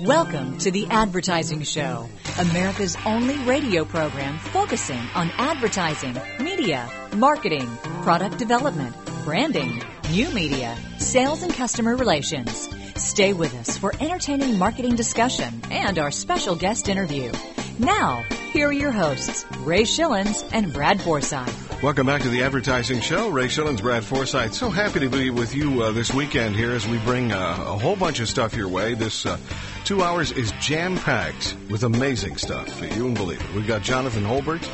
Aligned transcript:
Welcome 0.00 0.58
to 0.58 0.70
The 0.70 0.86
Advertising 0.88 1.62
Show, 1.62 2.06
America's 2.38 2.98
only 3.06 3.38
radio 3.44 3.86
program 3.86 4.36
focusing 4.36 5.00
on 5.14 5.30
advertising, 5.38 6.20
media, 6.38 6.86
marketing, 7.14 7.66
product 8.02 8.36
development, 8.36 8.94
branding, 9.24 9.82
new 10.10 10.28
media, 10.34 10.76
sales, 10.98 11.42
and 11.42 11.54
customer 11.54 11.96
relations. 11.96 12.68
Stay 12.94 13.32
with 13.32 13.54
us 13.54 13.78
for 13.78 13.94
entertaining 13.98 14.58
marketing 14.58 14.96
discussion 14.96 15.62
and 15.70 15.98
our 15.98 16.10
special 16.10 16.56
guest 16.56 16.90
interview. 16.90 17.32
Now, 17.78 18.22
here 18.52 18.68
are 18.68 18.72
your 18.72 18.90
hosts, 18.90 19.44
Ray 19.58 19.82
Schilens 19.82 20.48
and 20.52 20.72
Brad 20.72 20.98
Forsythe. 20.98 21.82
Welcome 21.82 22.06
back 22.06 22.22
to 22.22 22.30
the 22.30 22.42
Advertising 22.42 23.00
Show. 23.00 23.28
Ray 23.28 23.48
Schilens, 23.48 23.82
Brad 23.82 24.02
Forsythe. 24.02 24.54
So 24.54 24.70
happy 24.70 25.00
to 25.00 25.10
be 25.10 25.28
with 25.28 25.54
you 25.54 25.82
uh, 25.82 25.92
this 25.92 26.12
weekend 26.14 26.56
here 26.56 26.72
as 26.72 26.88
we 26.88 26.96
bring 27.00 27.32
uh, 27.32 27.36
a 27.36 27.78
whole 27.78 27.94
bunch 27.94 28.20
of 28.20 28.30
stuff 28.30 28.56
your 28.56 28.68
way. 28.68 28.94
This 28.94 29.26
uh, 29.26 29.36
two 29.84 30.02
hours 30.02 30.32
is 30.32 30.52
jam 30.52 30.96
packed 30.96 31.54
with 31.68 31.82
amazing 31.82 32.38
stuff. 32.38 32.80
You 32.96 33.04
won't 33.04 33.18
believe 33.18 33.42
it. 33.42 33.54
We've 33.54 33.66
got 33.66 33.82
Jonathan 33.82 34.24
Holburt 34.24 34.66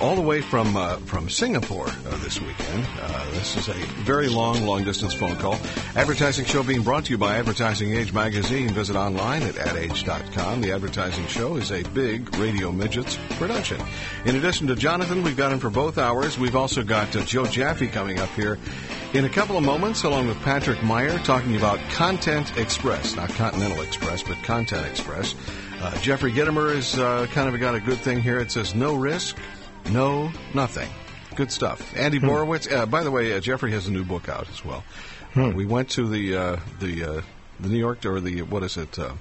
all 0.00 0.14
the 0.14 0.22
way 0.22 0.40
from 0.40 0.76
uh, 0.76 0.96
from 0.98 1.28
Singapore 1.28 1.88
uh, 1.88 2.16
this 2.18 2.40
weekend. 2.40 2.86
Uh, 3.00 3.30
this 3.32 3.56
is 3.56 3.68
a 3.68 3.74
very 4.04 4.28
long, 4.28 4.64
long 4.64 4.84
distance 4.84 5.14
phone 5.14 5.36
call. 5.36 5.54
Advertising 5.96 6.44
show 6.44 6.62
being 6.62 6.82
brought 6.82 7.04
to 7.06 7.10
you 7.10 7.18
by 7.18 7.36
Advertising 7.36 7.92
Age 7.92 8.12
magazine. 8.12 8.68
Visit 8.70 8.96
online 8.96 9.42
at 9.42 9.56
adage.com. 9.56 10.60
The 10.60 10.72
Advertising 10.72 11.26
Show 11.26 11.56
is 11.56 11.72
a 11.72 11.82
big 11.90 12.34
Radio 12.36 12.70
Midgets 12.70 13.18
production. 13.30 13.80
In 14.24 14.36
addition 14.36 14.66
to 14.68 14.76
Jonathan, 14.76 15.22
we've 15.22 15.36
got 15.36 15.52
him 15.52 15.58
for 15.58 15.70
both 15.70 15.98
hours. 15.98 16.38
We've 16.38 16.56
also 16.56 16.82
got 16.82 17.14
uh, 17.16 17.24
Joe 17.24 17.46
Jaffe 17.46 17.88
coming 17.88 18.18
up 18.18 18.30
here 18.30 18.58
in 19.14 19.24
a 19.24 19.30
couple 19.30 19.56
of 19.56 19.64
moments, 19.64 20.02
along 20.04 20.28
with 20.28 20.38
Patrick 20.40 20.82
Meyer, 20.82 21.18
talking 21.20 21.56
about 21.56 21.78
Content 21.90 22.56
Express, 22.56 23.16
not 23.16 23.30
Continental 23.30 23.80
Express, 23.82 24.22
but 24.22 24.36
Content 24.42 24.86
Express. 24.86 25.34
Uh, 25.80 25.96
Jeffrey 26.00 26.32
Gitomer 26.32 26.74
has 26.74 26.98
uh, 26.98 27.26
kind 27.28 27.52
of 27.52 27.58
got 27.60 27.74
a 27.74 27.80
good 27.80 27.98
thing 27.98 28.20
here. 28.20 28.40
It 28.40 28.50
says 28.50 28.74
no 28.74 28.94
risk, 28.94 29.36
no, 29.90 30.32
nothing. 30.54 30.88
Good 31.34 31.52
stuff. 31.52 31.96
Andy 31.96 32.18
hmm. 32.18 32.28
Borowitz. 32.28 32.70
Uh, 32.70 32.86
by 32.86 33.02
the 33.04 33.10
way, 33.10 33.32
uh, 33.32 33.40
Jeffrey 33.40 33.72
has 33.72 33.86
a 33.86 33.92
new 33.92 34.04
book 34.04 34.28
out 34.28 34.48
as 34.50 34.64
well. 34.64 34.84
Hmm. 35.34 35.52
we 35.52 35.66
went 35.66 35.90
to 35.90 36.08
the 36.08 36.36
uh, 36.36 36.56
the 36.80 37.04
uh, 37.04 37.22
the 37.60 37.68
New 37.68 37.78
York 37.78 38.04
or 38.06 38.20
the 38.20 38.42
what 38.42 38.62
is 38.62 38.76
it? 38.76 38.98
Uh, 38.98 39.12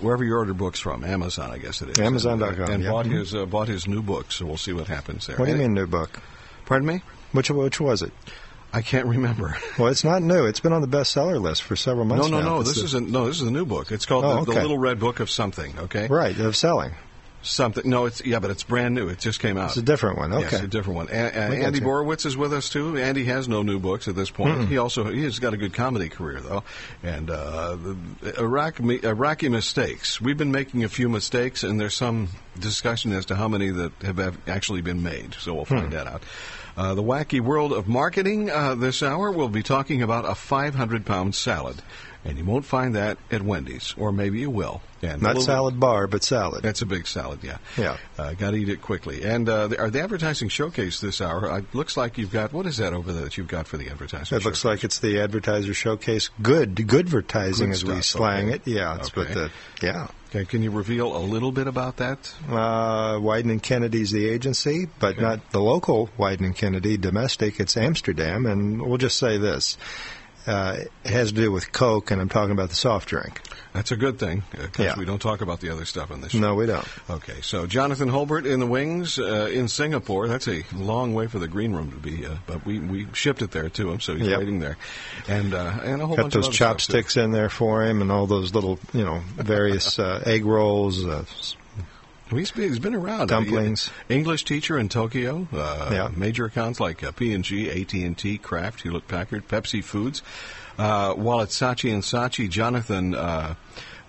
wherever 0.00 0.24
you 0.24 0.34
order 0.34 0.52
books 0.52 0.80
from, 0.80 1.04
Amazon, 1.04 1.50
I 1.50 1.58
guess 1.58 1.80
it 1.80 1.90
is. 1.90 1.98
Amazon.com. 2.00 2.70
And 2.70 2.84
bought 2.84 3.06
his 3.06 3.34
uh, 3.34 3.46
bought 3.46 3.68
his 3.68 3.86
new 3.86 4.02
book. 4.02 4.32
So 4.32 4.46
we'll 4.46 4.56
see 4.56 4.72
what 4.72 4.88
happens 4.88 5.26
there. 5.26 5.36
What 5.36 5.46
do 5.46 5.52
you 5.52 5.58
mean 5.58 5.74
new 5.74 5.86
book? 5.86 6.20
Pardon 6.66 6.86
me. 6.86 7.02
Which 7.32 7.50
which 7.50 7.80
was 7.80 8.02
it? 8.02 8.12
I 8.72 8.82
can't 8.82 9.06
remember. 9.06 9.56
Well, 9.78 9.88
it's 9.88 10.04
not 10.04 10.22
new. 10.22 10.44
It's 10.46 10.60
been 10.60 10.72
on 10.72 10.82
the 10.82 10.88
bestseller 10.88 11.40
list 11.40 11.62
for 11.62 11.76
several 11.76 12.04
months. 12.04 12.28
No, 12.28 12.38
no, 12.38 12.42
now. 12.42 12.56
no. 12.56 12.62
This 12.62 12.76
is 12.76 12.94
a, 12.94 13.00
no. 13.00 13.26
This 13.26 13.40
is 13.40 13.48
a 13.48 13.50
new 13.50 13.64
book. 13.64 13.90
It's 13.90 14.04
called 14.04 14.24
oh, 14.24 14.34
the, 14.34 14.40
okay. 14.42 14.54
the, 14.54 14.60
Little 14.60 14.78
Red 14.78 15.00
Book 15.00 15.20
of 15.20 15.30
Something. 15.30 15.78
Okay. 15.78 16.06
Right 16.08 16.38
of 16.38 16.56
selling. 16.56 16.92
Something. 17.42 17.88
No, 17.88 18.06
it's 18.06 18.24
yeah, 18.24 18.38
but 18.38 18.50
it's 18.50 18.62
brand 18.62 18.94
new. 18.94 19.08
It 19.08 19.18
just 19.18 19.40
came 19.40 19.58
out. 19.58 19.70
It's 19.70 19.76
a 19.76 19.82
different 19.82 20.18
one. 20.18 20.32
Okay, 20.32 20.48
yes, 20.52 20.60
a 20.60 20.68
different 20.68 20.96
one. 20.96 21.08
A- 21.08 21.12
Andy 21.12 21.80
Borowitz 21.80 22.24
is 22.24 22.36
with 22.36 22.52
us 22.52 22.68
too. 22.68 22.96
Andy 22.96 23.24
has 23.24 23.48
no 23.48 23.62
new 23.62 23.78
books 23.78 24.06
at 24.06 24.14
this 24.14 24.30
point. 24.30 24.58
Mm-hmm. 24.58 24.66
He 24.68 24.78
also 24.78 25.10
he's 25.10 25.38
got 25.38 25.52
a 25.52 25.56
good 25.56 25.74
comedy 25.74 26.08
career 26.08 26.40
though, 26.40 26.62
and 27.02 27.30
uh, 27.30 27.76
Iraqi, 28.38 29.04
Iraqi 29.04 29.48
mistakes. 29.48 30.20
We've 30.20 30.38
been 30.38 30.52
making 30.52 30.84
a 30.84 30.88
few 30.88 31.08
mistakes, 31.08 31.64
and 31.64 31.80
there's 31.80 31.96
some 31.96 32.28
discussion 32.58 33.12
as 33.12 33.26
to 33.26 33.36
how 33.36 33.48
many 33.48 33.70
that 33.70 33.92
have 34.02 34.48
actually 34.48 34.82
been 34.82 35.02
made. 35.02 35.34
So 35.34 35.54
we'll 35.54 35.64
find 35.64 35.86
hmm. 35.86 35.94
that 35.94 36.06
out. 36.06 36.22
Uh, 36.76 36.94
the 36.94 37.02
wacky 37.02 37.40
world 37.40 37.72
of 37.72 37.86
marketing. 37.86 38.50
Uh, 38.50 38.74
this 38.74 39.02
hour, 39.02 39.30
we'll 39.30 39.48
be 39.48 39.62
talking 39.62 40.02
about 40.02 40.28
a 40.28 40.34
500 40.34 41.04
pound 41.04 41.34
salad. 41.34 41.82
And 42.24 42.38
you 42.38 42.44
won't 42.44 42.64
find 42.64 42.94
that 42.94 43.18
at 43.32 43.42
Wendy's, 43.42 43.94
or 43.98 44.12
maybe 44.12 44.38
you 44.38 44.50
will. 44.50 44.80
And 45.02 45.20
Not 45.22 45.42
salad 45.42 45.80
bar, 45.80 46.06
but 46.06 46.22
salad. 46.22 46.62
That's 46.62 46.80
a 46.80 46.86
big 46.86 47.08
salad, 47.08 47.40
yeah. 47.42 47.58
Yeah. 47.76 47.96
Uh, 48.16 48.34
Got 48.34 48.52
to 48.52 48.56
eat 48.56 48.68
it 48.68 48.80
quickly. 48.80 49.24
And 49.24 49.48
uh, 49.48 49.66
the, 49.66 49.90
the 49.90 50.00
advertising 50.00 50.48
showcase 50.48 51.00
this 51.00 51.20
hour, 51.20 51.50
uh, 51.50 51.62
looks 51.72 51.96
like 51.96 52.18
you've 52.18 52.30
got, 52.30 52.52
what 52.52 52.66
is 52.66 52.76
that 52.76 52.92
over 52.92 53.12
there 53.12 53.24
that 53.24 53.36
you've 53.36 53.48
got 53.48 53.66
for 53.66 53.76
the 53.76 53.88
advertising 53.90 54.22
It 54.22 54.26
showcase? 54.26 54.44
looks 54.44 54.64
like 54.64 54.84
it's 54.84 55.00
the 55.00 55.18
advertiser 55.20 55.74
showcase. 55.74 56.30
Good, 56.40 56.86
good 56.86 57.06
advertising 57.06 57.70
good 57.70 57.72
as 57.72 57.80
stuff. 57.80 57.94
we 57.96 58.02
slang 58.02 58.46
okay. 58.46 58.54
it. 58.54 58.62
Yeah, 58.66 58.94
it's 58.94 59.10
okay. 59.18 59.34
the, 59.34 59.50
yeah. 59.82 60.06
Okay, 60.28 60.44
can 60.44 60.62
you 60.62 60.70
reveal 60.70 61.16
a 61.16 61.18
little 61.18 61.50
bit 61.52 61.66
about 61.66 61.96
that? 61.96 62.32
Uh, 62.48 63.14
Wieden 63.16 63.50
and 63.50 63.62
Kennedy's 63.62 64.12
the 64.12 64.28
agency, 64.28 64.86
but 65.00 65.16
okay. 65.16 65.22
not 65.22 65.50
the 65.50 65.60
local 65.60 66.08
Wieden 66.16 66.44
and 66.44 66.56
Kennedy 66.56 66.96
domestic. 66.96 67.58
It's 67.58 67.76
Amsterdam, 67.76 68.46
and 68.46 68.80
we'll 68.80 68.96
just 68.98 69.18
say 69.18 69.36
this. 69.38 69.76
Uh, 70.46 70.76
it 71.04 71.10
has 71.10 71.28
to 71.28 71.34
do 71.34 71.52
with 71.52 71.72
Coke, 71.72 72.10
and 72.10 72.20
I'm 72.20 72.28
talking 72.28 72.52
about 72.52 72.68
the 72.68 72.74
soft 72.74 73.08
drink. 73.08 73.40
That's 73.72 73.90
a 73.90 73.96
good 73.96 74.18
thing 74.18 74.42
because 74.50 74.84
yeah. 74.84 74.98
we 74.98 75.04
don't 75.04 75.20
talk 75.20 75.40
about 75.40 75.60
the 75.60 75.70
other 75.70 75.84
stuff 75.84 76.10
on 76.10 76.20
this 76.20 76.32
show. 76.32 76.38
No, 76.38 76.54
we 76.54 76.66
don't. 76.66 76.86
Okay, 77.08 77.40
so 77.40 77.66
Jonathan 77.66 78.10
Holburt 78.10 78.44
in 78.44 78.60
the 78.60 78.66
wings 78.66 79.18
uh, 79.18 79.48
in 79.52 79.68
Singapore. 79.68 80.28
That's 80.28 80.46
a 80.46 80.62
long 80.74 81.14
way 81.14 81.26
for 81.26 81.38
the 81.38 81.48
green 81.48 81.72
room 81.72 81.90
to 81.90 81.96
be, 81.96 82.26
uh, 82.26 82.36
but 82.46 82.66
we, 82.66 82.80
we 82.80 83.06
shipped 83.14 83.40
it 83.40 83.50
there 83.52 83.70
to 83.70 83.90
him, 83.90 84.00
so 84.00 84.14
he's 84.14 84.28
yep. 84.28 84.40
waiting 84.40 84.58
there, 84.58 84.76
and 85.26 85.54
uh, 85.54 85.78
and 85.82 86.02
a 86.02 86.06
whole 86.06 86.16
Got 86.16 86.24
bunch 86.24 86.34
those 86.34 86.48
of 86.48 86.54
chopsticks 86.54 87.16
in 87.16 87.30
there 87.30 87.48
for 87.48 87.82
him, 87.82 88.02
and 88.02 88.12
all 88.12 88.26
those 88.26 88.54
little 88.54 88.78
you 88.92 89.04
know 89.04 89.22
various 89.36 89.98
uh, 89.98 90.22
egg 90.26 90.44
rolls. 90.44 91.04
Uh, 92.32 92.36
He's 92.36 92.50
been, 92.50 92.68
he's 92.68 92.78
been 92.78 92.94
around. 92.94 93.28
Dumplings. 93.28 93.90
English 94.08 94.44
teacher 94.44 94.78
in 94.78 94.88
Tokyo. 94.88 95.46
Uh, 95.52 95.90
yeah. 95.92 96.10
Major 96.14 96.46
accounts 96.46 96.80
like 96.80 97.02
uh, 97.02 97.12
P&G, 97.12 97.70
AT&T, 97.70 98.38
Kraft, 98.38 98.82
Hewlett 98.82 99.08
Packard, 99.08 99.48
Pepsi 99.48 99.82
Foods. 99.82 100.22
Uh, 100.78 101.14
while 101.14 101.42
at 101.42 101.48
Saatchi 101.48 101.92
and 101.92 102.02
Saatchi, 102.02 102.48
Jonathan, 102.48 103.14
uh, 103.14 103.54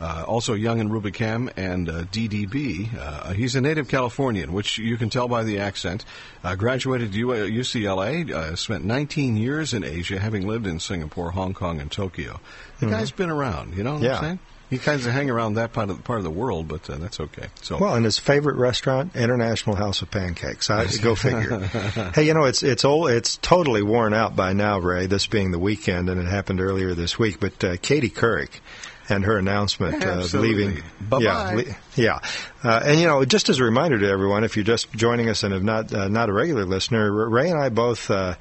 uh, 0.04 0.26
also 0.28 0.54
young 0.54 0.80
and 0.80 0.92
Rubicam 0.92 1.52
and 1.56 1.90
uh, 1.90 2.04
DDB. 2.04 2.94
Uh, 2.98 3.34
he's 3.34 3.56
a 3.56 3.62
native 3.62 3.88
Californian, 3.88 4.52
which 4.52 4.78
you 4.78 4.98
can 4.98 5.10
tell 5.10 5.28
by 5.28 5.44
the 5.44 5.60
accent. 5.60 6.04
Uh, 6.44 6.56
graduated 6.56 7.14
U- 7.16 7.28
UCLA, 7.28 8.30
uh, 8.30 8.56
spent 8.56 8.84
19 8.84 9.38
years 9.38 9.74
in 9.74 9.84
Asia, 9.84 10.20
having 10.20 10.48
lived 10.48 10.68
in 10.68 10.80
Singapore, 10.80 11.32
Hong 11.32 11.54
Kong, 11.54 11.80
and 11.80 11.90
Tokyo. 11.92 12.40
The 12.80 12.88
mm-hmm. 12.88 12.96
guy's 12.96 13.12
been 13.12 13.30
around, 13.30 13.78
you 13.78 13.84
know 13.84 13.94
what 13.94 14.04
yeah. 14.04 14.16
I'm 14.16 14.24
saying? 14.24 14.40
He 14.74 14.80
kind 14.80 15.00
of 15.00 15.06
hang 15.06 15.30
around 15.30 15.54
that 15.54 15.72
part 15.72 15.92
of 15.92 15.98
the, 15.98 16.02
part 16.02 16.18
of 16.18 16.24
the 16.24 16.32
world, 16.32 16.68
but 16.68 16.90
uh, 16.90 16.98
that's 16.98 17.20
okay. 17.20 17.46
So 17.62 17.78
well, 17.78 17.94
and 17.94 18.04
his 18.04 18.18
favorite 18.18 18.56
restaurant, 18.56 19.16
International 19.16 19.76
House 19.76 20.02
of 20.02 20.10
Pancakes. 20.10 20.72
I, 20.72 20.88
go 21.00 21.14
figure. 21.16 21.60
hey, 22.16 22.24
you 22.24 22.34
know 22.34 22.46
it's 22.46 22.64
it's 22.64 22.84
old. 22.84 23.12
It's 23.12 23.38
totally 23.38 23.84
worn 23.84 24.16
out 24.16 24.36
by 24.36 24.54
now, 24.54 24.80
Ray. 24.80 25.06
This 25.06 25.28
being 25.28 25.52
the 25.52 25.60
weekend, 25.60 26.10
and 26.10 26.20
it 26.20 26.26
happened 26.26 26.60
earlier 26.60 26.96
this 26.96 27.20
week. 27.20 27.40
But 27.40 27.64
uh, 27.64 27.78
Katie 27.84 28.10
Couric 28.10 28.50
and 29.10 29.26
her 29.26 29.38
announcement 29.38 30.02
yeah, 30.02 30.22
of 30.22 30.34
leaving. 30.34 30.82
Bye-bye. 31.02 31.22
Yeah, 31.22 31.52
le- 31.54 31.76
yeah. 31.96 32.20
Uh, 32.64 32.82
and 32.86 33.00
you 33.00 33.06
know, 33.06 33.26
just 33.26 33.50
as 33.50 33.60
a 33.60 33.64
reminder 33.64 34.00
to 34.00 34.08
everyone, 34.08 34.44
if 34.44 34.56
you're 34.56 34.64
just 34.64 34.92
joining 34.94 35.30
us 35.30 35.44
and 35.44 35.54
have 35.54 35.64
not 35.64 35.94
uh, 35.94 36.08
not 36.08 36.30
a 36.30 36.34
regular 36.34 36.66
listener, 36.66 37.12
Ray 37.30 37.50
and 37.50 37.60
I 37.60 37.70
both 37.70 38.10
uh, 38.10 38.36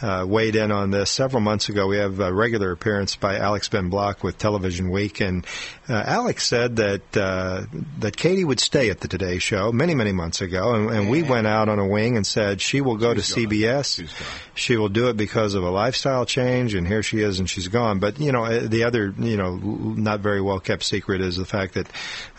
uh, 0.00 0.24
weighed 0.28 0.56
in 0.56 0.70
on 0.70 0.90
this 0.90 1.10
several 1.10 1.40
months 1.40 1.68
ago. 1.68 1.86
We 1.86 1.98
have 1.98 2.20
a 2.20 2.32
regular 2.32 2.72
appearance 2.72 3.16
by 3.16 3.36
Alex 3.38 3.68
Ben 3.68 3.88
Block 3.88 4.22
with 4.22 4.38
Television 4.38 4.90
Week, 4.90 5.20
and 5.20 5.46
uh, 5.88 6.02
Alex 6.06 6.46
said 6.46 6.76
that 6.76 7.16
uh, 7.16 7.64
that 7.98 8.16
Katie 8.16 8.44
would 8.44 8.60
stay 8.60 8.90
at 8.90 9.00
the 9.00 9.08
Today 9.08 9.38
Show 9.38 9.72
many, 9.72 9.94
many 9.94 10.12
months 10.12 10.40
ago, 10.40 10.74
and, 10.74 10.90
and 10.90 11.10
we 11.10 11.22
went 11.22 11.46
out 11.46 11.68
on 11.68 11.78
a 11.78 11.86
wing 11.86 12.16
and 12.16 12.26
said 12.26 12.60
she 12.60 12.80
will 12.80 12.96
go 12.96 13.14
she's 13.14 13.28
to 13.28 13.42
gone. 13.42 13.52
CBS. 13.52 14.12
She 14.54 14.76
will 14.76 14.88
do 14.88 15.08
it 15.08 15.16
because 15.16 15.54
of 15.54 15.62
a 15.62 15.70
lifestyle 15.70 16.26
change, 16.26 16.74
and 16.74 16.86
here 16.86 17.02
she 17.02 17.20
is, 17.20 17.38
and 17.38 17.48
she's 17.48 17.68
gone. 17.68 17.98
But 17.98 18.20
you 18.20 18.32
know, 18.32 18.66
the 18.66 18.84
other, 18.84 19.14
you 19.18 19.36
know, 19.36 19.56
not 19.56 20.20
very 20.20 20.40
well 20.40 20.60
kept 20.60 20.84
secret 20.84 21.20
is 21.20 21.36
the 21.36 21.44
fact 21.44 21.74
that 21.74 21.88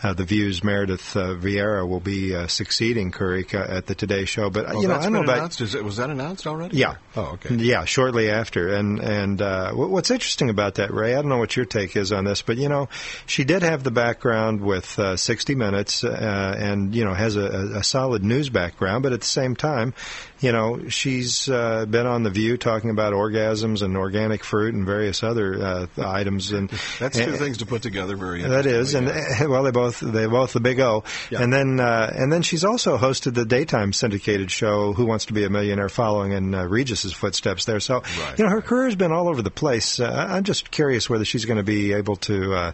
uh, 0.02 0.12
the 0.14 0.24
Views 0.24 0.62
Meredith 0.62 1.16
uh, 1.16 1.29
Vieira 1.34 1.86
will 1.86 2.00
be 2.00 2.34
uh, 2.34 2.46
succeeding 2.46 3.10
Couric 3.12 3.54
at 3.54 3.86
the 3.86 3.94
Today 3.94 4.24
Show. 4.24 4.50
But 4.50 4.66
oh, 4.68 4.80
you 4.80 4.88
know, 4.88 4.96
I 4.96 5.02
don't 5.02 5.12
know 5.12 5.22
about. 5.22 5.60
It, 5.60 5.84
was 5.84 5.96
that 5.96 6.10
announced 6.10 6.46
already? 6.46 6.76
Yeah. 6.76 6.96
Oh, 7.16 7.32
okay. 7.34 7.54
Yeah, 7.56 7.84
shortly 7.84 8.30
after. 8.30 8.74
And 8.74 9.00
and 9.00 9.40
uh, 9.40 9.72
what's 9.72 10.10
interesting 10.10 10.50
about 10.50 10.76
that, 10.76 10.92
Ray? 10.92 11.14
I 11.14 11.16
don't 11.16 11.28
know 11.28 11.38
what 11.38 11.56
your 11.56 11.66
take 11.66 11.96
is 11.96 12.12
on 12.12 12.24
this, 12.24 12.42
but 12.42 12.56
you 12.56 12.68
know, 12.68 12.88
she 13.26 13.44
did 13.44 13.62
have 13.62 13.82
the 13.82 13.90
background 13.90 14.60
with 14.60 14.98
uh, 14.98 15.16
60 15.16 15.54
Minutes, 15.54 16.04
uh, 16.04 16.54
and 16.58 16.94
you 16.94 17.04
know, 17.04 17.14
has 17.14 17.36
a, 17.36 17.78
a, 17.78 17.84
solid 17.84 18.24
news 18.24 18.48
background. 18.48 19.02
But 19.02 19.12
at 19.12 19.20
the 19.20 19.26
same 19.26 19.56
time, 19.56 19.94
you 20.40 20.52
know, 20.52 20.88
she's 20.88 21.48
uh, 21.48 21.84
been 21.86 22.06
on 22.06 22.22
the 22.22 22.30
View 22.30 22.56
talking 22.56 22.90
about 22.90 23.12
orgasms 23.12 23.82
and 23.82 23.96
organic 23.96 24.42
fruit 24.42 24.74
and 24.74 24.86
various 24.86 25.22
other 25.22 25.62
uh, 25.62 25.86
items. 25.98 26.52
And 26.52 26.70
that's 26.98 27.18
two 27.18 27.24
and, 27.24 27.36
things 27.38 27.58
to 27.58 27.66
put 27.66 27.82
together. 27.82 28.16
Very 28.16 28.42
that 28.42 28.66
is, 28.66 28.94
and 28.94 29.08
yeah. 29.08 29.46
well, 29.46 29.62
they 29.62 29.70
both 29.70 30.00
they 30.00 30.26
both 30.26 30.52
the 30.52 30.60
big 30.60 30.80
O. 30.80 31.04
Yeah. 31.30 31.42
And 31.42 31.52
then 31.52 31.78
uh, 31.78 32.12
and 32.14 32.32
then 32.32 32.42
she's 32.42 32.64
also 32.64 32.96
hosted 32.96 33.34
the 33.34 33.44
daytime 33.44 33.92
syndicated 33.92 34.50
show 34.50 34.92
Who 34.92 35.04
Wants 35.04 35.26
to 35.26 35.34
Be 35.34 35.44
a 35.44 35.50
Millionaire, 35.50 35.88
following 35.88 36.32
in 36.32 36.54
uh, 36.54 36.64
Regis's 36.64 37.12
footsteps 37.12 37.66
there. 37.66 37.80
So 37.80 38.00
right. 38.00 38.38
you 38.38 38.44
know 38.44 38.50
her 38.50 38.62
career 38.62 38.86
has 38.86 38.96
been 38.96 39.12
all 39.12 39.28
over 39.28 39.42
the 39.42 39.50
place. 39.50 40.00
Uh, 40.00 40.26
I'm 40.30 40.44
just 40.44 40.70
curious 40.70 41.10
whether 41.10 41.24
she's 41.24 41.44
going 41.44 41.58
to 41.58 41.62
be 41.62 41.92
able 41.92 42.16
to 42.16 42.54
uh, 42.54 42.72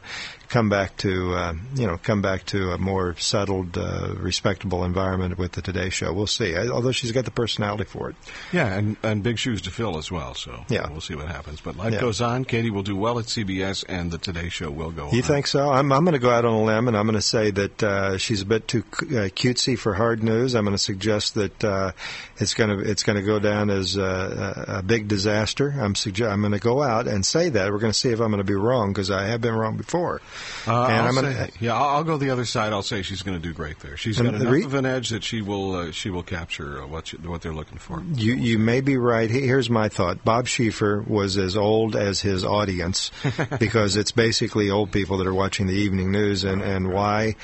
come 0.49 0.69
back 0.69 0.97
to 0.99 1.35
uh, 1.35 1.55
you 1.75 1.87
know 1.87 1.99
come 1.99 2.23
back 2.23 2.45
to 2.47 2.73
a 2.73 2.79
more 2.79 3.17
settled, 3.17 3.77
uh, 3.77 4.15
respectable 4.17 4.85
environment 4.85 5.39
with 5.39 5.53
the 5.53 5.63
Today 5.63 5.91
Show. 5.91 6.13
We'll 6.13 6.27
see. 6.27 6.57
Although 6.57 6.93
she's 6.93 7.13
got 7.13 7.25
the 7.25 7.31
personality 7.31 7.85
for 7.85 8.11
it. 8.11 8.17
Yeah, 8.53 8.73
and, 8.73 8.97
and 9.03 9.23
big 9.23 9.39
shoes 9.39 9.63
to 9.63 9.71
fill 9.71 9.99
as 9.99 10.11
well. 10.11 10.35
So 10.35 10.65
yeah, 10.69 10.89
we'll 10.91 11.01
see 11.01 11.15
what 11.15 11.29
happens. 11.29 11.61
But 11.61 11.77
life 11.77 11.93
yeah. 11.93 12.01
goes 12.01 12.21
on. 12.21 12.45
Katie 12.45 12.71
will 12.71 12.83
do 12.83 12.97
well 12.97 13.19
at 13.19 13.27
CBS, 13.27 13.85
and 13.89 14.11
the 14.11 14.19
Today 14.19 14.49
Show 14.49 14.71
will 14.71 14.91
go. 14.91 15.09
On. 15.09 15.15
You 15.15 15.23
on. 15.23 15.29
think 15.29 15.47
so? 15.47 15.71
I'm 15.71 15.93
I'm 15.93 16.05
going 16.05 16.15
to 16.15 16.19
go 16.19 16.31
out 16.31 16.45
on 16.45 16.55
a 16.55 16.65
limb, 16.65 16.89
and 16.89 16.97
I'm 16.97 17.07
going 17.07 17.15
to 17.15 17.23
say 17.23 17.51
that 17.51 17.83
uh, 17.83 18.19
she's 18.19 18.43
a 18.43 18.47
bit 18.47 18.69
too 18.69 18.85
uh, 18.93 19.29
cutesy 19.35 19.79
for 19.79 19.95
hard 19.95 20.23
news. 20.23 20.55
I'm 20.55 20.65
going 20.65 20.77
to 20.77 20.83
suggest 20.83 21.35
that 21.35 21.65
uh, 21.65 21.93
it's 22.39 22.55
going 22.55 22.71
to 22.71 22.91
it's 22.91 23.03
going 23.03 23.17
to 23.17 23.25
go 23.25 23.39
down 23.39 23.71
as 23.71 23.97
a, 23.97 24.65
a 24.69 24.83
big 24.83 25.09
disaster. 25.09 25.75
I'm 25.79 25.95
suggest 25.95 26.31
I'm 26.31 26.41
going 26.41 26.53
to 26.53 26.59
go 26.59 26.83
out 26.83 27.07
and 27.07 27.25
say 27.25 27.49
that. 27.51 27.73
We're 27.73 27.79
going 27.79 27.93
to 27.93 27.99
see 27.99 28.11
if 28.11 28.21
I'm 28.21 28.31
going 28.31 28.39
to 28.39 28.45
be 28.45 28.55
wrong 28.55 28.93
because 28.93 29.11
I 29.11 29.27
have 29.27 29.41
been 29.41 29.55
wrong 29.55 29.77
before. 29.77 30.21
Uh, 30.67 30.87
and 30.87 31.07
I'll 31.07 31.19
I'm 31.19 31.35
say, 31.35 31.51
yeah, 31.61 31.75
I'll, 31.75 31.97
I'll, 31.97 32.05
go 32.05 32.17
the 32.17 32.31
other 32.31 32.45
side. 32.45 32.73
I'll 32.73 32.83
say 32.83 33.03
she's 33.03 33.23
going 33.23 33.41
to 33.41 33.43
do 33.43 33.55
great 33.55 33.79
there. 33.81 33.97
She's 33.97 34.19
got 34.21 34.35
enough 34.35 34.51
re- 34.51 34.65
of 34.65 34.75
an 34.75 34.87
edge 34.87 35.11
that 35.11 35.23
she 35.23 35.43
will 35.43 35.75
uh, 35.75 35.93
she 35.93 36.11
will 36.11 36.23
capture 36.23 36.83
uh, 36.83 36.87
what 36.87 37.09
she, 37.09 37.17
what 37.19 37.43
they're 37.43 37.55
looking 37.55 37.79
for. 37.79 38.03
You 38.15 38.35
you 38.35 38.59
may 38.59 38.81
be 38.81 38.97
right. 38.97 39.31
Here's 39.31 39.71
my 39.71 39.89
thought. 39.89 40.25
Bob 40.25 40.47
Schieffer 40.47 41.07
was 41.07 41.39
as 41.39 41.57
old 41.57 41.97
as 41.97 42.21
his 42.21 42.45
audience 42.45 43.11
because 43.59 43.97
it's 43.97 44.13
basically 44.13 44.71
old 44.71 44.93
people 44.93 45.19
that 45.19 45.27
are 45.27 45.35
watching 45.35 45.67
the 45.67 45.75
evening 45.75 46.11
news, 46.11 46.45
and 46.45 46.63
and 46.63 46.93
why 46.93 47.37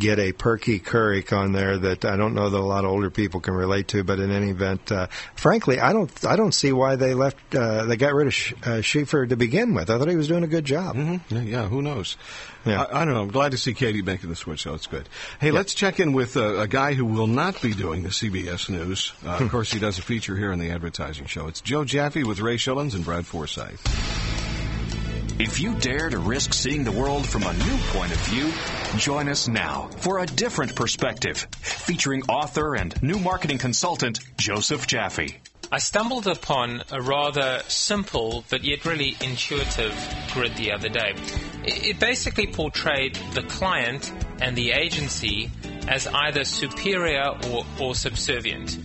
get 0.00 0.18
a 0.18 0.32
perky 0.32 0.80
Couric 0.80 1.36
on 1.36 1.52
there 1.52 1.78
that 1.78 2.04
I 2.04 2.16
don't 2.16 2.34
know 2.34 2.48
that 2.48 2.58
a 2.58 2.60
lot 2.60 2.84
of 2.84 2.90
older 2.90 3.10
people 3.10 3.40
can 3.40 3.54
relate 3.54 3.88
to. 3.88 4.02
But 4.02 4.18
in 4.18 4.30
any 4.30 4.50
event, 4.50 4.90
uh, 4.90 5.06
frankly, 5.36 5.78
I 5.78 5.92
don't 5.92 6.10
I 6.24 6.36
don't 6.36 6.52
see 6.52 6.72
why 6.72 6.96
they 6.96 7.14
left 7.14 7.54
uh, 7.54 7.84
they 7.84 7.96
got 7.96 8.14
rid 8.14 8.26
of 8.26 8.34
Sh- 8.34 8.54
uh, 8.64 8.80
Schieffer 8.82 9.28
to 9.28 9.36
begin 9.36 9.74
with. 9.74 9.90
I 9.90 9.98
thought 9.98 10.08
he 10.08 10.16
was 10.16 10.28
doing 10.28 10.42
a 10.42 10.48
good 10.48 10.64
job. 10.64 10.96
Mm-hmm. 10.96 11.36
Yeah, 11.36 11.42
yeah, 11.42 11.68
who 11.68 11.82
knows? 11.82 12.16
Yeah. 12.64 12.82
I, 12.82 13.02
I, 13.02 13.04
don't 13.04 13.14
know. 13.14 13.22
I'm 13.22 13.30
glad 13.30 13.52
to 13.52 13.58
see 13.58 13.72
Katie 13.72 14.02
making 14.02 14.28
the 14.28 14.36
switch, 14.36 14.62
so 14.62 14.74
it's 14.74 14.86
good. 14.86 15.08
Hey, 15.40 15.48
yeah. 15.48 15.52
let's 15.54 15.72
check 15.72 16.00
in 16.00 16.12
with 16.12 16.36
uh, 16.36 16.58
a 16.58 16.68
guy 16.68 16.94
who 16.94 17.06
will 17.06 17.26
not 17.26 17.62
be 17.62 17.72
doing 17.72 18.02
the 18.02 18.10
CBS 18.10 18.68
News. 18.68 19.12
Uh, 19.24 19.38
of 19.40 19.50
course, 19.50 19.72
he 19.72 19.78
does 19.78 19.98
a 19.98 20.02
feature 20.02 20.36
here 20.36 20.52
on 20.52 20.58
the 20.58 20.70
advertising 20.70 21.26
show. 21.26 21.46
It's 21.46 21.60
Joe 21.60 21.84
Jaffe 21.84 22.24
with 22.24 22.40
Ray 22.40 22.56
Schilens 22.56 22.94
and 22.94 23.04
Brad 23.04 23.26
Forsythe. 23.26 24.39
If 25.40 25.58
you 25.58 25.74
dare 25.76 26.10
to 26.10 26.18
risk 26.18 26.52
seeing 26.52 26.84
the 26.84 26.92
world 26.92 27.26
from 27.26 27.44
a 27.44 27.54
new 27.54 27.78
point 27.92 28.12
of 28.12 28.18
view, 28.26 28.52
join 28.98 29.26
us 29.26 29.48
now 29.48 29.88
for 29.96 30.18
a 30.18 30.26
different 30.26 30.74
perspective, 30.74 31.46
featuring 31.62 32.24
author 32.24 32.74
and 32.74 33.02
new 33.02 33.18
marketing 33.18 33.56
consultant 33.56 34.20
Joseph 34.36 34.86
Jaffe. 34.86 35.38
I 35.72 35.78
stumbled 35.78 36.26
upon 36.26 36.82
a 36.92 37.00
rather 37.00 37.62
simple 37.68 38.44
but 38.50 38.64
yet 38.64 38.84
really 38.84 39.16
intuitive 39.22 39.94
grid 40.34 40.56
the 40.56 40.72
other 40.72 40.90
day. 40.90 41.14
It 41.64 41.98
basically 41.98 42.48
portrayed 42.48 43.18
the 43.32 43.42
client 43.44 44.12
and 44.42 44.54
the 44.54 44.72
agency 44.72 45.50
as 45.88 46.06
either 46.06 46.44
superior 46.44 47.30
or, 47.50 47.64
or 47.80 47.94
subservient. 47.94 48.76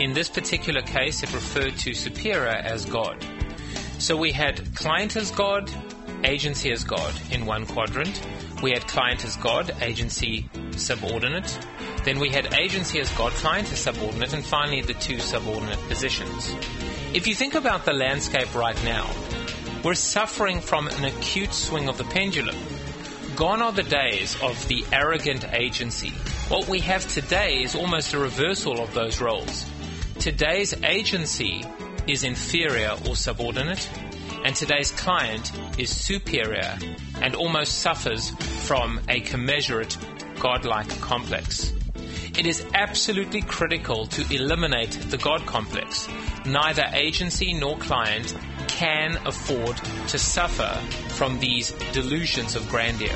In 0.00 0.14
this 0.14 0.28
particular 0.28 0.82
case, 0.82 1.22
it 1.22 1.32
referred 1.32 1.76
to 1.76 1.94
superior 1.94 2.48
as 2.48 2.86
God. 2.86 3.24
So 3.98 4.16
we 4.16 4.32
had 4.32 4.74
client 4.74 5.14
as 5.14 5.30
God, 5.30 5.70
agency 6.24 6.70
as 6.72 6.84
God 6.84 7.14
in 7.30 7.46
one 7.46 7.66
quadrant. 7.66 8.20
We 8.62 8.70
had 8.70 8.86
client 8.86 9.24
as 9.24 9.36
God, 9.36 9.74
agency 9.80 10.48
subordinate. 10.76 11.58
Then 12.04 12.18
we 12.18 12.30
had 12.30 12.54
agency 12.54 13.00
as 13.00 13.10
God, 13.12 13.32
client 13.32 13.72
as 13.72 13.80
subordinate, 13.80 14.32
and 14.32 14.44
finally 14.44 14.80
the 14.82 14.94
two 14.94 15.18
subordinate 15.18 15.80
positions. 15.88 16.54
If 17.14 17.26
you 17.26 17.34
think 17.34 17.54
about 17.54 17.84
the 17.84 17.92
landscape 17.92 18.54
right 18.54 18.82
now, 18.84 19.10
we're 19.82 19.94
suffering 19.94 20.60
from 20.60 20.88
an 20.88 21.04
acute 21.04 21.52
swing 21.52 21.88
of 21.88 21.98
the 21.98 22.04
pendulum. 22.04 22.56
Gone 23.34 23.62
are 23.62 23.72
the 23.72 23.82
days 23.82 24.40
of 24.42 24.68
the 24.68 24.84
arrogant 24.92 25.44
agency. 25.52 26.10
What 26.48 26.68
we 26.68 26.80
have 26.80 27.06
today 27.08 27.62
is 27.62 27.74
almost 27.74 28.14
a 28.14 28.18
reversal 28.18 28.80
of 28.80 28.94
those 28.94 29.20
roles. 29.20 29.64
Today's 30.20 30.74
agency 30.84 31.64
is 32.06 32.24
inferior 32.24 32.96
or 33.08 33.16
subordinate 33.16 33.88
and 34.44 34.54
today's 34.56 34.90
client 34.90 35.52
is 35.78 35.90
superior 35.90 36.78
and 37.20 37.34
almost 37.34 37.78
suffers 37.78 38.30
from 38.66 39.00
a 39.08 39.20
commensurate 39.20 39.96
godlike 40.40 40.88
complex. 41.00 41.72
It 42.36 42.46
is 42.46 42.64
absolutely 42.74 43.42
critical 43.42 44.06
to 44.06 44.34
eliminate 44.34 44.92
the 45.10 45.18
God 45.18 45.44
complex. 45.46 46.08
Neither 46.46 46.84
agency 46.94 47.52
nor 47.52 47.76
client 47.76 48.34
can 48.68 49.18
afford 49.26 49.76
to 50.08 50.18
suffer 50.18 50.74
from 51.14 51.38
these 51.40 51.72
delusions 51.92 52.56
of 52.56 52.68
grandeur. 52.68 53.14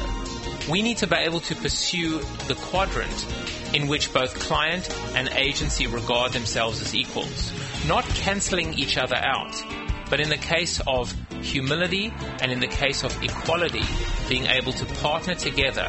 We 0.71 0.83
need 0.83 0.99
to 0.99 1.07
be 1.07 1.17
able 1.17 1.41
to 1.41 1.55
pursue 1.55 2.19
the 2.47 2.57
quadrant 2.57 3.27
in 3.75 3.89
which 3.89 4.13
both 4.13 4.39
client 4.39 4.89
and 5.15 5.29
agency 5.31 5.87
regard 5.87 6.33
themselves 6.33 6.83
as 6.83 6.95
equals, 6.95 7.53
not 7.87 8.05
cancelling 8.05 8.75
each 8.75 8.99
other 8.99 9.17
out, 9.17 9.55
but 10.11 10.21
in 10.21 10.29
the 10.29 10.37
case 10.37 10.81
of 10.87 11.15
humility 11.43 12.13
and 12.41 12.53
in 12.53 12.61
the 12.61 12.67
case 12.67 13.05
of 13.05 13.23
equality, 13.23 13.83
being 14.29 14.47
able 14.47 14.73
to 14.73 14.85
partner 15.01 15.35
together 15.35 15.89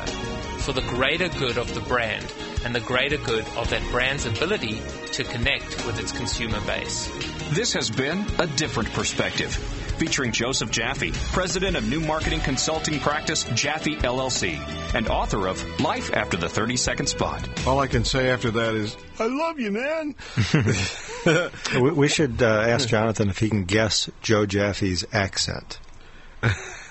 for 0.60 0.74
the 0.74 0.81
greater 0.81 1.30
good 1.30 1.58
of 1.58 1.74
the 1.74 1.81
brand 1.81 2.25
and 2.66 2.74
the 2.74 2.80
greater 2.80 3.18
good 3.18 3.46
of 3.56 3.69
that 3.69 3.81
brand's 3.92 4.25
ability 4.25 4.81
to 5.14 5.24
connect 5.24 5.86
with 5.86 6.00
its 6.00 6.12
consumer 6.12 6.60
base. 6.62 7.08
This 7.52 7.74
has 7.74 7.90
been 7.90 8.25
A 8.40 8.48
Different 8.48 8.92
Perspective, 8.92 9.56
featuring 9.98 10.32
Joseph 10.32 10.72
Jaffe, 10.72 11.12
president 11.32 11.76
of 11.76 11.88
new 11.88 12.00
marketing 12.00 12.40
consulting 12.40 13.00
practice 13.00 13.44
Jaffe 13.54 13.96
LLC, 13.98 14.58
and 14.94 15.08
author 15.10 15.48
of 15.48 15.80
Life 15.80 16.14
After 16.14 16.38
the 16.38 16.50
30 16.50 16.78
Second 16.78 17.08
Spot. 17.08 17.48
All 17.68 17.80
I 17.80 17.88
can 17.88 18.06
say 18.06 18.30
after 18.30 18.52
that 18.52 18.76
is, 18.76 18.96
I 19.20 19.28
love 19.28 19.60
you, 19.60 19.72
man. 19.72 20.16
we 21.96 22.08
should 22.08 22.42
uh, 22.42 22.46
ask 22.46 22.88
Jonathan 22.88 23.30
if 23.30 23.40
he 23.40 23.50
can 23.50 23.66
guess 23.66 24.10
Joe 24.22 24.46
Jaffe's 24.46 25.06
accent. 25.12 25.80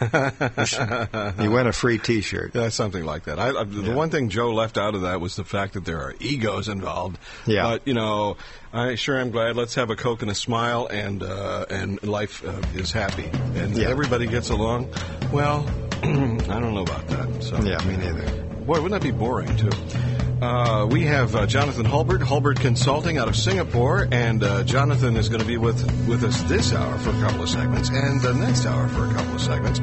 you 1.40 1.50
win 1.50 1.66
a 1.66 1.72
free 1.72 1.98
T-shirt. 1.98 2.54
Yeah, 2.54 2.68
something 2.68 3.04
like 3.04 3.24
that. 3.24 3.38
I, 3.38 3.48
I, 3.48 3.64
the 3.64 3.82
yeah. 3.82 3.94
one 3.94 4.10
thing 4.10 4.28
Joe 4.28 4.52
left 4.52 4.76
out 4.78 4.94
of 4.94 5.02
that 5.02 5.20
was 5.20 5.36
the 5.36 5.44
fact 5.44 5.74
that 5.74 5.84
there 5.84 5.98
are 5.98 6.14
egos 6.20 6.68
involved. 6.68 7.18
Yeah. 7.46 7.62
But 7.62 7.86
you 7.86 7.94
know, 7.94 8.36
I 8.72 8.94
sure 8.96 9.18
am 9.18 9.30
glad. 9.30 9.56
Let's 9.56 9.74
have 9.76 9.90
a 9.90 9.96
coke 9.96 10.22
and 10.22 10.30
a 10.30 10.34
smile, 10.34 10.86
and 10.86 11.22
uh, 11.22 11.66
and 11.70 12.02
life 12.02 12.44
uh, 12.44 12.60
is 12.74 12.92
happy, 12.92 13.30
and 13.54 13.76
yeah. 13.76 13.88
everybody 13.88 14.26
gets 14.26 14.50
along. 14.50 14.92
Well, 15.32 15.66
I 16.02 16.60
don't 16.60 16.74
know 16.74 16.82
about 16.82 17.06
that. 17.08 17.42
So 17.42 17.56
yeah, 17.60 17.82
me 17.86 17.96
neither. 17.96 18.44
Boy, 18.66 18.82
wouldn't 18.82 18.90
that 18.90 19.02
be 19.02 19.12
boring 19.12 19.56
too? 19.56 19.70
Uh, 20.40 20.86
we 20.90 21.02
have 21.02 21.34
uh, 21.34 21.44
Jonathan 21.46 21.84
Holburt, 21.86 22.20
Holburt 22.20 22.60
Consulting 22.60 23.16
out 23.16 23.26
of 23.26 23.34
Singapore, 23.36 24.06
and 24.12 24.42
uh, 24.42 24.64
Jonathan 24.64 25.16
is 25.16 25.30
going 25.30 25.40
to 25.40 25.46
be 25.46 25.56
with 25.56 25.82
with 26.06 26.22
us 26.24 26.42
this 26.42 26.74
hour 26.74 26.98
for 26.98 27.08
a 27.08 27.18
couple 27.20 27.42
of 27.42 27.48
segments, 27.48 27.88
and 27.88 28.20
the 28.20 28.34
next 28.34 28.66
hour 28.66 28.86
for 28.88 29.06
a 29.06 29.14
couple 29.14 29.34
of 29.34 29.40
segments 29.40 29.80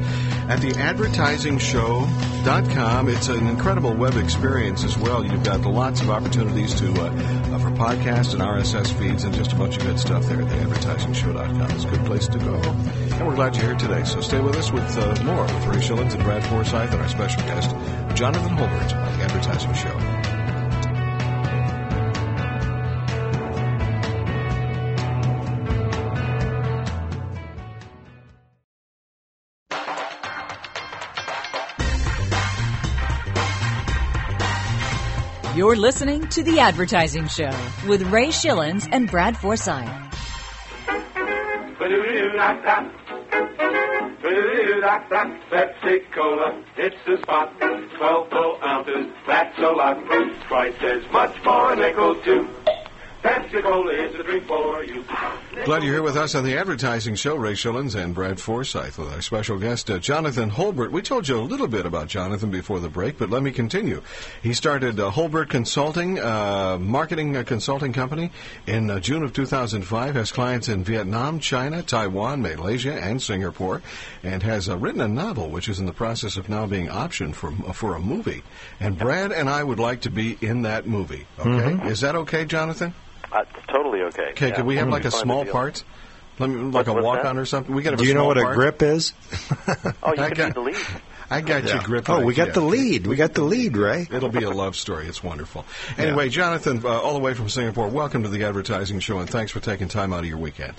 at 0.48 0.60
the 0.60 0.70
advertisingshow.com. 0.70 3.08
It's 3.08 3.26
an 3.26 3.48
incredible 3.48 3.94
web 3.94 4.16
experience 4.16 4.84
as 4.84 4.96
well. 4.96 5.26
You've 5.26 5.42
got 5.42 5.62
lots 5.62 6.02
of 6.02 6.10
opportunities 6.10 6.72
to 6.76 6.86
uh, 7.00 7.06
uh, 7.06 7.58
for 7.58 7.72
podcasts 7.72 8.32
and 8.32 8.40
RSS 8.40 8.96
feeds 8.96 9.24
and 9.24 9.34
just 9.34 9.52
a 9.52 9.56
bunch 9.56 9.76
of 9.76 9.82
good 9.82 9.98
stuff 9.98 10.24
there 10.26 10.40
at 10.40 10.48
the 10.48 10.54
advertisingshow.com. 10.54 11.68
It's 11.72 11.82
a 11.82 11.88
good 11.88 12.06
place 12.06 12.28
to 12.28 12.38
go, 12.38 12.54
and 12.54 13.26
we're 13.26 13.34
glad 13.34 13.56
you're 13.56 13.66
here 13.66 13.74
today. 13.74 14.04
So 14.04 14.20
stay 14.20 14.38
with 14.38 14.54
us 14.54 14.70
with 14.70 14.96
uh, 14.98 15.20
more 15.24 15.42
with 15.42 15.66
Ray 15.66 15.78
Schilens 15.78 16.14
and 16.14 16.22
Brad 16.22 16.44
Forsythe 16.44 16.92
and 16.92 17.02
our 17.02 17.08
special 17.08 17.42
guest, 17.42 17.74
Jonathan 18.14 18.56
Holburt 18.56 18.94
on 18.94 19.18
the 19.18 19.24
Advertising 19.24 19.74
Show. 19.74 20.13
You're 35.64 35.76
listening 35.76 36.28
to 36.28 36.42
The 36.42 36.60
Advertising 36.60 37.26
Show 37.26 37.50
with 37.88 38.02
Ray 38.12 38.26
Schilens 38.26 38.86
and 38.92 39.10
Brad 39.10 39.34
Forsythe. 39.34 39.88
Pepsi 45.50 46.12
Cola, 46.14 46.62
it's 46.76 46.96
the 47.06 47.16
spot. 47.22 47.58
12 47.58 48.28
full 48.28 48.58
ounces, 48.62 49.06
that's 49.26 49.58
a 49.58 49.70
lot. 49.70 49.96
Twice 50.48 50.74
as 50.82 51.10
much 51.10 51.34
for 51.38 51.72
a 51.72 51.76
nickel, 51.76 52.14
too. 52.16 52.46
Pepsi 53.24 53.62
Cola 53.62 53.90
is 53.90 54.14
a 54.16 54.22
drink 54.22 54.44
for 54.44 54.84
you. 54.84 55.02
Glad 55.64 55.82
you're 55.82 55.94
here 55.94 56.02
with 56.02 56.14
us 56.14 56.34
on 56.34 56.44
the 56.44 56.58
advertising 56.58 57.14
show. 57.14 57.36
Ray 57.36 57.54
Schilens 57.54 57.94
and 57.94 58.14
Brad 58.14 58.38
Forsythe 58.38 58.98
with 58.98 59.10
our 59.10 59.22
special 59.22 59.58
guest, 59.58 59.90
uh, 59.90 59.98
Jonathan 59.98 60.50
Holburt. 60.50 60.90
We 60.90 61.00
told 61.00 61.26
you 61.26 61.38
a 61.38 61.40
little 61.40 61.66
bit 61.66 61.86
about 61.86 62.08
Jonathan 62.08 62.50
before 62.50 62.80
the 62.80 62.90
break, 62.90 63.16
but 63.16 63.30
let 63.30 63.42
me 63.42 63.50
continue. 63.50 64.02
He 64.42 64.52
started 64.52 65.00
uh, 65.00 65.10
Holburt 65.10 65.48
Consulting, 65.48 66.18
uh, 66.18 66.76
marketing 66.78 67.34
uh, 67.34 67.44
consulting 67.44 67.94
company 67.94 68.30
in 68.66 68.90
uh, 68.90 69.00
June 69.00 69.22
of 69.22 69.32
2005, 69.32 70.14
has 70.16 70.30
clients 70.30 70.68
in 70.68 70.84
Vietnam, 70.84 71.38
China, 71.38 71.82
Taiwan, 71.82 72.42
Malaysia, 72.42 72.92
and 72.92 73.22
Singapore, 73.22 73.80
and 74.22 74.42
has 74.42 74.68
uh, 74.68 74.76
written 74.76 75.00
a 75.00 75.08
novel 75.08 75.48
which 75.48 75.70
is 75.70 75.80
in 75.80 75.86
the 75.86 75.94
process 75.94 76.36
of 76.36 76.50
now 76.50 76.66
being 76.66 76.88
optioned 76.88 77.34
for, 77.34 77.52
for 77.72 77.94
a 77.94 78.00
movie. 78.00 78.42
And 78.80 78.98
Brad 78.98 79.32
and 79.32 79.48
I 79.48 79.64
would 79.64 79.78
like 79.78 80.02
to 80.02 80.10
be 80.10 80.36
in 80.42 80.60
that 80.62 80.86
movie. 80.86 81.26
Okay? 81.38 81.48
Mm-hmm. 81.48 81.88
Is 81.88 82.02
that 82.02 82.16
okay, 82.16 82.44
Jonathan? 82.44 82.92
Uh, 83.34 83.44
it's 83.56 83.66
totally 83.66 84.02
okay. 84.02 84.30
Okay, 84.30 84.48
yeah. 84.48 84.54
could 84.54 84.64
we 84.64 84.76
have 84.76 84.88
like 84.88 85.04
a 85.04 85.10
small 85.10 85.44
part? 85.44 85.82
Let 86.38 86.50
me, 86.50 86.56
like 86.70 86.86
a 86.86 86.92
walk 86.92 87.22
that? 87.22 87.28
on 87.28 87.38
or 87.38 87.44
something. 87.44 87.74
We 87.74 87.82
got 87.82 87.98
Do 87.98 88.04
you 88.04 88.14
know 88.14 88.32
small 88.32 88.44
what 88.44 88.52
a 88.52 88.54
grip 88.54 88.82
is? 88.82 89.12
Oh, 90.02 90.12
you 90.14 90.22
I 90.22 90.28
can 90.28 90.36
got- 90.36 90.46
be 90.48 90.52
the 90.52 90.60
lead. 90.60 90.76
I 91.30 91.40
got 91.40 91.64
you 91.64 91.80
grip. 91.80 92.08
Oh, 92.10 92.18
right, 92.18 92.26
we 92.26 92.34
got 92.34 92.48
yeah. 92.48 92.52
the 92.52 92.60
lead. 92.60 93.06
We 93.06 93.16
got 93.16 93.32
the 93.32 93.42
lead, 93.42 93.76
Ray. 93.76 94.06
It'll 94.10 94.28
be 94.28 94.44
a 94.44 94.50
love 94.50 94.76
story. 94.76 95.06
It's 95.06 95.22
wonderful. 95.24 95.64
Anyway, 95.96 96.28
Jonathan, 96.28 96.82
uh, 96.84 96.88
all 96.88 97.14
the 97.14 97.18
way 97.18 97.32
from 97.32 97.48
Singapore, 97.48 97.88
welcome 97.88 98.24
to 98.24 98.28
the 98.28 98.44
advertising 98.44 99.00
show, 99.00 99.18
and 99.18 99.28
thanks 99.28 99.50
for 99.50 99.58
taking 99.58 99.88
time 99.88 100.12
out 100.12 100.20
of 100.20 100.26
your 100.26 100.36
weekend. 100.36 100.74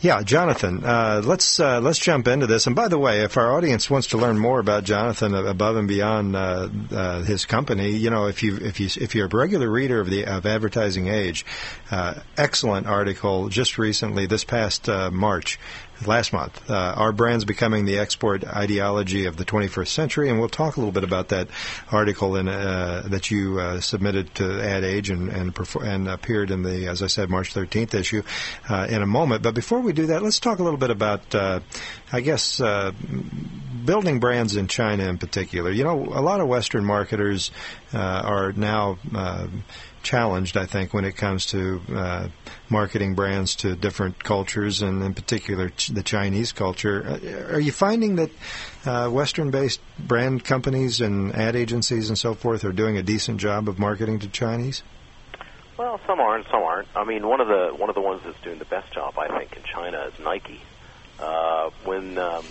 Yeah, 0.00 0.22
Jonathan. 0.22 0.84
Uh, 0.84 1.22
let's 1.24 1.58
uh, 1.58 1.80
let's 1.80 1.98
jump 1.98 2.28
into 2.28 2.46
this. 2.46 2.66
And 2.66 2.76
by 2.76 2.88
the 2.88 2.98
way, 2.98 3.22
if 3.22 3.38
our 3.38 3.54
audience 3.54 3.88
wants 3.88 4.08
to 4.08 4.18
learn 4.18 4.38
more 4.38 4.60
about 4.60 4.84
Jonathan 4.84 5.34
above 5.34 5.76
and 5.76 5.88
beyond 5.88 6.36
uh, 6.36 6.68
uh, 6.90 7.22
his 7.22 7.46
company, 7.46 7.92
you 7.92 8.10
know, 8.10 8.26
if 8.26 8.42
you 8.42 8.56
if 8.58 8.78
you 8.78 8.88
if 9.00 9.14
you're 9.14 9.26
a 9.26 9.34
regular 9.34 9.70
reader 9.70 9.98
of 9.98 10.10
the 10.10 10.26
of 10.26 10.44
Advertising 10.44 11.08
Age, 11.08 11.46
uh, 11.90 12.14
excellent 12.36 12.86
article 12.86 13.48
just 13.48 13.78
recently 13.78 14.26
this 14.26 14.44
past 14.44 14.86
uh, 14.88 15.10
March. 15.10 15.58
Last 16.04 16.32
month, 16.32 16.70
uh, 16.70 16.94
our 16.96 17.10
brand's 17.10 17.46
becoming 17.46 17.86
the 17.86 17.98
export 17.98 18.44
ideology 18.44 19.24
of 19.24 19.36
the 19.38 19.46
21st 19.46 19.88
century, 19.88 20.28
and 20.28 20.38
we'll 20.38 20.50
talk 20.50 20.76
a 20.76 20.80
little 20.80 20.92
bit 20.92 21.04
about 21.04 21.28
that 21.28 21.48
article 21.90 22.36
in, 22.36 22.48
uh, 22.48 23.04
that 23.06 23.30
you 23.30 23.58
uh, 23.58 23.80
submitted 23.80 24.34
to 24.34 24.62
Ad 24.62 24.84
Age 24.84 25.08
and 25.08 25.30
and, 25.30 25.54
perfor- 25.54 25.86
and 25.86 26.06
appeared 26.06 26.50
in 26.50 26.62
the, 26.62 26.86
as 26.88 27.02
I 27.02 27.06
said, 27.06 27.30
March 27.30 27.54
13th 27.54 27.94
issue 27.94 28.22
uh, 28.68 28.86
in 28.90 29.00
a 29.00 29.06
moment. 29.06 29.42
But 29.42 29.54
before 29.54 29.80
we 29.80 29.94
do 29.94 30.06
that, 30.06 30.22
let's 30.22 30.38
talk 30.38 30.58
a 30.58 30.62
little 30.62 30.78
bit 30.78 30.90
about, 30.90 31.34
uh, 31.34 31.60
I 32.12 32.20
guess, 32.20 32.60
uh, 32.60 32.92
building 33.84 34.20
brands 34.20 34.54
in 34.54 34.68
China 34.68 35.04
in 35.04 35.16
particular. 35.16 35.70
You 35.70 35.84
know, 35.84 36.04
a 36.04 36.20
lot 36.20 36.40
of 36.40 36.48
Western 36.48 36.84
marketers 36.84 37.50
are 37.94 38.52
now 38.52 38.98
challenged, 40.06 40.56
I 40.56 40.66
think, 40.66 40.94
when 40.94 41.04
it 41.04 41.16
comes 41.16 41.46
to 41.46 41.80
uh, 41.92 42.28
marketing 42.70 43.16
brands 43.16 43.56
to 43.56 43.74
different 43.74 44.22
cultures, 44.22 44.80
and 44.80 45.02
in 45.02 45.14
particular 45.14 45.70
ch- 45.70 45.88
the 45.88 46.04
Chinese 46.04 46.52
culture. 46.52 47.04
Uh, 47.04 47.54
Are 47.54 47.60
you 47.60 47.72
finding 47.72 48.16
that 48.16 48.30
uh, 48.84 49.08
Western-based 49.10 49.80
brand 49.98 50.44
companies 50.44 51.00
and 51.00 51.34
ad 51.34 51.56
agencies 51.56 52.08
and 52.08 52.16
so 52.16 52.34
forth 52.34 52.64
are 52.64 52.72
doing 52.72 52.96
a 52.96 53.02
decent 53.02 53.40
job 53.40 53.68
of 53.68 53.80
marketing 53.80 54.20
to 54.20 54.28
Chinese? 54.28 54.84
Well, 55.76 56.00
some 56.06 56.20
are 56.20 56.36
and 56.36 56.46
some 56.52 56.62
aren't. 56.62 56.88
I 56.94 57.04
mean, 57.04 57.26
one 57.26 57.40
of 57.40 57.48
the 57.48 57.74
one 57.76 57.88
of 57.90 57.96
the 57.96 58.00
ones 58.00 58.22
that's 58.24 58.40
doing 58.40 58.58
the 58.58 58.64
best 58.64 58.94
job, 58.94 59.18
I 59.18 59.36
think, 59.36 59.56
in 59.56 59.62
China 59.64 60.10
is 60.12 60.18
Nike. 60.20 60.60
Uh, 61.18 61.70
when 61.84 62.16
um, 62.16 62.44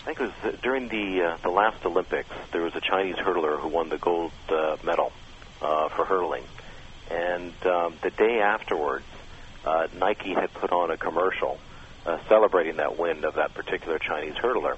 I 0.00 0.04
think 0.04 0.20
it 0.20 0.32
was 0.44 0.60
during 0.62 0.88
the 0.88 1.22
uh, 1.22 1.36
the 1.42 1.50
last 1.50 1.84
Olympics, 1.84 2.30
there 2.52 2.62
was 2.62 2.74
a 2.74 2.80
Chinese 2.80 3.16
hurdler 3.16 3.60
who 3.60 3.68
won 3.68 3.90
the 3.90 3.98
gold 3.98 4.32
uh, 4.48 4.76
medal 4.82 5.12
uh, 5.60 5.90
for 5.90 6.04
hurdling, 6.04 6.44
and 7.10 7.52
um, 7.66 7.94
the 8.02 8.10
day 8.10 8.40
afterwards, 8.40 9.04
uh, 9.64 9.88
Nike 9.98 10.32
had 10.32 10.52
put 10.54 10.72
on 10.72 10.90
a 10.90 10.96
commercial 10.96 11.58
uh, 12.06 12.18
celebrating 12.28 12.76
that 12.76 12.98
win 12.98 13.24
of 13.24 13.34
that 13.34 13.52
particular 13.54 13.98
Chinese 13.98 14.34
hurdler, 14.34 14.76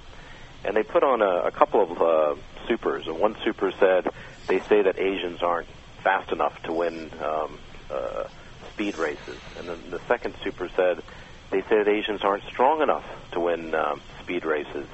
and 0.64 0.76
they 0.76 0.82
put 0.82 1.02
on 1.02 1.22
a, 1.22 1.46
a 1.46 1.50
couple 1.50 1.82
of 1.82 2.02
uh, 2.02 2.40
supers. 2.66 3.06
And 3.06 3.18
one 3.18 3.36
super 3.44 3.70
said, 3.78 4.08
"They 4.48 4.60
say 4.60 4.82
that 4.82 4.98
Asians 4.98 5.42
aren't 5.42 5.68
fast 6.02 6.32
enough 6.32 6.60
to 6.64 6.72
win 6.72 7.10
um, 7.22 7.58
uh, 7.90 8.24
speed 8.72 8.96
races," 8.96 9.38
and 9.58 9.68
then 9.68 9.78
the 9.90 10.00
second 10.08 10.34
super 10.42 10.68
said, 10.74 11.02
"They 11.50 11.60
say 11.62 11.78
that 11.78 11.88
Asians 11.88 12.22
aren't 12.22 12.44
strong 12.44 12.82
enough 12.82 13.04
to 13.32 13.40
win 13.40 13.74
um, 13.74 14.00
speed 14.22 14.44
races." 14.44 14.86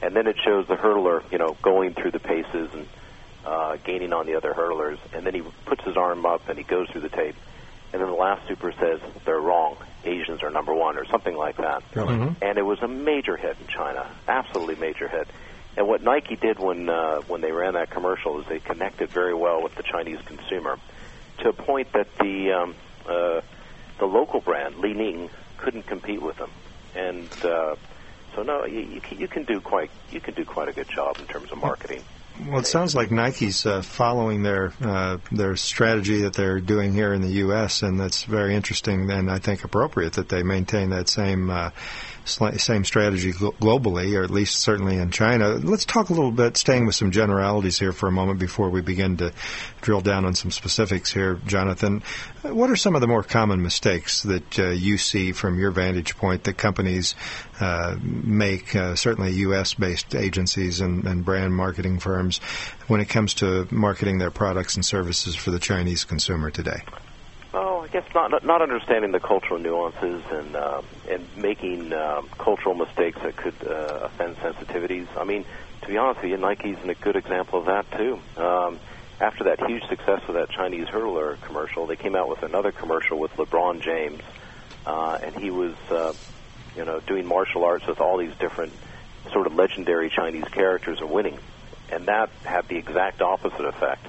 And 0.00 0.14
then 0.14 0.28
it 0.28 0.36
shows 0.44 0.68
the 0.68 0.76
hurdler, 0.76 1.24
you 1.32 1.38
know, 1.38 1.56
going 1.60 1.94
through 1.94 2.12
the 2.12 2.20
paces 2.20 2.70
and 2.72 2.86
uh, 3.48 3.76
gaining 3.84 4.12
on 4.12 4.26
the 4.26 4.36
other 4.36 4.52
hurdlers, 4.52 4.98
and 5.14 5.24
then 5.24 5.34
he 5.34 5.42
puts 5.64 5.82
his 5.84 5.96
arm 5.96 6.26
up 6.26 6.48
and 6.48 6.58
he 6.58 6.64
goes 6.64 6.86
through 6.90 7.00
the 7.00 7.08
tape. 7.08 7.36
And 7.92 8.02
then 8.02 8.08
the 8.10 8.16
last 8.16 8.46
super 8.46 8.70
says 8.72 9.00
they're 9.24 9.40
wrong. 9.40 9.76
Asians 10.04 10.42
are 10.42 10.50
number 10.50 10.74
one, 10.74 10.98
or 10.98 11.06
something 11.06 11.34
like 11.34 11.56
that. 11.56 11.82
And 12.42 12.58
it 12.58 12.62
was 12.62 12.78
a 12.82 12.88
major 12.88 13.36
hit 13.36 13.56
in 13.60 13.66
China, 13.66 14.06
absolutely 14.28 14.76
major 14.76 15.08
hit. 15.08 15.26
And 15.76 15.88
what 15.88 16.02
Nike 16.02 16.36
did 16.36 16.58
when 16.58 16.88
uh, 16.90 17.20
when 17.28 17.40
they 17.40 17.52
ran 17.52 17.74
that 17.74 17.90
commercial 17.90 18.40
is 18.40 18.46
they 18.46 18.58
connected 18.58 19.08
very 19.10 19.34
well 19.34 19.62
with 19.62 19.74
the 19.76 19.82
Chinese 19.82 20.18
consumer, 20.26 20.76
to 21.38 21.48
a 21.48 21.52
point 21.52 21.92
that 21.92 22.08
the 22.18 22.52
um, 22.52 22.74
uh, 23.08 23.40
the 23.98 24.06
local 24.06 24.40
brand 24.40 24.76
Li 24.78 24.92
Ning 24.92 25.30
couldn't 25.56 25.86
compete 25.86 26.20
with 26.20 26.36
them. 26.36 26.50
And 26.94 27.30
uh, 27.42 27.76
so 28.34 28.42
no, 28.42 28.66
you, 28.66 28.80
you, 28.80 29.00
can, 29.00 29.18
you 29.18 29.28
can 29.28 29.44
do 29.44 29.60
quite 29.60 29.90
you 30.10 30.20
can 30.20 30.34
do 30.34 30.44
quite 30.44 30.68
a 30.68 30.72
good 30.72 30.88
job 30.88 31.18
in 31.20 31.26
terms 31.26 31.50
of 31.52 31.58
marketing. 31.58 32.02
Well, 32.46 32.60
it 32.60 32.66
sounds 32.66 32.94
like 32.94 33.10
Nike's 33.10 33.66
uh, 33.66 33.82
following 33.82 34.42
their 34.42 34.72
uh, 34.80 35.18
their 35.32 35.56
strategy 35.56 36.22
that 36.22 36.34
they're 36.34 36.60
doing 36.60 36.92
here 36.92 37.12
in 37.12 37.20
the 37.20 37.32
U.S., 37.44 37.82
and 37.82 37.98
that's 37.98 38.22
very 38.24 38.54
interesting 38.54 39.10
and 39.10 39.30
I 39.30 39.38
think 39.38 39.64
appropriate 39.64 40.12
that 40.14 40.28
they 40.28 40.42
maintain 40.42 40.90
that 40.90 41.08
same 41.08 41.50
uh, 41.50 41.70
same 42.28 42.84
strategy 42.84 43.32
globally, 43.32 44.16
or 44.18 44.22
at 44.22 44.30
least 44.30 44.56
certainly 44.56 44.96
in 44.96 45.10
China. 45.10 45.50
Let's 45.54 45.84
talk 45.84 46.10
a 46.10 46.12
little 46.12 46.30
bit, 46.30 46.56
staying 46.56 46.86
with 46.86 46.94
some 46.94 47.10
generalities 47.10 47.78
here 47.78 47.92
for 47.92 48.08
a 48.08 48.12
moment 48.12 48.38
before 48.38 48.70
we 48.70 48.80
begin 48.80 49.16
to 49.18 49.32
drill 49.80 50.00
down 50.00 50.24
on 50.24 50.34
some 50.34 50.50
specifics 50.50 51.12
here, 51.12 51.40
Jonathan. 51.46 52.02
What 52.42 52.70
are 52.70 52.76
some 52.76 52.94
of 52.94 53.00
the 53.00 53.06
more 53.06 53.22
common 53.22 53.62
mistakes 53.62 54.22
that 54.22 54.58
uh, 54.58 54.70
you 54.70 54.98
see 54.98 55.32
from 55.32 55.58
your 55.58 55.70
vantage 55.70 56.16
point 56.16 56.44
that 56.44 56.56
companies 56.56 57.14
uh, 57.60 57.96
make, 58.00 58.74
uh, 58.76 58.94
certainly 58.94 59.32
U.S.-based 59.32 60.18
agencies 60.18 60.80
and, 60.80 61.04
and 61.04 61.24
brand 61.24 61.54
marketing 61.54 61.98
firms, 61.98 62.38
when 62.86 63.00
it 63.00 63.08
comes 63.08 63.34
to 63.34 63.66
marketing 63.70 64.18
their 64.18 64.30
products 64.30 64.76
and 64.76 64.84
services 64.84 65.34
for 65.34 65.50
the 65.50 65.58
Chinese 65.58 66.04
consumer 66.04 66.50
today? 66.50 66.82
Oh, 67.54 67.80
I 67.80 67.88
guess 67.88 68.04
not 68.14 68.44
not 68.44 68.60
understanding 68.60 69.10
the 69.10 69.20
cultural 69.20 69.58
nuances 69.58 70.22
and 70.30 70.54
um, 70.54 70.84
and 71.08 71.26
making 71.36 71.94
um, 71.94 72.28
cultural 72.36 72.74
mistakes 72.74 73.18
that 73.22 73.36
could 73.36 73.54
uh, 73.66 74.00
offend 74.02 74.36
sensitivities. 74.36 75.06
I 75.16 75.24
mean, 75.24 75.46
to 75.80 75.88
be 75.88 75.96
honest 75.96 76.20
with 76.20 76.30
you, 76.30 76.36
Nike's 76.36 76.76
a 76.84 76.94
good 76.94 77.16
example 77.16 77.60
of 77.60 77.66
that 77.66 77.90
too. 77.92 78.20
Um, 78.36 78.78
after 79.20 79.44
that 79.44 79.66
huge 79.66 79.82
success 79.88 80.20
with 80.26 80.36
that 80.36 80.50
Chinese 80.50 80.88
hurdler 80.88 81.40
commercial, 81.40 81.86
they 81.86 81.96
came 81.96 82.14
out 82.14 82.28
with 82.28 82.42
another 82.42 82.70
commercial 82.70 83.18
with 83.18 83.32
LeBron 83.32 83.80
James, 83.80 84.22
uh, 84.86 85.18
and 85.22 85.34
he 85.34 85.50
was, 85.50 85.74
uh, 85.90 86.12
you 86.76 86.84
know, 86.84 87.00
doing 87.00 87.26
martial 87.26 87.64
arts 87.64 87.86
with 87.86 88.00
all 88.00 88.18
these 88.18 88.34
different 88.38 88.72
sort 89.32 89.46
of 89.46 89.54
legendary 89.54 90.10
Chinese 90.10 90.44
characters 90.52 91.00
and 91.00 91.10
winning, 91.10 91.38
and 91.90 92.06
that 92.06 92.30
had 92.44 92.68
the 92.68 92.76
exact 92.76 93.22
opposite 93.22 93.64
effect 93.64 94.06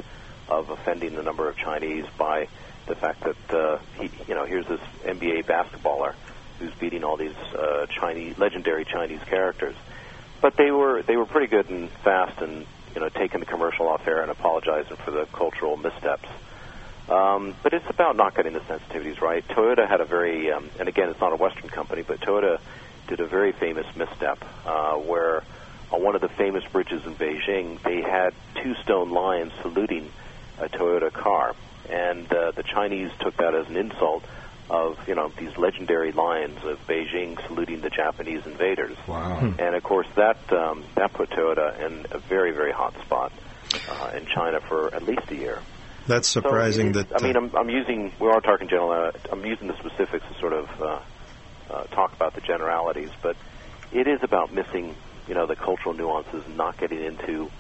of 0.50 0.70
offending 0.70 1.16
the 1.16 1.24
number 1.24 1.50
of 1.50 1.56
Chinese 1.56 2.06
by 2.18 2.48
the 2.90 2.96
fact 2.96 3.24
that 3.24 3.58
uh, 3.58 3.80
he, 3.98 4.12
you 4.28 4.36
know, 4.36 4.46
here's 4.46 4.68
this 4.68 4.82
NBA 5.06 5.46
basketballer 5.46 6.14
who's 6.60 6.74
beating 6.74 7.06
all 7.06 7.16
these 7.16 7.38
uh, 7.56 7.86
Chinese 7.86 8.38
legendary 8.38 8.84
Chinese 8.84 9.24
characters. 9.24 9.76
But 10.42 10.58
they 10.58 10.72
were 10.72 11.02
they 11.04 11.16
were 11.16 11.26
pretty 11.26 11.48
good 11.48 11.70
and 11.70 11.90
fast 12.04 12.42
and 12.42 12.66
you 12.94 13.02
know 13.02 13.10
taking 13.10 13.40
the 13.40 13.46
commercial 13.46 13.88
off 13.88 14.06
air 14.08 14.22
and 14.22 14.32
apologizing 14.32 14.98
for 14.98 15.12
the 15.12 15.26
cultural 15.32 15.78
missteps. 15.78 16.28
Um, 17.10 17.56
but 17.64 17.74
it's 17.74 17.90
about 17.90 18.16
not 18.16 18.36
getting 18.36 18.54
the 18.54 18.60
sensitivities 18.60 19.20
right. 19.20 19.48
Toyota 19.48 19.88
had 19.88 20.00
a 20.00 20.06
very, 20.06 20.52
um, 20.52 20.70
and 20.80 20.88
again, 20.88 21.10
it's 21.10 21.20
not 21.20 21.34
a 21.34 21.36
Western 21.36 21.68
company, 21.68 22.04
but 22.04 22.20
Toyota 22.20 22.60
did 23.08 23.20
a 23.20 23.26
very 23.26 23.52
famous 23.52 23.88
misstep 23.96 24.38
uh, 24.66 24.94
where 24.94 25.44
on 25.92 26.04
one 26.04 26.14
of 26.14 26.22
the 26.22 26.30
famous 26.30 26.64
bridges 26.72 27.04
in 27.06 27.16
Beijing, 27.16 27.82
they 27.82 28.02
had 28.02 28.36
two 28.62 28.76
stone 28.84 29.10
lions 29.10 29.52
saluting 29.64 30.12
a 30.60 30.70
Toyota 30.70 31.12
car, 31.12 31.56
and 31.90 32.32
uh, 32.32 32.52
the 32.52 32.64
Chinese 32.64 33.12
took 33.20 33.38
that 33.38 33.54
as 33.56 33.68
an 33.68 33.76
insult 33.76 34.24
of 34.70 35.00
you 35.08 35.16
know 35.16 35.32
these 35.38 35.58
legendary 35.58 36.12
lines 36.12 36.58
of 36.64 36.80
Beijing 36.88 37.42
saluting 37.48 37.82
the 37.82 37.90
Japanese 37.90 38.46
invaders. 38.46 38.98
Wow. 39.08 39.40
And 39.40 39.76
of 39.76 39.84
course, 39.84 40.08
that 40.16 40.38
um, 40.54 40.86
that 40.96 41.14
put 41.14 41.30
Toyota 41.32 41.80
in 41.86 42.06
a 42.12 42.20
very 42.20 42.52
very 42.52 42.72
hot 42.72 42.94
spot 43.06 43.32
uh, 43.90 44.12
in 44.16 44.26
China 44.28 44.60
for 44.62 44.94
at 44.94 45.04
least 45.04 45.30
a 45.30 45.36
year. 45.36 45.60
That's 46.08 46.28
surprising 46.28 46.88
it 46.88 46.96
is- 46.96 47.06
that. 47.08 47.16
I 47.22 47.26
mean, 47.26 47.36
uh, 47.36 47.42
I'm, 47.42 47.56
I'm 47.56 47.70
using. 47.70 48.12
We 48.20 48.28
are 48.30 48.42
talking 48.42 48.68
general. 48.68 48.92
Uh, 48.92 49.12
I'm 49.32 49.46
using 49.46 49.68
the 49.68 49.78
specifics 49.78 50.26
to 50.28 50.40
sort 50.40 50.54
of 50.54 50.82
uh, 50.82 51.00
uh, 51.70 51.84
talk 51.86 52.14
about 52.14 52.34
the 52.34 52.42
generalities, 52.42 53.12
but 53.22 53.36
it 53.92 54.08
is 54.08 54.20
about 54.24 54.54
missing, 54.54 54.96
you 55.28 55.34
know, 55.36 55.46
the 55.46 55.56
cultural 55.56 55.94
nuances 55.94 56.44
and 56.46 56.58
not 56.58 56.78
getting 56.78 57.04
into, 57.04 57.52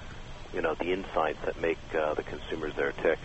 you 0.53 0.62
know, 0.62 0.74
the 0.75 0.91
insights 0.93 1.39
that 1.45 1.59
make 1.62 1.77
uh, 1.95 2.13
the 2.15 2.24
consumers 2.24 2.74
there 2.75 2.91
tick. 2.91 3.19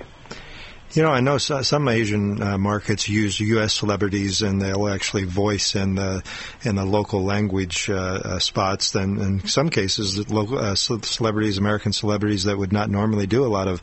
You 0.95 1.03
know, 1.03 1.11
I 1.11 1.19
know 1.19 1.39
some 1.39 1.89
Asian 1.89 2.41
uh, 2.41 2.57
markets 2.57 3.09
use 3.09 3.41
U.S. 3.41 3.75
celebrities, 3.75 4.43
and 4.43 4.63
they'll 4.63 4.87
actually 4.87 5.25
voice 5.25 5.75
in 5.75 5.97
the 5.97 6.23
in 6.63 6.77
the 6.77 6.85
local 6.85 7.25
language 7.25 7.91
uh, 7.91 7.95
uh, 7.95 8.39
spots. 8.39 8.93
Then, 8.93 9.19
in 9.19 9.49
some 9.49 9.71
cases, 9.71 10.31
local 10.31 10.57
uh, 10.57 10.77
celebrities, 10.77 11.59
American 11.59 11.93
celebrities 11.93 12.45
that 12.45 12.57
would 12.57 12.73
not 12.73 12.91
normally 12.91 13.27
do 13.27 13.45
a 13.45 13.49
lot 13.49 13.67
of 13.67 13.83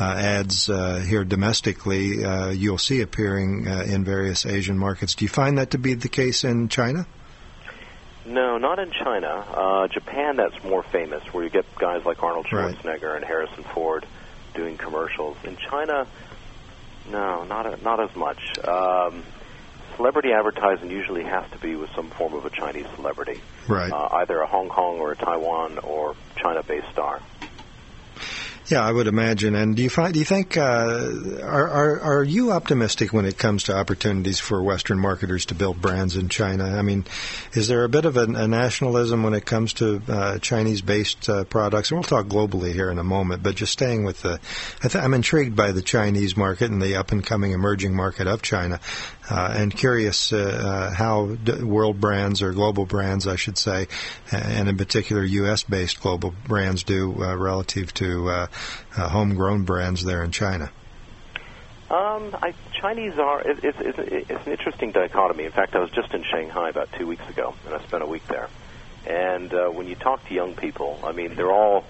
uh, 0.00 0.04
ads 0.04 0.68
uh, 0.68 0.96
here 0.96 1.22
domestically, 1.24 2.24
you'll 2.56 2.76
see 2.76 3.02
appearing 3.02 3.66
in 3.66 4.04
various 4.04 4.44
Asian 4.44 4.76
markets. 4.76 5.14
Do 5.14 5.24
you 5.24 5.28
find 5.28 5.58
that 5.58 5.70
to 5.70 5.78
be 5.78 5.94
the 5.94 6.08
case 6.08 6.42
in 6.42 6.68
China? 6.68 7.06
No, 8.26 8.58
not 8.58 8.80
in 8.80 8.90
China. 8.90 9.86
Japan, 9.92 10.34
that's 10.34 10.64
more 10.64 10.82
famous, 10.82 11.22
where 11.32 11.44
you 11.44 11.50
get 11.50 11.66
guys 11.76 12.04
like 12.04 12.20
Arnold 12.20 12.46
Schwarzenegger 12.46 13.02
right. 13.04 13.16
and 13.16 13.24
Harrison 13.24 13.62
Ford 13.62 14.04
doing 14.54 14.76
commercials. 14.76 15.36
In 15.44 15.56
China 15.56 16.08
no, 17.10 17.44
not 17.44 17.66
a, 17.66 17.82
not 17.82 18.00
as 18.00 18.14
much. 18.16 18.40
Um, 18.66 19.24
celebrity 19.96 20.32
advertising 20.32 20.90
usually 20.90 21.24
has 21.24 21.50
to 21.50 21.58
be 21.58 21.74
with 21.74 21.90
some 21.94 22.10
form 22.10 22.34
of 22.34 22.44
a 22.44 22.50
Chinese 22.50 22.86
celebrity, 22.96 23.40
right? 23.66 23.90
Uh, 23.92 24.08
either 24.22 24.40
a 24.40 24.46
Hong 24.46 24.68
Kong 24.68 24.98
or 24.98 25.12
a 25.12 25.16
Taiwan 25.16 25.78
or 25.78 26.14
China-based 26.36 26.88
star. 26.92 27.20
Yeah, 28.68 28.82
I 28.82 28.92
would 28.92 29.06
imagine. 29.06 29.54
And 29.54 29.74
do 29.74 29.82
you 29.82 29.88
find? 29.88 30.12
Do 30.12 30.18
you 30.18 30.26
think? 30.26 30.58
Uh, 30.58 31.40
are, 31.42 31.68
are 31.68 32.00
are 32.00 32.22
you 32.22 32.52
optimistic 32.52 33.14
when 33.14 33.24
it 33.24 33.38
comes 33.38 33.64
to 33.64 33.74
opportunities 33.74 34.40
for 34.40 34.62
Western 34.62 34.98
marketers 34.98 35.46
to 35.46 35.54
build 35.54 35.80
brands 35.80 36.16
in 36.16 36.28
China? 36.28 36.64
I 36.64 36.82
mean, 36.82 37.06
is 37.54 37.68
there 37.68 37.84
a 37.84 37.88
bit 37.88 38.04
of 38.04 38.18
a, 38.18 38.24
a 38.24 38.46
nationalism 38.46 39.22
when 39.22 39.32
it 39.32 39.46
comes 39.46 39.72
to 39.74 40.02
uh, 40.06 40.38
Chinese-based 40.38 41.30
uh, 41.30 41.44
products? 41.44 41.90
And 41.90 41.98
we'll 41.98 42.04
talk 42.04 42.26
globally 42.26 42.74
here 42.74 42.90
in 42.90 42.98
a 42.98 43.04
moment. 43.04 43.42
But 43.42 43.54
just 43.54 43.72
staying 43.72 44.04
with 44.04 44.20
the, 44.20 44.38
I 44.84 44.98
I'm 44.98 45.14
intrigued 45.14 45.56
by 45.56 45.72
the 45.72 45.82
Chinese 45.82 46.36
market 46.36 46.70
and 46.70 46.82
the 46.82 46.96
up-and-coming 46.96 47.52
emerging 47.52 47.96
market 47.96 48.26
of 48.26 48.42
China. 48.42 48.80
Uh, 49.30 49.52
and 49.56 49.76
curious 49.76 50.32
uh, 50.32 50.38
uh, 50.38 50.94
how 50.94 51.36
world 51.62 52.00
brands 52.00 52.40
or 52.40 52.52
global 52.52 52.86
brands, 52.86 53.26
I 53.26 53.36
should 53.36 53.58
say, 53.58 53.88
and 54.32 54.68
in 54.68 54.76
particular 54.78 55.22
U.S.-based 55.22 56.00
global 56.00 56.34
brands 56.46 56.82
do 56.82 57.12
relative 57.12 57.92
to 57.94 58.48
homegrown 58.92 59.64
brands 59.64 60.02
there 60.02 60.24
in 60.24 60.30
China. 60.30 60.70
Um, 61.90 62.36
I, 62.42 62.52
Chinese 62.78 63.18
are 63.18 63.40
it, 63.40 63.64
it's, 63.64 63.78
it's, 63.80 63.98
it's 63.98 64.46
an 64.46 64.52
interesting 64.52 64.92
dichotomy. 64.92 65.44
In 65.44 65.52
fact, 65.52 65.74
I 65.74 65.78
was 65.78 65.90
just 65.90 66.12
in 66.12 66.22
Shanghai 66.22 66.68
about 66.68 66.92
two 66.92 67.06
weeks 67.06 67.26
ago, 67.30 67.54
and 67.64 67.74
I 67.74 67.82
spent 67.84 68.02
a 68.02 68.06
week 68.06 68.26
there. 68.28 68.48
And 69.06 69.52
uh, 69.54 69.68
when 69.68 69.88
you 69.88 69.94
talk 69.94 70.26
to 70.28 70.34
young 70.34 70.54
people, 70.54 71.00
I 71.02 71.12
mean, 71.12 71.34
they're 71.34 71.52
all 71.52 71.84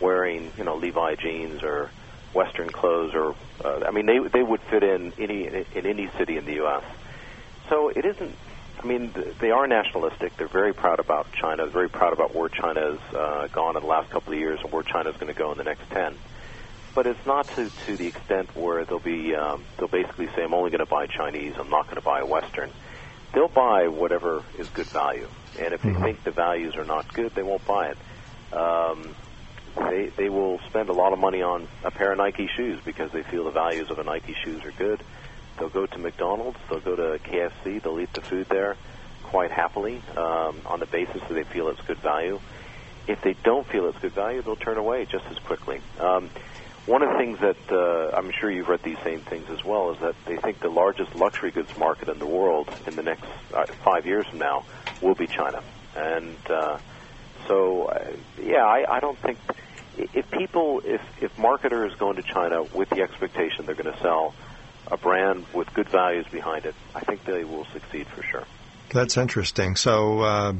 wearing 0.00 0.50
you 0.56 0.64
know 0.64 0.76
Levi 0.76 1.16
jeans 1.16 1.62
or 1.62 1.90
Western 2.34 2.70
clothes, 2.70 3.14
or 3.14 3.34
uh, 3.64 3.84
I 3.86 3.90
mean, 3.90 4.06
they 4.06 4.18
they 4.18 4.42
would 4.42 4.60
fit 4.62 4.82
in 4.82 5.12
any 5.18 5.46
in 5.46 5.86
any 5.86 6.08
city 6.18 6.36
in 6.36 6.44
the 6.44 6.54
U.S. 6.54 6.84
So 7.68 7.88
it 7.88 8.04
isn't. 8.04 8.34
I 8.82 8.86
mean, 8.86 9.14
they 9.38 9.50
are 9.50 9.66
nationalistic. 9.66 10.36
They're 10.36 10.48
very 10.48 10.72
proud 10.72 10.98
about 10.98 11.32
China. 11.32 11.66
Very 11.66 11.88
proud 11.88 12.12
about 12.12 12.34
where 12.34 12.48
China 12.48 12.80
has 12.80 13.14
uh, 13.14 13.46
gone 13.52 13.76
in 13.76 13.82
the 13.82 13.88
last 13.88 14.10
couple 14.10 14.32
of 14.32 14.38
years 14.38 14.58
and 14.62 14.72
where 14.72 14.82
China 14.82 15.10
is 15.10 15.16
going 15.16 15.32
to 15.32 15.38
go 15.38 15.52
in 15.52 15.58
the 15.58 15.64
next 15.64 15.88
ten. 15.90 16.16
But 16.94 17.06
it's 17.06 17.24
not 17.26 17.46
to 17.56 17.70
to 17.86 17.96
the 17.96 18.06
extent 18.06 18.54
where 18.56 18.84
they'll 18.84 18.98
be. 18.98 19.34
Um, 19.34 19.64
they'll 19.78 19.88
basically 19.88 20.26
say, 20.28 20.42
"I'm 20.44 20.54
only 20.54 20.70
going 20.70 20.84
to 20.84 20.90
buy 20.90 21.06
Chinese. 21.06 21.54
I'm 21.58 21.70
not 21.70 21.84
going 21.84 21.96
to 21.96 22.02
buy 22.02 22.22
Western." 22.22 22.70
They'll 23.32 23.48
buy 23.48 23.88
whatever 23.88 24.42
is 24.58 24.68
good 24.70 24.86
value, 24.86 25.26
and 25.58 25.72
if 25.72 25.80
they 25.80 25.88
mm-hmm. 25.88 26.02
think 26.02 26.24
the 26.24 26.32
values 26.32 26.76
are 26.76 26.84
not 26.84 27.12
good, 27.14 27.34
they 27.34 27.42
won't 27.42 27.64
buy 27.66 27.92
it. 27.92 28.54
Um, 28.54 29.14
they 29.76 30.06
they 30.16 30.28
will 30.28 30.58
spend 30.68 30.88
a 30.88 30.92
lot 30.92 31.12
of 31.12 31.18
money 31.18 31.42
on 31.42 31.68
a 31.84 31.90
pair 31.90 32.12
of 32.12 32.18
Nike 32.18 32.48
shoes 32.56 32.80
because 32.84 33.10
they 33.12 33.22
feel 33.22 33.44
the 33.44 33.50
values 33.50 33.90
of 33.90 33.98
a 33.98 34.04
Nike 34.04 34.34
shoes 34.44 34.64
are 34.64 34.72
good. 34.72 35.02
They'll 35.58 35.68
go 35.68 35.86
to 35.86 35.98
McDonald's, 35.98 36.58
they'll 36.68 36.80
go 36.80 36.96
to 36.96 37.18
KFC, 37.18 37.82
they'll 37.82 38.00
eat 38.00 38.12
the 38.12 38.22
food 38.22 38.46
there 38.48 38.76
quite 39.22 39.50
happily 39.50 40.02
um, 40.16 40.60
on 40.66 40.80
the 40.80 40.86
basis 40.86 41.22
that 41.22 41.34
they 41.34 41.44
feel 41.44 41.68
it's 41.68 41.80
good 41.82 41.98
value. 41.98 42.40
If 43.06 43.22
they 43.22 43.34
don't 43.44 43.66
feel 43.66 43.88
it's 43.88 43.98
good 43.98 44.12
value, 44.12 44.42
they'll 44.42 44.56
turn 44.56 44.78
away 44.78 45.06
just 45.06 45.24
as 45.26 45.38
quickly. 45.38 45.80
Um, 45.98 46.30
one 46.86 47.02
of 47.02 47.10
the 47.10 47.18
things 47.18 47.38
that 47.40 47.56
uh, 47.70 48.16
I'm 48.16 48.30
sure 48.40 48.50
you've 48.50 48.68
read 48.68 48.82
these 48.82 48.98
same 49.04 49.20
things 49.20 49.48
as 49.50 49.64
well 49.64 49.92
is 49.92 49.98
that 50.00 50.16
they 50.26 50.36
think 50.36 50.60
the 50.60 50.68
largest 50.68 51.14
luxury 51.14 51.52
goods 51.52 51.70
market 51.78 52.08
in 52.08 52.18
the 52.18 52.26
world 52.26 52.68
in 52.86 52.96
the 52.96 53.02
next 53.02 53.24
uh, 53.54 53.66
five 53.84 54.04
years 54.04 54.26
from 54.28 54.38
now 54.38 54.64
will 55.00 55.14
be 55.14 55.28
China, 55.28 55.62
and 55.96 56.36
uh, 56.50 56.78
so 57.48 57.86
uh, 57.86 58.12
yeah, 58.40 58.64
I, 58.64 58.96
I 58.96 59.00
don't 59.00 59.18
think 59.18 59.38
if 59.96 60.30
people, 60.30 60.80
if, 60.84 61.00
if 61.20 61.36
marketers 61.38 61.94
go 61.96 62.10
into 62.10 62.22
China 62.22 62.62
with 62.62 62.88
the 62.90 63.02
expectation 63.02 63.66
they're 63.66 63.74
going 63.74 63.92
to 63.92 64.00
sell 64.00 64.34
a 64.90 64.96
brand 64.96 65.44
with 65.54 65.72
good 65.74 65.88
values 65.88 66.26
behind 66.30 66.66
it, 66.66 66.74
I 66.94 67.00
think 67.00 67.24
they 67.24 67.44
will 67.44 67.66
succeed 67.66 68.06
for 68.08 68.22
sure. 68.22 68.44
That's 68.90 69.16
interesting. 69.16 69.76
So, 69.76 70.20
uh, 70.20 70.52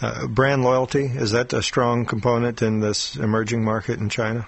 uh, 0.00 0.26
brand 0.26 0.64
loyalty 0.64 1.04
is 1.04 1.30
that 1.30 1.52
a 1.52 1.62
strong 1.62 2.06
component 2.06 2.60
in 2.60 2.80
this 2.80 3.14
emerging 3.16 3.64
market 3.64 4.00
in 4.00 4.08
China? 4.08 4.46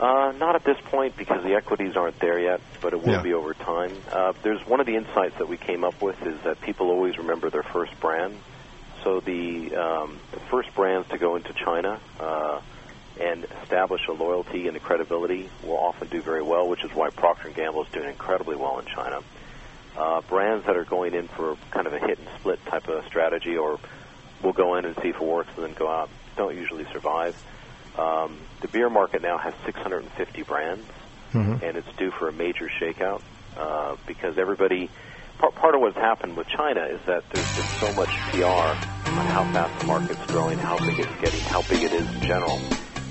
Uh, 0.00 0.32
not 0.32 0.56
at 0.56 0.64
this 0.64 0.76
point 0.86 1.16
because 1.16 1.44
the 1.44 1.54
equities 1.54 1.96
aren't 1.96 2.18
there 2.18 2.38
yet, 2.40 2.60
but 2.80 2.92
it 2.92 3.00
will 3.00 3.12
yeah. 3.12 3.22
be 3.22 3.32
over 3.32 3.54
time. 3.54 3.92
Uh, 4.10 4.32
there's 4.42 4.60
one 4.66 4.80
of 4.80 4.86
the 4.86 4.96
insights 4.96 5.38
that 5.38 5.48
we 5.48 5.56
came 5.56 5.84
up 5.84 6.02
with 6.02 6.20
is 6.26 6.36
that 6.42 6.60
people 6.60 6.90
always 6.90 7.16
remember 7.16 7.48
their 7.48 7.62
first 7.62 7.98
brand. 8.00 8.36
So 9.04 9.20
the, 9.20 9.76
um, 9.76 10.18
the 10.32 10.40
first 10.40 10.74
brands 10.74 11.08
to 11.10 11.18
go 11.18 11.36
into 11.36 11.52
China 11.52 12.00
uh, 12.18 12.60
and 13.20 13.46
establish 13.62 14.00
a 14.08 14.12
loyalty 14.12 14.66
and 14.66 14.76
a 14.76 14.80
credibility 14.80 15.48
will 15.62 15.76
often 15.76 16.08
do 16.08 16.22
very 16.22 16.42
well, 16.42 16.68
which 16.68 16.82
is 16.84 16.90
why 16.92 17.10
Procter 17.10 17.50
& 17.50 17.54
Gamble 17.54 17.84
is 17.84 17.90
doing 17.92 18.08
incredibly 18.08 18.56
well 18.56 18.78
in 18.78 18.86
China. 18.86 19.20
Uh, 19.96 20.22
brands 20.22 20.66
that 20.66 20.76
are 20.76 20.84
going 20.84 21.14
in 21.14 21.28
for 21.28 21.56
kind 21.70 21.86
of 21.86 21.92
a 21.92 22.00
hit 22.00 22.18
and 22.18 22.28
split 22.40 22.64
type 22.66 22.88
of 22.88 23.04
strategy 23.04 23.56
or 23.56 23.78
will 24.42 24.52
go 24.52 24.74
in 24.74 24.84
and 24.84 24.96
see 25.02 25.10
if 25.10 25.16
it 25.16 25.22
works 25.22 25.50
and 25.56 25.64
then 25.64 25.74
go 25.74 25.88
out 25.88 26.08
don't 26.36 26.56
usually 26.56 26.84
survive. 26.92 27.40
Um, 27.96 28.38
the 28.60 28.68
beer 28.68 28.90
market 28.90 29.22
now 29.22 29.38
has 29.38 29.54
650 29.64 30.42
brands, 30.42 30.86
mm-hmm. 31.32 31.64
and 31.64 31.76
it's 31.76 31.96
due 31.96 32.10
for 32.10 32.28
a 32.28 32.32
major 32.32 32.68
shakeout 32.80 33.22
uh, 33.56 33.96
because 34.06 34.38
everybody. 34.38 34.90
Part, 35.38 35.54
part 35.56 35.74
of 35.74 35.80
what's 35.80 35.96
happened 35.96 36.36
with 36.36 36.46
China 36.48 36.82
is 36.86 37.00
that 37.06 37.24
there's 37.30 37.56
been 37.56 37.66
so 37.80 37.92
much 37.92 38.10
PR 38.30 38.44
on 38.44 39.26
how 39.26 39.44
fast 39.52 39.80
the 39.80 39.86
market's 39.86 40.26
growing, 40.26 40.58
how 40.58 40.78
big 40.78 40.98
it's 40.98 41.20
getting, 41.20 41.40
how 41.40 41.62
big 41.62 41.82
it 41.82 41.92
is 41.92 42.08
in 42.14 42.22
general 42.22 42.60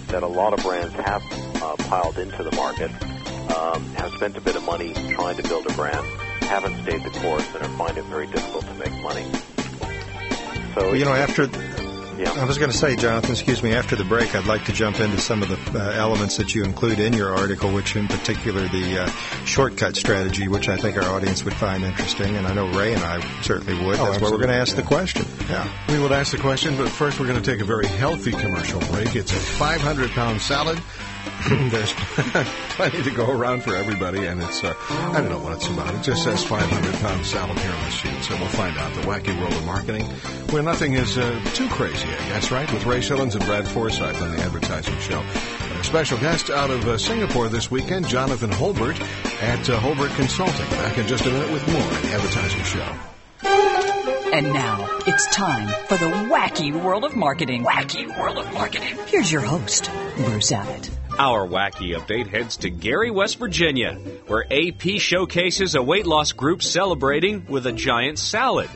that 0.07 0.23
a 0.23 0.27
lot 0.27 0.53
of 0.53 0.63
brands 0.63 0.93
have 0.95 1.23
uh, 1.61 1.75
piled 1.89 2.17
into 2.19 2.43
the 2.43 2.55
market, 2.55 2.91
um, 3.51 3.83
have 3.95 4.11
spent 4.13 4.37
a 4.37 4.41
bit 4.41 4.55
of 4.55 4.63
money 4.63 4.93
trying 4.93 5.35
to 5.35 5.43
build 5.43 5.65
a 5.65 5.73
brand, 5.73 6.05
haven't 6.43 6.83
stayed 6.83 7.03
the 7.03 7.09
course, 7.19 7.47
and 7.55 7.63
are 7.63 7.77
finding 7.77 8.03
it 8.03 8.09
very 8.09 8.27
difficult 8.27 8.65
to 8.65 8.73
make 8.75 8.93
money. 9.01 9.25
So 10.75 10.93
you 10.93 11.05
know, 11.05 11.13
after 11.13 11.47
yeah. 12.17 12.31
I 12.31 12.45
was 12.45 12.57
going 12.57 12.71
to 12.71 12.77
say, 12.77 12.95
Jonathan, 12.95 13.31
excuse 13.31 13.61
me, 13.63 13.73
after 13.73 13.95
the 13.95 14.03
break, 14.03 14.35
I'd 14.35 14.45
like 14.45 14.65
to 14.65 14.73
jump 14.73 14.99
into 14.99 15.19
some 15.19 15.41
of 15.41 15.49
the 15.49 15.79
uh, 15.79 15.91
elements 15.91 16.37
that 16.37 16.53
you 16.55 16.63
include 16.63 16.99
in 16.99 17.13
your 17.13 17.35
article, 17.35 17.71
which 17.73 17.95
in 17.95 18.07
particular 18.07 18.67
the 18.67 19.03
uh, 19.03 19.07
shortcut 19.45 19.95
strategy, 19.95 20.47
which 20.47 20.69
I 20.69 20.77
think 20.77 20.97
our 20.97 21.03
audience 21.03 21.43
would 21.43 21.53
find 21.53 21.83
interesting, 21.83 22.35
and 22.35 22.47
I 22.47 22.53
know 22.53 22.67
Ray 22.67 22.93
and 22.93 23.03
I 23.03 23.19
certainly 23.41 23.73
would. 23.85 23.99
Oh, 23.99 24.05
That's 24.05 24.21
why 24.21 24.29
we're 24.29 24.37
going 24.37 24.49
to 24.49 24.55
ask 24.55 24.75
yeah. 24.75 24.81
the 24.81 24.87
question. 24.87 25.25
Yeah. 25.49 25.67
We 25.89 25.99
would 25.99 26.11
ask 26.11 26.31
the 26.31 26.39
question, 26.39 26.77
but 26.77 26.89
first 26.89 27.19
we're 27.19 27.27
going 27.27 27.41
to 27.41 27.51
take 27.51 27.61
a 27.61 27.65
very 27.65 27.87
healthy 27.87 28.31
commercial 28.31 28.79
break. 28.81 29.15
It's 29.15 29.31
a 29.31 29.35
500 29.35 30.11
pound 30.11 30.41
salad 30.41 30.81
There's 31.49 31.93
plenty 32.75 33.03
to 33.03 33.11
go 33.11 33.29
around 33.29 33.63
for 33.63 33.75
everybody, 33.75 34.25
and 34.25 34.41
it's, 34.41 34.63
uh, 34.63 34.73
I 34.89 35.21
don't 35.21 35.29
know 35.29 35.39
what 35.39 35.53
it's 35.53 35.67
about. 35.67 35.93
It 35.93 36.01
just 36.01 36.23
says 36.23 36.43
500 36.43 36.93
pound 37.01 37.25
salad 37.25 37.57
here 37.59 37.71
on 37.71 37.83
the 37.83 37.89
sheet, 37.91 38.23
so 38.23 38.35
we'll 38.37 38.47
find 38.47 38.77
out. 38.77 38.93
The 38.93 39.01
wacky 39.01 39.37
world 39.39 39.53
of 39.53 39.65
marketing, 39.65 40.03
where 40.51 40.63
nothing 40.63 40.93
is 40.93 41.17
uh, 41.17 41.39
too 41.53 41.67
crazy, 41.69 42.07
I 42.07 42.29
guess, 42.29 42.51
right? 42.51 42.71
With 42.71 42.85
Ray 42.85 42.99
Schilens 42.99 43.35
and 43.35 43.45
Brad 43.45 43.67
Forsythe 43.67 44.21
on 44.21 44.35
the 44.35 44.41
advertising 44.41 44.97
show. 44.99 45.19
And 45.19 45.73
our 45.73 45.83
special 45.83 46.17
guest 46.17 46.49
out 46.49 46.69
of 46.69 46.87
uh, 46.87 46.97
Singapore 46.97 47.49
this 47.49 47.69
weekend, 47.71 48.07
Jonathan 48.07 48.51
Holburt 48.51 48.99
at 49.41 49.69
uh, 49.69 49.79
Holburt 49.79 50.15
Consulting. 50.15 50.69
Back 50.71 50.97
in 50.97 51.07
just 51.07 51.25
a 51.25 51.29
minute 51.29 51.51
with 51.51 51.67
more 51.71 51.81
on 51.81 52.01
the 52.01 52.11
advertising 52.13 52.63
show. 52.63 52.95
And 54.33 54.51
now 54.51 54.87
it's 55.05 55.27
time 55.27 55.67
for 55.87 55.95
the 55.97 56.09
wacky 56.27 56.73
world 56.73 57.03
of 57.03 57.15
marketing. 57.15 57.63
Wacky 57.63 58.07
world 58.19 58.39
of 58.39 58.51
marketing. 58.51 58.97
Here's 59.05 59.31
your 59.31 59.41
host, 59.41 59.91
Bruce 60.17 60.51
Abbott. 60.51 60.89
Our 61.19 61.47
wacky 61.47 61.95
update 61.95 62.27
heads 62.27 62.57
to 62.57 62.71
Gary, 62.71 63.11
West 63.11 63.37
Virginia, 63.37 63.93
where 64.25 64.51
AP 64.51 64.97
showcases 64.97 65.75
a 65.75 65.83
weight 65.83 66.07
loss 66.07 66.31
group 66.31 66.63
celebrating 66.63 67.45
with 67.45 67.67
a 67.67 67.71
giant 67.71 68.17
salad. 68.17 68.69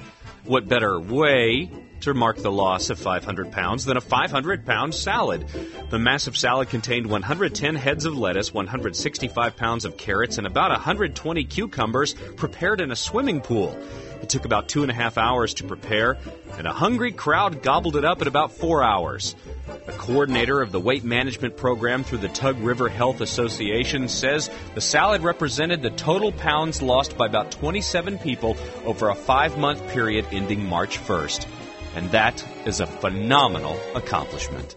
What 0.44 0.68
better 0.68 1.00
way 1.00 1.72
to 2.02 2.14
mark 2.14 2.38
the 2.38 2.52
loss 2.52 2.90
of 2.90 3.00
500 3.00 3.52
pounds 3.52 3.86
than 3.86 3.98
a 3.98 4.02
500 4.02 4.66
pound 4.66 4.94
salad. 4.94 5.48
The 5.90 6.00
massive 6.00 6.38
salad 6.38 6.70
contained 6.70 7.08
110 7.08 7.76
heads 7.76 8.06
of 8.06 8.18
lettuce, 8.18 8.54
165 8.54 9.56
pounds 9.56 9.86
of 9.86 9.98
carrots, 9.98 10.38
and 10.38 10.48
about 10.48 10.72
120 10.72 11.44
cucumbers 11.46 12.14
prepared 12.36 12.82
in 12.82 12.92
a 12.92 12.96
swimming 12.96 13.42
pool. 13.42 13.78
It 14.22 14.30
took 14.30 14.46
about 14.46 14.68
two 14.68 14.82
and 14.82 14.92
a 14.92 14.96
half 14.96 15.18
hours 15.18 15.54
to 15.56 15.64
prepare, 15.64 16.18
and 16.58 16.66
a 16.66 16.74
hungry 16.74 17.12
crowd 17.12 17.62
gobbled 17.62 17.96
it 17.96 18.06
up 18.06 18.22
in 18.22 18.28
about 18.28 18.52
four 18.52 18.84
hours. 18.84 19.36
A 19.88 19.92
coordinator 19.92 20.62
of 20.62 20.72
the 20.72 20.80
weight 20.80 21.04
management 21.04 21.56
program 21.56 22.04
through 22.04 22.20
the 22.20 22.30
Tug 22.30 22.58
River 22.60 22.90
Health 22.90 23.22
Association 23.22 24.08
says 24.08 24.50
the 24.74 24.82
salad 24.82 25.22
represented 25.22 25.82
the 25.82 25.92
total 25.92 26.32
pounds 26.32 26.82
lost 26.82 27.18
by 27.18 27.26
about 27.26 27.52
27 27.52 28.18
people 28.20 28.58
over 28.86 29.10
a 29.10 29.16
five 29.16 29.58
month 29.58 29.88
period 29.90 30.26
ending 30.32 30.68
March 30.68 31.00
1st. 31.00 31.46
And 31.98 32.12
that 32.12 32.46
is 32.68 32.80
a 32.80 32.86
phenomenal 32.86 33.76
accomplishment. 33.96 34.76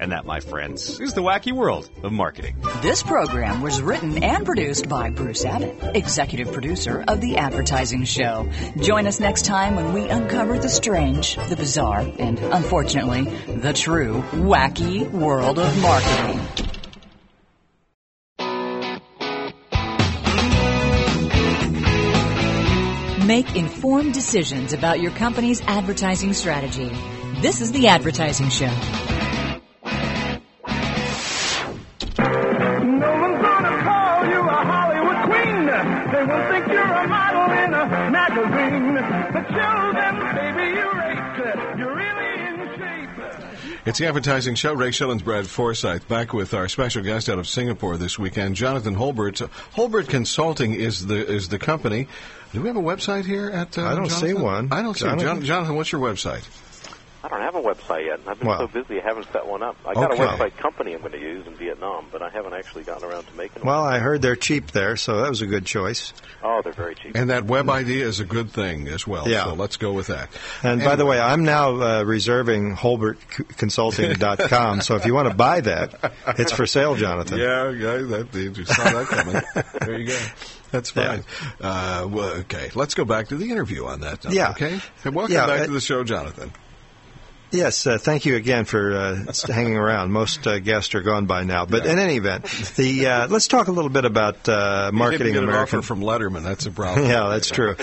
And 0.00 0.12
that, 0.12 0.24
my 0.24 0.40
friends, 0.40 0.98
is 1.00 1.12
the 1.12 1.20
wacky 1.20 1.52
world 1.52 1.90
of 2.02 2.12
marketing. 2.12 2.56
This 2.80 3.02
program 3.02 3.60
was 3.60 3.82
written 3.82 4.24
and 4.24 4.46
produced 4.46 4.88
by 4.88 5.10
Bruce 5.10 5.44
Abbott, 5.44 5.94
executive 5.94 6.54
producer 6.54 7.04
of 7.06 7.20
The 7.20 7.36
Advertising 7.36 8.04
Show. 8.04 8.50
Join 8.78 9.06
us 9.06 9.20
next 9.20 9.44
time 9.44 9.76
when 9.76 9.92
we 9.92 10.08
uncover 10.08 10.58
the 10.58 10.70
strange, 10.70 11.36
the 11.50 11.56
bizarre, 11.56 12.00
and 12.18 12.38
unfortunately, 12.38 13.24
the 13.54 13.74
true 13.74 14.22
wacky 14.32 15.10
world 15.10 15.58
of 15.58 15.78
marketing. 15.82 16.75
Make 23.26 23.56
informed 23.56 24.14
decisions 24.14 24.72
about 24.72 25.00
your 25.00 25.10
company's 25.10 25.60
advertising 25.62 26.32
strategy. 26.32 26.92
This 27.42 27.60
is 27.60 27.72
The 27.72 27.88
Advertising 27.88 28.50
Show. 28.50 28.66
No 28.66 28.72
one's 33.20 33.42
gonna 33.42 33.82
call 33.82 34.26
you 34.30 34.46
It's 43.86 44.00
the 44.00 44.08
advertising 44.08 44.56
show. 44.56 44.74
Ray 44.74 44.88
Schilens, 44.88 45.22
Brad 45.22 45.46
Forsythe, 45.46 46.08
back 46.08 46.32
with 46.32 46.54
our 46.54 46.66
special 46.66 47.04
guest 47.04 47.28
out 47.28 47.38
of 47.38 47.46
Singapore 47.46 47.96
this 47.96 48.18
weekend, 48.18 48.56
Jonathan 48.56 48.96
Holburt. 48.96 49.48
Holburt 49.76 50.08
Consulting 50.08 50.74
is 50.74 51.06
the 51.06 51.24
is 51.24 51.50
the 51.50 51.60
company. 51.60 52.08
Do 52.52 52.62
we 52.62 52.66
have 52.66 52.76
a 52.76 52.82
website 52.82 53.26
here 53.26 53.48
at? 53.48 53.78
Uh, 53.78 53.84
I 53.84 53.94
don't 53.94 54.10
see 54.10 54.34
one. 54.34 54.72
I 54.72 54.82
don't 54.82 54.94
see 54.94 55.04
Jonathan? 55.04 55.24
Jonathan. 55.24 55.46
Jonathan, 55.46 55.76
what's 55.76 55.92
your 55.92 56.00
website? 56.00 56.44
I 57.26 57.28
don't 57.28 57.40
have 57.42 57.56
a 57.56 57.60
website 57.62 58.06
yet. 58.06 58.20
I've 58.26 58.38
been 58.38 58.48
Well. 58.48 58.60
so 58.60 58.66
busy 58.68 59.00
I 59.00 59.04
haven't 59.04 59.26
set 59.32 59.46
one 59.46 59.62
up. 59.62 59.76
I 59.84 59.92
got 59.94 60.12
Okay. 60.12 60.22
a 60.22 60.26
website 60.28 60.56
company 60.56 60.94
I'm 60.94 61.00
going 61.00 61.12
to 61.12 61.20
use 61.20 61.46
in 61.46 61.54
Vietnam, 61.56 62.06
but 62.12 62.22
I 62.22 62.30
haven't 62.30 62.54
actually 62.54 62.84
gotten 62.84 63.04
around 63.08 63.24
to 63.26 63.34
making 63.34 63.62
one. 63.64 63.74
Well, 63.74 63.84
I 63.84 63.98
heard 63.98 64.22
they're 64.22 64.36
cheap 64.36 64.70
there, 64.70 64.96
so 64.96 65.20
that 65.22 65.28
was 65.28 65.42
a 65.42 65.46
good 65.46 65.66
choice. 65.66 66.12
Oh, 66.42 66.62
they're 66.62 66.72
very 66.72 66.94
cheap. 66.94 67.14
And 67.16 67.28
that 67.30 67.44
web 67.44 67.68
idea 67.68 68.06
is 68.06 68.20
a 68.20 68.24
good 68.24 68.50
thing 68.52 68.86
as 68.88 69.06
well. 69.06 69.28
Yeah. 69.28 69.44
So 69.44 69.54
let's 69.54 69.76
go 69.76 69.92
with 69.92 70.06
that. 70.06 70.30
And 70.62 70.82
by 70.82 70.96
the 70.96 71.04
way, 71.06 71.18
I'm 71.20 71.44
now 71.44 71.80
uh, 71.80 72.02
reserving 72.04 72.76
HolburtConsulting.com, 72.76 74.80
so 74.82 74.94
if 74.96 75.04
you 75.06 75.14
want 75.14 75.28
to 75.28 75.34
buy 75.34 75.60
that, 75.62 76.12
it's 76.38 76.52
for 76.52 76.66
sale, 76.66 76.94
Jonathan. 76.94 77.38
Yeah, 77.38 77.70
yeah, 77.70 77.96
that, 77.98 78.28
you 78.34 78.64
saw 78.64 78.84
that 78.84 79.06
coming. 79.06 79.42
there 79.80 79.98
you 79.98 80.06
go. 80.08 80.18
That's 80.70 80.94
Yeah. 80.94 81.06
fine. 81.08 81.24
Uh, 81.60 82.06
well, 82.08 82.28
okay, 82.40 82.70
let's 82.74 82.94
go 82.94 83.04
back 83.04 83.28
to 83.28 83.36
the 83.36 83.50
interview 83.50 83.86
on 83.86 84.00
that. 84.00 84.24
Yeah. 84.32 84.50
Okay. 84.50 84.80
And 85.04 85.14
welcome 85.14 85.34
Yeah, 85.34 85.46
back 85.46 85.60
uh, 85.60 85.66
to 85.66 85.70
the 85.72 85.80
show, 85.80 86.04
Jonathan. 86.04 86.52
Yes, 87.52 87.86
uh, 87.86 87.96
thank 87.96 88.26
you 88.26 88.34
again 88.34 88.64
for 88.64 88.92
uh, 88.92 89.32
hanging 89.46 89.76
around. 89.76 90.10
Most 90.10 90.46
uh, 90.46 90.58
guests 90.58 90.94
are 90.96 91.00
gone 91.00 91.26
by 91.26 91.44
now, 91.44 91.64
but 91.64 91.86
in 91.86 91.98
any 92.00 92.16
event, 92.16 92.44
the 92.74 93.06
uh, 93.06 93.28
let's 93.28 93.46
talk 93.46 93.68
a 93.68 93.72
little 93.72 93.88
bit 93.88 94.04
about 94.04 94.48
uh, 94.48 94.90
marketing 94.92 95.36
American. 95.36 95.82
from 95.82 96.00
Letterman. 96.00 96.42
That's 96.42 96.66
a 96.66 96.72
problem. 96.72 97.06
yeah, 97.10 97.28
that's 97.28 97.48
true. 97.48 97.76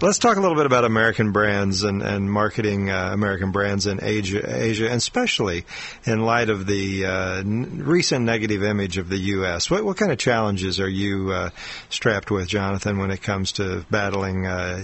Let's 0.00 0.18
talk 0.18 0.36
a 0.36 0.40
little 0.40 0.56
bit 0.56 0.66
about 0.66 0.84
American 0.84 1.32
brands 1.32 1.82
and, 1.82 2.00
and 2.00 2.30
marketing 2.30 2.90
uh, 2.90 3.10
American 3.12 3.50
brands 3.50 3.86
in 3.88 3.98
Asia, 4.02 4.42
Asia, 4.46 4.86
and 4.86 4.94
especially 4.96 5.64
in 6.04 6.20
light 6.20 6.48
of 6.48 6.66
the 6.66 7.06
uh, 7.06 7.38
n- 7.38 7.82
recent 7.84 8.24
negative 8.24 8.62
image 8.62 8.98
of 8.98 9.08
the 9.08 9.18
U.S. 9.18 9.68
What, 9.68 9.84
what 9.84 9.96
kind 9.96 10.12
of 10.12 10.18
challenges 10.18 10.78
are 10.78 10.88
you 10.88 11.32
uh, 11.32 11.50
strapped 11.90 12.30
with, 12.30 12.46
Jonathan, 12.46 12.98
when 12.98 13.10
it 13.10 13.22
comes 13.22 13.52
to 13.52 13.84
battling, 13.90 14.46
uh, 14.46 14.80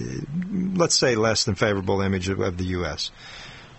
let's 0.74 0.96
say, 0.96 1.14
less 1.14 1.44
than 1.44 1.54
favorable 1.54 2.00
image 2.00 2.28
of, 2.28 2.40
of 2.40 2.58
the 2.58 2.64
U.S.? 2.64 3.12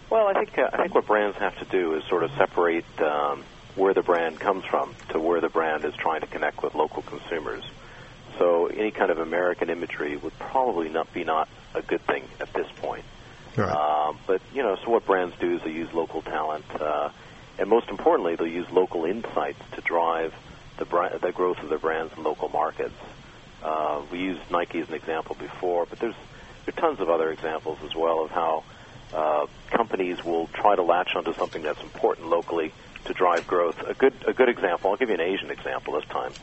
Well, 0.10 0.28
I 0.28 0.34
think 0.34 0.58
uh, 0.58 0.70
I 0.72 0.78
think 0.78 0.96
what 0.96 1.08
brands 1.08 1.38
have 1.40 1.58
to 1.58 1.66
do 1.66 1.96
is 1.96 2.04
sort 2.10 2.24
of 2.24 2.32
separate 2.38 2.86
um, 3.00 3.44
where 3.76 3.94
the 3.94 4.04
brand 4.04 4.40
comes 4.40 4.64
from 4.70 4.96
to 5.10 5.20
where 5.20 5.42
the 5.42 5.50
brand 5.50 5.84
is 5.86 5.94
trying 5.96 6.22
to 6.22 6.28
connect 6.28 6.64
with 6.64 6.76
local 6.76 7.02
consumers. 7.02 7.64
So 8.38 8.68
any 8.68 8.92
kind 8.92 9.12
of 9.12 9.18
American 9.18 9.70
imagery 9.70 10.18
would 10.18 10.38
probably 10.40 10.90
not 10.90 11.12
be 11.14 11.24
not 11.24 11.48
a 11.74 11.82
good 11.82 12.02
thing 12.06 12.24
at 12.40 12.52
this 12.54 12.68
point. 12.82 13.06
Right. 13.56 13.72
Um, 13.72 14.20
but 14.28 14.42
you 14.54 14.62
know, 14.62 14.76
so 14.84 14.92
what 14.92 15.06
brands 15.06 15.36
do 15.40 15.56
is 15.56 15.62
they 15.64 15.72
use 15.72 15.90
local 15.94 16.22
talent, 16.22 16.66
uh, 16.80 17.10
and 17.58 17.70
most 17.70 17.90
importantly, 17.90 18.36
they'll 18.36 18.48
use 18.48 18.68
local 18.72 19.06
insights 19.06 19.62
to 19.74 19.82
drive 19.82 20.34
the 20.78 20.86
bra- 20.86 21.18
the 21.18 21.32
growth 21.32 21.58
of 21.64 21.70
their 21.70 21.80
brands 21.80 22.14
in 22.16 22.24
local 22.24 22.50
markets. 22.50 22.96
Uh, 23.64 24.04
we 24.12 24.20
used 24.20 24.42
Nike 24.52 24.80
as 24.80 24.90
an 24.90 24.96
example 24.96 25.36
before, 25.40 25.86
but 25.90 26.00
there's 26.00 26.16
there 26.66 26.74
are 26.78 26.82
tons 26.82 27.00
of 27.00 27.10
other 27.10 27.32
examples 27.32 27.78
as 27.84 27.96
well 27.96 28.24
of 28.24 28.32
how 28.32 28.64
uh, 29.14 29.46
companies 29.72 30.24
will 30.24 30.48
try 30.48 30.76
to 30.76 30.84
latch 30.84 31.16
onto 31.16 31.34
something 31.36 31.62
that's 31.62 31.82
important 31.82 32.28
locally 32.28 32.74
to 33.06 33.14
drive 33.14 33.48
growth. 33.48 33.76
A 33.88 33.94
good 33.94 34.14
a 34.28 34.34
good 34.34 34.50
example. 34.50 34.92
I'll 34.92 34.98
give 34.98 35.10
you 35.10 35.16
an 35.16 35.22
Asian 35.22 35.52
example 35.52 35.94
this 35.94 36.06
time. 36.10 36.34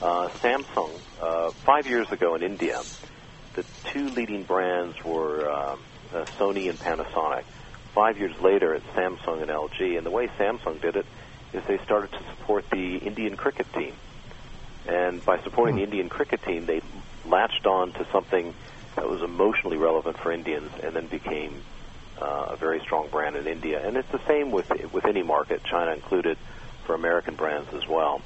Uh, 0.00 0.28
Samsung. 0.42 1.00
Uh, 1.20 1.50
five 1.64 1.86
years 1.86 2.10
ago 2.10 2.34
in 2.34 2.42
India, 2.42 2.82
the 3.54 3.64
two 3.92 4.10
leading 4.10 4.42
brands 4.42 5.02
were 5.04 5.50
um, 5.50 5.80
uh, 6.14 6.24
Sony 6.38 6.68
and 6.68 6.78
Panasonic. 6.78 7.44
Five 7.94 8.18
years 8.18 8.38
later, 8.42 8.74
it's 8.74 8.86
Samsung 8.88 9.40
and 9.40 9.50
LG. 9.50 9.96
And 9.96 10.04
the 10.04 10.10
way 10.10 10.28
Samsung 10.38 10.80
did 10.82 10.96
it 10.96 11.06
is 11.54 11.62
they 11.66 11.78
started 11.78 12.12
to 12.12 12.18
support 12.30 12.68
the 12.70 12.98
Indian 12.98 13.36
cricket 13.36 13.72
team. 13.72 13.94
And 14.86 15.24
by 15.24 15.42
supporting 15.42 15.76
the 15.76 15.82
Indian 15.82 16.08
cricket 16.08 16.42
team, 16.42 16.66
they 16.66 16.82
latched 17.24 17.66
on 17.66 17.92
to 17.92 18.06
something 18.12 18.54
that 18.94 19.08
was 19.08 19.22
emotionally 19.22 19.78
relevant 19.78 20.18
for 20.18 20.30
Indians, 20.32 20.70
and 20.82 20.94
then 20.94 21.06
became 21.06 21.62
uh, 22.20 22.46
a 22.50 22.56
very 22.56 22.80
strong 22.80 23.08
brand 23.08 23.36
in 23.36 23.46
India. 23.46 23.86
And 23.86 23.96
it's 23.96 24.10
the 24.10 24.24
same 24.26 24.50
with 24.50 24.70
with 24.92 25.04
any 25.04 25.22
market, 25.22 25.62
China 25.64 25.92
included, 25.92 26.38
for 26.84 26.94
American 26.94 27.34
brands 27.34 27.72
as 27.74 27.86
well. 27.86 28.20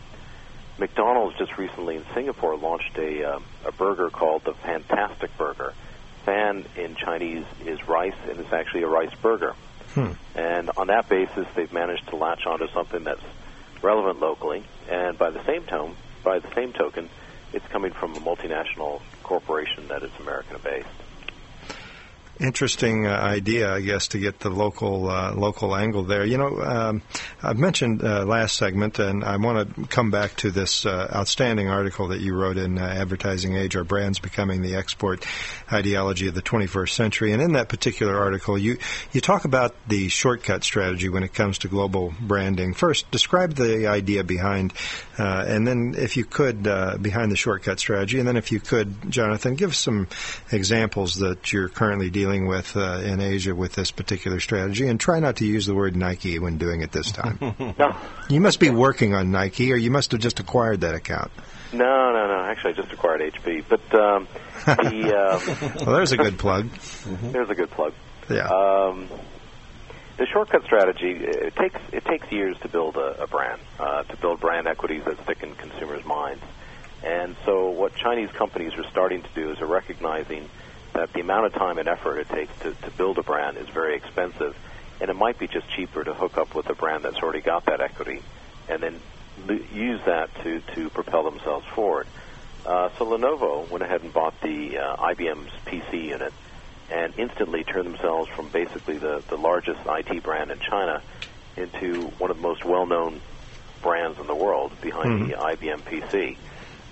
McDonald's 0.79 1.37
just 1.37 1.59
recently 1.59 1.97
in 1.97 2.05
Singapore 2.15 2.57
launched 2.57 2.97
a 2.97 3.25
uh, 3.25 3.41
a 3.67 3.73
burger 3.73 4.11
called 4.11 4.45
the 4.45 4.55
Fantastic 4.55 5.37
Burger. 5.37 5.75
Fan 6.25 6.65
in 6.77 6.95
Chinese 6.97 7.45
is 7.65 7.87
rice, 7.89 8.15
and 8.29 8.39
it's 8.39 8.53
actually 8.53 8.83
a 8.83 8.89
rice 8.89 9.15
burger. 9.23 9.55
And 10.35 10.71
on 10.77 10.87
that 10.87 11.09
basis, 11.09 11.47
they've 11.57 11.73
managed 11.73 12.09
to 12.09 12.17
latch 12.17 12.47
onto 12.47 12.69
something 12.69 13.03
that's 13.05 13.25
relevant 13.83 14.21
locally. 14.21 14.63
And 14.89 15.19
by 15.19 15.31
the 15.31 15.45
same 15.45 15.65
tone, 15.65 15.97
by 16.23 16.39
the 16.39 16.55
same 16.55 16.73
token, 16.73 17.09
it's 17.53 17.67
coming 17.69 17.93
from 17.93 18.15
a 18.15 18.21
multinational 18.21 19.01
corporation 19.23 19.89
that 19.89 20.03
is 20.03 20.11
American 20.21 20.59
based. 20.63 20.89
Interesting 22.41 23.07
uh, 23.07 23.11
idea, 23.11 23.73
I 23.73 23.81
guess, 23.81 24.09
to 24.09 24.19
get 24.19 24.41
the 24.41 24.51
local 24.51 25.09
uh, 25.09 25.35
local 25.35 25.77
angle 25.77 26.05
there. 26.05 26.25
You 26.25 26.39
know, 26.39 26.61
um, 26.61 27.03
I've 27.43 27.59
mentioned 27.59 28.03
uh, 28.03 28.25
last 28.25 28.57
segment, 28.57 28.99
and 28.99 29.23
I 29.23 29.37
want 29.37 29.77
to 29.77 29.87
come 29.87 30.11
back 30.11 30.37
to 30.37 30.51
this 30.51 30.87
uh, 30.87 31.11
outstanding 31.15 31.69
article 31.69 32.09
that 32.09 32.21
you 32.21 32.35
wrote 32.35 32.57
in 32.57 32.79
uh, 32.79 32.83
Advertising 32.83 33.57
Age: 33.57 33.77
Are 33.77 33.85
Brands 33.85 34.19
Becoming 34.19 34.63
the 34.63 34.75
Export 34.75 35.27
Ideology 35.71 36.29
of 36.29 36.35
the 36.35 36.43
21st 36.43 36.91
Century? 36.91 37.33
And 37.33 37.43
in 37.43 37.53
that 37.53 37.69
particular 37.69 38.19
article, 38.19 38.59
you 38.59 38.79
you 39.13 39.21
talk 39.21 39.45
about 39.45 39.75
the 39.89 40.09
shortcut 40.09 40.65
strategy 40.65 41.09
when 41.09 41.23
it 41.23 41.35
comes 41.35 41.59
to 41.59 41.69
global 41.69 42.15
branding. 42.21 42.75
First, 42.75 43.11
describe 43.11 43.55
the 43.55 43.87
idea 43.87 44.25
behind, 44.25 44.73
uh, 45.19 45.45
and 45.47 45.67
then, 45.67 45.95
if 45.97 46.17
you 46.17 46.25
could, 46.25 46.63
behind 46.63 47.31
the 47.31 47.37
shortcut 47.37 47.79
strategy, 47.79 48.19
and 48.19 48.27
then, 48.27 48.37
if 48.37 48.51
you 48.51 48.61
could, 48.61 49.11
Jonathan, 49.11 49.55
give 49.55 49.77
some 49.77 50.09
examples 50.51 51.17
that 51.17 51.53
you're 51.53 51.69
currently 51.69 52.11
dealing 52.11 52.30
with 52.39 52.77
uh, 52.77 53.01
in 53.05 53.21
Asia 53.21 53.55
with 53.55 53.73
this 53.75 53.91
particular 53.91 54.41
strategy, 54.41 54.87
and 54.87 54.99
try 54.99 55.21
not 55.21 55.37
to 55.37 55.47
use 55.47 55.67
the 55.67 55.75
word 55.75 55.97
Nike 55.97 56.39
when 56.39 56.59
doing 56.59 56.83
it 56.83 56.93
this 56.93 57.13
time. 57.13 57.39
No, 57.79 57.97
you 58.29 58.41
must 58.41 58.61
be 58.61 58.71
working 58.71 59.15
on 59.15 59.31
Nike, 59.31 59.73
or 59.73 59.77
you 59.77 59.91
must 59.91 60.13
have 60.13 60.21
just 60.21 60.41
acquired 60.41 60.81
that 60.83 60.95
account. 60.95 61.31
no, 61.73 62.13
no, 62.13 62.27
no. 62.27 62.45
Actually, 62.51 62.73
I 62.73 62.77
just 62.77 62.93
acquired 62.93 63.21
HP, 63.21 63.65
but 63.69 63.95
um, 63.95 64.29
the 64.67 65.15
um, 65.77 65.87
Well, 65.87 65.97
there's 65.97 66.13
a 66.13 66.17
good 66.17 66.39
plug. 66.39 66.69
there's 67.23 67.51
a 67.51 67.55
good 67.55 67.71
plug. 67.71 67.93
Yeah. 68.29 68.49
Um, 68.49 69.09
the 70.19 70.27
shortcut 70.27 70.65
strategy 70.65 71.13
it 71.13 71.57
takes 71.57 71.81
it 71.93 72.05
takes 72.05 72.31
years 72.31 72.57
to 72.63 72.69
build 72.69 72.97
a, 72.97 73.23
a 73.23 73.27
brand, 73.27 73.61
uh, 73.79 74.03
to 74.05 74.17
build 74.19 74.41
brand 74.41 74.67
equities 74.67 75.03
that 75.05 75.23
stick 75.25 75.43
in 75.43 75.55
consumers' 75.55 76.05
minds. 76.05 76.43
And 77.03 77.35
so, 77.47 77.71
what 77.71 77.95
Chinese 77.95 78.31
companies 78.33 78.73
are 78.77 78.85
starting 78.91 79.23
to 79.23 79.29
do 79.35 79.51
is 79.51 79.61
are 79.61 79.67
recognizing 79.67 80.51
that 81.01 81.09
the 81.15 81.21
amount 81.21 81.47
of 81.47 81.53
time 81.55 81.79
and 81.79 81.89
effort 81.89 82.19
it 82.19 82.29
takes 82.29 82.53
to, 82.61 82.75
to 82.85 82.95
build 82.99 83.17
a 83.17 83.23
brand 83.23 83.57
is 83.57 83.67
very 83.73 83.97
expensive, 83.97 84.53
and 85.01 85.09
it 85.09 85.17
might 85.17 85.39
be 85.39 85.47
just 85.49 85.65
cheaper 85.75 86.05
to 86.05 86.13
hook 86.13 86.37
up 86.37 86.55
with 86.55 86.69
a 86.69 86.75
brand 86.75 87.03
that's 87.03 87.17
already 87.23 87.41
got 87.41 87.65
that 87.65 87.81
equity, 87.81 88.21
and 88.69 88.83
then 88.83 89.01
l- 89.49 89.65
use 89.73 90.01
that 90.05 90.29
to 90.45 90.61
to 90.77 90.91
propel 90.91 91.25
themselves 91.25 91.65
forward. 91.75 92.07
Uh, 92.67 92.91
so 92.99 93.07
Lenovo 93.07 93.71
went 93.71 93.83
ahead 93.83 94.03
and 94.03 94.13
bought 94.13 94.39
the 94.43 94.77
uh, 94.77 95.09
IBM's 95.09 95.51
PC 95.67 96.05
unit, 96.05 96.35
and 96.93 97.15
instantly 97.19 97.65
turned 97.65 97.87
themselves 97.87 98.29
from 98.37 98.51
basically 98.53 98.99
the 98.99 99.25
the 99.31 99.37
largest 99.37 99.81
IT 99.87 100.23
brand 100.23 100.51
in 100.51 100.59
China 100.69 101.03
into 101.57 102.13
one 102.19 102.31
of 102.31 102.37
the 102.37 102.43
most 102.43 102.65
well-known 102.65 103.23
brands 103.83 104.19
in 104.21 104.27
the 104.27 104.35
world 104.35 104.73
behind 104.83 105.17
the 105.17 105.35
IBM 105.35 105.81
PC. 105.89 106.37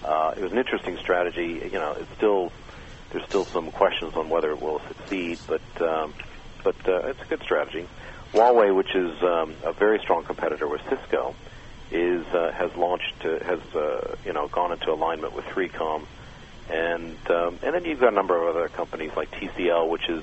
Uh, 0.02 0.32
it 0.34 0.40
was 0.40 0.52
an 0.52 0.58
interesting 0.58 0.96
strategy. 1.02 1.60
You 1.70 1.78
know, 1.78 1.94
it's 2.00 2.10
still 2.16 2.50
there's 3.10 3.24
still 3.26 3.46
some 3.52 3.70
questions 3.70 4.14
on 4.16 4.28
whether 4.28 4.50
it 4.50 4.60
will 4.60 4.80
succeed, 4.88 5.38
but 5.46 5.62
um, 5.80 6.14
but 6.64 6.76
uh, 6.88 7.08
it's 7.08 7.20
a 7.20 7.26
good 7.26 7.42
strategy. 7.42 7.86
Huawei, 8.32 8.74
which 8.74 8.94
is 8.94 9.22
um, 9.22 9.54
a 9.64 9.72
very 9.72 9.98
strong 10.00 10.24
competitor 10.24 10.68
with 10.68 10.82
Cisco, 10.88 11.34
is 11.90 12.26
uh, 12.26 12.52
has 12.52 12.70
launched 12.76 13.24
uh, 13.24 13.38
has 13.44 13.60
uh, 13.74 14.16
you 14.24 14.32
know 14.32 14.48
gone 14.48 14.72
into 14.72 14.92
alignment 14.92 15.34
with 15.34 15.44
3Com, 15.46 16.04
and 16.70 17.18
um, 17.30 17.58
and 17.62 17.74
then 17.74 17.84
you've 17.84 18.00
got 18.00 18.12
a 18.12 18.16
number 18.16 18.36
of 18.42 18.54
other 18.54 18.68
companies 18.68 19.12
like 19.16 19.30
TCL, 19.30 19.88
which 19.88 20.08
is 20.08 20.22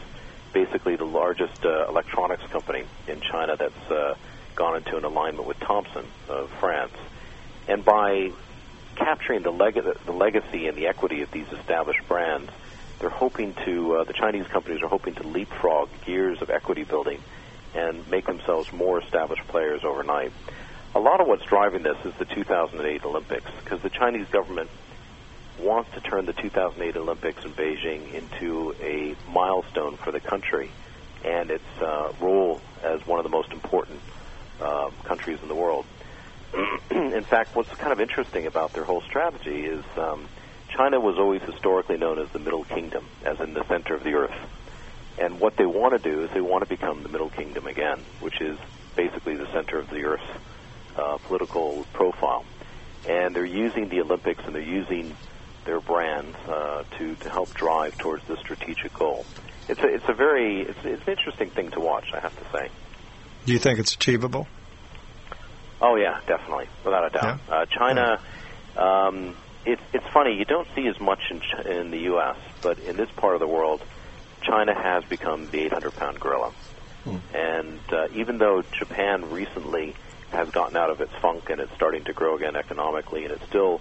basically 0.53 0.95
the 0.95 1.05
largest 1.05 1.65
uh, 1.65 1.87
electronics 1.89 2.43
company 2.51 2.83
in 3.07 3.19
China 3.19 3.55
that's 3.57 3.91
uh, 3.91 4.13
gone 4.55 4.77
into 4.77 4.95
an 4.95 5.03
alignment 5.03 5.47
with 5.47 5.59
Thomson 5.59 6.05
of 6.29 6.49
France, 6.59 6.93
and 7.67 7.83
by 7.83 8.29
capturing 8.95 9.43
the, 9.43 9.51
leg- 9.51 9.77
the 10.05 10.11
legacy 10.13 10.67
and 10.67 10.77
the 10.77 10.87
equity 10.87 11.21
of 11.21 11.31
these 11.31 11.47
established 11.59 11.99
brands, 12.07 12.49
they're 13.05 13.11
hoping 13.11 13.53
to 13.63 13.97
uh, 13.97 14.03
the 14.03 14.13
Chinese 14.13 14.47
companies 14.47 14.81
are 14.81 14.87
hoping 14.87 15.13
to 15.13 15.21
leapfrog 15.27 15.89
years 16.07 16.41
of 16.41 16.49
equity 16.49 16.83
building 16.83 17.21
and 17.75 18.09
make 18.09 18.25
themselves 18.25 18.73
more 18.73 18.99
established 18.99 19.47
players 19.47 19.83
overnight. 19.83 20.31
A 20.95 20.99
lot 20.99 21.21
of 21.21 21.27
what's 21.27 21.45
driving 21.45 21.83
this 21.83 21.97
is 22.03 22.15
the 22.15 22.25
2008 22.25 23.05
Olympics 23.05 23.51
because 23.63 23.79
the 23.83 23.91
Chinese 23.91 24.25
government 24.29 24.71
wants 25.59 25.91
to 25.93 26.01
turn 26.01 26.25
the 26.25 26.33
2008 26.33 26.97
Olympics 26.97 27.45
in 27.45 27.51
Beijing 27.51 28.11
into 28.11 28.73
a 28.81 29.15
milestone 29.29 29.97
for 29.97 30.11
the 30.11 30.19
country 30.19 30.71
and 31.23 31.51
its 31.51 31.81
uh, 31.81 32.11
role 32.19 32.59
as 32.81 33.05
one 33.05 33.19
of 33.19 33.23
the 33.23 33.29
most 33.29 33.51
important 33.51 33.99
uh, 34.59 34.89
countries 35.03 35.37
in 35.43 35.47
the 35.47 35.53
world. 35.53 35.85
in 36.89 37.23
fact, 37.23 37.55
what's 37.55 37.69
kind 37.75 37.91
of 37.91 38.01
interesting 38.01 38.47
about 38.47 38.73
their 38.73 38.83
whole 38.83 39.01
strategy 39.01 39.67
is 39.67 39.83
um, 39.95 40.27
China 40.75 40.99
was 40.99 41.17
always 41.17 41.41
historically 41.41 41.97
known 41.97 42.19
as 42.19 42.29
the 42.29 42.39
Middle 42.39 42.65
Kingdom, 42.65 43.05
as 43.23 43.39
in 43.39 43.53
the 43.53 43.65
center 43.67 43.95
of 43.95 44.03
the 44.03 44.13
earth. 44.13 44.35
And 45.17 45.39
what 45.39 45.55
they 45.55 45.65
want 45.65 45.93
to 45.93 45.99
do 46.11 46.23
is 46.23 46.31
they 46.31 46.41
want 46.41 46.63
to 46.63 46.69
become 46.69 47.03
the 47.03 47.09
Middle 47.09 47.29
Kingdom 47.29 47.67
again, 47.67 47.99
which 48.19 48.41
is 48.41 48.57
basically 48.95 49.35
the 49.35 49.49
center 49.53 49.79
of 49.79 49.89
the 49.89 50.03
earth's 50.03 50.23
uh, 50.97 51.17
political 51.27 51.85
profile. 51.93 52.43
And 53.07 53.35
they're 53.35 53.45
using 53.45 53.87
the 53.87 54.01
Olympics 54.01 54.43
and 54.45 54.53
they're 54.53 54.61
using 54.61 55.15
their 55.63 55.79
brands 55.79 56.35
uh, 56.47 56.83
to 56.97 57.15
to 57.15 57.29
help 57.29 57.53
drive 57.53 57.97
towards 57.97 58.25
this 58.27 58.39
strategic 58.39 58.93
goal. 58.93 59.25
It's 59.67 59.79
a 59.79 59.87
it's 59.87 60.07
a 60.07 60.13
very 60.13 60.61
it's 60.61 60.79
it's 60.83 61.03
an 61.03 61.13
interesting 61.13 61.49
thing 61.49 61.71
to 61.71 61.79
watch. 61.79 62.13
I 62.13 62.19
have 62.19 62.35
to 62.37 62.57
say. 62.57 62.69
Do 63.45 63.53
you 63.53 63.59
think 63.59 63.79
it's 63.79 63.93
achievable? 63.93 64.47
Oh 65.81 65.95
yeah, 65.95 66.19
definitely, 66.27 66.67
without 66.83 67.05
a 67.05 67.09
doubt. 67.09 67.39
Uh, 67.49 67.65
China, 67.65 68.19
um, 68.77 69.35
it's 69.65 69.81
it's 69.93 70.07
funny. 70.13 70.37
You 70.37 70.45
don't 70.45 70.67
see 70.75 70.87
as 70.87 70.99
much 70.99 71.31
in 71.31 71.41
in 71.71 71.91
the 71.91 71.99
U.S., 72.11 72.37
but 72.61 72.79
in 72.79 72.95
this 72.95 73.09
part 73.11 73.33
of 73.33 73.39
the 73.39 73.47
world, 73.47 73.81
China 74.41 74.73
has 74.73 75.03
become 75.05 75.49
the 75.49 75.69
800-pound 75.69 76.19
gorilla. 76.19 76.51
And 77.33 77.79
uh, 77.91 78.07
even 78.15 78.37
though 78.39 78.63
Japan 78.71 79.29
recently 79.31 79.95
has 80.31 80.49
gotten 80.49 80.75
out 80.75 80.89
of 80.89 81.01
its 81.01 81.13
funk 81.21 81.49
and 81.49 81.61
it's 81.61 81.73
starting 81.75 82.03
to 82.05 82.13
grow 82.13 82.35
again 82.35 82.55
economically, 82.55 83.25
and 83.25 83.33
it's 83.33 83.45
still 83.45 83.79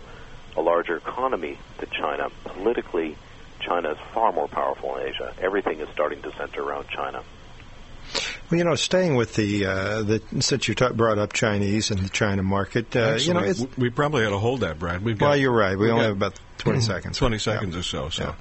a 0.56 0.60
larger 0.60 0.96
economy 0.96 1.58
than 1.78 1.90
China, 1.90 2.30
politically, 2.44 3.16
China 3.60 3.92
is 3.92 3.98
far 4.12 4.32
more 4.32 4.48
powerful 4.48 4.96
in 4.96 5.08
Asia. 5.08 5.34
Everything 5.40 5.80
is 5.80 5.88
starting 5.88 6.20
to 6.22 6.32
center 6.36 6.62
around 6.62 6.88
China. 6.88 7.22
Well, 8.54 8.58
you 8.60 8.64
know, 8.64 8.76
staying 8.76 9.16
with 9.16 9.34
the 9.34 9.66
uh, 9.66 10.02
the 10.02 10.22
since 10.38 10.68
you 10.68 10.76
brought 10.76 11.18
up 11.18 11.32
Chinese 11.32 11.90
and 11.90 11.98
the 11.98 12.08
China 12.08 12.44
market, 12.44 12.94
uh, 12.94 13.18
you 13.18 13.34
know, 13.34 13.40
it's, 13.40 13.66
we 13.76 13.90
probably 13.90 14.24
ought 14.24 14.30
to 14.30 14.38
hold 14.38 14.60
that, 14.60 14.78
Brad. 14.78 15.04
We've 15.04 15.18
got, 15.18 15.30
well, 15.30 15.36
you're 15.36 15.50
right. 15.50 15.76
We 15.76 15.86
we've 15.86 15.90
only 15.90 16.02
got 16.02 16.08
have 16.08 16.16
about 16.16 16.40
twenty 16.58 16.80
seconds. 16.80 17.18
20 17.18 17.38
seconds 17.38 17.76
or 17.76 17.82
so. 17.82 18.10
So, 18.10 18.36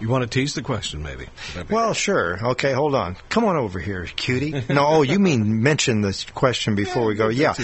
you 0.00 0.08
want 0.08 0.22
to 0.22 0.28
tease 0.28 0.54
the 0.54 0.62
question, 0.62 1.02
maybe? 1.02 1.26
Well, 1.70 1.94
sure. 1.94 2.38
Okay, 2.52 2.72
hold 2.72 2.94
on. 2.94 3.16
Come 3.28 3.44
on 3.44 3.56
over 3.56 3.78
here, 3.78 4.04
cutie. 4.04 4.52
No, 4.68 4.86
oh, 4.86 5.02
you 5.02 5.18
mean 5.18 5.62
mention 5.62 6.00
this 6.00 6.24
question 6.24 6.74
before 6.74 7.04
we 7.06 7.14
go? 7.14 7.28
Yeah. 7.28 7.54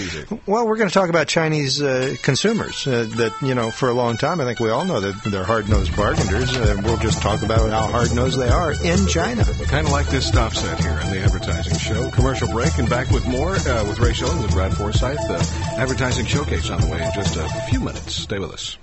Well, 0.45 0.67
we're 0.67 0.77
going 0.77 0.89
to 0.89 0.93
talk 0.93 1.09
about 1.09 1.27
Chinese 1.27 1.81
uh, 1.81 2.15
consumers 2.21 2.85
uh, 2.87 3.07
that 3.17 3.33
you 3.41 3.55
know 3.55 3.71
for 3.71 3.89
a 3.89 3.93
long 3.93 4.17
time. 4.17 4.39
I 4.39 4.45
think 4.45 4.59
we 4.59 4.69
all 4.69 4.85
know 4.85 4.99
that 4.99 5.23
they're 5.23 5.43
hard-nosed 5.43 5.95
bargainers. 5.95 6.55
Uh, 6.55 6.81
we'll 6.83 6.97
just 6.97 7.21
talk 7.21 7.41
about 7.41 7.69
how 7.69 7.87
hard-nosed 7.87 8.39
they 8.39 8.49
are 8.49 8.71
in 8.71 9.07
China. 9.07 9.43
Kind 9.65 9.87
of 9.87 9.91
like 9.91 10.07
this 10.07 10.27
stop 10.27 10.53
set 10.53 10.79
here 10.79 10.91
on 10.91 11.09
the 11.09 11.19
advertising 11.19 11.77
show. 11.77 12.09
Commercial 12.11 12.47
break 12.49 12.77
and 12.77 12.89
back 12.89 13.09
with 13.11 13.27
more 13.27 13.55
uh, 13.55 13.85
with 13.87 13.99
Ray 13.99 14.11
Schilens 14.11 14.43
and 14.43 14.51
Brad 14.51 14.73
Forsythe. 14.75 15.17
The 15.17 15.75
advertising 15.77 16.25
showcase 16.25 16.69
on 16.69 16.81
the 16.81 16.87
way 16.87 17.03
in 17.03 17.11
just 17.13 17.35
a 17.35 17.47
few 17.69 17.79
minutes. 17.79 18.13
Stay 18.15 18.39
with 18.39 18.51
us. 18.51 18.77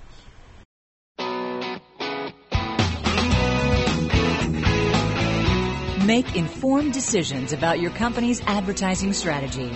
Make 6.07 6.37
informed 6.37 6.93
decisions 6.93 7.51
about 7.51 7.81
your 7.81 7.91
company's 7.91 8.39
advertising 8.47 9.11
strategy. 9.11 9.69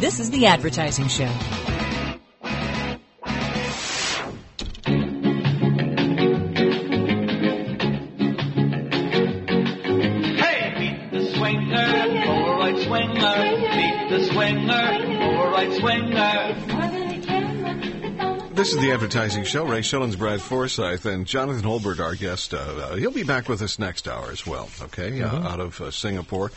This 0.00 0.18
is 0.18 0.32
The 0.32 0.46
Advertising 0.46 1.06
Show. 1.06 1.32
This 18.56 18.72
is 18.72 18.80
the 18.80 18.90
advertising 18.90 19.44
show. 19.44 19.66
Ray 19.66 19.80
Schilens, 19.80 20.16
Brad 20.16 20.40
Forsythe, 20.40 21.04
and 21.04 21.26
Jonathan 21.26 21.62
Holburt, 21.62 22.00
our 22.00 22.14
guest. 22.14 22.54
Uh, 22.54 22.56
uh, 22.56 22.96
he'll 22.96 23.10
be 23.10 23.22
back 23.22 23.50
with 23.50 23.60
us 23.60 23.78
next 23.78 24.08
hour 24.08 24.30
as 24.30 24.46
well. 24.46 24.70
Okay, 24.80 25.20
uh, 25.20 25.46
out 25.46 25.60
of 25.60 25.78
uh, 25.78 25.90
Singapore. 25.90 26.50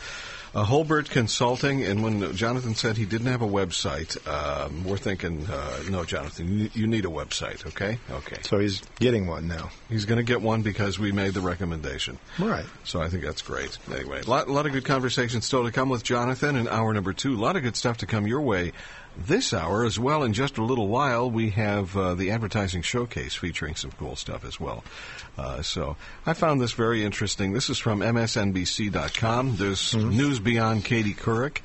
Uh, 0.54 0.64
Holburt 0.64 1.10
Consulting, 1.10 1.84
and 1.84 2.02
when 2.02 2.34
Jonathan 2.34 2.74
said 2.74 2.96
he 2.96 3.04
didn't 3.04 3.26
have 3.26 3.42
a 3.42 3.46
website, 3.46 4.16
um, 4.26 4.82
we're 4.82 4.96
thinking, 4.96 5.46
uh, 5.46 5.82
no, 5.90 6.04
Jonathan, 6.04 6.58
you, 6.58 6.70
you 6.72 6.86
need 6.86 7.04
a 7.04 7.08
website. 7.08 7.66
Okay, 7.66 7.98
okay. 8.10 8.38
So 8.42 8.58
he's 8.58 8.80
getting 8.98 9.26
one 9.26 9.46
now. 9.46 9.70
He's 9.90 10.06
going 10.06 10.16
to 10.16 10.24
get 10.24 10.40
one 10.40 10.62
because 10.62 10.98
we 10.98 11.12
made 11.12 11.34
the 11.34 11.42
recommendation. 11.42 12.18
Right. 12.38 12.64
So 12.82 13.02
I 13.02 13.10
think 13.10 13.24
that's 13.24 13.42
great. 13.42 13.76
Anyway, 13.92 14.22
a 14.22 14.30
lot, 14.30 14.48
lot 14.48 14.64
of 14.64 14.72
good 14.72 14.86
conversation 14.86 15.42
still 15.42 15.64
to 15.64 15.70
come 15.70 15.90
with 15.90 16.02
Jonathan 16.02 16.56
in 16.56 16.66
hour 16.66 16.94
number 16.94 17.12
two. 17.12 17.34
A 17.34 17.36
lot 17.36 17.56
of 17.56 17.62
good 17.62 17.76
stuff 17.76 17.98
to 17.98 18.06
come 18.06 18.26
your 18.26 18.40
way 18.40 18.72
this 19.16 19.52
hour 19.52 19.84
as 19.84 19.98
well. 19.98 20.22
In 20.22 20.32
just 20.32 20.58
a 20.58 20.64
little 20.64 20.88
while, 20.88 21.30
we 21.30 21.50
have 21.50 21.96
uh, 21.96 22.14
the 22.14 22.30
advertising 22.30 22.82
showcase 22.82 23.34
featuring 23.34 23.74
some 23.74 23.90
cool 23.92 24.16
stuff 24.16 24.44
as 24.44 24.58
well. 24.58 24.84
Uh, 25.36 25.62
so 25.62 25.96
I 26.26 26.32
found 26.34 26.60
this 26.60 26.72
very 26.72 27.04
interesting. 27.04 27.52
This 27.52 27.68
is 27.70 27.78
from 27.78 28.00
MSNBC.com. 28.00 29.56
There's 29.56 29.94
news 29.94 30.38
beyond 30.40 30.84
Katie 30.84 31.14
Couric. 31.14 31.58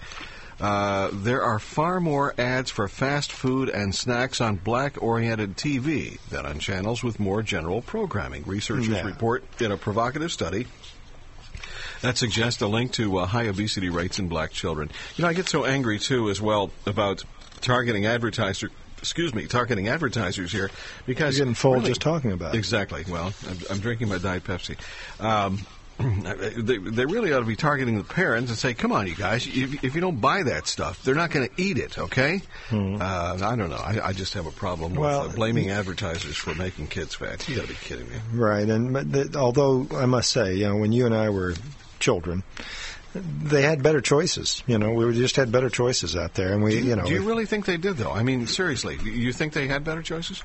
Uh, 0.59 1.09
there 1.11 1.43
are 1.43 1.59
far 1.59 1.99
more 1.99 2.33
ads 2.37 2.71
for 2.71 2.87
fast 2.87 3.31
food 3.31 3.67
and 3.67 3.93
snacks 3.93 4.39
on 4.39 4.55
black-oriented 4.55 5.57
TV 5.57 6.17
than 6.29 6.45
on 6.45 6.59
channels 6.59 7.03
with 7.03 7.19
more 7.19 7.43
general 7.43 7.81
programming. 7.81 8.43
Researchers 8.45 8.87
Yeah. 8.87 9.03
report 9.03 9.43
in 9.59 9.71
a 9.73 9.77
provocative 9.77 10.31
study 10.31 10.65
that 12.01 12.17
suggests 12.17 12.61
a 12.61 12.67
link 12.67 12.93
to 12.93 13.17
uh, 13.17 13.25
high 13.25 13.43
obesity 13.47 13.89
rates 13.89 14.17
in 14.17 14.29
black 14.29 14.51
children. 14.51 14.89
You 15.17 15.23
know, 15.23 15.27
I 15.29 15.33
get 15.33 15.49
so 15.49 15.65
angry 15.65 15.99
too 15.99 16.29
as 16.29 16.39
well 16.41 16.71
about 16.85 17.23
targeting 17.65 18.05
advertiser. 18.05 18.69
Excuse 18.99 19.35
me, 19.35 19.45
targeting 19.45 19.87
advertisers 19.87 20.51
here 20.51 20.71
because 21.05 21.37
You're 21.37 21.45
getting 21.45 21.53
full 21.55 21.73
really- 21.73 21.89
just 21.89 22.01
talking 22.01 22.31
about 22.31 22.55
it. 22.55 22.57
Exactly. 22.57 23.03
Well, 23.07 23.33
I'm, 23.47 23.57
I'm 23.69 23.79
drinking 23.79 24.07
my 24.09 24.17
diet 24.17 24.43
Pepsi. 24.45 24.77
Um, 25.19 25.59
they, 25.99 26.77
they 26.77 27.05
really 27.05 27.31
ought 27.31 27.39
to 27.39 27.45
be 27.45 27.55
targeting 27.55 27.97
the 27.97 28.03
parents 28.03 28.49
and 28.49 28.57
say, 28.59 28.73
"Come 28.73 28.91
on, 28.91 29.07
you 29.07 29.15
guys! 29.15 29.47
If, 29.47 29.81
if 29.83 29.95
you 29.95 30.01
don't 30.01 30.19
buy 30.19 30.43
that 30.43 30.67
stuff, 30.67 31.01
they're 31.03 31.15
not 31.15 31.31
going 31.31 31.47
to 31.47 31.61
eat 31.61 31.77
it." 31.77 31.97
Okay? 31.97 32.41
Uh, 32.71 32.97
I 33.41 33.55
don't 33.55 33.69
know. 33.69 33.77
I, 33.77 34.07
I 34.07 34.11
just 34.13 34.33
have 34.33 34.45
a 34.45 34.51
problem 34.51 34.91
with 34.91 34.97
Hmm. 34.99 35.03
Well, 35.05 35.21
uh, 35.21 35.27
blaming 35.29 35.69
advertisers 35.69 36.35
for 36.35 36.53
making 36.55 36.87
kids 36.87 37.15
fat. 37.15 37.47
You 37.47 37.55
got 37.55 37.61
to 37.63 37.67
be 37.69 37.75
kidding 37.75 38.09
me. 38.09 38.15
Right, 38.33 38.67
and 38.67 38.91
but 38.91 39.09
the, 39.11 39.37
although 39.39 39.87
I 39.95 40.05
must 40.05 40.31
say, 40.31 40.55
you 40.55 40.67
know, 40.67 40.75
when 40.75 40.91
you 40.91 41.05
and 41.05 41.15
I 41.15 41.29
were 41.29 41.53
children, 41.99 42.43
they 43.15 43.61
had 43.61 43.81
better 43.81 44.01
choices. 44.01 44.63
You 44.67 44.77
know, 44.77 44.91
we 44.91 45.13
just 45.13 45.35
had 45.35 45.51
better 45.51 45.69
choices 45.69 46.15
out 46.15 46.33
there, 46.33 46.53
and 46.53 46.63
we, 46.63 46.79
you 46.79 46.95
know, 46.95 47.05
Do 47.05 47.13
you 47.13 47.23
really 47.23 47.45
think 47.45 47.65
they 47.65 47.77
did, 47.77 47.97
though? 47.97 48.11
I 48.11 48.23
mean, 48.23 48.47
seriously, 48.47 48.97
you 49.03 49.31
think 49.31 49.53
they 49.53 49.67
had 49.67 49.83
better 49.83 50.01
choices? 50.01 50.43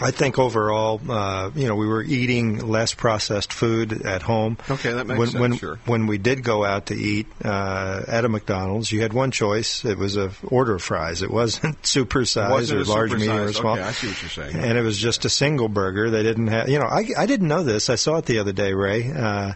I 0.00 0.12
think 0.12 0.38
overall, 0.38 1.00
uh, 1.10 1.50
you 1.56 1.66
know, 1.66 1.74
we 1.74 1.86
were 1.86 2.04
eating 2.04 2.68
less 2.68 2.94
processed 2.94 3.52
food 3.52 4.02
at 4.06 4.22
home. 4.22 4.56
Okay, 4.70 4.92
that 4.92 5.08
makes 5.08 5.18
when, 5.18 5.28
sense, 5.28 5.40
When, 5.40 5.56
sure. 5.56 5.80
when 5.86 6.06
we 6.06 6.18
did 6.18 6.44
go 6.44 6.64
out 6.64 6.86
to 6.86 6.94
eat 6.94 7.26
uh, 7.44 8.04
at 8.06 8.24
a 8.24 8.28
McDonald's, 8.28 8.92
you 8.92 9.00
had 9.02 9.12
one 9.12 9.32
choice. 9.32 9.84
It 9.84 9.98
was 9.98 10.16
a 10.16 10.30
order 10.44 10.76
of 10.76 10.82
fries. 10.82 11.22
It 11.22 11.32
wasn't 11.32 11.84
super 11.84 12.24
size 12.24 12.50
Wasn't 12.50 12.80
or 12.80 12.84
large, 12.84 13.12
medium, 13.12 13.38
or 13.38 13.52
small. 13.52 13.72
okay, 13.72 13.82
I 13.82 13.90
see 13.90 14.06
what 14.06 14.22
you're 14.22 14.30
saying. 14.30 14.56
And 14.56 14.78
it 14.78 14.82
was 14.82 14.98
just 14.98 15.24
a 15.24 15.28
single 15.30 15.68
burger. 15.68 16.10
They 16.10 16.22
didn't 16.22 16.46
have, 16.46 16.68
you 16.68 16.78
know, 16.78 16.86
I, 16.86 17.04
I 17.18 17.26
didn't 17.26 17.48
know 17.48 17.64
this. 17.64 17.90
I 17.90 17.96
saw 17.96 18.18
it 18.18 18.26
the 18.26 18.38
other 18.38 18.52
day, 18.52 18.74
Ray. 18.74 19.10
Uh, 19.10 19.54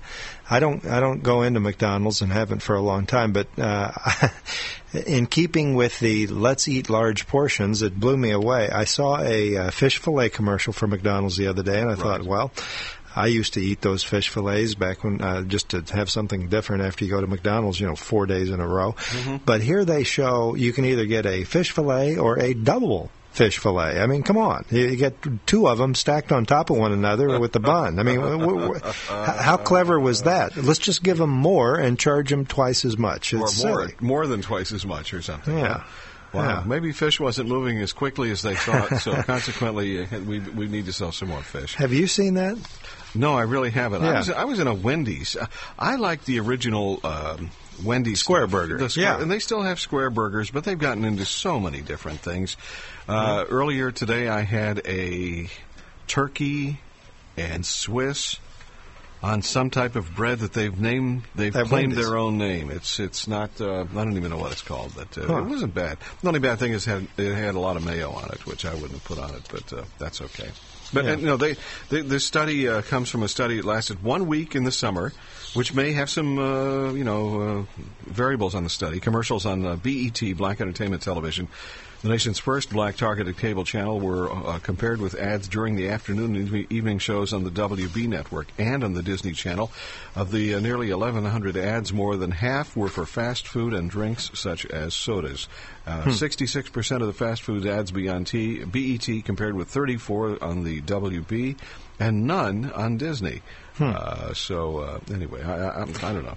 I 0.50 0.60
don't 0.60 0.84
I 0.86 1.00
don't 1.00 1.22
go 1.22 1.42
into 1.42 1.60
McDonald's 1.60 2.22
and 2.22 2.32
haven't 2.32 2.62
for 2.62 2.74
a 2.74 2.80
long 2.80 3.06
time, 3.06 3.32
but 3.32 3.48
uh, 3.58 3.92
in 5.06 5.26
keeping 5.26 5.74
with 5.74 5.98
the 6.00 6.26
let's 6.26 6.68
eat 6.68 6.90
large 6.90 7.26
portions, 7.26 7.82
it 7.82 7.98
blew 7.98 8.16
me 8.16 8.30
away. 8.30 8.68
I 8.68 8.84
saw 8.84 9.20
a 9.20 9.56
uh, 9.56 9.70
fish 9.70 9.98
fillet 9.98 10.30
commercial 10.30 10.72
for 10.72 10.86
McDonald's 10.86 11.36
the 11.36 11.46
other 11.46 11.62
day, 11.62 11.80
and 11.80 11.90
I 11.90 11.94
thought, 11.94 12.22
well. 12.22 12.52
I 13.14 13.26
used 13.26 13.52
to 13.54 13.60
eat 13.60 13.82
those 13.82 14.02
fish 14.02 14.30
fillets 14.30 14.74
back 14.74 15.04
when 15.04 15.20
uh, 15.20 15.42
just 15.42 15.68
to 15.68 15.82
have 15.94 16.08
something 16.08 16.48
different 16.48 16.82
after 16.82 17.04
you 17.04 17.10
go 17.10 17.20
to 17.20 17.26
McDonald's, 17.26 17.78
you 17.78 17.86
know, 17.86 17.94
four 17.94 18.24
days 18.24 18.48
in 18.48 18.58
a 18.58 18.66
row. 18.66 18.96
But 19.44 19.60
here 19.60 19.84
they 19.84 20.02
show 20.04 20.54
you 20.54 20.72
can 20.72 20.86
either 20.86 21.04
get 21.04 21.26
a 21.26 21.44
fish 21.44 21.72
fillet 21.72 22.16
or 22.16 22.38
a 22.38 22.54
double 22.54 23.10
fish 23.32 23.58
fillet. 23.58 23.98
I 24.00 24.06
mean, 24.06 24.22
come 24.22 24.36
on, 24.36 24.64
you 24.70 24.94
get 24.96 25.16
two 25.46 25.66
of 25.68 25.78
them 25.78 25.94
stacked 25.94 26.32
on 26.32 26.44
top 26.46 26.70
of 26.70 26.76
one 26.76 26.92
another 26.92 27.38
with 27.40 27.52
the 27.52 27.60
bun. 27.60 27.98
I 27.98 28.02
mean, 28.02 28.20
w- 28.20 28.38
w- 28.38 28.60
w- 28.60 28.80
h- 28.84 28.94
how 29.08 29.56
clever 29.56 29.98
was 29.98 30.22
that? 30.22 30.56
Let's 30.56 30.78
just 30.78 31.02
give 31.02 31.18
them 31.18 31.30
more 31.30 31.76
and 31.76 31.98
charge 31.98 32.30
them 32.30 32.44
twice 32.46 32.84
as 32.84 32.96
much. 32.98 33.32
or 33.32 33.38
more, 33.38 33.48
silly. 33.48 33.94
more 34.00 34.26
than 34.26 34.42
twice 34.42 34.72
as 34.72 34.84
much 34.86 35.14
or 35.14 35.22
something. 35.22 35.56
Yeah. 35.58 35.82
Wow. 36.32 36.42
Yeah. 36.44 36.62
Maybe 36.66 36.92
fish 36.92 37.20
wasn't 37.20 37.48
moving 37.50 37.78
as 37.78 37.92
quickly 37.92 38.30
as 38.30 38.40
they 38.40 38.54
thought, 38.54 39.00
so 39.00 39.22
consequently, 39.26 40.02
uh, 40.02 40.18
we 40.20 40.38
we 40.40 40.66
need 40.66 40.86
to 40.86 40.92
sell 40.92 41.12
some 41.12 41.28
more 41.28 41.42
fish. 41.42 41.74
Have 41.74 41.92
you 41.92 42.06
seen 42.06 42.34
that? 42.34 42.56
No, 43.14 43.34
I 43.34 43.42
really 43.42 43.70
haven't. 43.70 44.02
I 44.02 44.06
Yeah. 44.12 44.18
was 44.18 44.30
I 44.30 44.44
was 44.44 44.58
in 44.58 44.66
a 44.66 44.72
Wendy's. 44.74 45.36
I 45.78 45.96
like 45.96 46.24
the 46.24 46.40
original 46.40 47.00
um, 47.04 47.50
Wendy's 47.84 48.20
Square 48.20 48.46
burger. 48.46 48.78
The 48.78 48.88
square, 48.88 49.04
Yeah. 49.04 49.20
and 49.20 49.30
they 49.30 49.40
still 49.40 49.60
have 49.60 49.78
square 49.78 50.08
burgers, 50.08 50.50
but 50.50 50.64
they've 50.64 50.78
gotten 50.78 51.04
into 51.04 51.26
so 51.26 51.60
many 51.60 51.82
different 51.82 52.20
things. 52.20 52.56
Uh, 53.08 53.44
Earlier 53.48 53.90
today, 53.90 54.28
I 54.28 54.42
had 54.42 54.82
a 54.86 55.48
turkey 56.06 56.78
and 57.36 57.64
Swiss 57.66 58.38
on 59.22 59.42
some 59.42 59.70
type 59.70 59.96
of 59.96 60.14
bread 60.14 60.40
that 60.40 60.52
they've 60.52 60.78
named. 60.78 61.22
They've 61.34 61.52
claimed 61.52 61.92
their 61.92 62.16
own 62.16 62.38
name. 62.38 62.70
It's 62.70 62.98
it's 63.00 63.26
not. 63.28 63.60
Uh, 63.60 63.82
I 63.82 63.84
don't 64.04 64.16
even 64.16 64.30
know 64.30 64.38
what 64.38 64.52
it's 64.52 64.62
called, 64.62 64.92
but 64.96 65.16
uh, 65.18 65.26
Huh. 65.26 65.38
it 65.38 65.44
wasn't 65.46 65.74
bad. 65.74 65.98
The 66.22 66.28
only 66.28 66.40
bad 66.40 66.58
thing 66.58 66.72
is 66.72 66.84
had 66.84 67.06
it 67.16 67.34
had 67.34 67.54
a 67.54 67.60
lot 67.60 67.76
of 67.76 67.84
mayo 67.84 68.10
on 68.12 68.30
it, 68.30 68.46
which 68.46 68.64
I 68.64 68.72
wouldn't 68.74 68.92
have 68.92 69.04
put 69.04 69.18
on 69.18 69.34
it, 69.34 69.42
but 69.50 69.72
uh, 69.72 69.84
that's 69.98 70.20
okay. 70.20 70.50
But 70.92 71.04
Yeah. 71.04 71.12
uh, 71.12 71.16
you 71.16 71.26
know, 71.26 71.36
they, 71.36 71.56
they 71.88 72.02
this 72.02 72.24
study 72.24 72.68
uh, 72.68 72.82
comes 72.82 73.08
from 73.10 73.22
a 73.22 73.28
study 73.28 73.56
that 73.56 73.64
lasted 73.64 74.02
one 74.02 74.26
week 74.26 74.54
in 74.54 74.64
the 74.64 74.72
summer, 74.72 75.12
which 75.54 75.74
may 75.74 75.92
have 75.92 76.08
some 76.08 76.38
uh, 76.38 76.92
you 76.92 77.04
know 77.04 77.40
uh, 77.40 77.82
variables 78.06 78.54
on 78.54 78.64
the 78.64 78.70
study. 78.70 79.00
Commercials 79.00 79.46
on 79.46 79.64
uh, 79.64 79.76
BET, 79.76 80.20
Black 80.36 80.60
Entertainment 80.60 81.02
Television, 81.02 81.48
the 82.02 82.08
nation's 82.08 82.38
first 82.38 82.70
black 82.70 82.96
targeted 82.96 83.36
cable 83.36 83.64
channel, 83.64 84.00
were 84.00 84.30
uh, 84.30 84.58
compared 84.58 85.00
with 85.00 85.14
ads 85.14 85.46
during 85.46 85.76
the 85.76 85.90
afternoon 85.90 86.34
and 86.34 86.72
evening 86.72 86.98
shows 86.98 87.32
on 87.32 87.44
the 87.44 87.50
WB 87.50 88.08
network 88.08 88.48
and 88.58 88.82
on 88.82 88.94
the 88.94 89.02
Disney 89.02 89.32
Channel. 89.32 89.70
Of 90.16 90.32
the 90.32 90.56
uh, 90.56 90.60
nearly 90.60 90.92
1,100 90.92 91.56
ads, 91.56 91.92
more 91.92 92.16
than 92.16 92.32
half 92.32 92.76
were 92.76 92.88
for 92.88 93.06
fast 93.06 93.46
food 93.46 93.72
and 93.72 93.88
drinks 93.88 94.30
such 94.34 94.66
as 94.66 94.94
sodas. 94.94 95.48
Uh, 95.86 96.02
66% 96.04 97.00
of 97.00 97.06
the 97.06 97.12
fast 97.12 97.42
food 97.42 97.66
ads 97.66 97.92
be 97.92 98.08
on 98.08 98.24
T- 98.24 98.64
BET 98.64 99.24
compared 99.24 99.54
with 99.54 99.68
34 99.68 100.42
on 100.42 100.64
the 100.64 100.80
WB 100.80 101.56
and 102.00 102.26
none 102.26 102.72
on 102.72 102.96
Disney. 102.96 103.42
Uh, 103.80 104.34
so 104.34 104.78
uh, 104.78 105.00
anyway, 105.12 105.42
I, 105.42 105.68
I, 105.68 105.82
I 105.82 106.12
don't 106.12 106.24
know. 106.24 106.36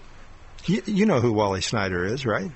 You, 0.65 0.82
you 0.86 1.06
know 1.06 1.19
who 1.19 1.32
Wally 1.34 1.62
Snyder 1.62 2.06
is, 2.06 2.26
right? 2.26 2.50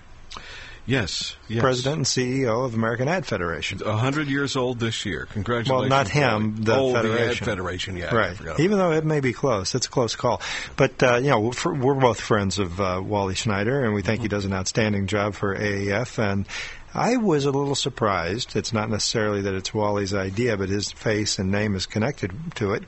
Yes, 0.85 1.35
yes. 1.47 1.61
President 1.61 1.97
and 1.97 2.05
CEO 2.05 2.65
of 2.65 2.73
American 2.73 3.07
Ad 3.07 3.23
Federation. 3.23 3.79
A 3.85 3.95
hundred 3.95 4.27
years 4.27 4.55
old 4.55 4.79
this 4.79 5.05
year. 5.05 5.27
Congratulations. 5.33 5.81
Well, 5.81 5.87
not 5.87 6.07
him, 6.07 6.63
the 6.63 6.75
oh, 6.75 6.93
Federation. 6.93 7.27
The 7.27 7.29
Ad 7.29 7.37
Federation, 7.37 7.97
yeah. 7.97 8.15
Right. 8.15 8.59
Even 8.59 8.79
though 8.79 8.93
it 8.93 9.05
may 9.05 9.19
be 9.19 9.31
close, 9.31 9.75
it's 9.75 9.85
a 9.85 9.89
close 9.89 10.15
call. 10.15 10.41
But 10.77 11.03
uh, 11.03 11.17
you 11.17 11.29
know, 11.29 11.51
we're, 11.63 11.75
we're 11.75 11.93
both 11.93 12.19
friends 12.19 12.57
of 12.57 12.81
uh, 12.81 13.03
Wally 13.05 13.35
Snyder, 13.35 13.83
and 13.83 13.93
we 13.93 14.01
think 14.01 14.21
he 14.21 14.27
Mm-hmm. 14.29 14.35
does 14.35 14.45
an 14.45 14.53
outstanding 14.53 15.05
job 15.05 15.35
for 15.35 15.55
AAF. 15.55 16.17
And 16.17 16.47
I 16.93 17.17
was 17.17 17.45
a 17.45 17.51
little 17.51 17.75
surprised. 17.75 18.55
It's 18.55 18.73
not 18.73 18.89
necessarily 18.89 19.41
that 19.41 19.53
it's 19.53 19.73
Wally's 19.73 20.13
idea, 20.13 20.57
but 20.57 20.69
his 20.69 20.91
face 20.91 21.37
and 21.37 21.51
name 21.51 21.75
is 21.75 21.85
connected 21.85 22.31
to 22.55 22.73
it. 22.73 22.83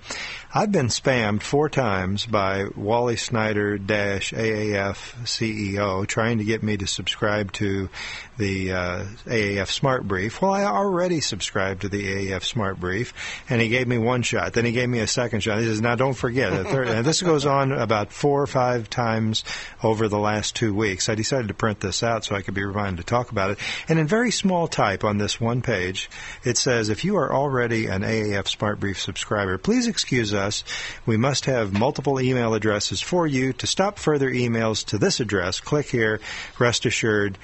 I've 0.53 0.71
been 0.71 0.87
spammed 0.87 1.43
four 1.43 1.69
times 1.69 2.25
by 2.25 2.65
Wally 2.75 3.15
Snyder 3.15 3.77
AAF 3.77 5.13
CEO 5.23 6.05
trying 6.07 6.39
to 6.39 6.43
get 6.43 6.61
me 6.61 6.77
to 6.77 6.87
subscribe 6.87 7.53
to 7.53 7.89
the 8.37 8.71
uh, 8.71 9.05
AAF 9.25 9.67
Smart 9.67 10.07
Brief. 10.07 10.41
Well, 10.41 10.51
I 10.51 10.63
already 10.63 11.21
subscribed 11.21 11.81
to 11.81 11.89
the 11.89 12.03
AAF 12.03 12.43
Smart 12.43 12.79
Brief, 12.79 13.13
and 13.49 13.61
he 13.61 13.69
gave 13.69 13.87
me 13.87 13.97
one 13.97 14.23
shot. 14.23 14.53
Then 14.53 14.65
he 14.65 14.71
gave 14.71 14.89
me 14.89 14.99
a 14.99 15.07
second 15.07 15.41
shot. 15.41 15.59
He 15.59 15.65
says, 15.65 15.79
"Now 15.79 15.95
don't 15.95 16.15
forget." 16.15 16.51
a 16.51 16.63
third, 16.63 16.87
and 16.89 17.05
this 17.05 17.21
goes 17.21 17.45
on 17.45 17.71
about 17.71 18.11
four 18.11 18.41
or 18.41 18.47
five 18.47 18.89
times 18.89 19.43
over 19.83 20.07
the 20.07 20.17
last 20.17 20.55
two 20.55 20.73
weeks. 20.73 21.07
I 21.07 21.15
decided 21.15 21.49
to 21.49 21.53
print 21.53 21.79
this 21.79 22.03
out 22.03 22.25
so 22.25 22.35
I 22.35 22.41
could 22.41 22.55
be 22.55 22.65
reminded 22.65 22.97
to 22.97 23.03
talk 23.03 23.31
about 23.31 23.51
it. 23.51 23.59
And 23.91 23.99
in 23.99 24.07
very 24.07 24.31
small 24.31 24.69
type 24.69 25.03
on 25.03 25.17
this 25.17 25.41
one 25.41 25.61
page, 25.61 26.09
it 26.45 26.57
says, 26.57 26.87
"If 26.87 27.03
you 27.03 27.17
are 27.17 27.33
already 27.33 27.87
an 27.87 28.05
AAF 28.05 28.47
Smart 28.47 28.79
Brief 28.79 28.97
subscriber, 28.97 29.57
please 29.57 29.85
excuse 29.85 30.33
us. 30.33 30.63
We 31.05 31.17
must 31.17 31.43
have 31.43 31.73
multiple 31.73 32.21
email 32.21 32.53
addresses 32.53 33.01
for 33.01 33.27
you. 33.27 33.51
To 33.51 33.67
stop 33.67 33.99
further 33.99 34.31
emails 34.31 34.85
to 34.85 34.97
this 34.97 35.19
address, 35.19 35.59
click 35.59 35.89
here. 35.89 36.21
Rest 36.57 36.85
assured." 36.85 37.37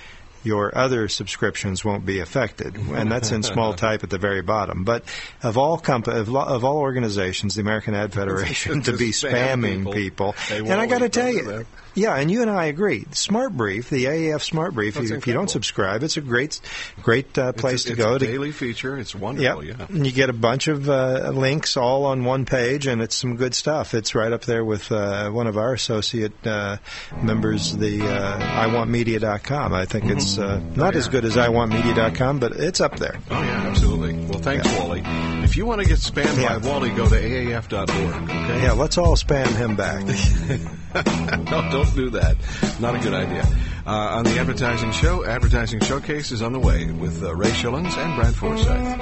your 0.44 0.78
other 0.78 1.10
subscriptions 1.10 1.84
won't 1.84 2.06
be 2.06 2.20
affected, 2.20 2.76
and 2.76 3.12
that's 3.12 3.32
in 3.32 3.44
small 3.44 3.74
type 3.86 4.04
at 4.04 4.10
the 4.10 4.18
very 4.20 4.42
bottom. 4.42 4.86
But 4.86 5.04
of 5.44 5.58
all 5.58 5.78
comp- 5.78 6.08
of, 6.08 6.30
lo- 6.30 6.46
of 6.46 6.64
all 6.64 6.78
organizations, 6.78 7.56
the 7.56 7.62
American 7.62 7.94
Ad 7.94 8.14
Federation 8.14 8.82
to 8.84 8.94
be 8.94 9.10
spam 9.10 9.32
spamming 9.32 9.94
people. 9.94 10.34
people, 10.34 10.72
and 10.72 10.80
I 10.80 10.86
got 10.86 11.00
to 11.00 11.10
tell 11.10 11.34
you, 11.34 11.44
that. 11.44 11.66
Yeah, 11.98 12.16
and 12.16 12.30
you 12.32 12.42
and 12.42 12.50
I 12.52 12.66
agree. 12.66 13.06
Smart 13.12 13.52
Brief, 13.58 13.90
the 13.90 14.06
AAF 14.06 14.42
Smart 14.44 14.74
Brief, 14.74 14.94
That's 14.96 15.12
if 15.12 15.28
you 15.28 15.34
don't 15.34 15.50
subscribe, 15.50 16.04
it's 16.04 16.16
a 16.18 16.22
great, 16.22 16.62
great 17.02 17.38
uh, 17.38 17.52
place 17.54 17.74
it's, 17.74 17.84
to 17.86 17.92
it's 17.94 18.02
go 18.02 18.14
a 18.16 18.20
to 18.20 18.26
daily 18.26 18.52
feature. 18.52 18.98
It's 18.98 19.14
Yep. 19.14 19.22
wonderful. 19.22 19.64
Yeah. 19.66 19.86
And 19.90 20.06
you 20.06 20.12
get 20.14 20.30
a 20.30 20.34
bunch 20.34 20.68
of 20.68 20.88
uh, 20.90 21.32
links 21.34 21.76
all 21.76 22.06
on 22.06 22.24
one 22.24 22.46
page, 22.46 22.88
and 22.88 23.02
it's 23.02 23.16
some 23.16 23.36
good 23.36 23.54
stuff. 23.56 23.94
It's 23.94 24.16
right 24.16 24.32
up 24.32 24.44
there 24.46 24.64
with 24.64 24.92
uh, 24.92 25.30
one 25.32 25.48
of 25.48 25.58
our 25.58 25.74
associate 25.74 26.34
uh, 26.48 26.78
members, 27.22 27.76
the 27.76 28.02
uh, 28.04 28.40
iwantmedia.com. 28.68 29.74
I 29.74 29.86
think 29.86 30.06
it's 30.06 30.38
uh, 30.38 30.62
not 30.76 30.96
as 30.96 31.08
good 31.08 31.26
as 31.26 31.36
iwantmedia.com, 31.36 32.40
but 32.40 32.54
it's 32.54 32.80
up 32.80 32.98
there. 32.98 33.18
Oh 33.32 33.42
yeah, 33.42 33.64
absolutely. 33.68 34.14
Well, 34.28 34.40
thanks, 34.40 34.68
Wally. 34.78 35.02
If 35.44 35.56
you 35.58 35.66
want 35.66 35.82
to 35.82 35.88
get 35.88 35.98
spammed 36.00 36.42
Yeah. 36.42 36.60
by 36.60 36.68
Wally, 36.68 36.90
go 36.92 37.08
to 37.10 37.16
aaf.org. 37.16 37.90
Okay. 37.90 38.62
Yeah, 38.64 38.74
let's 38.74 38.98
all 38.98 39.16
spam 39.16 39.48
him 39.56 39.76
back. 39.76 40.04
no, 40.98 41.72
don't 41.72 41.87
do 41.96 42.10
that. 42.12 42.38
Not 42.80 42.96
a 42.96 43.00
good 43.00 43.14
idea. 43.14 43.46
Uh, 43.86 44.18
on 44.18 44.24
the 44.26 44.38
advertising 44.40 44.92
show, 44.92 45.26
advertising 45.26 45.80
showcase 45.80 46.32
is 46.32 46.42
on 46.42 46.54
the 46.54 46.60
way 46.60 46.92
with 46.92 47.24
uh, 47.24 47.36
Ray 47.36 47.50
Schilens 47.50 47.98
and 47.98 48.16
Brad 48.16 48.36
Forsythe. 48.36 49.02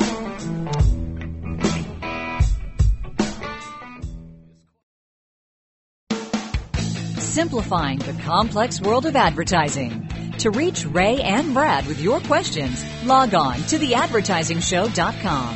Simplifying 7.19 7.99
the 7.99 8.13
complex 8.23 8.79
world 8.79 9.05
of 9.05 9.15
advertising. 9.15 10.07
To 10.39 10.51
reach 10.51 10.85
Ray 10.85 11.21
and 11.21 11.53
Brad 11.53 11.87
with 11.87 11.99
your 11.99 12.19
questions, 12.21 12.85
log 13.03 13.33
on 13.33 13.55
to 13.55 13.77
theadvertisingshow.com. 13.77 15.55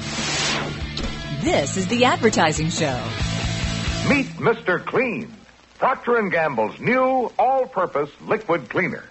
This 1.43 1.77
is 1.77 1.87
The 1.87 2.05
Advertising 2.05 2.69
Show. 2.69 3.01
Meet 4.09 4.27
Mr. 4.37 4.85
Clean, 4.85 5.33
Procter 5.79 6.21
& 6.21 6.29
Gamble's 6.29 6.77
new 6.79 7.31
all-purpose 7.39 8.09
liquid 8.21 8.69
cleaner. 8.69 9.05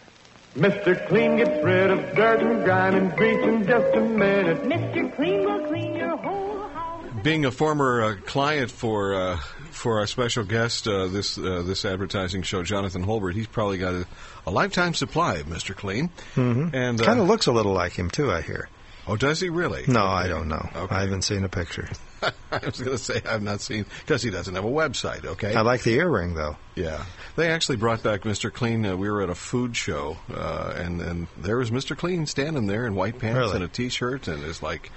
Mr. 0.54 1.08
Clean 1.08 1.36
gets 1.38 1.64
rid 1.64 1.90
of 1.90 2.14
dirt 2.14 2.42
and 2.42 2.62
grime 2.64 2.94
and 2.94 3.16
grease 3.16 3.42
in 3.42 3.66
just 3.66 3.96
a 3.96 4.00
minute. 4.00 4.62
Mr. 4.64 5.16
Clean 5.16 5.44
will 5.44 5.66
clean 5.66 5.94
your 5.94 6.16
whole 6.18 6.68
house. 6.68 7.04
Being 7.22 7.46
a 7.46 7.50
former 7.50 8.02
uh, 8.02 8.16
client 8.26 8.70
for 8.70 9.14
uh, 9.14 9.36
for 9.70 10.00
our 10.00 10.06
special 10.06 10.44
guest 10.44 10.86
uh, 10.86 11.06
this 11.06 11.38
uh, 11.38 11.62
this 11.64 11.84
advertising 11.84 12.42
show, 12.42 12.62
Jonathan 12.62 13.04
Holburt, 13.04 13.34
he's 13.34 13.46
probably 13.46 13.78
got 13.78 13.94
a, 13.94 14.06
a 14.46 14.50
lifetime 14.50 14.92
supply 14.94 15.36
of 15.36 15.46
Mr. 15.46 15.74
Clean. 15.74 16.10
Mm-hmm. 16.34 16.74
And 16.74 17.00
uh, 17.00 17.04
kind 17.04 17.20
of 17.20 17.28
looks 17.28 17.46
a 17.46 17.52
little 17.52 17.72
like 17.72 17.92
him 17.92 18.10
too. 18.10 18.30
I 18.30 18.42
hear. 18.42 18.68
Oh, 19.08 19.16
does 19.16 19.40
he 19.40 19.48
really? 19.48 19.84
No, 19.88 20.04
I 20.04 20.28
don't 20.28 20.48
know. 20.48 20.68
Okay. 20.76 20.94
I 20.94 21.00
haven't 21.00 21.22
seen 21.22 21.42
a 21.44 21.48
picture. 21.48 21.88
I 22.22 22.58
was 22.64 22.78
going 22.80 22.96
to 22.96 23.02
say 23.02 23.22
I've 23.26 23.42
not 23.42 23.60
seen 23.60 23.86
because 24.00 24.22
he 24.22 24.30
doesn't 24.30 24.54
have 24.54 24.64
a 24.64 24.70
website. 24.70 25.24
Okay. 25.24 25.54
I 25.54 25.62
like 25.62 25.82
the 25.82 25.94
earring 25.94 26.34
though. 26.34 26.56
Yeah, 26.74 27.04
they 27.36 27.48
actually 27.50 27.76
brought 27.76 28.02
back 28.02 28.22
Mr. 28.22 28.52
Clean. 28.52 28.84
Uh, 28.84 28.96
we 28.96 29.10
were 29.10 29.22
at 29.22 29.30
a 29.30 29.34
food 29.34 29.76
show, 29.76 30.16
uh, 30.32 30.74
and 30.76 31.00
and 31.00 31.26
there 31.38 31.56
was 31.56 31.70
Mr. 31.70 31.96
Clean 31.96 32.26
standing 32.26 32.66
there 32.66 32.86
in 32.86 32.94
white 32.94 33.18
pants 33.18 33.38
Really? 33.38 33.54
and 33.56 33.64
a 33.64 33.68
t-shirt, 33.68 34.28
and 34.28 34.44
it's 34.44 34.62
like, 34.62 34.90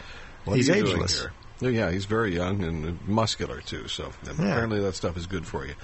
what 0.45 0.57
He's 0.57 0.69
are 0.69 0.77
you 0.77 0.83
doing 0.83 1.07
here? 1.07 1.31
Yeah, 1.63 1.91
he's 1.91 2.05
very 2.05 2.33
young 2.33 2.63
and 2.63 3.07
muscular 3.07 3.61
too. 3.61 3.87
So 3.87 4.11
apparently 4.27 4.79
that 4.81 4.95
stuff 4.95 5.15
is 5.15 5.27
good 5.27 5.45
for 5.45 5.63
you. 5.63 5.75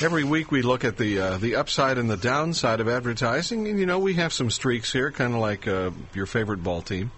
Every 0.00 0.24
week 0.24 0.50
we 0.50 0.62
look 0.62 0.84
at 0.86 0.96
the 0.96 1.20
uh, 1.20 1.36
the 1.36 1.56
upside 1.56 1.98
and 1.98 2.08
the 2.08 2.16
downside 2.16 2.80
of 2.80 2.88
advertising, 2.88 3.68
and 3.68 3.78
you 3.78 3.84
know 3.84 3.98
we 3.98 4.14
have 4.14 4.32
some 4.32 4.50
streaks 4.50 4.90
here, 4.90 5.10
kind 5.12 5.34
of 5.34 5.40
like 5.40 5.68
uh, 5.68 5.90
your 6.14 6.24
favorite 6.24 6.62
ball 6.62 6.80
team. 6.80 7.10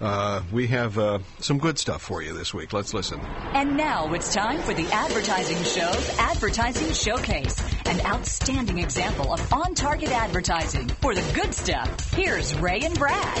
Uh, 0.00 0.42
we 0.52 0.68
have 0.68 0.96
uh, 0.96 1.18
some 1.40 1.58
good 1.58 1.76
stuff 1.78 2.00
for 2.02 2.22
you 2.22 2.32
this 2.32 2.54
week. 2.54 2.72
Let's 2.72 2.94
listen. 2.94 3.18
And 3.52 3.76
now 3.76 4.12
it's 4.14 4.32
time 4.32 4.60
for 4.60 4.72
the 4.72 4.86
Advertising 4.92 5.56
Show's 5.64 6.18
Advertising 6.18 6.92
Showcase, 6.92 7.58
an 7.86 8.00
outstanding 8.06 8.78
example 8.78 9.32
of 9.32 9.52
on 9.52 9.74
target 9.74 10.10
advertising 10.12 10.86
for 10.88 11.14
the 11.14 11.32
good 11.34 11.52
stuff. 11.52 12.12
Here's 12.12 12.54
Ray 12.60 12.80
and 12.82 12.96
Brad. 12.96 13.38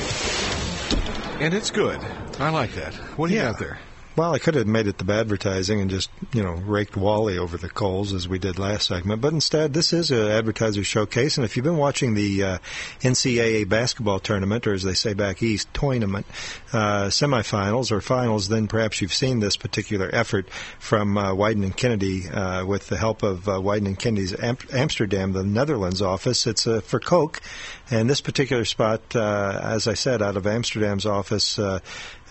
And 1.40 1.54
it's 1.54 1.70
good. 1.70 2.00
I 2.40 2.50
like 2.50 2.72
that. 2.74 2.92
What 3.16 3.28
do 3.28 3.34
you 3.34 3.40
Yeah. 3.40 3.52
got 3.52 3.60
there? 3.60 3.78
Well, 4.18 4.34
I 4.34 4.40
could 4.40 4.56
have 4.56 4.66
made 4.66 4.88
it 4.88 4.98
the 4.98 5.12
advertising 5.12 5.80
and 5.80 5.88
just, 5.88 6.10
you 6.32 6.42
know, 6.42 6.50
raked 6.50 6.96
Wally 6.96 7.38
over 7.38 7.56
the 7.56 7.68
coals 7.68 8.12
as 8.12 8.28
we 8.28 8.40
did 8.40 8.58
last 8.58 8.88
segment. 8.88 9.20
But 9.20 9.32
instead, 9.32 9.72
this 9.72 9.92
is 9.92 10.10
an 10.10 10.26
advertiser 10.26 10.82
showcase. 10.82 11.38
And 11.38 11.44
if 11.44 11.56
you've 11.56 11.62
been 11.62 11.76
watching 11.76 12.14
the 12.14 12.42
uh, 12.42 12.58
NCAA 13.02 13.68
basketball 13.68 14.18
tournament, 14.18 14.66
or 14.66 14.72
as 14.72 14.82
they 14.82 14.94
say 14.94 15.12
back 15.14 15.40
east, 15.40 15.72
tournament, 15.72 16.26
uh, 16.72 17.04
semifinals 17.04 17.92
or 17.92 18.00
finals, 18.00 18.48
then 18.48 18.66
perhaps 18.66 19.00
you've 19.00 19.14
seen 19.14 19.38
this 19.38 19.56
particular 19.56 20.12
effort 20.12 20.50
from 20.80 21.16
uh, 21.16 21.32
Wieden 21.32 21.62
and 21.62 21.76
Kennedy 21.76 22.28
uh, 22.28 22.66
with 22.66 22.88
the 22.88 22.96
help 22.96 23.22
of 23.22 23.48
uh, 23.48 23.52
Wieden 23.60 23.86
and 23.86 23.98
Kennedy's 24.00 24.34
Am- 24.34 24.58
Amsterdam, 24.72 25.32
the 25.32 25.44
Netherlands 25.44 26.02
office. 26.02 26.44
It's 26.44 26.66
uh, 26.66 26.80
for 26.80 26.98
Coke. 26.98 27.40
And 27.88 28.10
this 28.10 28.20
particular 28.20 28.64
spot, 28.64 29.14
uh, 29.14 29.60
as 29.62 29.86
I 29.86 29.94
said, 29.94 30.22
out 30.22 30.36
of 30.36 30.44
Amsterdam's 30.46 31.06
office, 31.06 31.56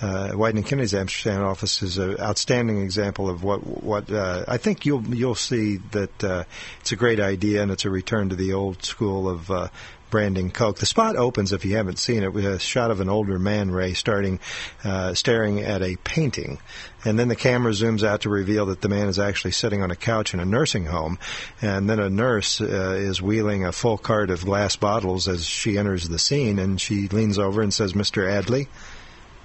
uh, 0.01 0.31
uh, 0.37 0.43
and 0.43 0.65
Kennedy's 0.65 0.93
Amsterdam 0.93 1.43
office 1.43 1.81
is 1.81 1.97
an 1.97 2.19
outstanding 2.19 2.81
example 2.81 3.29
of 3.29 3.43
what 3.43 3.65
what 3.65 4.11
uh, 4.11 4.45
I 4.47 4.57
think 4.57 4.85
you'll 4.85 5.03
you'll 5.03 5.35
see 5.35 5.77
that 5.91 6.23
uh, 6.23 6.43
it's 6.81 6.91
a 6.91 6.95
great 6.95 7.19
idea 7.19 7.61
and 7.61 7.71
it's 7.71 7.85
a 7.85 7.89
return 7.89 8.29
to 8.29 8.35
the 8.35 8.53
old 8.53 8.83
school 8.83 9.29
of. 9.29 9.49
Uh, 9.49 9.67
Branding 10.09 10.51
Coke. 10.51 10.79
The 10.79 10.85
spot 10.85 11.17
opens, 11.17 11.51
if 11.51 11.65
you 11.65 11.75
haven't 11.75 11.99
seen 11.99 12.23
it, 12.23 12.31
with 12.31 12.45
a 12.45 12.59
shot 12.59 12.91
of 12.91 13.01
an 13.01 13.09
older 13.09 13.37
man, 13.37 13.71
Ray, 13.71 13.93
starting, 13.93 14.39
uh, 14.85 15.13
staring 15.13 15.59
at 15.59 15.81
a 15.81 15.97
painting. 15.97 16.59
And 17.03 17.19
then 17.19 17.27
the 17.27 17.35
camera 17.35 17.73
zooms 17.73 18.03
out 18.03 18.21
to 18.21 18.29
reveal 18.29 18.67
that 18.67 18.81
the 18.81 18.87
man 18.87 19.09
is 19.09 19.19
actually 19.19 19.51
sitting 19.51 19.83
on 19.83 19.91
a 19.91 19.97
couch 19.97 20.33
in 20.33 20.39
a 20.39 20.45
nursing 20.45 20.85
home. 20.85 21.19
And 21.61 21.89
then 21.89 21.99
a 21.99 22.09
nurse 22.09 22.61
uh, 22.61 22.95
is 22.97 23.21
wheeling 23.21 23.65
a 23.65 23.73
full 23.73 23.97
cart 23.97 24.29
of 24.29 24.45
glass 24.45 24.77
bottles 24.77 25.27
as 25.27 25.45
she 25.45 25.77
enters 25.77 26.07
the 26.07 26.19
scene. 26.19 26.57
And 26.57 26.79
she 26.79 27.09
leans 27.09 27.37
over 27.37 27.61
and 27.61 27.73
says, 27.73 27.91
Mr. 27.91 28.23
Adley, 28.23 28.67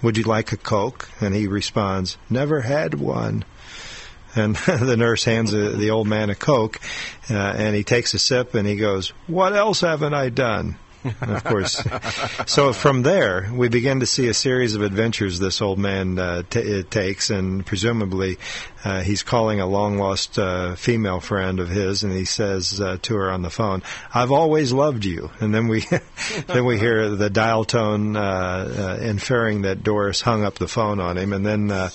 would 0.02 0.16
you 0.16 0.24
like 0.24 0.52
a 0.52 0.56
Coke? 0.56 1.08
And 1.20 1.34
he 1.34 1.46
responds, 1.46 2.16
Never 2.28 2.60
had 2.60 2.94
one. 2.94 3.44
And 4.34 4.56
the 4.66 4.96
nurse 4.96 5.24
hands 5.24 5.52
the, 5.52 5.90
old 5.90 6.06
man 6.06 6.30
a 6.30 6.34
Coke, 6.34 6.80
uh, 7.30 7.34
and 7.34 7.76
he 7.76 7.84
takes 7.84 8.14
a 8.14 8.18
sip 8.18 8.54
and 8.54 8.66
he 8.66 8.76
goes, 8.76 9.10
What 9.26 9.54
else 9.54 9.80
haven't 9.80 10.14
I 10.14 10.28
done? 10.30 10.76
Of 11.20 11.44
course, 11.44 11.82
so 12.46 12.72
from 12.72 13.02
there, 13.02 13.50
we 13.52 13.68
begin 13.68 14.00
to 14.00 14.06
see 14.06 14.28
a 14.28 14.34
series 14.34 14.74
of 14.74 14.82
adventures 14.82 15.38
this 15.38 15.60
old 15.60 15.78
man 15.78 16.18
uh, 16.18 16.42
t- 16.48 16.80
uh, 16.80 16.82
takes, 16.88 17.30
and 17.30 17.66
presumably 17.66 18.38
uh, 18.84 19.00
he's 19.02 19.22
calling 19.22 19.60
a 19.60 19.66
long 19.66 19.98
lost 19.98 20.38
uh, 20.38 20.74
female 20.76 21.20
friend 21.20 21.60
of 21.60 21.68
his, 21.68 22.04
and 22.04 22.12
he 22.12 22.24
says 22.24 22.80
uh, 22.80 22.98
to 23.02 23.16
her 23.16 23.30
on 23.30 23.42
the 23.42 23.50
phone, 23.50 23.82
"I've 24.14 24.32
always 24.32 24.72
loved 24.72 25.04
you." 25.04 25.30
And 25.40 25.54
then 25.54 25.68
we 25.68 25.84
then 26.46 26.64
we 26.64 26.78
hear 26.78 27.10
the 27.10 27.30
dial 27.30 27.64
tone 27.64 28.16
uh, 28.16 28.98
uh, 29.00 29.02
inferring 29.02 29.62
that 29.62 29.82
Doris 29.82 30.20
hung 30.20 30.44
up 30.44 30.54
the 30.54 30.68
phone 30.68 31.00
on 31.00 31.18
him, 31.18 31.32
and 31.32 31.44
then. 31.44 31.90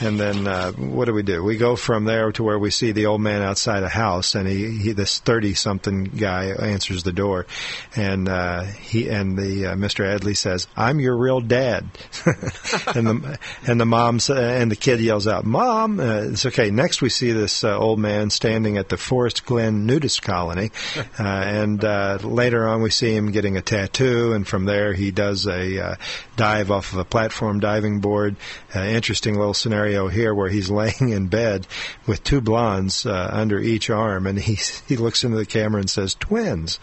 And 0.00 0.18
then 0.18 0.46
uh, 0.46 0.72
what 0.72 1.04
do 1.04 1.12
we 1.12 1.22
do? 1.22 1.44
We 1.44 1.58
go 1.58 1.76
from 1.76 2.06
there 2.06 2.32
to 2.32 2.42
where 2.42 2.58
we 2.58 2.70
see 2.70 2.92
the 2.92 3.06
old 3.06 3.20
man 3.20 3.42
outside 3.42 3.82
a 3.82 3.88
house, 3.88 4.34
and 4.34 4.48
he, 4.48 4.78
he 4.78 4.92
this 4.92 5.18
thirty-something 5.18 6.04
guy 6.04 6.46
answers 6.46 7.02
the 7.02 7.12
door, 7.12 7.46
and 7.94 8.28
uh, 8.28 8.62
he 8.62 9.08
and 9.10 9.36
the 9.36 9.66
uh, 9.66 9.74
Mr. 9.74 10.04
Adley 10.04 10.36
says, 10.36 10.66
"I'm 10.76 10.98
your 10.98 11.16
real 11.16 11.40
dad," 11.40 11.86
and 12.94 13.06
the 13.06 13.38
and 13.66 13.80
the 13.80 13.84
mom 13.84 14.18
and 14.30 14.70
the 14.70 14.76
kid 14.76 15.00
yells 15.00 15.28
out, 15.28 15.44
"Mom!" 15.44 16.00
Uh, 16.00 16.22
it's 16.32 16.46
okay. 16.46 16.70
Next, 16.70 17.02
we 17.02 17.10
see 17.10 17.32
this 17.32 17.62
uh, 17.62 17.78
old 17.78 17.98
man 17.98 18.30
standing 18.30 18.78
at 18.78 18.88
the 18.88 18.96
Forest 18.96 19.44
Glen 19.44 19.86
nudist 19.86 20.22
colony, 20.22 20.70
uh, 20.96 21.22
and 21.22 21.84
uh, 21.84 22.18
later 22.22 22.66
on 22.66 22.80
we 22.80 22.90
see 22.90 23.14
him 23.14 23.30
getting 23.30 23.58
a 23.58 23.62
tattoo, 23.62 24.32
and 24.32 24.48
from 24.48 24.64
there 24.64 24.94
he 24.94 25.10
does 25.10 25.46
a 25.46 25.78
uh, 25.78 25.94
dive 26.36 26.70
off 26.70 26.94
of 26.94 26.98
a 26.98 27.04
platform 27.04 27.60
diving 27.60 28.00
board. 28.00 28.36
Uh, 28.74 28.80
interesting 28.80 29.36
little 29.36 29.54
scenario 29.54 29.81
here 29.86 30.34
where 30.34 30.48
he's 30.48 30.70
laying 30.82 31.10
in 31.10 31.28
bed 31.28 31.66
with 32.06 32.22
two 32.24 32.40
blondes 32.40 33.06
uh, 33.06 33.30
under 33.32 33.58
each 33.58 33.90
arm, 33.90 34.26
and 34.26 34.38
he 34.38 34.54
he 34.88 34.96
looks 34.96 35.24
into 35.24 35.36
the 35.36 35.46
camera 35.46 35.80
and 35.80 35.90
says 35.90 36.14
twins, 36.14 36.78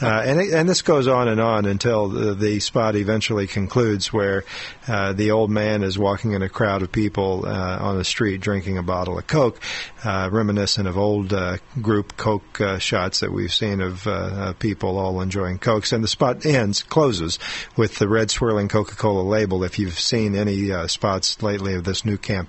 uh, 0.00 0.22
and 0.24 0.40
it, 0.40 0.52
and 0.52 0.68
this 0.68 0.82
goes 0.82 1.08
on 1.08 1.28
and 1.28 1.40
on 1.40 1.64
until 1.64 2.08
the, 2.08 2.34
the 2.34 2.60
spot 2.60 2.96
eventually 2.96 3.46
concludes 3.46 4.12
where 4.12 4.44
uh, 4.88 5.12
the 5.12 5.30
old 5.30 5.50
man 5.50 5.82
is 5.82 5.98
walking 5.98 6.32
in 6.32 6.42
a 6.42 6.48
crowd 6.48 6.82
of 6.82 6.90
people 6.90 7.44
uh, 7.46 7.78
on 7.78 7.96
the 7.96 8.04
street 8.04 8.40
drinking 8.40 8.78
a 8.78 8.82
bottle 8.82 9.18
of 9.18 9.26
Coke, 9.26 9.60
uh, 10.04 10.28
reminiscent 10.32 10.88
of 10.88 10.98
old 10.98 11.32
uh, 11.32 11.58
group 11.80 12.16
Coke 12.16 12.60
shots 12.78 13.20
that 13.20 13.32
we've 13.32 13.52
seen 13.52 13.80
of 13.80 14.58
people 14.58 14.98
all 14.98 15.20
enjoying 15.20 15.58
Cokes. 15.58 15.92
And 15.92 16.02
the 16.02 16.08
spot 16.08 16.44
ends, 16.44 16.82
closes 16.82 17.38
with 17.76 17.96
the 17.96 18.08
red 18.08 18.30
swirling 18.30 18.68
Coca-Cola 18.68 19.22
label. 19.22 19.64
If 19.64 19.78
you've 19.78 19.98
seen 19.98 20.34
any 20.34 20.70
spots 20.88 21.42
lately 21.42 21.74
of 21.74 21.84
this 21.84 22.04
new 22.04 22.16
campaign, 22.16 22.41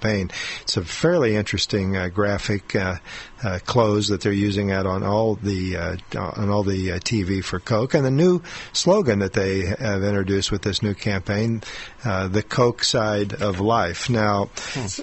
it's 0.61 0.77
a 0.77 0.83
fairly 0.83 1.35
interesting 1.35 1.95
uh, 1.97 2.09
graphic 2.09 2.75
uh, 3.43 3.59
close 3.65 4.07
that 4.07 4.21
they're 4.21 4.31
using 4.31 4.71
out 4.71 4.85
on 4.85 5.03
all 5.03 5.35
the 5.35 5.77
uh, 5.77 5.97
on 6.17 6.49
all 6.49 6.63
the 6.63 6.93
uh, 6.93 6.99
TV 6.99 7.43
for 7.43 7.59
Coke, 7.59 7.93
and 7.93 8.05
the 8.05 8.11
new 8.11 8.41
slogan 8.71 9.19
that 9.19 9.33
they 9.33 9.65
have 9.65 10.03
introduced 10.03 10.51
with 10.51 10.61
this 10.61 10.81
new 10.81 10.93
campaign, 10.93 11.61
uh, 12.05 12.27
the 12.27 12.43
Coke 12.43 12.83
side 12.83 13.33
of 13.41 13.59
life. 13.59 14.09
Now, 14.09 14.49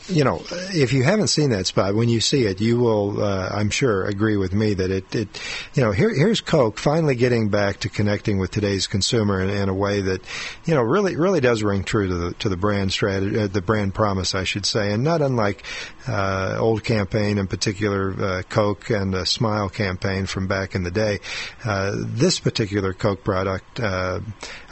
you 0.09 0.25
know, 0.25 0.43
if 0.51 0.93
you 0.93 1.03
haven't 1.03 1.29
seen 1.29 1.51
that 1.51 1.67
spot, 1.67 1.95
when 1.95 2.09
you 2.09 2.21
see 2.21 2.45
it, 2.47 2.61
you 2.61 2.79
will, 2.79 3.23
uh, 3.23 3.51
I'm 3.53 3.71
sure, 3.71 4.07
agree 4.07 4.37
with 4.37 4.53
me 4.53 4.75
that 4.75 4.91
it, 4.91 5.15
it 5.15 5.41
you 5.75 5.83
know, 5.83 5.93
here, 5.93 6.15
here's 6.15 6.41
Coke 6.41 6.79
finally 6.79 7.15
getting 7.15 7.49
back 7.49 7.81
to 7.81 7.89
connecting 7.89 8.39
with 8.39 8.51
today's 8.51 8.87
consumer 8.87 9.43
in, 9.43 9.51
in 9.51 9.69
a 9.69 9.75
way 9.75 10.01
that, 10.01 10.23
you 10.65 10.75
know, 10.75 10.83
really, 10.83 11.17
really 11.17 11.41
does 11.41 11.63
ring 11.63 11.85
true 11.85 12.09
to 12.09 12.15
the 12.15 12.33
to 12.35 12.49
the 12.49 12.57
brand 12.57 12.93
strategy, 12.93 13.39
uh, 13.39 13.47
the 13.47 13.63
brand 13.63 13.95
promise, 13.95 14.35
I 14.35 14.45
should 14.45 14.67
say, 14.67 14.93
and 14.93 15.05
not 15.05 15.21
unlike 15.23 15.65
uh, 16.07 16.57
old 16.59 16.85
campaign, 16.85 17.39
in 17.39 17.47
particular 17.47 18.13
uh, 18.31 18.43
Coke 18.43 18.91
and 18.91 19.13
the 19.13 19.25
Smile 19.27 19.69
campaign 19.69 20.27
from 20.27 20.47
back 20.47 20.75
in 20.75 20.83
the 20.83 20.91
day. 20.91 21.21
Uh, 21.65 21.93
this 21.97 22.41
particular 22.41 22.93
Coke 22.93 23.25
product, 23.25 23.81
uh, 23.81 24.21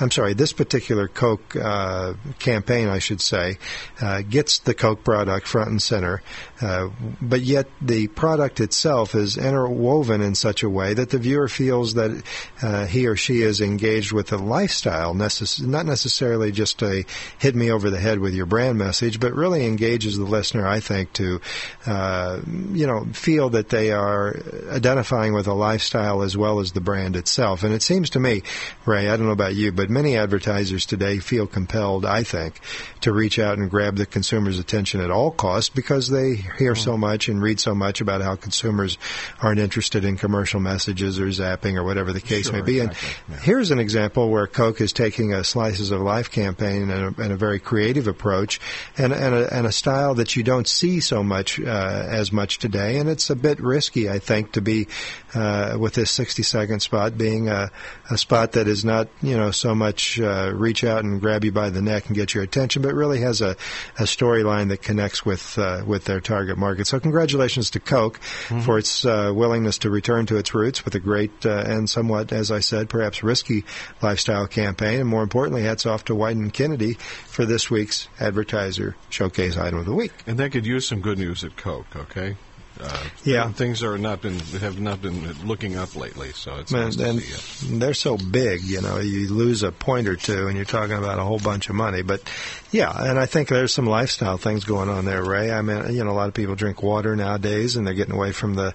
I'm 0.00 0.10
sorry, 0.10 0.34
this 0.34 0.52
particular 0.52 1.08
Coke 1.08 1.56
uh, 1.56 2.14
campaign, 2.38 2.88
I 2.88 2.98
should 2.98 3.20
say, 3.20 3.58
uh, 4.00 4.22
gets 4.22 4.60
the 4.60 4.74
Coke 4.74 5.04
product 5.04 5.46
front 5.46 5.70
and 5.70 5.82
center, 5.82 6.22
uh, 6.60 6.88
but 7.22 7.40
yet 7.40 7.68
the 7.80 8.08
product 8.08 8.60
itself 8.60 9.14
is 9.14 9.36
interwoven 9.36 10.20
in 10.20 10.34
such 10.34 10.62
a 10.62 10.70
way 10.70 10.94
that 10.94 11.10
the 11.10 11.18
viewer 11.18 11.48
feels 11.48 11.94
that 11.94 12.22
uh, 12.62 12.86
he 12.86 13.06
or 13.06 13.16
she 13.16 13.42
is 13.42 13.60
engaged 13.60 14.12
with 14.12 14.32
a 14.32 14.36
lifestyle, 14.36 15.14
necess- 15.14 15.64
not 15.64 15.86
necessarily 15.86 16.50
just 16.50 16.82
a 16.82 17.04
hit 17.38 17.54
me 17.54 17.70
over 17.70 17.90
the 17.90 18.00
head 18.00 18.18
with 18.18 18.34
your 18.34 18.46
brand 18.46 18.76
message, 18.76 19.20
but 19.20 19.34
really 19.34 19.66
engages 19.66 20.16
the 20.16 20.24
listener, 20.24 20.66
I 20.66 20.80
think, 20.80 21.12
to 21.14 21.40
uh, 21.86 22.40
you 22.72 22.86
know 22.86 23.06
feel 23.12 23.50
that 23.50 23.68
they 23.68 23.92
are 23.92 24.36
identifying 24.70 25.34
with 25.34 25.46
a 25.46 25.54
lifestyle 25.54 26.22
as 26.22 26.36
well 26.36 26.60
as 26.60 26.72
the 26.72 26.80
brand 26.80 27.16
itself. 27.16 27.62
And 27.62 27.72
it 27.72 27.82
seems 27.82 28.10
to 28.10 28.20
me, 28.20 28.42
Ray, 28.84 29.08
I 29.08 29.16
don't 29.16 29.26
know 29.26 29.32
about 29.32 29.54
you, 29.54 29.70
but 29.72 29.90
many 29.90 30.16
advertisers 30.16 30.86
today 30.86 31.18
feel 31.18 31.46
compelled, 31.46 32.04
I 32.04 32.24
think, 32.24 32.60
to 33.02 33.12
reach 33.12 33.38
out 33.38 33.58
and 33.58 33.70
grab 33.70 33.96
the 33.96 34.06
consumer's 34.06 34.58
attention 34.58 35.00
at 35.00 35.10
all 35.10 35.30
costs 35.30 35.70
because 35.70 36.08
they 36.08 36.47
hear 36.56 36.74
so 36.74 36.96
much 36.96 37.28
and 37.28 37.42
read 37.42 37.60
so 37.60 37.74
much 37.74 38.00
about 38.00 38.22
how 38.22 38.36
consumers 38.36 38.98
aren't 39.42 39.60
interested 39.60 40.04
in 40.04 40.16
commercial 40.16 40.60
messages 40.60 41.18
or 41.18 41.26
zapping 41.26 41.76
or 41.76 41.84
whatever 41.84 42.12
the 42.12 42.20
case 42.20 42.52
may 42.52 42.62
be. 42.62 42.80
And 42.80 42.94
here's 43.42 43.70
an 43.70 43.78
example 43.78 44.30
where 44.30 44.46
Coke 44.46 44.80
is 44.80 44.92
taking 44.92 45.32
a 45.32 45.44
Slices 45.44 45.90
of 45.90 46.00
Life 46.00 46.30
campaign 46.30 46.90
and 46.90 47.18
a, 47.18 47.22
and 47.22 47.32
a 47.32 47.36
very 47.36 47.58
creative 47.58 48.06
approach 48.06 48.60
and, 48.96 49.12
and, 49.12 49.34
a, 49.34 49.54
and 49.54 49.66
a 49.66 49.72
style 49.72 50.14
that 50.14 50.36
you 50.36 50.42
don't 50.42 50.66
see 50.66 51.00
so 51.00 51.22
much 51.22 51.60
uh, 51.60 51.64
as 52.08 52.32
much 52.32 52.58
today. 52.58 52.98
And 52.98 53.08
it's 53.08 53.30
a 53.30 53.36
bit 53.36 53.60
risky, 53.60 54.08
I 54.08 54.18
think, 54.18 54.52
to 54.52 54.60
be 54.60 54.88
uh, 55.34 55.76
with 55.78 55.94
this 55.94 56.10
60 56.10 56.42
second 56.42 56.80
spot 56.80 57.18
being 57.18 57.48
a, 57.48 57.70
a 58.10 58.18
spot 58.18 58.52
that 58.52 58.68
is 58.68 58.84
not, 58.84 59.08
you 59.22 59.36
know, 59.36 59.50
so 59.50 59.74
much 59.74 60.20
uh, 60.20 60.52
reach 60.54 60.84
out 60.84 61.04
and 61.04 61.20
grab 61.20 61.44
you 61.44 61.52
by 61.52 61.70
the 61.70 61.82
neck 61.82 62.06
and 62.06 62.16
get 62.16 62.34
your 62.34 62.44
attention, 62.44 62.82
but 62.82 62.94
really 62.94 63.20
has 63.20 63.40
a, 63.40 63.50
a 63.98 64.04
storyline 64.04 64.68
that 64.68 64.82
connects 64.82 65.24
with 65.24 65.58
uh, 65.58 65.82
with 65.86 66.04
their 66.04 66.20
target 66.20 66.37
market. 66.56 66.86
So 66.86 67.00
congratulations 67.00 67.70
to 67.70 67.80
Coke 67.80 68.18
for 68.64 68.78
its 68.78 69.04
uh, 69.04 69.32
willingness 69.34 69.78
to 69.78 69.90
return 69.90 70.26
to 70.26 70.36
its 70.36 70.54
roots 70.54 70.84
with 70.84 70.94
a 70.94 71.00
great 71.00 71.46
uh, 71.46 71.64
and 71.66 71.88
somewhat, 71.88 72.32
as 72.32 72.50
I 72.50 72.60
said, 72.60 72.88
perhaps 72.88 73.22
risky 73.22 73.64
lifestyle 74.02 74.46
campaign. 74.46 75.00
And 75.00 75.08
more 75.08 75.22
importantly, 75.22 75.62
hats 75.62 75.86
off 75.86 76.04
to 76.06 76.14
Wieden 76.14 76.52
Kennedy 76.52 76.94
for 77.26 77.44
this 77.44 77.70
week's 77.70 78.08
advertiser 78.20 78.96
showcase 79.08 79.56
item. 79.56 79.78
of 79.78 79.86
the 79.86 79.94
week. 79.94 80.12
And 80.26 80.38
they 80.38 80.50
could 80.50 80.66
use 80.66 80.86
some 80.86 81.00
good 81.00 81.18
news 81.18 81.44
at 81.44 81.56
Coke, 81.56 81.94
okay? 81.94 82.36
Uh, 82.80 82.96
Yeah. 83.24 83.50
things 83.52 83.82
are 83.82 83.98
not 83.98 84.22
been 84.22 84.38
have 84.60 84.78
not 84.80 85.02
been 85.02 85.32
looking 85.44 85.76
up 85.76 85.96
lately, 85.96 86.32
so 86.32 86.56
it's 86.56 86.70
Man, 86.72 86.90
nice 86.96 87.62
and 87.62 87.82
they're 87.82 87.94
so 87.94 88.16
big, 88.16 88.62
you 88.62 88.80
know, 88.80 88.98
you 88.98 89.28
lose 89.32 89.62
a 89.62 89.72
point 89.72 90.06
or 90.08 90.16
two 90.16 90.46
and 90.46 90.56
you're 90.56 90.64
talking 90.64 90.96
about 90.96 91.18
a 91.18 91.22
whole 91.24 91.38
bunch 91.38 91.68
of 91.68 91.74
money. 91.74 92.02
But 92.02 92.22
yeah, 92.70 92.92
and 92.96 93.18
I 93.18 93.26
think 93.26 93.48
there's 93.48 93.72
some 93.74 93.86
lifestyle 93.86 94.36
things 94.38 94.64
going 94.64 94.88
on 94.88 95.04
there, 95.04 95.24
Ray. 95.24 95.50
I 95.50 95.62
mean, 95.62 95.92
you 95.94 96.04
know, 96.04 96.10
a 96.10 96.12
lot 96.12 96.28
of 96.28 96.34
people 96.34 96.54
drink 96.54 96.82
water 96.82 97.16
nowadays 97.16 97.76
and 97.76 97.86
they're 97.86 97.94
getting 97.94 98.14
away 98.14 98.32
from 98.32 98.54
the 98.54 98.74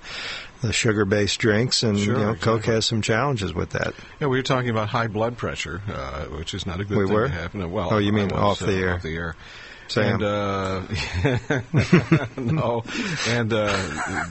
the 0.61 0.71
sugar-based 0.71 1.39
drinks 1.41 1.83
and 1.83 1.99
Sure, 1.99 2.17
you 2.17 2.25
know, 2.25 2.35
Coke 2.35 2.65
has 2.65 2.85
some 2.85 3.01
challenges 3.01 3.53
with 3.53 3.71
that. 3.71 3.93
Yeah, 4.21 4.27
we 4.27 4.37
were 4.37 4.43
talking 4.43 4.69
about 4.69 4.87
high 4.87 5.07
blood 5.07 5.37
pressure, 5.37 5.81
uh, 5.93 6.23
which 6.27 6.53
is 6.53 6.65
not 6.65 6.79
a 6.79 6.85
good 6.85 6.97
We 6.97 7.05
thing 7.05 7.13
were? 7.13 7.27
to 7.27 7.33
happen. 7.33 7.69
Well, 7.69 7.89
Oh, 7.91 7.97
you 7.97 8.13
mean 8.13 8.29
was, 8.29 8.39
off 8.39 8.59
the 8.59 8.67
uh, 8.67 8.87
air. 8.87 8.93
Off 8.95 9.01
the 9.01 9.13
air. 9.15 9.35
Sam. 9.93 10.15
And 10.15 10.23
uh, 10.23 10.81
no, 12.37 12.83
and 13.27 13.53
uh, 13.53 13.67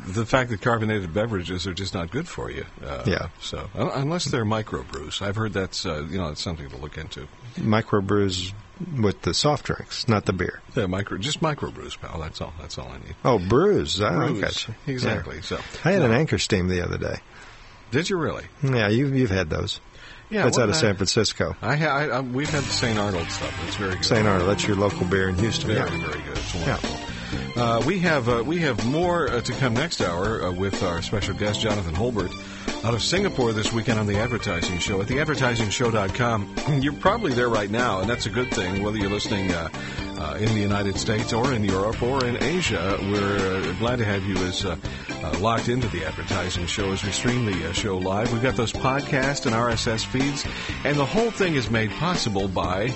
the 0.08 0.26
fact 0.26 0.50
that 0.50 0.60
carbonated 0.60 1.14
beverages 1.14 1.66
are 1.66 1.74
just 1.74 1.94
not 1.94 2.10
good 2.10 2.26
for 2.28 2.50
you. 2.50 2.64
Uh, 2.84 3.04
Yeah. 3.06 3.28
So 3.40 3.68
unless 3.74 4.24
they're 4.26 4.44
microbrews, 4.44 5.22
I've 5.22 5.36
heard 5.36 5.52
that's 5.52 5.86
uh, 5.86 6.04
you 6.10 6.18
know 6.18 6.28
it's 6.28 6.42
something 6.42 6.68
to 6.68 6.76
look 6.76 6.98
into. 6.98 7.28
Microbrews 7.56 8.52
with 9.00 9.22
the 9.22 9.34
soft 9.34 9.64
drinks, 9.66 10.08
not 10.08 10.24
the 10.24 10.32
beer. 10.32 10.60
Yeah, 10.74 10.86
micro, 10.86 11.18
just 11.18 11.40
microbrews, 11.40 12.00
pal. 12.00 12.18
That's 12.20 12.40
all. 12.40 12.52
That's 12.60 12.78
all 12.78 12.88
I 12.88 12.96
need. 12.98 13.14
Oh, 13.24 13.38
brews. 13.38 14.00
I 14.02 14.26
Brews. 14.28 14.40
got 14.40 14.68
you. 14.68 14.74
Exactly. 14.88 15.36
Yeah. 15.36 15.42
So 15.42 15.60
I 15.84 15.92
had 15.92 16.00
no. 16.00 16.06
an 16.06 16.12
anchor 16.12 16.38
steam 16.38 16.68
the 16.68 16.82
other 16.82 16.98
day. 16.98 17.16
Did 17.92 18.08
you 18.10 18.16
really? 18.16 18.44
Yeah, 18.62 18.88
you've 18.88 19.14
you've 19.14 19.30
had 19.30 19.50
those. 19.50 19.80
Yeah, 20.32 20.44
That's 20.44 20.56
out 20.58 20.62
of 20.62 20.68
the- 20.68 20.74
San 20.74 20.96
Francisco. 20.96 21.54
I, 21.60 21.84
I, 21.86 22.06
I 22.06 22.20
we've 22.20 22.48
had 22.48 22.62
the 22.64 22.70
St. 22.70 22.98
Arnold 22.98 23.28
stuff. 23.30 23.54
It's 23.68 23.76
very 23.76 23.96
good. 23.96 24.04
St. 24.04 24.26
Arnold, 24.26 24.48
that's 24.48 24.66
your 24.66 24.76
local 24.76 25.06
beer 25.06 25.28
in 25.28 25.36
Houston. 25.36 25.68
Very, 25.68 25.78
yeah. 25.78 26.06
very 26.06 26.22
good. 26.22 26.38
It's 26.38 26.54
wonderful. 26.54 26.98
Uh, 27.56 27.82
we 27.86 27.98
have 27.98 28.28
uh, 28.28 28.42
we 28.44 28.58
have 28.58 28.84
more 28.86 29.28
uh, 29.28 29.40
to 29.40 29.52
come 29.54 29.74
next 29.74 30.00
hour 30.00 30.42
uh, 30.42 30.52
with 30.52 30.82
our 30.82 31.02
special 31.02 31.34
guest 31.34 31.60
Jonathan 31.60 31.94
Holburt 31.94 32.32
out 32.84 32.94
of 32.94 33.02
Singapore 33.02 33.52
this 33.52 33.72
weekend 33.72 33.98
on 33.98 34.06
the 34.06 34.18
Advertising 34.18 34.78
Show 34.78 35.00
at 35.02 35.08
theadvertisingshow.com. 35.08 36.54
You're 36.82 36.94
probably 36.94 37.34
there 37.34 37.48
right 37.48 37.70
now, 37.70 38.00
and 38.00 38.08
that's 38.08 38.26
a 38.26 38.30
good 38.30 38.50
thing. 38.52 38.82
Whether 38.82 38.96
you're 38.96 39.10
listening 39.10 39.52
uh, 39.52 39.68
uh, 40.18 40.36
in 40.40 40.46
the 40.54 40.60
United 40.60 40.96
States 40.98 41.32
or 41.32 41.52
in 41.52 41.64
Europe 41.64 42.02
or 42.02 42.24
in 42.24 42.42
Asia, 42.42 42.96
we're 43.00 43.74
glad 43.74 43.96
to 43.96 44.04
have 44.04 44.24
you 44.24 44.36
as 44.38 44.64
locked 45.40 45.68
into 45.68 45.88
the 45.88 46.04
Advertising 46.04 46.66
Show 46.66 46.90
as 46.92 47.04
we 47.04 47.12
stream 47.12 47.44
the 47.44 47.72
show 47.74 47.98
live. 47.98 48.32
We've 48.32 48.42
got 48.42 48.56
those 48.56 48.72
podcasts 48.72 49.46
and 49.46 49.54
RSS 49.54 50.06
feeds, 50.06 50.44
and 50.84 50.96
the 50.96 51.06
whole 51.06 51.30
thing 51.30 51.54
is 51.54 51.70
made 51.70 51.90
possible 51.92 52.48
by 52.48 52.92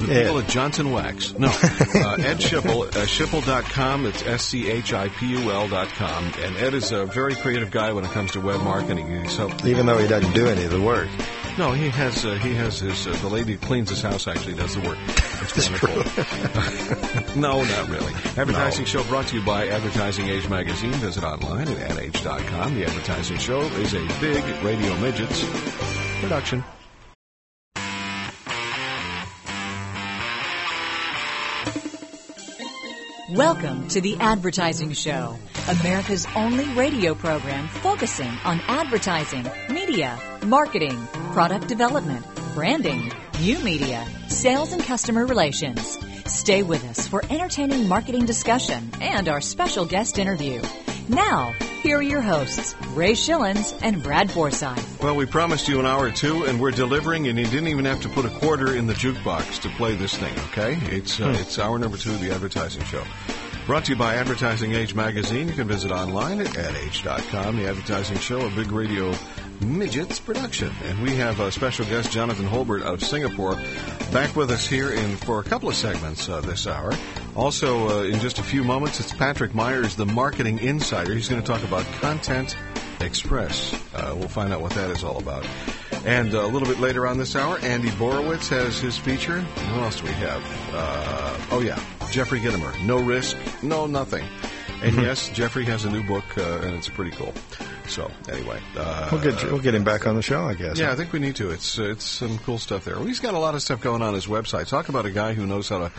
the 0.00 0.12
Ed. 0.14 0.22
people 0.24 0.38
at 0.38 0.48
Johnson 0.48 0.90
Wax. 0.92 1.32
No, 1.38 1.48
uh, 1.48 1.50
Ed 2.18 2.38
Schipul, 2.38 2.86
uh, 2.86 3.06
Schipul.com. 3.06 4.06
It's 4.06 4.22
S-C-H-I-P-U-L 4.22 5.68
dot 5.68 5.88
com. 5.90 6.24
And 6.40 6.56
Ed 6.56 6.74
is 6.74 6.92
a 6.92 7.06
very 7.06 7.34
creative 7.34 7.70
guy 7.70 7.92
when 7.92 8.04
it 8.04 8.10
comes 8.10 8.32
to 8.32 8.40
web 8.40 8.60
marketing. 8.62 9.22
He's 9.22 9.36
helped, 9.36 9.64
Even 9.64 9.86
though 9.86 9.98
he 9.98 10.06
doesn't 10.08 10.32
do 10.34 10.46
any 10.46 10.64
of 10.64 10.70
the 10.70 10.80
work. 10.80 11.08
no, 11.58 11.72
he 11.72 11.88
has, 11.88 12.24
uh, 12.24 12.34
he 12.34 12.54
has 12.54 12.80
his, 12.80 13.06
uh, 13.06 13.12
the 13.22 13.28
lady 13.28 13.52
who 13.52 13.58
cleans 13.58 13.90
his 13.90 14.02
house 14.02 14.26
actually 14.26 14.54
does 14.54 14.74
the 14.74 14.80
work. 14.88 14.98
It's 15.46 15.68
wonderful. 15.68 17.36
no, 17.40 17.62
not 17.62 17.88
really. 17.90 18.12
Advertising 18.38 18.86
Show 18.86 19.04
brought 19.04 19.26
to 19.26 19.36
you 19.38 19.44
by 19.44 19.68
Advertising 19.68 20.26
Age 20.28 20.48
Magazine. 20.48 20.92
Visit 20.92 21.22
online 21.22 21.68
at 21.68 21.76
adage.com. 21.90 22.74
The 22.74 22.86
Advertising 22.86 23.36
Show 23.36 23.60
is 23.60 23.92
a 23.92 24.06
big 24.20 24.42
Radio 24.64 24.96
Midgets 25.00 25.44
production. 26.22 26.64
Welcome 33.30 33.88
to 33.88 34.02
the 34.02 34.18
Advertising 34.20 34.92
Show, 34.92 35.38
America's 35.66 36.26
only 36.36 36.66
radio 36.74 37.14
program 37.14 37.68
focusing 37.68 38.28
on 38.44 38.60
advertising, 38.68 39.50
media, 39.70 40.20
marketing, 40.44 41.06
product 41.32 41.66
development, 41.66 42.26
branding, 42.52 43.10
new 43.40 43.58
media, 43.60 44.06
sales, 44.28 44.74
and 44.74 44.82
customer 44.82 45.24
relations. 45.24 45.98
Stay 46.26 46.62
with 46.62 46.84
us 46.84 47.08
for 47.08 47.24
entertaining 47.30 47.88
marketing 47.88 48.26
discussion 48.26 48.90
and 49.00 49.26
our 49.26 49.40
special 49.40 49.86
guest 49.86 50.18
interview. 50.18 50.60
Now, 51.08 51.52
here 51.82 51.98
are 51.98 52.02
your 52.02 52.22
hosts, 52.22 52.74
Ray 52.94 53.12
Schilens 53.12 53.78
and 53.82 54.02
Brad 54.02 54.30
Forsythe. 54.30 55.02
Well, 55.02 55.16
we 55.16 55.26
promised 55.26 55.68
you 55.68 55.78
an 55.78 55.84
hour 55.84 56.06
or 56.06 56.10
two, 56.10 56.44
and 56.44 56.58
we're 56.58 56.70
delivering, 56.70 57.28
and 57.28 57.38
you 57.38 57.44
didn't 57.44 57.68
even 57.68 57.84
have 57.84 58.00
to 58.02 58.08
put 58.08 58.24
a 58.24 58.30
quarter 58.30 58.74
in 58.74 58.86
the 58.86 58.94
jukebox 58.94 59.60
to 59.62 59.68
play 59.70 59.94
this 59.94 60.16
thing, 60.16 60.32
okay? 60.50 60.78
It's, 60.94 61.20
uh, 61.20 61.36
it's 61.38 61.58
hour 61.58 61.78
number 61.78 61.98
two 61.98 62.10
of 62.12 62.20
the 62.20 62.32
Advertising 62.32 62.84
Show. 62.84 63.04
Brought 63.66 63.86
to 63.86 63.92
you 63.92 63.98
by 63.98 64.14
Advertising 64.16 64.72
Age 64.72 64.94
Magazine. 64.94 65.48
You 65.48 65.54
can 65.54 65.68
visit 65.68 65.90
online 65.90 66.40
at 66.40 66.56
adage.com. 66.56 67.56
The 67.56 67.66
Advertising 67.66 68.18
Show, 68.18 68.46
a 68.46 68.50
big 68.50 68.70
radio 68.70 69.14
midgets 69.60 70.20
production. 70.20 70.70
And 70.84 71.02
we 71.02 71.16
have 71.16 71.40
a 71.40 71.50
special 71.50 71.86
guest, 71.86 72.12
Jonathan 72.12 72.46
Holburt 72.46 72.82
of 72.82 73.02
Singapore, 73.02 73.56
back 74.12 74.36
with 74.36 74.50
us 74.50 74.66
here 74.66 74.90
in 74.90 75.16
for 75.16 75.40
a 75.40 75.44
couple 75.44 75.68
of 75.68 75.76
segments 75.76 76.28
uh, 76.28 76.42
this 76.42 76.66
hour. 76.66 76.92
Also, 77.36 77.88
uh, 77.88 78.02
in 78.04 78.20
just 78.20 78.38
a 78.38 78.42
few 78.44 78.62
moments, 78.62 79.00
it's 79.00 79.12
Patrick 79.12 79.54
Myers, 79.54 79.96
the 79.96 80.06
marketing 80.06 80.58
insider. 80.60 81.14
He's 81.14 81.28
going 81.28 81.42
to 81.42 81.46
talk 81.46 81.64
about 81.64 81.84
Content 82.00 82.56
Express. 83.00 83.74
Uh, 83.94 84.14
we'll 84.16 84.28
find 84.28 84.52
out 84.52 84.60
what 84.60 84.72
that 84.72 84.90
is 84.90 85.02
all 85.02 85.18
about. 85.18 85.44
And 86.04 86.32
uh, 86.34 86.42
a 86.42 86.46
little 86.46 86.68
bit 86.68 86.78
later 86.78 87.06
on 87.06 87.18
this 87.18 87.34
hour, 87.34 87.58
Andy 87.58 87.88
Borowitz 87.90 88.48
has 88.50 88.78
his 88.78 88.96
feature. 88.96 89.40
Who 89.40 89.80
else 89.80 89.98
do 90.00 90.04
we 90.06 90.12
have? 90.12 90.42
Uh, 90.72 91.36
oh, 91.50 91.60
yeah, 91.60 91.80
Jeffrey 92.12 92.38
Gitomer. 92.40 92.80
No 92.86 93.00
risk, 93.02 93.36
no 93.62 93.86
nothing. 93.86 94.24
And 94.82 94.96
yes, 94.96 95.28
Jeffrey 95.30 95.64
has 95.64 95.84
a 95.86 95.90
new 95.90 96.02
book, 96.06 96.24
uh, 96.36 96.58
and 96.62 96.74
it's 96.76 96.88
pretty 96.90 97.10
cool. 97.12 97.32
So, 97.88 98.10
anyway. 98.30 98.60
Uh, 98.76 99.08
We'll 99.10 99.20
get 99.22 99.42
we'll 99.44 99.58
get 99.60 99.74
him 99.74 99.84
back 99.84 100.06
on 100.06 100.14
the 100.14 100.22
show, 100.22 100.44
I 100.44 100.54
guess. 100.54 100.78
yeah, 100.78 100.92
I 100.92 100.94
think 100.94 101.12
we 101.12 101.18
need 101.20 101.36
to. 101.36 101.50
It's 101.50 101.78
uh, 101.78 101.84
it's 101.84 102.04
some 102.04 102.38
cool 102.38 102.58
stuff 102.58 102.84
there. 102.84 102.96
Well, 102.96 103.04
he's 103.06 103.20
got 103.20 103.34
a 103.34 103.38
lot 103.38 103.54
of 103.54 103.62
stuff 103.62 103.80
going 103.80 104.02
on 104.02 104.14
his 104.14 104.26
website. 104.26 104.68
Talk 104.68 104.88
about 104.90 105.04
a 105.06 105.10
guy 105.10 105.32
who 105.34 105.46
knows 105.46 105.68
how 105.68 105.78
to 105.78 105.92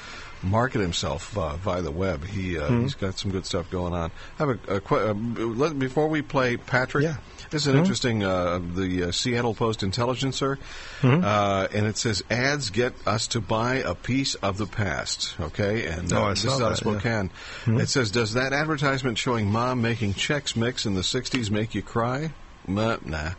market 0.46 0.80
himself 0.82 1.38
uh, 1.38 1.56
via 1.58 1.82
the 1.82 1.92
web. 1.92 2.24
He 2.26 2.58
uh, 2.58 2.70
Mhm. 2.70 2.82
he's 2.84 2.94
got 2.96 3.18
some 3.18 3.32
good 3.32 3.46
stuff 3.46 3.70
going 3.70 3.94
on. 3.94 4.12
I 4.40 4.46
have 4.46 4.50
a, 4.50 4.76
a 4.76 5.10
uh, 5.10 5.14
let, 5.14 5.78
before 5.78 6.08
we 6.08 6.22
play 6.22 6.58
Patrick. 6.58 7.04
Yeah. 7.04 7.18
This 7.52 7.64
is 7.64 7.68
an 7.68 7.76
Mhm. 7.76 7.80
interesting 7.80 8.24
uh, 8.24 8.60
the 8.76 9.04
uh, 9.06 9.12
Seattle 9.12 9.54
Post 9.54 9.84
Intelligencer, 9.84 10.58
Mhm. 11.02 11.24
uh, 11.24 11.68
and 11.74 11.86
it 11.86 11.98
says 11.98 12.24
ads 12.30 12.70
get 12.70 12.94
us 13.06 13.28
to 13.28 13.42
buy 13.42 13.76
a 13.76 13.94
piece 13.96 14.36
of 14.36 14.58
the 14.58 14.66
past. 14.66 15.36
Okay, 15.40 15.86
and 15.86 16.12
uh, 16.12 16.26
Oh, 16.26 16.30
this 16.30 16.44
is 16.46 16.52
out 16.52 16.54
of 16.54 16.60
that, 16.60 16.70
yeah. 16.70 16.76
Spokane. 17.00 17.30
Mhm. 17.66 17.82
It 17.82 17.90
says, 17.90 18.12
does 18.12 18.34
that 18.34 18.54
advertisement 18.54 19.18
showing 19.18 19.52
mom 19.52 19.82
making 19.82 20.14
Chex 20.16 20.56
Mix 20.56 20.86
in 20.86 20.96
the 20.96 21.04
'60s 21.04 21.50
make 21.52 21.76
you 21.76 21.82
cry? 21.82 22.32
Nah. 22.68 22.98
nah. 23.06 23.32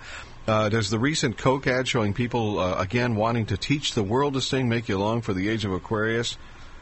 Uh, 0.49 0.69
does 0.69 0.91
the 0.91 0.99
recent 1.01 1.37
Coke 1.37 1.67
ad 1.67 1.89
showing 1.89 2.13
people 2.15 2.61
uh, 2.61 2.77
again 2.79 3.17
wanting 3.17 3.47
to 3.47 3.57
teach 3.57 3.95
the 3.95 4.05
world 4.05 4.35
to 4.35 4.41
sing 4.41 4.69
make 4.69 4.89
you 4.89 4.97
long 4.97 5.21
for 5.21 5.35
the 5.35 5.49
age 5.49 5.65
of 5.65 5.73
Aquarius? 5.73 6.37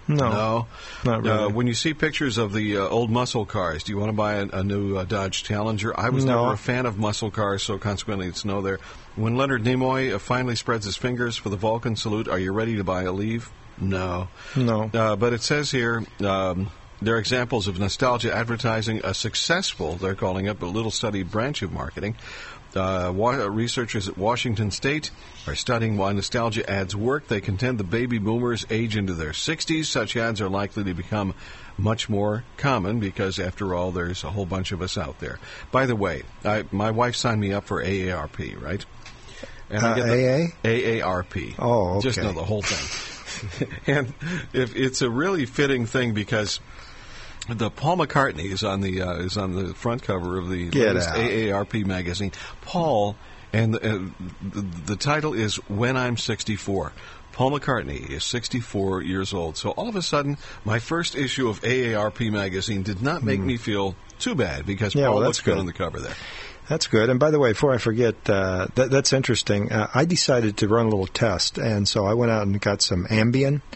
No, 0.07 0.29
no, 0.31 0.67
not 1.05 1.23
really. 1.23 1.45
Uh, 1.45 1.49
when 1.49 1.67
you 1.67 1.75
see 1.75 1.95
pictures 1.95 2.37
of 2.39 2.53
the 2.53 2.77
uh, 2.77 2.89
old 2.89 3.11
muscle 3.11 3.47
cars, 3.47 3.85
do 3.85 3.93
you 3.93 3.99
want 3.99 4.11
to 4.11 4.17
buy 4.17 4.35
a, 4.35 4.47
a 4.49 4.63
new 4.63 4.97
uh, 4.97 5.05
Dodge 5.05 5.43
Challenger? 5.45 5.99
I 5.99 6.11
was 6.11 6.25
No. 6.25 6.43
never 6.43 6.55
a 6.55 6.59
fan 6.59 6.87
of 6.87 6.99
muscle 6.99 7.31
cars, 7.31 7.63
so 7.63 7.79
consequently 7.79 8.27
it's 8.27 8.45
no 8.45 8.61
there. 8.63 8.81
When 9.17 9.37
Leonard 9.37 9.63
Nimoy 9.65 10.15
uh, 10.15 10.19
finally 10.19 10.57
spreads 10.57 10.85
his 10.85 10.97
fingers 10.97 11.37
for 11.37 11.49
the 11.49 11.57
Vulcan 11.57 11.97
salute, 11.97 12.29
are 12.29 12.39
you 12.39 12.53
ready 12.53 12.77
to 12.77 12.85
buy 12.85 13.05
Aleve? 13.05 13.49
No. 13.81 14.29
No. 14.57 14.91
Uh, 14.93 15.17
but 15.17 15.33
it 15.33 15.43
says 15.43 15.71
here 15.71 16.05
um, 16.25 16.71
there 17.03 17.17
are 17.17 17.19
examples 17.19 17.67
of 17.67 17.79
nostalgia 17.79 18.35
advertising, 18.35 19.01
a 19.05 19.15
successful, 19.15 19.97
they're 19.97 20.15
calling 20.15 20.47
it, 20.47 20.59
but 20.61 20.67
little 20.69 20.91
studied 20.91 21.31
branch 21.31 21.63
of 21.63 21.73
marketing. 21.73 22.17
Uh, 22.77 23.13
wa- 23.15 23.35
researchers 23.47 24.09
at 24.09 24.19
Washington 24.19 24.71
State 24.71 25.11
are 25.47 25.55
studying 25.55 25.97
why 25.97 26.13
nostalgia 26.13 26.69
ads 26.69 26.95
work. 26.97 27.29
They 27.29 27.41
contend 27.41 27.79
the 27.79 27.85
baby 27.85 28.19
boomers 28.19 28.67
age 28.71 28.97
into 28.97 29.15
their 29.15 29.31
60s. 29.33 29.85
Such 29.87 30.17
ads 30.17 30.41
are 30.41 30.49
likely 30.49 30.85
to 30.85 30.95
become 30.95 31.35
much 31.77 32.09
more 32.09 32.45
common 32.57 33.01
because, 33.01 33.39
after 33.39 33.75
all, 33.75 33.91
there's 33.93 34.25
a 34.25 34.31
whole 34.31 34.47
bunch 34.47 34.73
of 34.73 34.81
us 34.83 34.97
out 34.99 35.19
there. 35.21 35.39
By 35.73 35.87
the 35.87 35.97
way, 35.97 36.23
I, 36.45 36.65
my 36.71 36.91
wife 36.91 37.17
signed 37.17 37.41
me 37.41 37.53
up 37.53 37.65
for 37.65 37.83
AARP, 37.83 38.61
right? 38.61 38.85
And 39.71 39.83
Uh, 39.85 39.95
the 39.95 40.53
AARP. 40.65 41.55
Oh, 41.59 42.01
Just 42.01 42.19
know 42.19 42.33
the 42.33 42.45
whole 42.45 42.63
thing. 42.63 43.69
and 43.87 44.15
if 44.53 44.77
it's 44.77 45.03
a 45.03 45.11
really 45.11 45.47
fitting 45.47 45.87
thing 45.87 46.15
because 46.15 46.61
the 47.49 47.71
Paul 47.71 47.99
McCartney 47.99 48.51
is 48.51 48.63
on 48.63 48.81
the 48.81 49.03
uh, 49.03 49.15
is 49.17 49.37
on 49.37 49.55
the 49.55 49.75
front 49.75 50.03
cover 50.03 50.39
of 50.39 50.49
the 50.49 50.69
Get 50.69 50.89
latest 50.89 51.09
out. 51.11 51.17
AARP 51.17 51.85
magazine. 51.85 52.33
Paul, 52.63 53.17
and 53.53 53.75
the, 53.75 53.95
uh, 53.95 53.99
the, 54.43 54.61
the 54.61 54.97
title 54.97 55.35
is 55.35 55.57
"When 55.69 55.97
I'm 55.97 56.17
64." 56.17 56.93
Paul 57.33 57.51
McCartney 57.51 58.11
is 58.11 58.23
64 58.23 59.03
years 59.03 59.35
old. 59.35 59.57
So 59.57 59.71
all 59.71 59.89
of 59.89 59.97
a 59.97 60.03
sudden, 60.03 60.39
my 60.65 60.79
first 60.79 61.17
issue 61.17 61.49
of 61.49 61.61
AARP 61.63 62.31
magazine 62.31 62.85
did 62.85 63.03
not 63.03 63.25
make 63.25 63.41
me 63.41 63.57
feel 63.57 63.97
too 64.21 64.37
bad 64.37 64.65
because. 64.67 64.95
Yeah, 64.95 65.07
Paul 65.07 65.17
well, 65.17 65.25
looks 65.25 65.41
good. 65.41 65.59
on 65.59 65.67
the 65.67 65.73
cover 65.73 65.99
there. 65.99 66.15
That's 66.69 66.87
good. 66.87 67.11
And 67.11 67.21
by 67.21 67.31
the 67.31 67.39
way, 67.39 67.51
before 67.51 67.73
I 67.73 67.79
forget, 67.79 68.15
uh, 68.29 68.69
that, 68.75 68.91
that's 68.91 69.13
interesting. 69.13 69.71
Uh, 69.71 69.89
I 69.95 70.05
decided 70.05 70.59
to 70.59 70.69
run 70.69 70.87
a 70.87 70.89
little 70.89 71.07
test, 71.07 71.59
and 71.59 71.87
so 71.87 72.07
I 72.07 72.15
went 72.15 72.33
out 72.33 72.47
and 72.47 72.61
got 72.61 72.83
some 72.83 73.07
Ambien. 73.07 73.61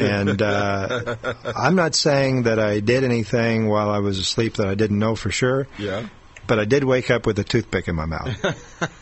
And 0.00 0.40
uh, 0.40 1.16
I'm 1.44 1.74
not 1.74 1.94
saying 1.94 2.44
that 2.44 2.58
I 2.58 2.80
did 2.80 3.04
anything 3.04 3.68
while 3.68 3.90
I 3.90 3.98
was 3.98 4.18
asleep 4.18 4.54
that 4.54 4.66
I 4.66 4.74
didn't 4.74 4.98
know 4.98 5.14
for 5.14 5.30
sure. 5.30 5.68
Yeah. 5.78 6.08
But 6.46 6.58
I 6.58 6.64
did 6.64 6.84
wake 6.84 7.10
up 7.10 7.24
with 7.26 7.38
a 7.38 7.44
toothpick 7.44 7.88
in 7.88 7.94
my 7.94 8.04
mouth. 8.06 8.28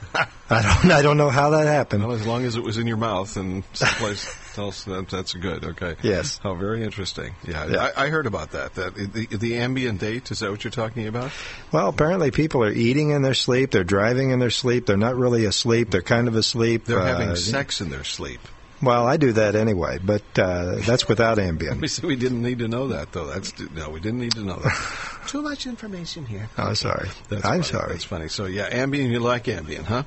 I 0.50 0.62
don't. 0.62 0.90
I 0.92 1.02
don't 1.02 1.16
know 1.16 1.30
how 1.30 1.50
that 1.50 1.66
happened. 1.66 2.04
Well, 2.04 2.12
as 2.16 2.26
long 2.26 2.44
as 2.44 2.56
it 2.56 2.62
was 2.62 2.76
in 2.76 2.86
your 2.86 2.96
mouth 2.96 3.36
and 3.36 3.62
someplace 3.72 4.36
else, 4.58 4.84
that, 4.84 5.08
that's 5.08 5.32
good. 5.34 5.64
Okay. 5.64 5.94
Yes. 6.02 6.40
Oh, 6.44 6.54
very 6.54 6.82
interesting. 6.82 7.34
Yeah, 7.46 7.66
Yeah. 7.66 7.90
I, 7.96 8.06
I 8.06 8.08
heard 8.08 8.26
about 8.26 8.50
that. 8.50 8.74
That 8.74 8.94
the, 8.94 9.26
the 9.36 9.56
ambient 9.58 10.00
date 10.00 10.30
is 10.30 10.40
that 10.40 10.50
what 10.50 10.64
you're 10.64 10.70
talking 10.72 11.06
about? 11.06 11.30
Well, 11.72 11.88
apparently 11.88 12.30
people 12.32 12.64
are 12.64 12.72
eating 12.72 13.10
in 13.10 13.22
their 13.22 13.34
sleep. 13.34 13.70
They're 13.70 13.84
driving 13.84 14.30
in 14.30 14.38
their 14.40 14.50
sleep. 14.50 14.86
They're 14.86 14.96
not 14.96 15.16
really 15.16 15.44
asleep. 15.44 15.90
They're 15.90 16.02
kind 16.02 16.26
of 16.28 16.34
asleep. 16.34 16.84
They're 16.84 16.98
Uh, 16.98 17.06
having 17.06 17.36
sex 17.36 17.80
in 17.80 17.90
their 17.90 18.04
sleep. 18.04 18.40
Well, 18.82 19.06
I 19.06 19.18
do 19.18 19.32
that 19.32 19.54
anyway, 19.56 19.98
but 20.02 20.22
uh, 20.38 20.76
that's 20.86 21.06
without 21.06 21.36
Ambien. 21.38 21.80
We 21.82 21.88
said 21.88 22.04
we 22.06 22.16
didn't 22.16 22.42
need 22.42 22.60
to 22.60 22.68
know 22.68 22.88
that, 22.88 23.12
though. 23.12 23.26
That's 23.26 23.52
no, 23.74 23.90
we 23.90 24.00
didn't 24.00 24.20
need 24.20 24.32
to 24.32 24.40
know 24.44 24.56
that. 24.56 25.20
Too 25.26 25.42
much 25.42 25.66
information 25.66 26.24
here. 26.24 26.48
Oh, 26.56 26.72
sorry. 26.74 27.10
That's 27.28 27.44
I'm 27.44 27.62
funny. 27.62 27.62
sorry. 27.64 27.92
That's 27.92 28.04
funny. 28.04 28.28
So 28.28 28.46
yeah, 28.46 28.70
Ambien. 28.70 29.10
You 29.10 29.20
like 29.20 29.44
Ambien, 29.44 29.84
huh? 29.84 30.04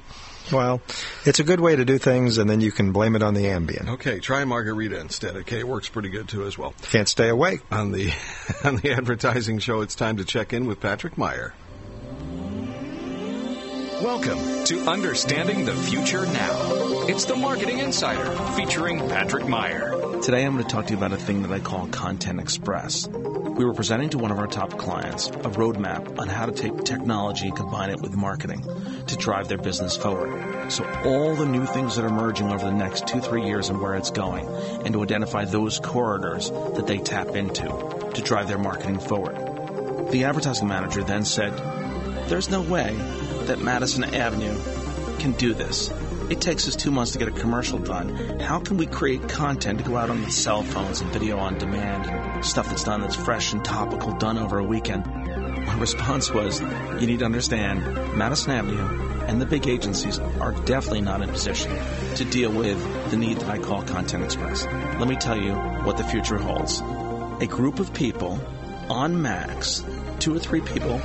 Well, 0.52 0.82
it's 1.26 1.40
a 1.40 1.44
good 1.44 1.60
way 1.62 1.76
to 1.76 1.86
do 1.86 1.98
things, 1.98 2.38
and 2.38 2.50
then 2.50 2.60
you 2.60 2.72
can 2.72 2.92
blame 2.92 3.16
it 3.16 3.24
on 3.24 3.34
the 3.34 3.46
Ambien. 3.46 3.88
Okay, 3.92 4.20
try 4.20 4.44
margarita 4.44 5.00
instead. 5.00 5.38
Okay, 5.38 5.60
it 5.60 5.68
works 5.68 5.88
pretty 5.88 6.10
good 6.10 6.28
too 6.28 6.46
as 6.46 6.58
well. 6.58 6.74
Can't 6.82 7.08
stay 7.08 7.30
awake. 7.30 7.62
On 7.72 7.92
the 7.92 8.12
on 8.64 8.78
the 8.78 8.92
advertising 8.92 9.60
show, 9.60 9.82
it's 9.82 9.96
time 9.96 10.18
to 10.18 10.26
check 10.26 10.52
in 10.52 10.66
with 10.66 10.80
Patrick 10.82 11.18
Meyer. 11.18 11.54
Welcome 14.04 14.66
to 14.66 14.82
Understanding 14.82 15.64
the 15.64 15.74
Future 15.74 16.26
Now. 16.26 17.08
It's 17.08 17.24
the 17.24 17.38
Marketing 17.38 17.80
Insider 17.80 18.36
featuring 18.52 19.00
Patrick 19.08 19.48
Meyer. 19.48 20.20
Today 20.22 20.46
I'm 20.46 20.56
going 20.56 20.66
to 20.66 20.70
talk 20.70 20.88
to 20.88 20.92
you 20.92 20.98
about 20.98 21.14
a 21.14 21.18
thing 21.18 21.44
that 21.44 21.52
I 21.54 21.60
call 21.60 21.88
Content 21.88 22.42
Express. 22.42 23.08
We 23.08 23.64
were 23.64 23.74
presenting 23.74 24.10
to 24.10 24.18
one 24.18 24.30
of 24.30 24.40
our 24.40 24.48
top 24.48 24.78
clients 24.78 25.28
a 25.30 25.50
roadmap 25.52 26.20
on 26.20 26.28
how 26.28 26.48
to 26.48 26.52
take 26.52 26.84
technology 26.84 27.48
and 27.48 27.56
combine 27.56 27.92
it 27.92 28.02
with 28.02 28.14
marketing 28.14 28.64
to 29.08 29.16
drive 29.16 29.48
their 29.48 29.58
business 29.58 29.96
forward. 29.96 30.70
So 30.70 30.84
all 31.06 31.34
the 31.36 31.46
new 31.46 31.66
things 31.66 31.96
that 31.96 32.04
are 32.04 32.10
emerging 32.10 32.52
over 32.52 32.66
the 32.66 32.74
next 32.74 33.08
two, 33.08 33.22
three 33.22 33.46
years 33.46 33.70
and 33.70 33.80
where 33.80 33.96
it's 33.96 34.12
going, 34.12 34.46
and 34.84 34.92
to 34.92 35.02
identify 35.02 35.46
those 35.46 35.80
corridors 35.80 36.52
that 36.52 36.88
they 36.88 36.98
tap 36.98 37.38
into 37.38 38.12
to 38.16 38.22
drive 38.22 38.50
their 38.50 38.60
marketing 38.60 39.00
forward. 39.00 40.12
The 40.12 40.26
advertising 40.26 40.68
manager 40.68 41.06
then 41.06 41.24
said, 41.24 41.54
there's 42.28 42.50
no 42.50 42.62
way 42.62 42.94
that 43.46 43.60
Madison 43.60 44.04
Avenue 44.04 44.58
can 45.20 45.34
do 45.34 45.54
this. 45.54 45.92
It 46.30 46.40
takes 46.40 46.68
us 46.68 46.76
two 46.76 46.90
months 46.90 47.12
to 47.12 47.20
get 47.20 47.28
a 47.28 47.32
commercial 47.32 47.78
done. 47.78 48.40
How 48.40 48.60
can 48.60 48.78
we 48.78 48.86
create 48.86 49.28
content 49.28 49.80
to 49.80 49.86
go 49.86 49.98
out 49.98 50.10
on 50.10 50.22
the 50.22 50.32
cell 50.32 50.64
phones 50.64 51.02
and 51.02 51.12
video 51.12 51.38
on 51.38 51.58
demand 51.58 52.10
and 52.10 52.46
stuff 52.46 52.70
that's 52.70 52.84
done 52.84 53.02
that's 53.02 53.16
fresh 53.16 53.54
and 53.54 53.64
topical, 53.64 54.14
done 54.14 54.38
over 54.38 54.58
a 54.58 54.64
weekend? 54.64 55.06
My 55.06 55.78
response 55.78 56.32
was, 56.32 56.62
you 56.62 57.08
need 57.08 57.20
to 57.20 57.26
understand, 57.26 57.84
Madison 58.18 58.52
Avenue 58.52 59.04
and 59.28 59.42
the 59.42 59.46
big 59.46 59.68
agencies 59.68 60.20
are 60.20 60.52
definitely 60.66 61.02
not 61.02 61.22
in 61.22 61.30
position 61.30 61.72
to 62.16 62.26
deal 62.26 62.52
with 62.52 63.12
the 63.12 63.18
need 63.18 63.38
that 63.38 63.50
I 63.50 63.58
call 63.58 63.84
Content 63.84 64.24
Express. 64.24 64.66
Let 64.66 65.08
me 65.08 65.16
tell 65.16 65.38
you 65.38 65.54
what 65.54 65.98
the 65.98 66.04
future 66.04 66.38
holds. 66.38 66.82
A 67.42 67.48
group 67.48 67.80
of 67.80 67.94
people 67.94 68.40
on 68.90 69.22
Max, 69.22 69.84
two 70.20 70.36
or 70.36 70.40
three 70.40 70.62
people, 70.62 71.02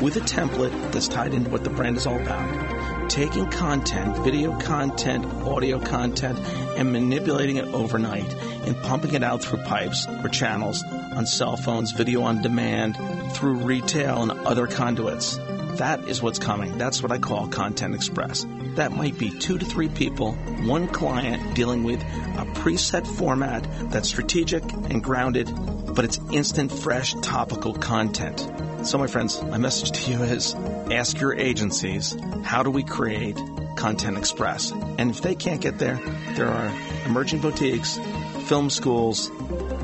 with 0.00 0.16
a 0.16 0.20
template 0.20 0.92
that's 0.92 1.08
tied 1.08 1.34
into 1.34 1.50
what 1.50 1.64
the 1.64 1.70
brand 1.70 1.96
is 1.96 2.06
all 2.06 2.18
about, 2.18 3.10
taking 3.10 3.48
content, 3.50 4.16
video 4.18 4.58
content, 4.58 5.24
audio 5.46 5.78
content, 5.78 6.38
and 6.76 6.92
manipulating 6.92 7.56
it 7.56 7.66
overnight 7.66 8.32
and 8.64 8.76
pumping 8.82 9.14
it 9.14 9.22
out 9.22 9.42
through 9.42 9.62
pipes 9.64 10.06
or 10.22 10.28
channels 10.28 10.82
on 10.84 11.26
cell 11.26 11.56
phones, 11.56 11.92
video 11.92 12.22
on 12.22 12.40
demand, 12.40 12.96
through 13.32 13.54
retail 13.54 14.22
and 14.22 14.32
other 14.46 14.66
conduits. 14.66 15.38
That 15.76 16.08
is 16.08 16.20
what's 16.22 16.38
coming. 16.38 16.78
That's 16.78 17.02
what 17.02 17.12
I 17.12 17.18
call 17.18 17.48
Content 17.48 17.94
Express. 17.94 18.46
That 18.74 18.92
might 18.92 19.18
be 19.18 19.30
two 19.30 19.58
to 19.58 19.64
three 19.64 19.88
people, 19.88 20.32
one 20.32 20.88
client 20.88 21.54
dealing 21.54 21.84
with 21.84 22.00
a 22.00 22.46
preset 22.54 23.06
format 23.06 23.66
that's 23.90 24.08
strategic 24.08 24.62
and 24.72 25.02
grounded, 25.02 25.50
but 25.94 26.04
it's 26.04 26.18
instant, 26.32 26.70
fresh, 26.70 27.14
topical 27.22 27.74
content. 27.74 28.46
So, 28.82 28.96
my 28.96 29.08
friends, 29.08 29.42
my 29.42 29.58
message 29.58 29.90
to 29.92 30.10
you 30.10 30.22
is 30.22 30.54
ask 30.90 31.20
your 31.20 31.34
agencies 31.34 32.16
how 32.42 32.62
do 32.62 32.70
we 32.70 32.82
create 32.82 33.38
Content 33.76 34.16
Express? 34.16 34.72
And 34.72 35.10
if 35.10 35.20
they 35.20 35.34
can't 35.34 35.60
get 35.60 35.78
there, 35.78 36.00
there 36.34 36.48
are 36.48 36.72
emerging 37.04 37.40
boutiques, 37.40 38.00
film 38.46 38.70
schools, 38.70 39.28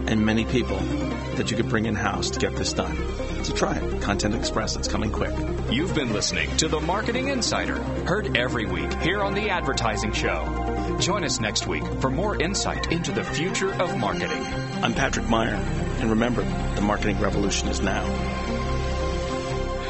and 0.06 0.24
many 0.24 0.46
people 0.46 0.78
that 1.36 1.50
you 1.50 1.58
could 1.58 1.68
bring 1.68 1.84
in 1.84 1.94
house 1.94 2.30
to 2.30 2.40
get 2.40 2.56
this 2.56 2.72
done. 2.72 2.96
So 3.44 3.54
try 3.54 3.76
it. 3.76 4.02
Content 4.02 4.34
Express, 4.34 4.76
it's 4.76 4.88
coming 4.88 5.12
quick. 5.12 5.34
You've 5.70 5.94
been 5.94 6.14
listening 6.14 6.56
to 6.56 6.66
the 6.66 6.80
Marketing 6.80 7.28
Insider, 7.28 7.76
heard 7.76 8.36
every 8.36 8.64
week 8.64 8.92
here 9.02 9.20
on 9.20 9.34
the 9.34 9.50
Advertising 9.50 10.12
Show. 10.12 10.96
Join 11.00 11.22
us 11.22 11.38
next 11.38 11.66
week 11.66 11.84
for 12.00 12.10
more 12.10 12.40
insight 12.42 12.90
into 12.90 13.12
the 13.12 13.22
future 13.22 13.72
of 13.74 13.96
marketing. 13.98 14.42
I'm 14.82 14.94
Patrick 14.94 15.28
Meyer, 15.28 15.54
and 16.00 16.10
remember, 16.10 16.42
the 16.74 16.80
marketing 16.80 17.20
revolution 17.20 17.68
is 17.68 17.80
now. 17.82 18.45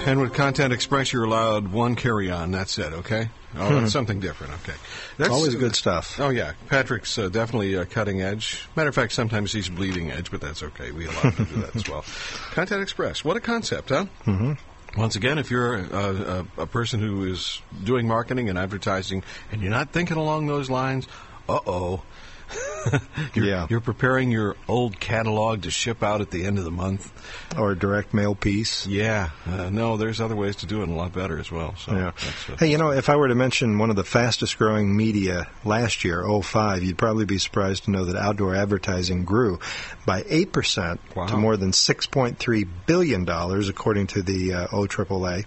And 0.07 0.21
with 0.21 0.33
Content 0.35 0.73
Express, 0.73 1.13
you're 1.13 1.25
allowed 1.25 1.69
one 1.69 1.97
carry-on. 1.97 2.53
That's 2.53 2.79
it. 2.79 2.93
Okay. 2.93 3.29
Oh, 3.57 3.69
Hmm. 3.69 3.75
that's 3.81 3.93
something 3.93 4.21
different. 4.21 4.53
Okay. 4.63 4.75
That's 5.19 5.31
Always 5.31 5.55
good 5.57 5.75
stuff. 5.75 6.21
Oh 6.21 6.29
yeah, 6.29 6.53
Patrick's 6.69 7.19
uh, 7.19 7.29
definitely 7.29 7.77
uh, 7.77 7.85
cutting 7.87 8.23
edge. 8.23 8.69
Matter 8.77 8.89
of 8.91 8.95
fact, 8.95 9.13
sometimes 9.13 9.53
he's 9.53 9.69
bleeding 9.69 10.11
edge, 10.13 10.31
but 10.31 10.41
that's 10.41 10.63
okay. 10.63 10.91
We 10.93 11.07
allow 11.07 11.23
him 11.31 11.33
to 11.47 11.55
do 11.55 11.61
that 11.63 11.75
as 11.77 11.89
well. 11.89 12.05
Content 12.53 12.83
Express. 12.83 13.25
What 13.25 13.37
a 13.37 13.41
concept, 13.41 13.89
huh? 13.89 14.07
Mm-hmm. 14.27 15.01
Once 15.01 15.17
again, 15.17 15.39
if 15.39 15.51
you're 15.51 15.75
a, 15.77 16.45
a, 16.59 16.63
a 16.63 16.67
person 16.67 17.01
who 17.01 17.25
is 17.25 17.61
doing 17.85 18.07
marketing 18.07 18.49
and 18.49 18.59
advertising 18.59 19.23
and 19.53 19.61
you're 19.61 19.71
not 19.71 19.91
thinking 19.91 20.17
along 20.17 20.47
those 20.47 20.71
lines, 20.71 21.07
uh 21.49 21.59
oh. 21.67 22.03
you're, 23.35 23.45
Yeah. 23.47 23.67
You're 23.69 23.81
preparing 23.81 24.31
your 24.31 24.57
old 24.69 24.99
catalog 25.01 25.63
to 25.63 25.71
ship 25.71 26.03
out 26.03 26.21
at 26.21 26.31
the 26.31 26.45
end 26.45 26.59
of 26.59 26.65
the 26.65 26.71
month. 26.71 27.13
Or 27.59 27.73
a 27.73 27.79
direct 27.79 28.13
mail 28.13 28.35
piece. 28.35 28.87
Yeah. 28.87 29.31
Uh, 29.47 29.71
no, 29.71 29.97
there's 29.97 30.21
other 30.21 30.37
ways 30.37 30.57
to 30.57 30.67
do 30.67 30.81
it 30.81 30.85
and 30.85 30.93
a 30.93 30.97
lot 30.97 31.13
better 31.13 31.39
as 31.39 31.51
well. 31.51 31.75
So 31.77 31.93
Yeah. 31.95 32.11
that's, 32.47 32.61
Hey, 32.61 32.71
you 32.71 32.77
know, 32.79 32.91
if 32.91 33.09
I 33.09 33.17
were 33.17 33.29
to 33.29 33.35
mention 33.35 33.79
one 33.79 33.89
of 33.91 33.97
the 33.97 34.05
fastest 34.05 34.59
growing 34.59 34.95
media 34.97 35.49
last 35.65 36.05
year, 36.05 36.23
05, 36.43 36.83
you'd 36.83 36.99
probably 36.99 37.25
be 37.25 37.39
surprised 37.39 37.85
to 37.85 37.91
know 37.91 38.05
that 38.07 38.17
outdoor 38.17 38.55
advertising 38.55 39.25
grew 39.25 39.59
by 40.05 40.23
8% 40.23 40.99
Wow. 41.15 41.27
to 41.27 41.37
more 41.37 41.57
than 41.57 41.73
$6.3 41.73 42.69
billion, 42.87 43.29
according 43.29 44.07
to 44.09 44.23
the 44.23 44.53
uh, 44.53 44.67
OAAA. 44.69 45.45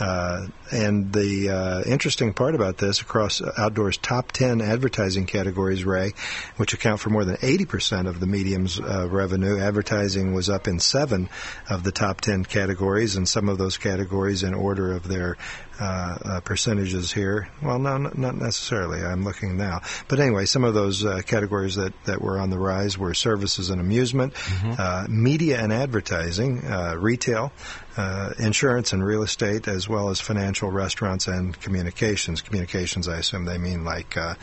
Uh, 0.00 0.46
and 0.72 1.12
the 1.12 1.50
uh, 1.50 1.82
interesting 1.82 2.32
part 2.32 2.54
about 2.54 2.78
this, 2.78 3.00
across 3.00 3.40
outdoors' 3.56 3.96
top 3.96 4.32
10 4.32 4.60
advertising 4.60 5.26
categories, 5.26 5.84
Ray, 5.84 6.12
which 6.56 6.72
account 6.72 7.00
for 7.00 7.10
more 7.10 7.24
than 7.24 7.36
80% 7.36 8.08
of 8.08 8.18
the 8.18 8.26
medium's 8.26 8.80
uh, 8.80 9.08
revenue, 9.08 9.58
advertising 9.60 10.34
was 10.34 10.50
up 10.50 10.66
in 10.66 10.80
seven 10.80 11.28
of 11.70 11.84
the 11.84 11.92
top 11.92 12.20
10 12.20 12.44
categories, 12.44 13.16
and 13.16 13.28
some 13.28 13.48
of 13.48 13.58
those 13.58 13.78
categories 13.78 14.42
in 14.42 14.54
order 14.54 14.92
of 14.92 15.06
their 15.06 15.36
uh, 15.80 16.18
uh, 16.24 16.40
percentages 16.40 17.12
here. 17.12 17.48
Well, 17.60 17.80
no, 17.80 17.98
not 17.98 18.16
not 18.16 18.36
necessarily. 18.36 19.04
I'm 19.04 19.24
looking 19.24 19.56
now. 19.56 19.80
But 20.06 20.20
anyway, 20.20 20.46
some 20.46 20.62
of 20.62 20.72
those 20.72 21.04
uh, 21.04 21.22
categories 21.26 21.74
that, 21.74 21.92
that 22.04 22.20
were 22.20 22.38
on 22.38 22.50
the 22.50 22.58
rise 22.58 22.96
were 22.96 23.12
services 23.12 23.70
and 23.70 23.80
amusement, 23.80 24.34
uh, 24.78 25.06
media 25.08 25.60
and 25.60 25.72
advertising, 25.72 26.64
uh, 26.64 26.94
retail, 26.96 27.52
uh, 27.96 28.32
insurance 28.38 28.92
and 28.92 29.04
real 29.04 29.22
estate, 29.22 29.68
as 29.68 29.88
well 29.88 30.08
as 30.10 30.20
financial, 30.20 30.70
restaurants, 30.70 31.26
and 31.26 31.58
communications. 31.60 32.42
Communications, 32.42 33.08
I 33.08 33.18
assume 33.18 33.44
they 33.44 33.58
mean 33.58 33.84
like 33.84 34.16
uh, 34.16 34.34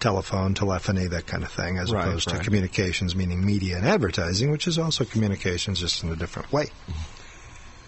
telephone, 0.00 0.54
telephony, 0.54 1.06
that 1.06 1.26
kind 1.26 1.42
of 1.42 1.50
thing, 1.50 1.78
as 1.78 1.92
Right, 1.92 2.06
opposed 2.06 2.28
to 2.28 2.38
communications 2.38 3.14
meaning 3.14 3.44
media 3.44 3.76
and 3.76 3.86
advertising, 3.86 4.50
which 4.50 4.66
is 4.66 4.78
also 4.78 5.04
communications 5.04 5.80
just 5.80 6.02
in 6.02 6.10
a 6.10 6.16
different 6.16 6.52
way. 6.52 6.66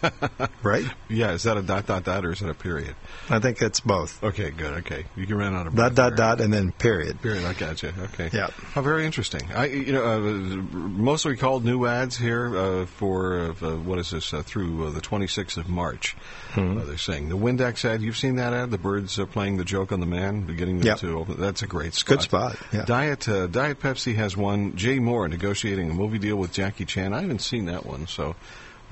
right? 0.63 0.85
yeah. 1.09 1.33
Is 1.33 1.43
that 1.45 1.57
a 1.57 1.63
dot 1.63 1.87
dot 1.87 2.05
dot 2.05 2.25
or 2.25 2.33
is 2.33 2.41
that 2.41 2.51
a 2.51 2.55
period? 2.55 2.95
I 3.31 3.39
think 3.39 3.61
it's 3.63 3.81
both. 3.81 4.23
Okay, 4.23 4.51
good. 4.51 4.79
Okay, 4.79 5.05
you 5.17 5.27
can 5.27 5.37
run 5.37 5.55
out 5.55 5.67
of 5.67 5.75
Dot, 5.75 5.95
dot, 5.95 6.17
dot, 6.17 6.41
and 6.41 6.53
then 6.53 6.73
period. 6.73 7.21
Period. 7.23 7.45
I 7.45 7.53
got 7.53 7.83
you. 7.83 7.93
Okay. 8.15 8.31
Yeah. 8.33 8.49
Oh, 8.77 8.81
very 8.83 9.05
interesting. 9.07 9.43
I, 9.55 9.67
you 9.67 9.93
know, 9.93 10.05
uh, 10.05 10.19
mostly 10.21 11.37
called 11.37 11.65
new 11.65 11.87
ads 11.87 12.17
here 12.17 12.57
uh, 12.57 12.87
for 12.87 13.51
uh, 13.63 13.77
what 13.77 13.99
is 13.99 14.11
this 14.11 14.33
uh, 14.33 14.43
through 14.43 14.87
uh, 14.87 14.91
the 14.91 15.01
26th 15.01 15.57
of 15.57 15.69
March. 15.69 16.17
Hmm. 16.53 16.79
Uh, 16.79 16.85
they're 16.85 16.97
saying 16.99 17.29
the 17.29 17.37
Windex 17.37 17.85
ad. 17.85 18.03
You've 18.03 18.17
seen 18.17 18.37
that 18.37 18.53
ad? 18.53 18.71
The 18.71 18.79
birds 18.79 19.19
playing 19.33 19.57
the 19.59 19.65
joke 19.65 19.93
on 19.93 20.01
the 20.01 20.07
man, 20.07 20.43
beginning 20.43 20.83
Yep. 20.83 20.99
to 20.99 21.19
open. 21.19 21.41
That's 21.41 21.63
a 21.63 21.67
great 21.67 21.95
spot. 21.95 22.09
Good 22.09 22.23
spot. 22.23 22.57
Yeah. 22.73 22.85
Diet 22.85 23.29
uh, 23.29 23.47
Diet 23.47 23.81
Pepsi 23.81 24.15
has 24.15 24.37
one. 24.37 24.77
Jay 24.77 24.99
Mohr 24.99 25.29
negotiating 25.29 25.91
a 25.91 25.95
movie 25.95 26.19
deal 26.19 26.37
with 26.37 26.53
Jackie 26.53 26.85
Chan. 26.85 27.13
I 27.13 27.21
haven't 27.21 27.41
seen 27.43 27.67
that 27.67 27.85
one, 27.85 28.07
so 28.07 28.37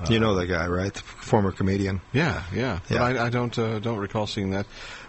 you 0.09 0.19
know 0.19 0.35
the 0.35 0.45
guy, 0.45 0.67
right? 0.67 0.93
The 0.93 0.99
former 1.01 1.51
comedian. 1.51 2.01
Yeah, 2.13 2.43
yeah. 2.53 2.79
But 2.89 2.97
I, 3.01 3.25
I 3.25 3.29
don't 3.29 3.57
uh, 3.57 3.79
don't 3.79 3.97
recall 3.97 4.27
seeing 4.27 4.51
that. 4.51 4.65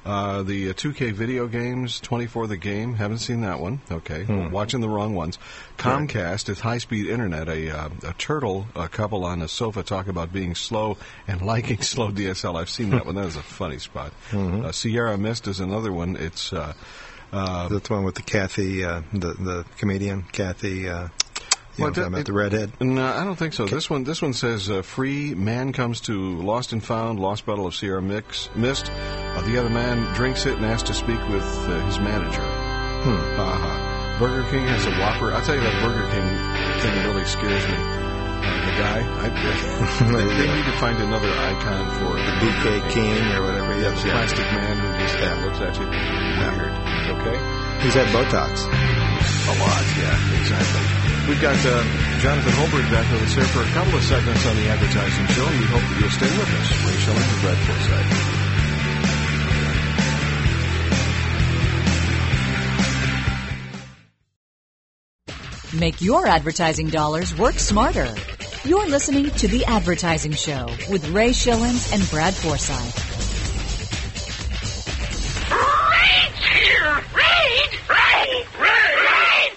Uh, 0.07 0.43
the 0.43 0.71
uh, 0.71 0.73
2K 0.73 1.13
video 1.13 1.47
games, 1.49 2.01
24 2.01 2.47
the 2.47 2.57
game. 2.57 2.95
Haven't 2.95 3.19
seen 3.19 3.43
that 3.43 3.61
one. 3.61 3.81
Okay, 3.91 4.25
Hmm. 4.25 4.51
watching 4.51 4.81
the 4.81 4.89
wrong 4.89 5.15
ones. 5.15 5.39
Comcast 5.77 6.49
is 6.49 6.61
high 6.61 6.79
speed 6.79 7.07
internet. 7.07 7.49
A 7.49 7.71
uh, 7.71 7.89
a 8.05 8.13
turtle 8.15 8.67
a 8.75 8.89
couple 8.89 9.25
on 9.25 9.43
a 9.43 9.49
sofa 9.49 9.83
talk 9.83 10.09
about 10.09 10.33
being 10.33 10.55
slow 10.55 10.97
and 11.27 11.43
liking 11.53 11.83
slow 11.83 12.11
DSL. 12.11 12.59
I've 12.59 12.71
seen 12.71 12.91
that 12.91 13.05
one. 13.05 13.17
That 13.17 13.27
is 13.27 13.37
a 13.37 13.43
funny 13.43 13.79
spot. 13.79 14.13
Mhm. 14.31 14.65
Uh, 14.65 14.73
Sierra 14.73 15.19
Mist 15.19 15.47
is 15.47 15.61
another 15.61 15.93
one. 15.93 16.17
It's 16.17 16.53
uh, 16.53 16.73
uh, 17.33 17.69
That's 17.69 17.89
the 17.89 17.95
one 17.95 18.05
with 18.05 18.15
the 18.15 18.23
Kathy, 18.23 18.85
uh, 18.85 19.03
the 19.13 19.35
the 19.35 19.65
comedian 19.77 20.23
Kathy. 20.33 20.89
You 21.79 21.85
Well, 21.85 21.91
know, 21.91 21.95
talking 21.95 22.03
it- 22.03 22.17
about 22.17 22.27
the 22.27 22.33
redhead. 22.33 22.73
No, 22.81 23.07
I 23.07 23.23
don't 23.25 23.37
think 23.37 23.53
so. 23.55 23.67
This 23.67 23.89
one, 23.89 24.03
this 24.05 24.21
one 24.21 24.33
says 24.33 24.69
uh, 24.69 24.83
free 24.83 25.35
man 25.35 25.73
comes 25.73 26.01
to 26.03 26.37
Lost 26.43 26.73
and 26.73 26.83
Found, 26.85 27.21
Lost 27.21 27.47
Battle 27.47 27.67
of 27.67 27.75
Sierra 27.77 28.03
Mix, 28.03 28.51
Mist. 28.57 28.91
Uh, 28.91 29.41
the 29.43 29.59
other 29.59 29.71
man 29.71 30.13
drinks 30.15 30.45
it 30.45 30.57
and 30.57 30.65
asks 30.67 30.89
to 30.89 30.95
speak 30.95 31.21
with 31.29 31.45
uh, 31.45 31.87
his 31.87 32.01
manager. 32.01 32.43
Hmm. 32.43 33.41
Uh-huh. 33.41 34.19
Burger 34.19 34.43
King 34.51 34.67
has 34.67 34.85
a 34.87 34.91
Whopper. 34.99 35.31
I'll 35.31 35.45
tell 35.47 35.55
you 35.55 35.63
that 35.63 35.79
Burger 35.79 36.03
King 36.11 36.27
thing 36.83 36.95
really 37.07 37.25
scares 37.25 37.63
me. 37.71 37.79
Uh, 37.79 38.67
the 38.67 38.75
guy, 38.83 38.99
I, 38.99 39.29
they, 40.11 40.27
they 40.43 40.49
need 40.51 40.65
to 40.67 40.77
find 40.83 40.99
another 40.99 41.31
icon 41.31 41.87
for 42.03 42.19
the 42.19 42.35
BK 42.43 42.91
King 42.91 43.23
or 43.39 43.43
whatever 43.47 43.75
he 43.79 43.83
Yeah, 43.83 43.95
is. 43.95 44.03
the 44.03 44.09
Yeah. 44.09 44.15
plastic 44.19 44.47
man 44.51 44.75
who 44.83 44.89
just 44.99 45.15
yeah, 45.23 45.45
looks 45.47 45.61
at 45.63 45.79
you 45.79 45.87
weird. 45.87 46.75
Okay. 47.23 47.39
He's 47.87 47.95
had 47.95 48.11
Botox. 48.11 48.67
A 48.67 49.55
lot, 49.63 49.85
yeah, 49.95 50.41
exactly. 50.43 51.18
We've 51.29 51.43
got 51.43 51.57
uh, 51.57 51.85
Jonathan 52.21 52.53
Holburt 52.53 52.91
back 52.91 53.13
with 53.13 53.23
us 53.23 53.35
here 53.35 53.45
for 53.45 53.61
a 53.61 53.69
couple 53.73 53.95
of 53.99 54.03
segments 54.03 54.47
on 54.47 54.57
the 54.57 54.67
advertising 54.69 55.27
show, 55.27 55.45
we 55.45 55.65
hope 55.67 55.83
that 55.83 56.01
you'll 56.01 56.09
stay 56.09 56.25
with 56.25 56.49
us. 56.49 56.73
Ray 56.87 56.97
Schilens 57.05 57.29
and 57.33 57.41
Brad 57.43 57.59
Forsythe. 57.69 58.39
Make 65.79 66.01
your 66.01 66.27
advertising 66.27 66.89
dollars 66.89 67.37
work 67.37 67.59
smarter. 67.59 68.15
You're 68.65 68.89
listening 68.89 69.31
to 69.31 69.49
The 69.49 69.67
Advertising 69.67 70.33
Show 70.33 70.67
with 70.91 71.07
Ray 71.11 71.31
Schilens 71.31 71.93
and 71.93 72.11
Brad 72.11 72.33
Forsythe. 72.33 72.97
Raid 75.53 76.33
here! 76.33 77.05
Raid! 77.15 77.71
Raid! 77.87 78.47
Raid! 78.59 79.53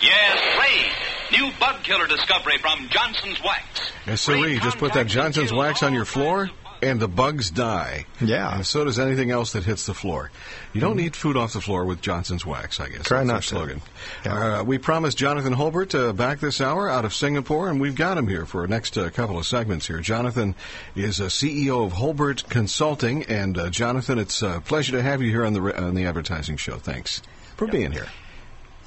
Yes, 0.00 0.40
Raid. 0.58 1.01
New 1.32 1.50
bug 1.58 1.82
killer 1.82 2.06
discovery 2.06 2.58
from 2.58 2.88
Johnson's 2.90 3.40
Wax. 3.42 3.92
Yes, 4.06 4.20
sirree. 4.20 4.58
Just 4.60 4.78
put 4.78 4.92
that 4.94 5.06
Johnson's 5.06 5.52
wax 5.52 5.82
on 5.82 5.94
your 5.94 6.04
floor, 6.04 6.50
and 6.82 7.00
the 7.00 7.08
bugs 7.08 7.50
die. 7.50 8.04
Yeah. 8.20 8.54
And 8.56 8.66
so 8.66 8.84
does 8.84 8.98
anything 8.98 9.30
else 9.30 9.52
that 9.52 9.64
hits 9.64 9.86
the 9.86 9.94
floor. 9.94 10.30
You 10.72 10.80
don't 10.80 10.96
need 10.96 11.14
food 11.16 11.36
off 11.36 11.52
the 11.52 11.60
floor 11.60 11.84
with 11.84 12.00
Johnson's 12.02 12.44
wax, 12.44 12.80
I 12.80 12.88
guess. 12.88 13.04
Try 13.04 13.24
That's 13.24 13.26
not 13.28 13.34
our 13.34 13.40
to. 13.40 13.46
slogan. 13.46 13.82
Yeah. 14.26 14.58
Uh, 14.60 14.64
we 14.64 14.78
promised 14.78 15.16
Jonathan 15.16 15.54
Holburt 15.54 15.94
uh, 15.98 16.12
back 16.12 16.40
this 16.40 16.60
hour 16.60 16.90
out 16.90 17.04
of 17.04 17.14
Singapore, 17.14 17.70
and 17.70 17.80
we've 17.80 17.94
got 17.96 18.18
him 18.18 18.26
here 18.26 18.44
for 18.44 18.62
our 18.62 18.66
next 18.66 18.98
uh, 18.98 19.08
couple 19.10 19.38
of 19.38 19.46
segments 19.46 19.86
here. 19.86 20.00
Jonathan 20.00 20.54
is 20.96 21.20
a 21.20 21.26
CEO 21.26 21.86
of 21.86 21.92
Holburt 21.92 22.48
Consulting, 22.50 23.22
and 23.24 23.56
uh, 23.56 23.70
Jonathan, 23.70 24.18
it's 24.18 24.42
a 24.42 24.60
pleasure 24.64 24.92
to 24.92 25.02
have 25.02 25.22
you 25.22 25.30
here 25.30 25.44
on 25.46 25.52
the 25.54 25.82
on 25.82 25.94
the 25.94 26.04
advertising 26.04 26.56
show. 26.56 26.76
Thanks 26.76 27.22
for 27.56 27.66
being 27.68 27.92
here. 27.92 28.08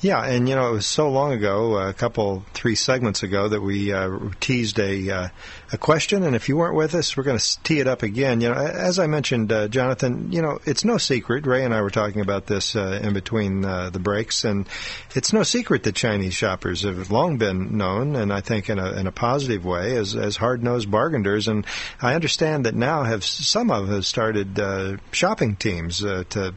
Yeah, 0.02 0.24
and 0.24 0.48
you 0.50 0.56
know 0.56 0.70
it 0.70 0.74
was 0.74 0.86
so 0.86 1.10
long 1.10 1.32
ago, 1.32 1.78
a 1.78 1.94
couple, 1.94 2.46
three 2.54 2.76
segments 2.76 3.24
ago, 3.24 3.48
that 3.48 3.62
we 3.62 3.94
uh, 3.94 4.20
teased 4.40 4.80
a 4.80 5.10
uh, 5.10 5.28
a 5.72 5.78
question. 5.78 6.24
And 6.24 6.36
if 6.36 6.50
you 6.50 6.58
weren't 6.58 6.76
with 6.76 6.96
us, 6.96 7.16
we're 7.16 7.24
going 7.24 7.40
to 7.40 7.64
tee 7.64 7.80
it 7.80 7.88
up 7.88 8.04
again. 8.04 8.42
You 8.42 8.50
know, 8.50 8.56
as 8.56 9.00
I 9.00 9.08
mentioned, 9.08 9.52
uh, 9.52 9.68
Jonathan, 9.68 10.32
you 10.32 10.42
know, 10.42 10.60
it's 10.66 10.86
no 10.86 10.98
secret. 10.98 11.46
Ray 11.46 11.64
and 11.64 11.74
I 11.74 11.82
were 11.82 11.90
talking 11.90 12.22
about 12.22 12.46
this 12.46 12.76
uh, 12.76 13.00
in 13.02 13.14
between 13.14 13.66
uh, 13.66 13.90
the 13.90 14.00
breaks, 14.00 14.44
and 14.44 14.68
it's 15.16 15.34
no 15.34 15.44
secret 15.44 15.84
that 15.84 15.96
Chinese 15.96 16.34
shoppers 16.34 16.84
have 16.84 17.12
long 17.12 17.38
been 17.38 17.78
known, 17.78 18.16
and 18.16 18.32
I 18.32 18.42
think 18.42 18.70
in 18.70 18.80
a 18.80 18.92
in 18.94 19.08
a 19.08 19.12
positive 19.12 19.66
way, 19.66 19.96
as 19.98 20.16
as 20.16 20.38
hard 20.38 20.64
nosed 20.64 20.90
bargainers. 20.90 21.48
And 21.48 21.66
I 22.02 22.16
understand 22.16 22.66
that 22.66 22.76
now 22.76 23.04
have 23.04 23.24
some 23.24 23.72
of 23.72 23.88
have 23.90 24.06
started 24.06 24.60
uh, 24.60 24.98
shopping 25.12 25.56
teams 25.56 26.04
uh, 26.04 26.24
to 26.30 26.54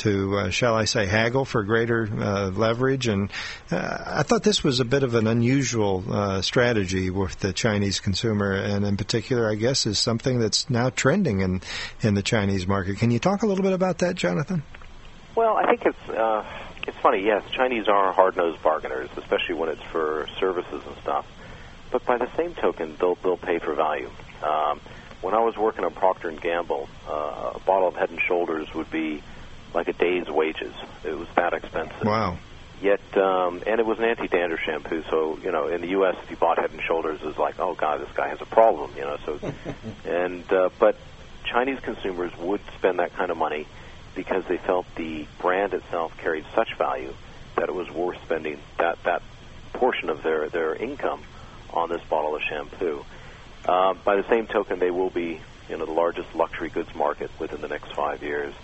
to, 0.00 0.38
uh, 0.38 0.50
shall 0.50 0.74
I 0.74 0.86
say, 0.86 1.04
haggle 1.04 1.44
for 1.44 1.62
greater 1.62 2.08
uh, 2.10 2.48
leverage. 2.48 3.06
And 3.06 3.30
uh, 3.70 3.98
I 4.06 4.22
thought 4.22 4.42
this 4.42 4.64
was 4.64 4.80
a 4.80 4.84
bit 4.86 5.02
of 5.02 5.14
an 5.14 5.26
unusual 5.26 6.42
strategy 6.42 7.10
with 7.10 7.38
the 7.40 7.52
Chinese 7.52 8.00
consumer, 8.00 8.49
and 8.52 8.84
in 8.84 8.96
particular, 8.96 9.50
I 9.50 9.54
guess, 9.54 9.86
is 9.86 9.98
something 9.98 10.38
that's 10.38 10.68
now 10.70 10.90
trending 10.90 11.40
in 11.40 11.62
in 12.00 12.14
the 12.14 12.22
Chinese 12.22 12.66
market. 12.66 12.98
Can 12.98 13.10
you 13.10 13.18
talk 13.18 13.42
a 13.42 13.46
little 13.46 13.62
bit 13.62 13.72
about 13.72 13.98
that, 13.98 14.14
Jonathan? 14.14 14.62
Well, 15.34 15.56
I 15.56 15.66
think 15.66 15.86
it's 15.86 16.08
uh, 16.08 16.44
it's 16.86 16.98
funny. 16.98 17.24
Yes, 17.24 17.42
Chinese 17.52 17.88
are 17.88 18.12
hard-nosed 18.12 18.62
bargainers, 18.62 19.10
especially 19.16 19.54
when 19.54 19.68
it's 19.68 19.82
for 19.84 20.26
services 20.38 20.82
and 20.86 20.96
stuff. 21.02 21.26
But 21.90 22.04
by 22.04 22.18
the 22.18 22.28
same 22.36 22.54
token, 22.54 22.96
they'll 23.00 23.16
they'll 23.16 23.36
pay 23.36 23.58
for 23.58 23.74
value. 23.74 24.10
Um, 24.42 24.80
when 25.20 25.34
I 25.34 25.40
was 25.40 25.56
working 25.56 25.84
on 25.84 25.92
Procter 25.92 26.28
and 26.28 26.40
Gamble, 26.40 26.88
uh, 27.08 27.52
a 27.54 27.60
bottle 27.66 27.88
of 27.88 27.94
Head 27.94 28.10
and 28.10 28.20
Shoulders 28.20 28.72
would 28.74 28.90
be 28.90 29.22
like 29.74 29.88
a 29.88 29.92
day's 29.92 30.28
wages. 30.28 30.74
It 31.04 31.16
was 31.16 31.28
that 31.36 31.52
expensive. 31.52 32.04
Wow. 32.04 32.38
Yet, 32.80 33.00
um, 33.16 33.62
and 33.66 33.78
it 33.78 33.84
was 33.84 33.98
an 33.98 34.04
anti-dandruff 34.04 34.60
shampoo. 34.64 35.02
So, 35.10 35.38
you 35.42 35.52
know, 35.52 35.68
in 35.68 35.82
the 35.82 35.88
U.S., 35.88 36.16
if 36.22 36.30
you 36.30 36.36
bought 36.36 36.58
Head 36.58 36.70
and 36.70 36.80
Shoulders, 36.80 37.20
it 37.22 37.26
was 37.26 37.36
like, 37.36 37.56
oh 37.58 37.74
God, 37.74 38.00
this 38.00 38.08
guy 38.14 38.28
has 38.28 38.40
a 38.40 38.46
problem. 38.46 38.92
You 38.96 39.02
know, 39.02 39.16
so, 39.26 39.52
and 40.04 40.50
uh, 40.50 40.70
but 40.78 40.96
Chinese 41.44 41.80
consumers 41.80 42.32
would 42.38 42.62
spend 42.78 42.98
that 42.98 43.14
kind 43.14 43.30
of 43.30 43.36
money 43.36 43.66
because 44.14 44.44
they 44.48 44.56
felt 44.56 44.86
the 44.96 45.26
brand 45.40 45.74
itself 45.74 46.16
carried 46.18 46.44
such 46.54 46.76
value 46.78 47.14
that 47.56 47.68
it 47.68 47.74
was 47.74 47.90
worth 47.90 48.20
spending 48.22 48.58
that 48.78 49.02
that 49.04 49.22
portion 49.74 50.08
of 50.08 50.22
their 50.22 50.48
their 50.48 50.74
income 50.74 51.22
on 51.72 51.88
this 51.88 52.02
bottle 52.08 52.34
of 52.34 52.42
shampoo. 52.42 53.04
Uh, 53.66 53.94
by 54.04 54.16
the 54.16 54.24
same 54.28 54.46
token, 54.46 54.78
they 54.78 54.90
will 54.90 55.10
be, 55.10 55.40
you 55.68 55.76
know, 55.76 55.84
the 55.84 55.92
largest 55.92 56.34
luxury 56.34 56.70
goods 56.70 56.94
market 56.94 57.30
within 57.38 57.60
the 57.60 57.68
next 57.68 57.92
five 57.92 58.22
years. 58.22 58.54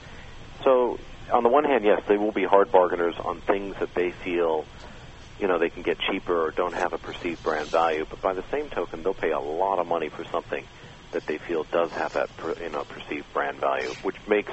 So, 0.65 0.99
on 1.33 1.43
the 1.43 1.49
one 1.49 1.65
hand, 1.65 1.85
yes, 1.85 2.03
they 2.09 2.17
will 2.17 2.33
be 2.33 2.45
hard 2.45 2.71
bargainers 2.71 3.15
on 3.25 3.41
things 3.41 3.77
that 3.81 3.95
they 3.95 4.11
feel, 4.11 4.65
you 5.39 5.49
know, 5.49 5.59
they 5.59 5.71
can 5.71 5.83
get 5.83 5.99
cheaper 5.99 6.47
or 6.47 6.51
don't 6.51 6.75
have 6.75 6.93
a 6.93 6.99
perceived 6.99 7.43
brand 7.43 7.69
value. 7.69 8.07
But 8.09 8.23
by 8.23 8.35
the 8.35 8.45
same 8.51 8.69
token, 8.71 9.03
they'll 9.03 9.15
pay 9.15 9.33
a 9.33 9.41
lot 9.41 9.79
of 9.79 9.87
money 9.87 10.09
for 10.09 10.25
something 10.25 10.65
that 11.13 11.27
they 11.27 11.39
feel 11.39 11.65
does 11.65 11.91
have 11.93 12.13
that, 12.15 12.37
per, 12.37 12.55
you 12.63 12.71
know, 12.71 12.85
perceived 12.85 13.33
brand 13.33 13.59
value, 13.59 13.91
which 14.03 14.17
makes 14.29 14.53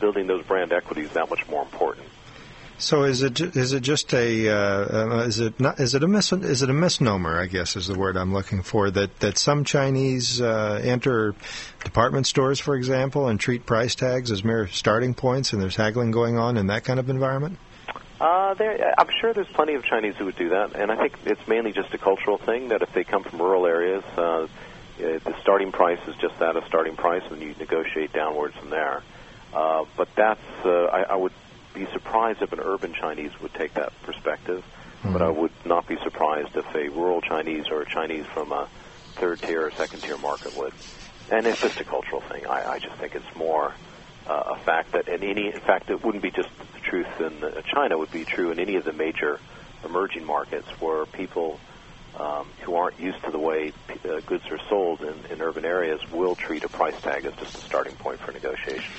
building 0.00 0.26
those 0.26 0.44
brand 0.46 0.72
equities 0.72 1.10
that 1.14 1.28
much 1.30 1.46
more 1.48 1.62
important. 1.62 2.06
So 2.78 3.04
is 3.04 3.22
it 3.22 3.40
is 3.40 3.72
it 3.72 3.80
just 3.80 4.12
a 4.12 4.50
uh, 4.50 4.54
uh, 4.54 5.24
is 5.26 5.40
it 5.40 5.58
not 5.58 5.80
is 5.80 5.94
it 5.94 6.02
a 6.02 6.08
mis- 6.08 6.32
is 6.32 6.62
it 6.62 6.68
a 6.68 6.74
misnomer? 6.74 7.40
I 7.40 7.46
guess 7.46 7.74
is 7.74 7.86
the 7.86 7.98
word 7.98 8.18
I'm 8.18 8.34
looking 8.34 8.62
for. 8.62 8.90
That 8.90 9.18
that 9.20 9.38
some 9.38 9.64
Chinese 9.64 10.42
uh, 10.42 10.80
enter 10.84 11.34
department 11.84 12.26
stores, 12.26 12.60
for 12.60 12.76
example, 12.76 13.28
and 13.28 13.40
treat 13.40 13.64
price 13.64 13.94
tags 13.94 14.30
as 14.30 14.44
mere 14.44 14.66
starting 14.68 15.14
points, 15.14 15.54
and 15.54 15.62
there's 15.62 15.76
haggling 15.76 16.10
going 16.10 16.38
on 16.38 16.58
in 16.58 16.66
that 16.66 16.84
kind 16.84 17.00
of 17.00 17.08
environment. 17.08 17.58
Uh, 18.20 18.54
there, 18.54 18.94
I'm 18.98 19.08
sure 19.20 19.32
there's 19.32 19.48
plenty 19.48 19.74
of 19.74 19.84
Chinese 19.84 20.16
who 20.16 20.26
would 20.26 20.36
do 20.36 20.50
that, 20.50 20.74
and 20.74 20.90
I 20.90 20.96
think 20.96 21.14
it's 21.24 21.46
mainly 21.48 21.72
just 21.72 21.92
a 21.94 21.98
cultural 21.98 22.38
thing 22.38 22.68
that 22.68 22.82
if 22.82 22.92
they 22.92 23.04
come 23.04 23.22
from 23.24 23.40
rural 23.40 23.66
areas, 23.66 24.04
uh, 24.16 24.20
uh, 24.22 24.46
the 24.98 25.34
starting 25.40 25.70
price 25.70 26.00
is 26.08 26.14
just 26.16 26.38
that, 26.38 26.56
a 26.56 26.66
starting 26.66 26.96
price, 26.96 27.22
and 27.30 27.40
you 27.42 27.54
negotiate 27.58 28.12
downwards 28.14 28.56
from 28.56 28.70
there. 28.70 29.02
Uh, 29.52 29.84
but 29.96 30.08
that's, 30.14 30.40
uh, 30.64 30.86
I, 30.86 31.02
I 31.02 31.16
would 31.16 31.32
be 31.76 31.86
surprised 31.92 32.40
if 32.42 32.52
an 32.52 32.60
urban 32.60 32.92
Chinese 32.94 33.30
would 33.42 33.52
take 33.54 33.74
that 33.74 33.92
perspective, 34.02 34.64
but 35.12 35.22
I 35.22 35.30
would 35.30 35.52
not 35.64 35.86
be 35.86 35.96
surprised 36.02 36.56
if 36.56 36.64
a 36.74 36.88
rural 36.88 37.20
Chinese 37.20 37.66
or 37.70 37.82
a 37.82 37.86
Chinese 37.86 38.24
from 38.34 38.50
a 38.50 38.66
third 39.20 39.40
tier 39.42 39.66
or 39.66 39.70
second 39.78 40.00
tier 40.02 40.16
market 40.18 40.56
would. 40.56 40.72
And 41.30 41.46
it's 41.46 41.60
just 41.60 41.78
a 41.78 41.84
cultural 41.84 42.22
thing. 42.30 42.46
I, 42.46 42.74
I 42.74 42.78
just 42.78 42.96
think 42.98 43.14
it's 43.14 43.36
more 43.36 43.74
uh, 44.26 44.54
a 44.56 44.64
fact 44.64 44.92
that 44.92 45.08
in 45.08 45.22
any, 45.22 45.46
in 45.52 45.60
fact, 45.60 45.90
it 45.90 46.04
wouldn't 46.04 46.22
be 46.22 46.30
just 46.30 46.48
the 46.74 46.80
truth 46.80 47.06
in 47.20 47.44
uh, 47.44 47.62
China. 47.74 47.94
It 47.94 47.98
would 47.98 48.10
be 48.12 48.24
true 48.24 48.50
in 48.52 48.58
any 48.58 48.76
of 48.76 48.84
the 48.84 48.92
major 48.92 49.38
emerging 49.84 50.24
markets 50.24 50.68
where 50.80 51.04
people 51.06 51.60
um, 52.18 52.46
who 52.64 52.74
aren't 52.74 52.98
used 52.98 53.22
to 53.24 53.30
the 53.30 53.38
way 53.38 53.72
p- 53.88 54.08
uh, 54.08 54.20
goods 54.26 54.44
are 54.50 54.58
sold 54.70 55.02
in, 55.02 55.16
in 55.30 55.42
urban 55.42 55.64
areas 55.64 56.00
will 56.12 56.34
treat 56.34 56.64
a 56.64 56.68
price 56.68 56.96
tag 57.02 57.26
as 57.26 57.34
just 57.34 57.54
a 57.56 57.60
starting 57.66 57.94
point 57.96 58.18
for 58.20 58.32
negotiation. 58.32 58.90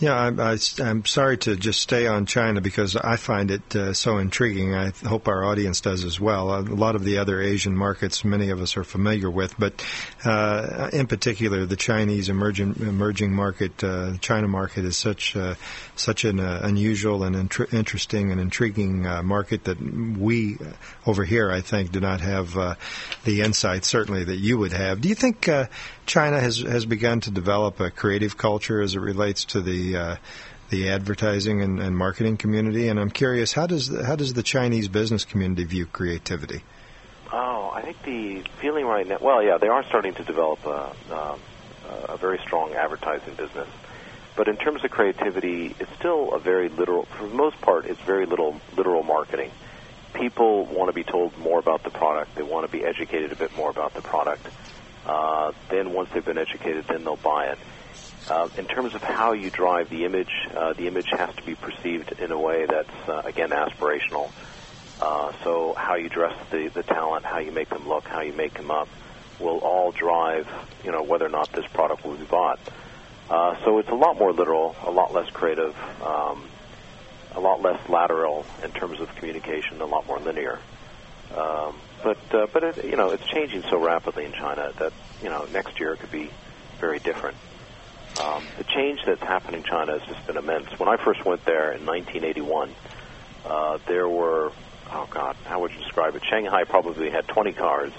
Yeah, 0.00 0.14
I'm, 0.14 0.38
I, 0.38 0.56
am 0.78 1.04
sorry 1.04 1.38
to 1.38 1.56
just 1.56 1.80
stay 1.80 2.06
on 2.06 2.24
China 2.24 2.60
because 2.60 2.94
I 2.94 3.16
find 3.16 3.50
it 3.50 3.74
uh, 3.74 3.92
so 3.92 4.18
intriguing. 4.18 4.72
I 4.72 4.92
hope 5.04 5.26
our 5.26 5.44
audience 5.44 5.80
does 5.80 6.04
as 6.04 6.20
well. 6.20 6.54
A 6.54 6.62
lot 6.62 6.94
of 6.94 7.02
the 7.02 7.18
other 7.18 7.42
Asian 7.42 7.76
markets, 7.76 8.24
many 8.24 8.50
of 8.50 8.60
us 8.62 8.76
are 8.76 8.84
familiar 8.84 9.28
with, 9.28 9.58
but 9.58 9.84
uh, 10.24 10.90
in 10.92 11.08
particular, 11.08 11.66
the 11.66 11.74
Chinese 11.74 12.28
emerging 12.28 12.76
emerging 12.78 13.32
market, 13.32 13.82
uh, 13.82 14.16
China 14.18 14.46
market, 14.46 14.84
is 14.84 14.96
such 14.96 15.34
uh, 15.34 15.56
such 15.96 16.24
an 16.24 16.38
uh, 16.38 16.60
unusual 16.62 17.24
and 17.24 17.34
interesting 17.72 18.30
and 18.30 18.40
intriguing 18.40 19.04
uh, 19.04 19.24
market 19.24 19.64
that 19.64 19.80
we 19.80 20.58
over 21.06 21.24
here, 21.24 21.50
I 21.50 21.60
think, 21.60 21.90
do 21.90 21.98
not 21.98 22.20
have 22.20 22.54
the 23.24 23.40
insight 23.40 23.84
certainly 23.84 24.22
that 24.22 24.36
you 24.36 24.58
would 24.58 24.72
have. 24.72 25.00
Do 25.00 25.08
you 25.08 25.16
think 25.16 25.48
China 26.06 26.40
has 26.40 26.60
has 26.60 26.86
begun 26.86 27.20
to 27.22 27.32
develop 27.32 27.80
a 27.80 27.90
creative 27.90 28.36
culture 28.36 28.80
as 28.80 28.94
it 28.94 29.00
relates 29.00 29.44
to 29.46 29.60
the 29.60 29.87
uh, 29.96 30.16
the 30.70 30.90
advertising 30.90 31.62
and, 31.62 31.80
and, 31.80 31.96
marketing 31.96 32.36
community, 32.36 32.88
and 32.88 33.00
I'm 33.00 33.10
curious 33.10 33.52
how 33.52 33.66
does 33.66 33.88
the, 33.88 34.04
how 34.04 34.16
does 34.16 34.34
the 34.34 34.42
Chinese 34.42 34.88
business 34.88 35.24
community 35.24 35.64
view 35.64 35.86
creativity? 35.86 36.62
Oh, 37.32 37.70
I 37.74 37.82
think 37.82 38.02
the 38.02 38.42
feeling 38.60 38.84
right 38.84 39.06
now. 39.06 39.18
Well, 39.20 39.42
yeah, 39.42 39.58
they 39.58 39.68
are 39.68 39.84
starting 39.84 40.14
to 40.14 40.24
develop 40.24 40.64
a, 40.66 40.92
a, 41.10 41.38
a 42.10 42.16
very 42.16 42.38
strong 42.38 42.74
advertising 42.74 43.34
business, 43.34 43.68
but 44.36 44.48
in 44.48 44.56
terms 44.56 44.84
of 44.84 44.90
creativity, 44.90 45.74
it's 45.78 45.92
still 45.98 46.34
a 46.34 46.38
very 46.38 46.68
literal. 46.68 47.04
For 47.04 47.26
the 47.26 47.34
most 47.34 47.60
part, 47.60 47.86
it's 47.86 48.00
very 48.00 48.26
little 48.26 48.60
literal 48.76 49.02
marketing. 49.02 49.50
People 50.14 50.64
want 50.66 50.88
to 50.88 50.94
be 50.94 51.04
told 51.04 51.36
more 51.38 51.58
about 51.58 51.82
the 51.82 51.90
product. 51.90 52.34
They 52.34 52.42
want 52.42 52.66
to 52.66 52.72
be 52.72 52.84
educated 52.84 53.32
a 53.32 53.36
bit 53.36 53.54
more 53.56 53.70
about 53.70 53.94
the 53.94 54.02
product. 54.02 54.46
Uh, 55.06 55.52
then 55.70 55.92
once 55.92 56.10
they've 56.12 56.24
been 56.24 56.38
educated, 56.38 56.86
then 56.86 57.04
they'll 57.04 57.16
buy 57.16 57.46
it. 57.46 57.58
Uh, 58.28 58.48
in 58.58 58.66
terms 58.66 58.94
of 58.94 59.02
how 59.02 59.32
you 59.32 59.50
drive 59.50 59.88
the 59.88 60.04
image, 60.04 60.30
uh, 60.54 60.74
the 60.74 60.86
image 60.86 61.08
has 61.16 61.34
to 61.36 61.42
be 61.44 61.54
perceived 61.54 62.12
in 62.20 62.30
a 62.30 62.38
way 62.38 62.66
that's, 62.66 63.08
uh, 63.08 63.22
again, 63.24 63.50
aspirational. 63.50 64.30
Uh, 65.00 65.32
so 65.44 65.74
how 65.78 65.94
you 65.94 66.10
dress 66.10 66.34
the, 66.50 66.68
the 66.74 66.82
talent, 66.82 67.24
how 67.24 67.38
you 67.38 67.52
make 67.52 67.70
them 67.70 67.88
look, 67.88 68.04
how 68.04 68.20
you 68.20 68.34
make 68.34 68.52
them 68.54 68.70
up, 68.70 68.88
will 69.40 69.58
all 69.58 69.92
drive, 69.92 70.46
you 70.84 70.92
know, 70.92 71.02
whether 71.02 71.24
or 71.24 71.30
not 71.30 71.50
this 71.52 71.66
product 71.72 72.04
will 72.04 72.16
be 72.16 72.24
bought. 72.24 72.58
Uh, 73.30 73.56
so 73.64 73.78
it's 73.78 73.88
a 73.88 73.94
lot 73.94 74.18
more 74.18 74.32
literal, 74.32 74.76
a 74.84 74.90
lot 74.90 75.14
less 75.14 75.30
creative, 75.30 75.74
um, 76.02 76.44
a 77.34 77.40
lot 77.40 77.62
less 77.62 77.80
lateral 77.88 78.44
in 78.62 78.72
terms 78.72 79.00
of 79.00 79.14
communication, 79.16 79.80
a 79.80 79.86
lot 79.86 80.06
more 80.06 80.18
linear. 80.18 80.58
Um, 81.34 81.76
but 82.02 82.18
but 82.30 82.64
it, 82.64 82.84
you 82.84 82.96
know 82.96 83.10
it's 83.10 83.24
changing 83.26 83.62
so 83.68 83.78
rapidly 83.78 84.24
in 84.24 84.32
China 84.32 84.72
that 84.78 84.92
you 85.22 85.28
know 85.28 85.46
next 85.52 85.78
year 85.78 85.92
it 85.92 86.00
could 86.00 86.10
be 86.10 86.30
very 86.80 86.98
different. 87.00 87.36
Um, 88.18 88.44
the 88.56 88.64
change 88.64 89.00
that's 89.06 89.22
happened 89.22 89.56
in 89.56 89.62
China 89.62 89.98
has 89.98 90.02
just 90.08 90.26
been 90.26 90.36
immense. 90.36 90.78
When 90.78 90.88
I 90.88 90.96
first 90.96 91.24
went 91.24 91.44
there 91.44 91.72
in 91.72 91.86
1981, 91.86 92.74
uh, 93.46 93.78
there 93.86 94.08
were 94.08 94.52
oh 94.90 95.06
god, 95.10 95.36
how 95.44 95.60
would 95.60 95.72
you 95.72 95.78
describe 95.78 96.14
it? 96.16 96.22
Shanghai 96.24 96.64
probably 96.64 97.10
had 97.10 97.28
20 97.28 97.52
cars, 97.52 97.92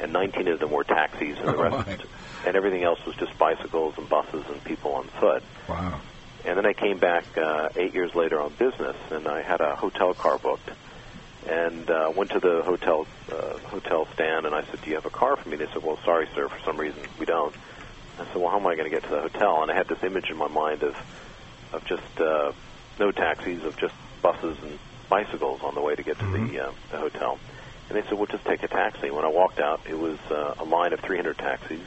and 0.00 0.12
19 0.12 0.48
of 0.48 0.60
them 0.60 0.70
were 0.70 0.84
taxis, 0.84 1.38
and 1.38 1.48
the 1.48 1.56
rest, 1.56 2.06
and 2.46 2.56
everything 2.56 2.82
else 2.82 3.04
was 3.06 3.14
just 3.16 3.36
bicycles 3.38 3.94
and 3.98 4.08
buses 4.08 4.44
and 4.48 4.62
people 4.64 4.92
on 4.92 5.04
foot. 5.20 5.42
Wow. 5.68 6.00
And 6.44 6.56
then 6.56 6.66
I 6.66 6.72
came 6.72 6.98
back 6.98 7.24
uh, 7.36 7.68
eight 7.76 7.92
years 7.94 8.14
later 8.14 8.40
on 8.40 8.52
business, 8.58 8.96
and 9.10 9.26
I 9.26 9.42
had 9.42 9.60
a 9.60 9.74
hotel 9.74 10.14
car 10.14 10.38
booked 10.38 10.70
and 11.48 11.88
uh, 11.90 12.12
went 12.14 12.30
to 12.32 12.40
the 12.40 12.62
hotel 12.64 13.06
uh, 13.30 13.58
hotel 13.68 14.08
stand 14.14 14.46
and 14.46 14.54
I 14.54 14.64
said, 14.64 14.82
"Do 14.82 14.90
you 14.90 14.96
have 14.96 15.06
a 15.06 15.10
car 15.10 15.36
for 15.36 15.48
me?" 15.48 15.56
They 15.56 15.66
said, 15.66 15.82
"Well, 15.82 15.98
sorry, 16.04 16.28
sir, 16.34 16.48
for 16.48 16.58
some 16.64 16.76
reason 16.76 17.00
we 17.18 17.26
don't." 17.26 17.54
I 18.18 18.24
said, 18.26 18.36
"Well, 18.36 18.50
how 18.50 18.58
am 18.58 18.66
I 18.66 18.74
going 18.74 18.90
to 18.90 18.94
get 18.94 19.04
to 19.04 19.10
the 19.10 19.20
hotel?" 19.20 19.62
And 19.62 19.70
I 19.70 19.74
had 19.74 19.88
this 19.88 20.02
image 20.02 20.30
in 20.30 20.36
my 20.36 20.48
mind 20.48 20.82
of 20.82 20.96
of 21.72 21.84
just 21.84 22.20
uh, 22.20 22.52
no 22.98 23.12
taxis, 23.12 23.64
of 23.64 23.76
just 23.76 23.94
buses 24.22 24.56
and 24.62 24.78
bicycles 25.08 25.62
on 25.62 25.74
the 25.74 25.82
way 25.82 25.94
to 25.94 26.02
get 26.02 26.18
to 26.18 26.24
mm-hmm. 26.24 26.48
the 26.48 26.68
uh, 26.68 26.72
the 26.90 26.98
hotel. 26.98 27.38
And 27.88 27.96
they 27.96 28.02
said, 28.02 28.14
"Well, 28.14 28.26
just 28.26 28.44
take 28.44 28.62
a 28.62 28.68
taxi." 28.68 29.10
When 29.10 29.24
I 29.24 29.28
walked 29.28 29.60
out, 29.60 29.80
it 29.88 29.98
was 29.98 30.18
uh, 30.30 30.54
a 30.58 30.64
line 30.64 30.92
of 30.92 31.00
300 31.00 31.38
taxis, 31.38 31.80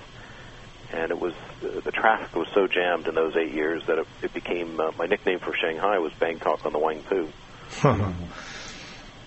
and 0.92 1.12
it 1.12 1.20
was 1.20 1.34
uh, 1.64 1.80
the 1.82 1.92
traffic 1.92 2.36
was 2.36 2.48
so 2.54 2.68
jammed 2.68 3.08
in 3.08 3.16
those 3.16 3.36
eight 3.36 3.54
years 3.54 3.84
that 3.88 3.98
it, 3.98 4.08
it 4.22 4.34
became 4.34 4.80
uh, 4.80 4.92
my 4.98 5.06
nickname 5.06 5.40
for 5.40 5.54
Shanghai 5.56 5.98
was 6.00 6.14
Bangkok 6.14 6.66
on 6.66 6.74
the 6.74 6.80
Wangpu. 6.80 7.32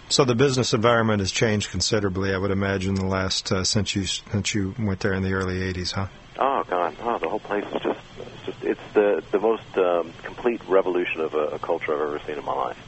So 0.08 0.26
the 0.26 0.34
business 0.34 0.74
environment 0.74 1.20
has 1.20 1.32
changed 1.32 1.70
considerably, 1.70 2.34
I 2.34 2.36
would 2.36 2.50
imagine, 2.50 2.96
the 2.96 3.06
last 3.06 3.50
uh, 3.50 3.64
since 3.64 3.96
you 3.96 4.04
since 4.04 4.54
you 4.54 4.74
went 4.78 5.00
there 5.00 5.14
in 5.14 5.22
the 5.22 5.32
early 5.32 5.60
'80s, 5.72 5.92
huh? 5.92 6.08
Oh 6.38 6.64
God, 6.68 6.96
oh 7.00 7.18
the 7.18 7.28
whole 7.28 7.40
place 7.40 7.64
is 7.74 7.82
just 7.82 8.00
it's 8.18 8.46
just 8.46 8.64
it's 8.64 8.94
the 8.94 9.22
the 9.30 9.38
most 9.38 9.76
um, 9.76 10.12
complete 10.22 10.62
revolution 10.66 11.20
of 11.20 11.34
a, 11.34 11.48
a 11.48 11.58
culture 11.58 11.94
I've 11.94 12.00
ever 12.00 12.20
seen 12.26 12.38
in 12.38 12.44
my 12.44 12.54
life. 12.54 12.78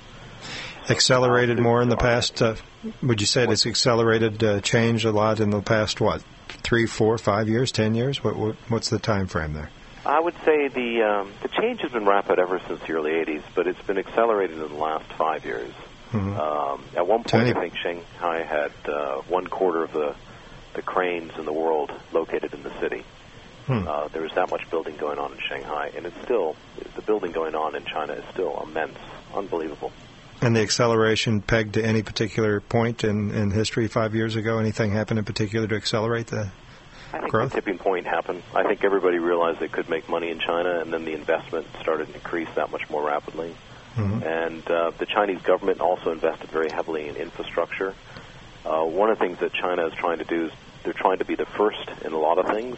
Accelerated 0.89 1.59
more 1.59 1.81
in 1.81 1.89
the 1.89 1.97
past. 1.97 2.43
Uh, 2.43 2.57
would 3.03 3.21
you 3.21 3.27
say 3.27 3.45
it's 3.45 3.67
accelerated 3.67 4.43
uh, 4.45 4.61
change 4.61 5.05
a 5.05 5.13
lot 5.13 5.41
in 5.41 5.51
the 5.51 5.63
past? 5.63 6.01
What 6.01 6.23
three, 6.49 6.87
four, 6.87 7.17
five 7.19 7.49
years, 7.49 7.73
ten 7.73 7.95
years? 7.95 8.23
What, 8.23 8.37
what 8.37 8.57
what's 8.69 8.91
the 8.91 8.99
time 8.99 9.27
frame 9.27 9.55
there? 9.55 9.71
I 10.07 10.21
would 10.21 10.35
say 10.45 10.69
the 10.69 11.03
um, 11.03 11.33
the 11.43 11.49
change 11.49 11.81
has 11.81 11.93
been 11.93 12.05
rapid 12.05 12.39
ever 12.39 12.61
since 12.67 12.81
the 12.81 12.93
early 12.93 13.13
'80s, 13.13 13.43
but 13.55 13.67
it's 13.67 13.81
been 13.83 13.99
accelerated 13.99 14.59
in 14.59 14.69
the 14.69 14.75
last 14.75 15.11
five 15.13 15.45
years. 15.45 15.73
Mm-hmm. 16.13 16.39
Um, 16.39 16.85
at 16.97 17.07
one 17.07 17.25
point. 17.25 17.57
I 17.57 17.61
think 17.61 17.77
Shanghai 17.77 18.43
had 18.43 18.73
uh, 18.87 19.23
one 19.23 19.47
quarter 19.47 19.83
of 19.85 19.93
the 19.93 20.15
the 20.75 20.83
cranes 20.83 21.33
in 21.39 21.45
the 21.45 21.53
world 21.53 21.93
located 22.13 22.53
in 22.53 22.63
the 22.63 22.81
city. 22.81 23.05
Hmm. 23.67 23.89
Uh, 23.89 24.09
there 24.09 24.23
was 24.23 24.33
that 24.33 24.51
much 24.51 24.69
building 24.71 24.97
going 24.97 25.19
on 25.19 25.33
in 25.33 25.39
Shanghai, 25.49 25.91
and 25.97 26.05
it's 26.05 26.21
still 26.23 26.55
the 26.97 27.03
building 27.03 27.33
going 27.33 27.55
on 27.55 27.75
in 27.75 27.85
China 27.85 28.13
is 28.13 28.25
still 28.33 28.63
immense, 28.63 28.99
unbelievable. 29.35 29.93
And 30.41 30.55
the 30.55 30.61
acceleration 30.61 31.41
pegged 31.41 31.75
to 31.75 31.85
any 31.85 32.03
particular 32.03 32.61
point 32.61 33.05
in, 33.05 33.31
in 33.31 33.51
history 33.51 33.89
five 33.89 34.15
years 34.15 34.37
ago? 34.37 34.59
Anything 34.59 34.91
happened 34.91 35.19
in 35.19 35.25
particular 35.25 35.67
to 35.67 35.75
accelerate 35.75 36.27
the 36.27 36.51
I 37.13 37.21
think 37.21 37.31
growth? 37.31 37.53
the 37.53 37.61
tipping 37.61 37.79
point 37.79 38.07
happened. 38.07 38.43
I 38.55 38.65
think 38.65 38.85
everybody 38.85 39.19
realized 39.19 39.61
they 39.61 39.69
could 39.69 39.89
make 39.89 40.09
money 40.09 40.31
in 40.31 40.41
China, 40.41 40.81
and 40.81 40.93
then 40.93 41.05
the 41.07 41.15
investment 41.15 41.67
started 41.81 42.09
to 42.09 42.15
increase 42.15 42.49
that 42.57 42.71
much 42.71 42.91
more 42.91 43.07
rapidly. 43.07 43.55
Mm-hmm. 43.97 44.23
And 44.23 44.71
uh, 44.71 44.91
the 44.99 45.07
Chinese 45.07 45.41
government 45.43 45.81
also 45.81 46.11
invested 46.11 46.51
very 46.51 46.71
heavily 46.71 47.09
in 47.09 47.17
infrastructure. 47.17 47.95
Uh, 48.67 48.85
one 48.85 49.11
of 49.11 49.19
the 49.19 49.25
things 49.25 49.39
that 49.39 49.53
China 49.53 49.87
is 49.87 49.95
trying 49.95 50.19
to 50.19 50.25
do 50.25 50.47
is 50.47 50.53
they're 50.83 50.93
trying 50.93 51.19
to 51.19 51.25
be 51.25 51.37
the 51.37 51.47
first 51.47 51.89
in 52.05 52.13
a 52.13 52.19
lot 52.19 52.39
of 52.39 52.47
things. 52.47 52.77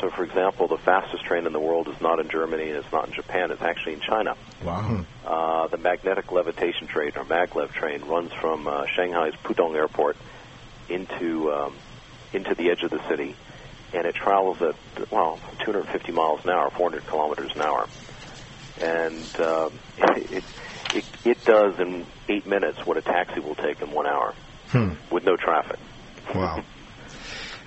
So, 0.00 0.10
for 0.10 0.24
example, 0.24 0.68
the 0.68 0.78
fastest 0.78 1.24
train 1.24 1.46
in 1.46 1.52
the 1.52 1.60
world 1.60 1.88
is 1.88 2.00
not 2.00 2.20
in 2.20 2.28
Germany 2.28 2.68
and 2.68 2.76
it's 2.76 2.92
not 2.92 3.08
in 3.08 3.14
Japan. 3.14 3.50
It's 3.50 3.62
actually 3.62 3.94
in 3.94 4.00
China. 4.00 4.36
Wow. 4.62 5.04
Uh, 5.24 5.66
the 5.68 5.78
magnetic 5.78 6.30
levitation 6.30 6.86
train, 6.86 7.12
or 7.16 7.24
maglev 7.24 7.72
train, 7.72 8.02
runs 8.02 8.32
from 8.32 8.68
uh, 8.68 8.86
Shanghai's 8.94 9.34
Pudong 9.42 9.74
Airport 9.74 10.16
into 10.88 11.52
um, 11.52 11.74
into 12.32 12.54
the 12.54 12.70
edge 12.70 12.82
of 12.82 12.90
the 12.90 13.08
city, 13.08 13.34
and 13.94 14.06
it 14.06 14.14
travels 14.14 14.60
at 14.60 14.76
well 15.10 15.38
250 15.60 16.12
miles 16.12 16.44
an 16.44 16.50
hour, 16.50 16.70
400 16.70 17.06
kilometers 17.06 17.52
an 17.54 17.62
hour 17.62 17.88
and 18.80 19.40
uh, 19.40 19.70
it, 19.98 20.44
it 20.94 21.04
it 21.24 21.44
does 21.44 21.78
in 21.80 22.06
eight 22.28 22.46
minutes 22.46 22.84
what 22.84 22.96
a 22.96 23.02
taxi 23.02 23.40
will 23.40 23.54
take 23.54 23.80
in 23.80 23.90
one 23.90 24.06
hour 24.06 24.34
hmm. 24.68 24.90
with 25.10 25.24
no 25.24 25.36
traffic. 25.36 25.78
Wow. 26.34 26.62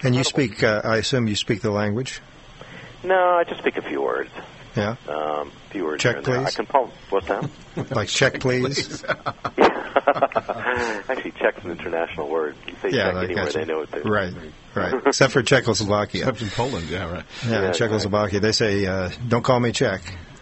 And 0.03 0.15
you 0.15 0.23
speak, 0.23 0.63
uh, 0.63 0.81
I 0.83 0.97
assume 0.97 1.27
you 1.27 1.35
speak 1.35 1.61
the 1.61 1.71
language? 1.71 2.21
No, 3.03 3.15
I 3.15 3.43
just 3.43 3.59
speak 3.59 3.77
a 3.77 3.81
few 3.81 4.01
words. 4.01 4.31
Yeah. 4.75 4.95
Um, 5.07 5.51
a 5.67 5.71
few 5.71 5.85
words. 5.85 6.03
Check, 6.03 6.23
please. 6.23 6.37
I 6.37 6.51
can 6.51 6.65
pull. 6.65 6.91
What's 7.09 7.27
that? 7.27 7.49
like 7.91 8.07
check, 8.07 8.39
please. 8.39 9.03
Actually, 10.07 11.31
check's 11.31 11.63
an 11.63 11.71
international 11.71 12.29
word. 12.29 12.55
You 12.67 12.75
say 12.81 12.89
yeah, 12.91 13.11
check 13.11 13.23
anywhere, 13.23 13.51
they 13.51 13.65
know 13.65 13.81
it. 13.81 13.91
Too. 13.91 14.01
Right, 14.01 14.33
right. 14.75 14.93
Except 15.05 15.33
for 15.33 15.41
Czechoslovakia. 15.41 16.21
Except 16.21 16.41
in 16.41 16.49
Poland, 16.49 16.89
yeah, 16.89 17.11
right. 17.11 17.25
Yeah, 17.45 17.61
yeah 17.63 17.71
Czechoslovakia. 17.71 18.39
They 18.39 18.51
say, 18.51 18.85
uh, 18.85 19.09
"Don't 19.27 19.43
call 19.43 19.59
me 19.59 19.71
Czech." 19.71 20.01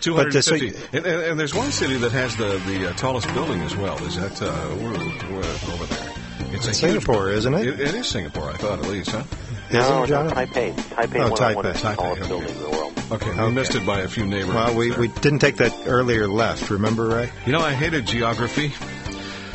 Two 0.00 0.14
hundred 0.14 0.44
fifty, 0.44 0.72
and, 0.92 1.04
and, 1.04 1.22
and, 1.22 1.38
there's 1.38 1.54
one 1.54 1.70
city 1.70 1.98
that 1.98 2.12
has 2.12 2.34
the 2.36 2.58
the 2.66 2.88
uh, 2.88 2.92
tallest 2.94 3.32
building 3.34 3.60
as 3.60 3.76
well. 3.76 4.02
Is 4.06 4.16
that 4.16 4.40
uh, 4.40 4.74
we're, 4.76 4.92
we're 5.30 5.44
over 5.74 5.84
there? 5.84 6.21
It's, 6.50 6.68
it's 6.68 6.78
Singapore, 6.78 7.28
huge, 7.28 7.38
isn't 7.38 7.54
it? 7.54 7.66
it? 7.66 7.80
It 7.80 7.94
is 7.94 8.06
Singapore, 8.06 8.50
I 8.50 8.56
thought 8.56 8.78
at 8.78 8.86
least, 8.86 9.10
huh? 9.10 9.24
No, 9.72 10.04
is 10.04 10.10
it, 10.10 10.14
Taipei. 10.14 10.74
Taipei, 10.74 11.20
oh, 11.20 11.30
one, 11.30 11.40
Taipei. 11.40 11.54
one 11.54 11.66
of 11.66 11.74
the 11.74 11.78
Taipei, 11.78 11.96
tallest 11.96 12.20
okay. 12.20 12.28
buildings 12.28 12.52
in 12.52 12.62
the 12.62 12.70
world. 12.70 12.92
Okay, 13.12 13.30
okay. 13.30 13.44
we 13.44 13.50
missed 13.52 13.74
it 13.74 13.86
by 13.86 14.00
a 14.00 14.08
few 14.08 14.26
neighbors. 14.26 14.54
Well, 14.54 14.74
we, 14.74 14.90
there. 14.90 15.00
we 15.00 15.08
didn't 15.08 15.38
take 15.38 15.56
that 15.56 15.74
earlier 15.86 16.28
left, 16.28 16.70
remember, 16.70 17.08
Ray? 17.08 17.30
You 17.46 17.52
know, 17.52 17.60
I 17.60 17.72
hated 17.72 18.06
geography. 18.06 18.72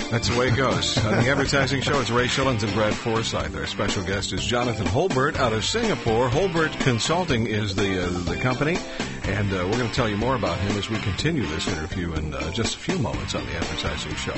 That's 0.10 0.30
the 0.30 0.40
way 0.40 0.48
it 0.48 0.56
goes. 0.56 0.98
On 1.06 1.12
the 1.12 1.30
advertising 1.30 1.82
show, 1.82 2.00
it's 2.00 2.10
Ray 2.10 2.28
Schilens 2.28 2.64
and 2.64 2.74
Brad 2.74 2.94
Forsythe. 2.94 3.54
Our 3.58 3.66
special 3.66 4.04
guest 4.04 4.32
is 4.32 4.46
Jonathan 4.46 4.86
Holburt 4.88 5.36
out 5.36 5.52
of 5.52 5.66
Singapore. 5.66 6.30
Holburt 6.30 6.80
Consulting 6.80 7.46
is 7.46 7.76
the 7.76 8.06
uh, 8.06 8.10
the 8.24 8.38
company, 8.38 8.78
And 9.24 9.52
uh, 9.52 9.68
we're 9.70 9.78
going 9.78 9.90
to 9.90 9.94
tell 9.94 10.08
you 10.08 10.16
more 10.16 10.36
about 10.36 10.58
him 10.60 10.78
as 10.78 10.90
we 10.90 10.98
continue 11.00 11.46
this 11.48 11.68
interview 11.68 12.14
in 12.14 12.34
uh, 12.34 12.52
just 12.52 12.76
a 12.76 12.80
few 12.80 12.98
moments 13.00 13.36
on 13.36 13.46
the 13.48 13.52
Advertising 13.56 14.16
Show. 14.16 14.34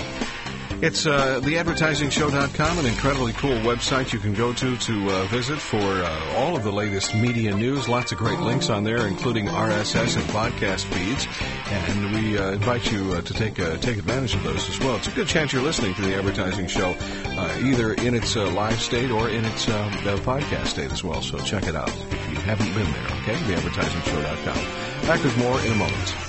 It's 0.82 1.05
uh, 1.05 1.41
theadvertisingshow.com, 1.41 2.80
an 2.80 2.86
incredibly 2.86 3.34
cool 3.34 3.57
website 3.57 4.13
you 4.13 4.19
can 4.19 4.34
go 4.34 4.53
to 4.53 4.77
to 4.77 5.09
uh, 5.09 5.25
visit 5.25 5.59
for 5.59 5.77
uh, 5.77 6.34
all 6.38 6.55
of 6.55 6.63
the 6.63 6.71
latest 6.71 7.13
media 7.13 7.53
news. 7.53 7.89
Lots 7.89 8.13
of 8.13 8.17
great 8.17 8.39
links 8.39 8.69
on 8.69 8.86
there, 8.86 9.05
including 9.05 9.47
RSS 9.47 10.15
and 10.15 10.25
podcast 10.30 10.86
feeds. 10.86 11.27
And 11.67 12.15
we 12.15 12.38
uh, 12.38 12.51
invite 12.51 12.89
you 12.93 13.11
uh, 13.11 13.21
to 13.21 13.34
take 13.34 13.59
uh, 13.59 13.75
take 13.77 13.97
advantage 13.97 14.36
of 14.36 14.43
those 14.43 14.69
as 14.69 14.80
well. 14.80 14.95
It's 14.95 15.09
a 15.09 15.11
good 15.11 15.27
chance 15.27 15.51
you're 15.51 15.63
listening 15.63 15.95
to 15.95 16.01
the 16.01 16.15
Advertising 16.15 16.67
Show, 16.67 16.95
uh, 17.01 17.59
either 17.61 17.93
in 17.95 18.13
its 18.13 18.38
live 18.38 18.80
state 18.80 19.11
or 19.11 19.27
in 19.30 19.43
its 19.43 19.67
uh, 19.67 19.89
podcast 20.23 20.67
state 20.67 20.93
as 20.93 21.03
well. 21.03 21.21
So 21.21 21.39
check 21.39 21.67
it 21.67 21.75
out 21.75 21.89
if 21.89 22.30
you 22.30 22.38
haven't 22.38 22.73
been 22.73 22.89
there. 22.89 23.17
Okay, 23.23 23.36
theadvertisingshow.com. 23.36 25.07
Back 25.07 25.21
with 25.25 25.38
more 25.39 25.59
in 25.59 25.73
a 25.73 25.75
moment. 25.75 26.28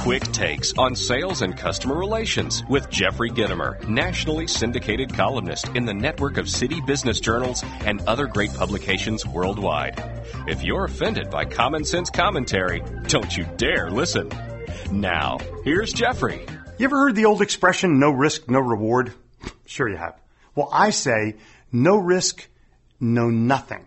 Quick 0.00 0.22
takes 0.32 0.72
on 0.78 0.96
sales 0.96 1.42
and 1.42 1.54
customer 1.54 1.94
relations 1.94 2.64
with 2.70 2.88
Jeffrey 2.88 3.28
Gitomer, 3.28 3.86
nationally 3.86 4.46
syndicated 4.46 5.12
columnist 5.12 5.68
in 5.76 5.84
the 5.84 5.92
network 5.92 6.38
of 6.38 6.48
city 6.48 6.80
business 6.80 7.20
journals 7.20 7.62
and 7.84 8.00
other 8.08 8.26
great 8.26 8.50
publications 8.54 9.26
worldwide. 9.26 10.02
If 10.48 10.64
you're 10.64 10.86
offended 10.86 11.28
by 11.28 11.44
common 11.44 11.84
sense 11.84 12.08
commentary, 12.08 12.82
don't 13.08 13.36
you 13.36 13.44
dare 13.58 13.90
listen. 13.90 14.30
Now, 14.90 15.36
here's 15.64 15.92
Jeffrey. 15.92 16.46
You 16.78 16.86
ever 16.86 16.96
heard 16.96 17.14
the 17.14 17.26
old 17.26 17.42
expression, 17.42 18.00
no 18.00 18.10
risk, 18.10 18.48
no 18.48 18.58
reward? 18.58 19.12
Sure 19.66 19.88
you 19.88 19.98
have. 19.98 20.18
Well, 20.54 20.70
I 20.72 20.90
say, 20.90 21.36
no 21.70 21.98
risk, 21.98 22.48
no 22.98 23.28
nothing. 23.28 23.86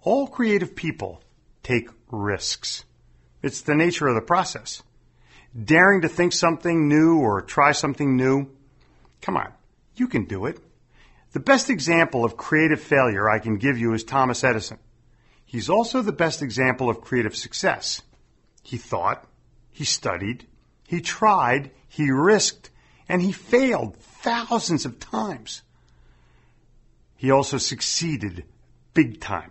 All 0.00 0.26
creative 0.26 0.74
people 0.74 1.22
take 1.62 1.90
risks. 2.10 2.86
It's 3.42 3.60
the 3.60 3.74
nature 3.74 4.08
of 4.08 4.14
the 4.14 4.22
process. 4.22 4.82
Daring 5.60 6.02
to 6.02 6.08
think 6.08 6.32
something 6.32 6.88
new 6.88 7.18
or 7.18 7.42
try 7.42 7.72
something 7.72 8.16
new? 8.16 8.50
Come 9.20 9.36
on, 9.36 9.52
you 9.96 10.08
can 10.08 10.24
do 10.24 10.46
it. 10.46 10.58
The 11.32 11.40
best 11.40 11.70
example 11.70 12.24
of 12.24 12.36
creative 12.36 12.80
failure 12.80 13.28
I 13.28 13.38
can 13.38 13.56
give 13.56 13.78
you 13.78 13.94
is 13.94 14.04
Thomas 14.04 14.44
Edison. 14.44 14.78
He's 15.44 15.68
also 15.68 16.00
the 16.00 16.12
best 16.12 16.42
example 16.42 16.88
of 16.88 17.02
creative 17.02 17.36
success. 17.36 18.00
He 18.62 18.76
thought, 18.78 19.26
he 19.70 19.84
studied, 19.84 20.46
he 20.86 21.00
tried, 21.00 21.70
he 21.88 22.10
risked, 22.10 22.70
and 23.08 23.20
he 23.20 23.32
failed 23.32 23.96
thousands 23.96 24.86
of 24.86 24.98
times. 24.98 25.62
He 27.16 27.30
also 27.30 27.58
succeeded 27.58 28.44
big 28.94 29.20
time. 29.20 29.50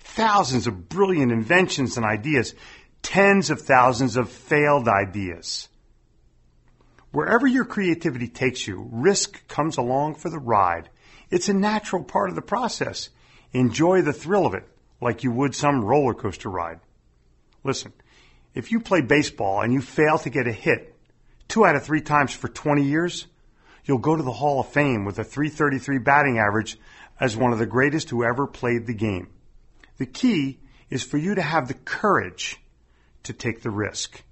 Thousands 0.00 0.66
of 0.66 0.88
brilliant 0.88 1.32
inventions 1.32 1.96
and 1.96 2.06
ideas, 2.06 2.54
tens 3.02 3.50
of 3.50 3.60
thousands 3.60 4.16
of 4.16 4.30
failed 4.30 4.88
ideas. 4.88 5.68
Wherever 7.10 7.46
your 7.46 7.64
creativity 7.64 8.28
takes 8.28 8.66
you, 8.66 8.88
risk 8.90 9.46
comes 9.48 9.76
along 9.76 10.14
for 10.14 10.30
the 10.30 10.38
ride. 10.38 10.88
It's 11.30 11.48
a 11.48 11.54
natural 11.54 12.02
part 12.02 12.30
of 12.30 12.36
the 12.36 12.42
process. 12.42 13.10
Enjoy 13.52 14.00
the 14.00 14.12
thrill 14.12 14.46
of 14.46 14.54
it 14.54 14.66
like 15.00 15.24
you 15.24 15.30
would 15.30 15.54
some 15.54 15.84
roller 15.84 16.14
coaster 16.14 16.48
ride. 16.48 16.80
Listen, 17.64 17.92
if 18.54 18.72
you 18.72 18.80
play 18.80 19.02
baseball 19.02 19.60
and 19.60 19.72
you 19.72 19.82
fail 19.82 20.18
to 20.18 20.30
get 20.30 20.46
a 20.46 20.52
hit 20.52 20.94
two 21.48 21.66
out 21.66 21.76
of 21.76 21.84
three 21.84 22.00
times 22.00 22.32
for 22.32 22.48
20 22.48 22.82
years, 22.82 23.26
you'll 23.84 23.98
go 23.98 24.16
to 24.16 24.22
the 24.22 24.32
Hall 24.32 24.60
of 24.60 24.68
Fame 24.68 25.04
with 25.04 25.18
a 25.18 25.24
333 25.24 25.98
batting 25.98 26.38
average 26.38 26.78
as 27.20 27.36
one 27.36 27.52
of 27.52 27.58
the 27.58 27.66
greatest 27.66 28.08
who 28.08 28.24
ever 28.24 28.46
played 28.46 28.86
the 28.86 28.94
game. 28.94 29.28
The 29.98 30.06
key 30.06 30.60
is 30.88 31.02
for 31.02 31.18
you 31.18 31.34
to 31.34 31.42
have 31.42 31.68
the 31.68 31.74
courage 31.74 32.58
to 33.24 33.32
take 33.32 33.62
the 33.62 33.70
risk. 33.70 34.22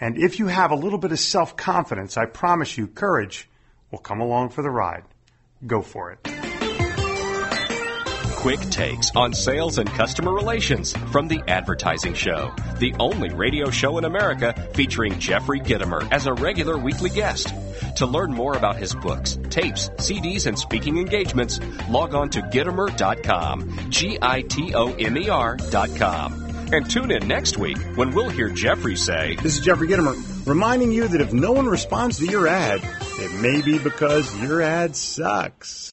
And 0.00 0.16
if 0.16 0.38
you 0.38 0.46
have 0.46 0.70
a 0.70 0.76
little 0.76 0.98
bit 0.98 1.12
of 1.12 1.20
self 1.20 1.56
confidence, 1.56 2.16
I 2.16 2.26
promise 2.26 2.78
you 2.78 2.86
courage 2.86 3.48
will 3.90 3.98
come 3.98 4.20
along 4.20 4.50
for 4.50 4.62
the 4.62 4.70
ride. 4.70 5.04
Go 5.66 5.82
for 5.82 6.10
it. 6.12 6.20
Quick 8.40 8.60
takes 8.70 9.14
on 9.14 9.34
sales 9.34 9.76
and 9.76 9.86
customer 9.90 10.32
relations 10.32 10.96
from 11.12 11.28
The 11.28 11.42
Advertising 11.46 12.14
Show, 12.14 12.54
the 12.78 12.94
only 12.98 13.28
radio 13.28 13.70
show 13.70 13.98
in 13.98 14.06
America 14.06 14.54
featuring 14.72 15.18
Jeffrey 15.18 15.60
Gitomer 15.60 16.10
as 16.10 16.26
a 16.26 16.32
regular 16.32 16.78
weekly 16.78 17.10
guest. 17.10 17.52
To 17.96 18.06
learn 18.06 18.32
more 18.32 18.56
about 18.56 18.76
his 18.76 18.94
books, 18.94 19.38
tapes, 19.50 19.90
CDs, 19.96 20.46
and 20.46 20.58
speaking 20.58 20.96
engagements, 20.96 21.60
log 21.90 22.14
on 22.14 22.30
to 22.30 22.40
Gitomer.com. 22.40 23.90
G 23.90 24.16
I 24.22 24.40
T 24.40 24.74
O 24.74 24.94
M 24.94 25.18
E 25.18 25.28
R.com. 25.28 26.49
And 26.72 26.88
tune 26.88 27.10
in 27.10 27.26
next 27.26 27.58
week 27.58 27.78
when 27.96 28.12
we'll 28.12 28.28
hear 28.28 28.48
Jeffrey 28.48 28.94
say, 28.94 29.36
This 29.42 29.58
is 29.58 29.64
Jeffrey 29.64 29.88
Gitomer, 29.88 30.46
reminding 30.46 30.92
you 30.92 31.08
that 31.08 31.20
if 31.20 31.32
no 31.32 31.50
one 31.52 31.66
responds 31.66 32.18
to 32.18 32.26
your 32.26 32.46
ad, 32.46 32.80
it 33.18 33.40
may 33.40 33.60
be 33.60 33.78
because 33.78 34.32
your 34.40 34.62
ad 34.62 34.94
sucks. 34.94 35.90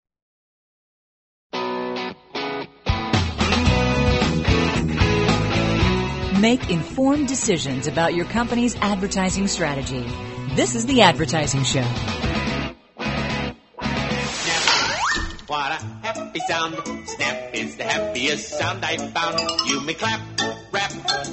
Make 6.39 6.69
informed 6.69 7.27
decisions 7.27 7.87
about 7.87 8.13
your 8.13 8.25
company's 8.25 8.75
advertising 8.75 9.47
strategy. 9.47 10.05
This 10.55 10.75
is 10.75 10.85
The 10.85 11.01
Advertising 11.01 11.63
Show. 11.63 11.81
What 15.47 15.71
a 15.71 15.83
happy 16.03 16.39
sound. 16.47 16.75
Snap 17.07 17.55
is 17.55 17.75
the 17.77 17.85
happiest 17.85 18.49
sound 18.49 18.85
I've 18.85 19.11
found. 19.13 19.39
You 19.67 19.81
may 19.81 19.95
clap, 19.95 20.21
rap, 20.77 20.91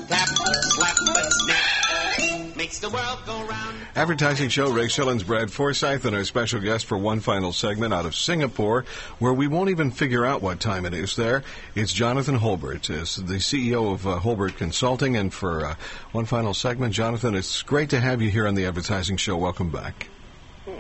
tap, 0.09 0.29
slap, 0.29 0.97
but 1.07 1.31
snap 1.31 2.57
makes 2.57 2.79
the 2.79 2.89
world 2.89 3.19
go 3.27 3.45
round. 3.45 3.77
Advertising 3.95 4.49
show 4.49 4.71
Ray 4.71 4.87
Schilens, 4.87 5.25
Brad 5.25 5.51
Forsythe, 5.51 6.07
and 6.07 6.17
our 6.17 6.25
special 6.25 6.61
guest 6.61 6.87
for 6.87 6.97
one 6.97 7.21
final 7.21 7.53
segment 7.53 7.93
out 7.93 8.07
of 8.07 8.17
Singapore, 8.17 8.87
where 9.19 9.35
we 9.35 9.47
won't 9.47 9.69
even 9.69 9.91
figure 9.91 10.25
out 10.25 10.41
what 10.41 10.61
time 10.61 10.87
it 10.87 10.95
is 10.95 11.15
there. 11.17 11.43
It's 11.75 11.93
Jonathan 11.93 12.39
Holburt, 12.39 12.89
is 12.89 13.17
the 13.17 13.35
CEO 13.35 13.93
of 13.93 14.07
uh, 14.07 14.19
Holburt 14.19 14.57
Consulting, 14.57 15.17
and 15.17 15.33
for 15.33 15.67
uh, 15.67 15.75
one 16.13 16.25
final 16.25 16.55
segment, 16.55 16.95
Jonathan, 16.95 17.35
it's 17.35 17.63
great 17.63 17.91
to 17.91 18.01
have 18.01 18.23
you 18.23 18.31
here 18.31 18.49
on 18.49 18.55
the 18.55 18.65
Advertising 18.65 19.19
Show. 19.19 19.37
Welcome 19.37 19.71
back. 19.71 20.09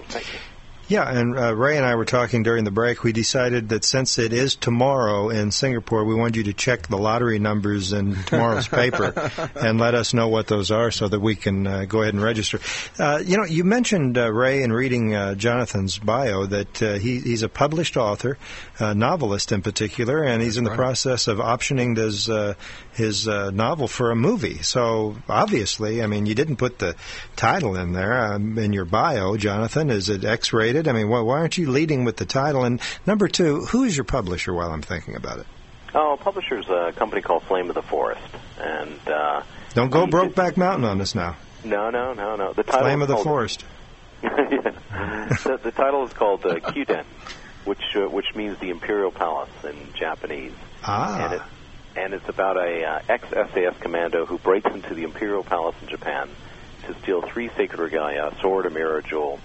Thank 0.08 0.32
you. 0.32 0.53
Yeah, 0.86 1.08
and 1.08 1.38
uh, 1.38 1.54
Ray 1.56 1.78
and 1.78 1.86
I 1.86 1.94
were 1.94 2.04
talking 2.04 2.42
during 2.42 2.64
the 2.64 2.70
break. 2.70 3.02
We 3.02 3.12
decided 3.12 3.70
that 3.70 3.84
since 3.84 4.18
it 4.18 4.34
is 4.34 4.54
tomorrow 4.54 5.30
in 5.30 5.50
Singapore, 5.50 6.04
we 6.04 6.14
wanted 6.14 6.36
you 6.36 6.44
to 6.44 6.52
check 6.52 6.88
the 6.88 6.98
lottery 6.98 7.38
numbers 7.38 7.94
in 7.94 8.14
tomorrow's 8.26 8.68
paper 8.68 9.14
and 9.54 9.80
let 9.80 9.94
us 9.94 10.12
know 10.12 10.28
what 10.28 10.46
those 10.46 10.70
are 10.70 10.90
so 10.90 11.08
that 11.08 11.20
we 11.20 11.36
can 11.36 11.66
uh, 11.66 11.84
go 11.86 12.02
ahead 12.02 12.12
and 12.12 12.22
register. 12.22 12.60
Uh, 12.98 13.22
you 13.24 13.38
know, 13.38 13.44
you 13.44 13.64
mentioned, 13.64 14.18
uh, 14.18 14.30
Ray, 14.30 14.62
in 14.62 14.72
reading 14.74 15.14
uh, 15.14 15.34
Jonathan's 15.34 15.98
bio 15.98 16.44
that 16.44 16.82
uh, 16.82 16.94
he, 16.94 17.18
he's 17.20 17.42
a 17.42 17.48
published 17.48 17.96
author, 17.96 18.36
a 18.78 18.94
novelist 18.94 19.52
in 19.52 19.62
particular, 19.62 20.22
and 20.22 20.42
he's 20.42 20.58
in 20.58 20.64
the 20.64 20.70
Right. 20.74 20.76
process 20.76 21.28
of 21.28 21.38
optioning 21.38 21.96
his, 21.96 22.28
uh, 22.28 22.54
his 22.92 23.28
uh, 23.28 23.50
novel 23.52 23.86
for 23.88 24.10
a 24.10 24.16
movie. 24.16 24.60
So, 24.62 25.16
obviously, 25.28 26.02
I 26.02 26.08
mean, 26.08 26.26
you 26.26 26.34
didn't 26.34 26.56
put 26.56 26.78
the 26.80 26.96
title 27.36 27.76
in 27.76 27.92
there 27.92 28.32
um, 28.34 28.58
in 28.58 28.72
your 28.72 28.84
bio, 28.84 29.36
Jonathan. 29.36 29.88
Is 29.90 30.08
it 30.08 30.24
X 30.24 30.52
I 30.88 30.92
mean, 30.92 31.08
why, 31.08 31.20
why 31.20 31.38
aren't 31.38 31.56
you 31.58 31.70
leading 31.70 32.04
with 32.04 32.16
the 32.16 32.24
title? 32.26 32.64
And 32.64 32.80
number 33.06 33.28
two, 33.28 33.64
who 33.66 33.84
is 33.84 33.96
your 33.96 34.04
publisher 34.04 34.52
while 34.52 34.70
I'm 34.70 34.82
thinking 34.82 35.16
about 35.16 35.38
it? 35.40 35.46
Oh, 35.94 36.16
publisher's 36.20 36.68
a 36.68 36.92
company 36.96 37.22
called 37.22 37.44
Flame 37.44 37.68
of 37.68 37.74
the 37.76 37.82
Forest, 37.82 38.22
and 38.58 38.98
uh, 39.08 39.42
Don't 39.74 39.90
go 39.90 40.06
Brokeback 40.06 40.56
Mountain 40.56 40.84
on 40.84 41.00
us 41.00 41.14
now. 41.14 41.36
no, 41.64 41.90
no, 41.90 42.12
no, 42.14 42.34
no. 42.34 42.52
The 42.52 42.64
title 42.64 42.80
Flame 42.80 42.98
is 42.98 43.02
of 43.02 43.08
the 43.08 43.14
called- 43.14 43.24
Forest. 43.24 43.64
yeah. 44.22 44.28
the, 45.44 45.60
the 45.62 45.70
title 45.70 46.04
is 46.06 46.12
called 46.14 46.44
uh, 46.46 46.54
Kyuden, 46.56 47.04
which 47.64 47.82
uh, 47.94 48.08
which 48.08 48.34
means 48.34 48.58
the 48.58 48.70
Imperial 48.70 49.10
Palace 49.12 49.50
in 49.62 49.76
Japanese. 49.94 50.52
Ah. 50.82 51.24
And, 51.24 51.34
it, 51.34 51.42
and 51.96 52.14
it's 52.14 52.28
about 52.28 52.56
a 52.56 52.84
uh, 52.84 53.00
ex-SAS 53.08 53.76
commando 53.80 54.24
who 54.26 54.38
breaks 54.38 54.68
into 54.72 54.94
the 54.94 55.04
Imperial 55.04 55.44
Palace 55.44 55.76
in 55.82 55.88
Japan 55.88 56.28
to 56.86 56.94
steal 57.02 57.22
three 57.22 57.50
sacred 57.56 57.78
regalia, 57.78 58.26
a 58.34 58.40
sword, 58.40 58.66
a 58.66 58.70
mirror, 58.70 58.98
a 58.98 59.02
jewel, 59.02 59.38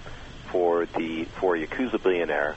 for 0.52 0.86
the 0.86 1.24
for 1.40 1.56
a 1.56 1.66
Yakuza 1.66 2.02
billionaire. 2.02 2.56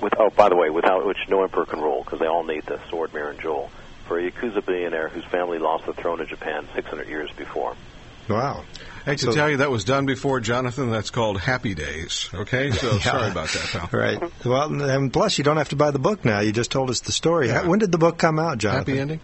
With 0.00 0.14
oh, 0.18 0.30
by 0.30 0.48
the 0.48 0.56
way, 0.56 0.70
without 0.70 1.06
which 1.06 1.18
no 1.28 1.42
emperor 1.42 1.64
can 1.66 1.80
rule, 1.80 2.02
because 2.04 2.18
they 2.18 2.26
all 2.26 2.44
need 2.44 2.64
the 2.66 2.80
sword, 2.90 3.12
mirror, 3.14 3.30
and 3.30 3.40
jewel. 3.40 3.70
For 4.08 4.18
a 4.18 4.30
Yakuza 4.30 4.64
billionaire 4.64 5.08
whose 5.08 5.24
family 5.26 5.58
lost 5.58 5.86
the 5.86 5.92
throne 5.92 6.20
of 6.20 6.28
Japan 6.28 6.66
600 6.74 7.08
years 7.08 7.30
before. 7.36 7.76
Wow. 8.28 8.64
Hey, 9.04 9.16
to 9.16 9.26
So- 9.26 9.32
tell 9.32 9.48
you 9.50 9.58
that 9.58 9.70
was 9.70 9.84
done 9.84 10.06
before, 10.06 10.40
Jonathan, 10.40 10.90
that's 10.90 11.10
called 11.10 11.40
Happy 11.40 11.74
Days. 11.74 12.28
Okay? 12.34 12.70
So 12.72 12.92
Yeah. 12.94 12.98
sorry 13.00 13.30
about 13.30 13.48
that, 13.48 13.68
pal. 13.72 13.88
Right. 13.92 14.20
Well, 14.44 14.82
and 14.82 15.12
plus, 15.12 15.38
you 15.38 15.44
don't 15.44 15.56
have 15.56 15.70
to 15.70 15.76
buy 15.76 15.90
the 15.92 15.98
book 15.98 16.24
now. 16.24 16.40
You 16.40 16.52
just 16.52 16.70
told 16.70 16.90
us 16.90 17.00
the 17.00 17.12
story. 17.12 17.48
How- 17.48 17.66
When 17.68 17.78
did 17.78 17.90
the 17.92 17.98
book 17.98 18.18
come 18.18 18.38
out, 18.38 18.58
Jonathan? 18.58 18.86
Happy 18.94 19.00
ending? 19.00 19.20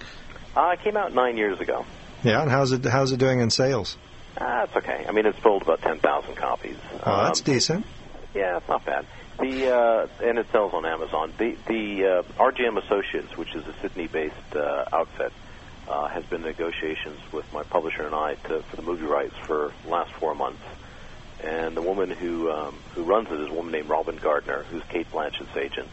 Uh, 0.56 0.70
it 0.74 0.80
came 0.82 0.96
out 0.96 1.12
nine 1.14 1.36
years 1.36 1.60
ago. 1.60 1.84
Yeah, 2.24 2.42
and 2.42 2.50
how's 2.50 2.72
it 2.72 2.84
how's 2.84 3.12
it 3.12 3.18
doing 3.18 3.38
in 3.40 3.50
sales? 3.50 3.96
Ah, 4.40 4.62
it's 4.64 4.74
okay. 4.76 5.04
I 5.08 5.12
mean, 5.12 5.26
it's 5.26 5.40
sold 5.42 5.62
about 5.62 5.82
10,000 5.82 6.34
copies. 6.36 6.76
Oh, 7.04 7.24
that's 7.24 7.40
Um, 7.40 7.44
decent. 7.44 7.86
Yeah, 8.34 8.58
it's 8.58 8.68
not 8.68 8.84
bad. 8.84 9.06
The 9.38 9.74
uh, 9.74 10.06
and 10.22 10.38
it 10.38 10.46
sells 10.50 10.74
on 10.74 10.84
Amazon. 10.84 11.32
The 11.38 11.56
the 11.66 12.04
uh, 12.04 12.42
RGM 12.42 12.76
Associates, 12.82 13.36
which 13.36 13.54
is 13.54 13.64
a 13.66 13.74
Sydney-based 13.80 14.56
uh, 14.56 14.84
outfit, 14.92 15.32
uh, 15.88 16.08
has 16.08 16.24
been 16.24 16.42
negotiations 16.42 17.18
with 17.32 17.50
my 17.52 17.62
publisher 17.62 18.02
and 18.02 18.14
I 18.14 18.34
to, 18.34 18.62
for 18.62 18.76
the 18.76 18.82
movie 18.82 19.06
rights 19.06 19.34
for 19.46 19.72
the 19.84 19.90
last 19.90 20.12
four 20.12 20.34
months. 20.34 20.62
And 21.42 21.76
the 21.76 21.82
woman 21.82 22.10
who 22.10 22.50
um, 22.50 22.76
who 22.94 23.04
runs 23.04 23.30
it 23.30 23.40
is 23.40 23.48
a 23.48 23.52
woman 23.52 23.72
named 23.72 23.88
Robyn 23.88 24.16
Gardiner, 24.16 24.64
who's 24.64 24.82
Cate 24.84 25.10
Blanchett's 25.10 25.56
agent. 25.56 25.88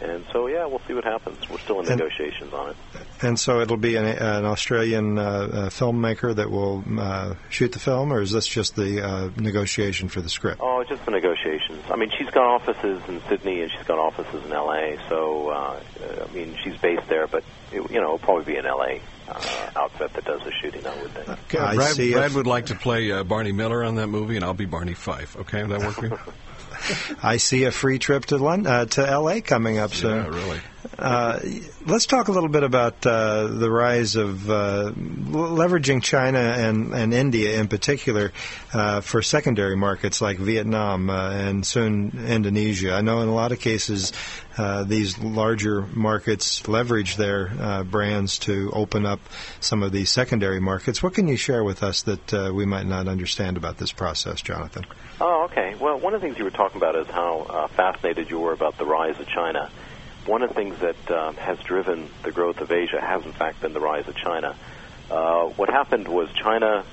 And 0.00 0.24
so, 0.32 0.46
yeah, 0.46 0.64
we'll 0.66 0.80
see 0.86 0.94
what 0.94 1.04
happens. 1.04 1.36
We're 1.50 1.58
still 1.58 1.80
in 1.80 1.86
And- 1.88 1.98
negotiations 1.98 2.52
on 2.52 2.70
it. 2.70 2.76
And 3.20 3.38
so 3.38 3.60
it'll 3.60 3.76
be 3.76 3.96
an, 3.96 4.04
an 4.06 4.44
Australian 4.44 5.18
uh, 5.18 5.22
uh, 5.22 5.68
filmmaker 5.70 6.34
that 6.36 6.50
will 6.50 6.84
uh, 6.98 7.34
shoot 7.48 7.72
the 7.72 7.80
film, 7.80 8.12
or 8.12 8.20
is 8.20 8.30
this 8.30 8.46
just 8.46 8.76
the 8.76 9.04
uh, 9.04 9.30
negotiation 9.36 10.08
for 10.08 10.20
the 10.20 10.28
script? 10.28 10.60
Oh, 10.62 10.84
just 10.88 11.04
the 11.04 11.10
negotiations. 11.10 11.82
I 11.90 11.96
mean, 11.96 12.10
she's 12.16 12.30
got 12.30 12.44
offices 12.46 13.02
in 13.08 13.20
Sydney 13.28 13.62
and 13.62 13.70
she's 13.72 13.86
got 13.86 13.98
offices 13.98 14.44
in 14.44 14.52
L.A. 14.52 14.98
So, 15.08 15.48
uh, 15.48 15.80
I 16.28 16.32
mean, 16.32 16.56
she's 16.62 16.76
based 16.76 17.08
there, 17.08 17.26
but 17.26 17.42
it, 17.72 17.90
you 17.90 18.00
know, 18.00 18.14
it'll 18.14 18.18
probably 18.18 18.52
be 18.52 18.56
an 18.58 18.66
L.A. 18.66 19.00
Uh, 19.28 19.70
outfit 19.76 20.12
that 20.14 20.24
does 20.24 20.40
the 20.44 20.52
shooting. 20.62 20.86
I 20.86 21.02
would 21.02 21.10
think. 21.10 21.28
Okay, 21.28 21.74
Brad, 21.76 21.96
Brad 22.12 22.32
would 22.34 22.46
like 22.46 22.66
to 22.66 22.74
play 22.76 23.10
uh, 23.10 23.24
Barney 23.24 23.52
Miller 23.52 23.84
on 23.84 23.96
that 23.96 24.06
movie, 24.06 24.36
and 24.36 24.44
I'll 24.44 24.54
be 24.54 24.64
Barney 24.64 24.94
Fife. 24.94 25.36
Okay, 25.36 25.62
would 25.62 25.70
that 25.72 25.80
work 25.80 25.94
for 25.96 26.06
you? 26.06 26.18
I 27.22 27.36
see 27.36 27.64
a 27.64 27.70
free 27.70 27.98
trip 27.98 28.26
to 28.26 28.36
London, 28.36 28.72
uh, 28.72 28.84
to 28.86 29.06
L.A. 29.08 29.40
coming 29.40 29.78
up 29.78 29.94
soon. 29.94 30.24
Yeah, 30.24 30.28
really. 30.28 30.60
Uh, 30.98 31.38
let's 31.86 32.06
talk 32.06 32.28
a 32.28 32.32
little 32.32 32.48
bit 32.48 32.62
about 32.62 33.06
uh, 33.06 33.46
the 33.46 33.70
rise 33.70 34.16
of 34.16 34.48
uh, 34.50 34.92
leveraging 34.94 36.02
China 36.02 36.38
and, 36.38 36.92
and 36.92 37.14
India 37.14 37.60
in 37.60 37.68
particular 37.68 38.32
uh, 38.72 39.00
for 39.00 39.22
secondary 39.22 39.76
markets 39.76 40.20
like 40.20 40.38
Vietnam 40.38 41.10
uh, 41.10 41.30
and 41.30 41.66
soon 41.66 42.12
Indonesia. 42.26 42.92
I 42.92 43.00
know 43.00 43.20
in 43.22 43.28
a 43.28 43.34
lot 43.34 43.52
of 43.52 43.60
cases 43.60 44.12
these 44.86 45.16
larger 45.18 45.82
markets 45.82 46.66
leverage 46.66 47.16
their 47.16 47.84
brands 47.84 48.40
to 48.40 48.70
open 48.72 49.06
up 49.06 49.20
some 49.60 49.84
of 49.84 49.92
these 49.92 50.10
secondary 50.10 50.60
markets. 50.60 51.00
What 51.00 51.14
can 51.14 51.28
you 51.28 51.36
share 51.36 51.62
with 51.62 51.84
us 51.84 52.02
that 52.02 52.52
we 52.52 52.66
might 52.66 52.86
not 52.86 53.06
understand 53.06 53.56
about 53.56 53.78
this 53.78 53.92
process, 53.92 54.40
Jonathan? 54.40 54.84
Oh, 55.20 55.44
okay. 55.44 55.76
Well, 55.80 56.00
one 56.00 56.14
of 56.14 56.20
the 56.20 56.26
things 56.26 56.38
you 56.38 56.44
were 56.44 56.50
talking 56.50 56.78
about 56.78 56.96
is 56.96 57.06
how 57.06 57.68
fascinated 57.76 58.30
you 58.30 58.40
were 58.40 58.52
about 58.52 58.78
the 58.78 58.84
rise 58.84 59.18
of 59.20 59.28
China. 59.28 59.70
One 60.28 60.42
of 60.42 60.50
the 60.50 60.54
things 60.56 60.76
that 60.80 61.10
um, 61.10 61.36
has 61.36 61.58
driven 61.60 62.10
the 62.22 62.30
growth 62.30 62.60
of 62.60 62.70
Asia 62.70 63.00
has, 63.00 63.24
in 63.24 63.32
fact, 63.32 63.62
been 63.62 63.72
the 63.72 63.80
rise 63.80 64.06
of 64.08 64.14
China. 64.14 64.54
Uh, 65.10 65.46
what 65.56 65.70
happened 65.70 66.06
was 66.06 66.30
China 66.34 66.84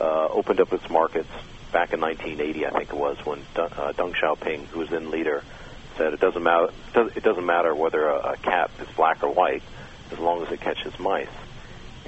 uh, 0.00 0.28
opened 0.28 0.58
up 0.58 0.72
its 0.72 0.88
markets 0.88 1.28
back 1.70 1.92
in 1.92 2.00
1980, 2.00 2.64
I 2.64 2.70
think 2.70 2.88
it 2.90 2.96
was, 2.96 3.18
when 3.26 3.40
Deng, 3.54 3.78
uh, 3.78 3.92
Deng 3.92 4.14
Xiaoping, 4.14 4.68
who 4.68 4.78
was 4.78 4.88
then 4.88 5.10
leader, 5.10 5.44
said 5.98 6.14
it 6.14 6.20
doesn't 6.20 6.42
matter. 6.42 6.68
It 6.94 7.22
doesn't- 7.22 7.44
matter 7.44 7.74
whether 7.74 8.08
a, 8.08 8.32
a 8.32 8.36
cat 8.38 8.70
is 8.80 8.88
black 8.96 9.22
or 9.22 9.32
white, 9.32 9.62
as 10.10 10.18
long 10.18 10.42
as 10.46 10.50
it 10.50 10.62
catches 10.62 10.98
mice. 10.98 11.28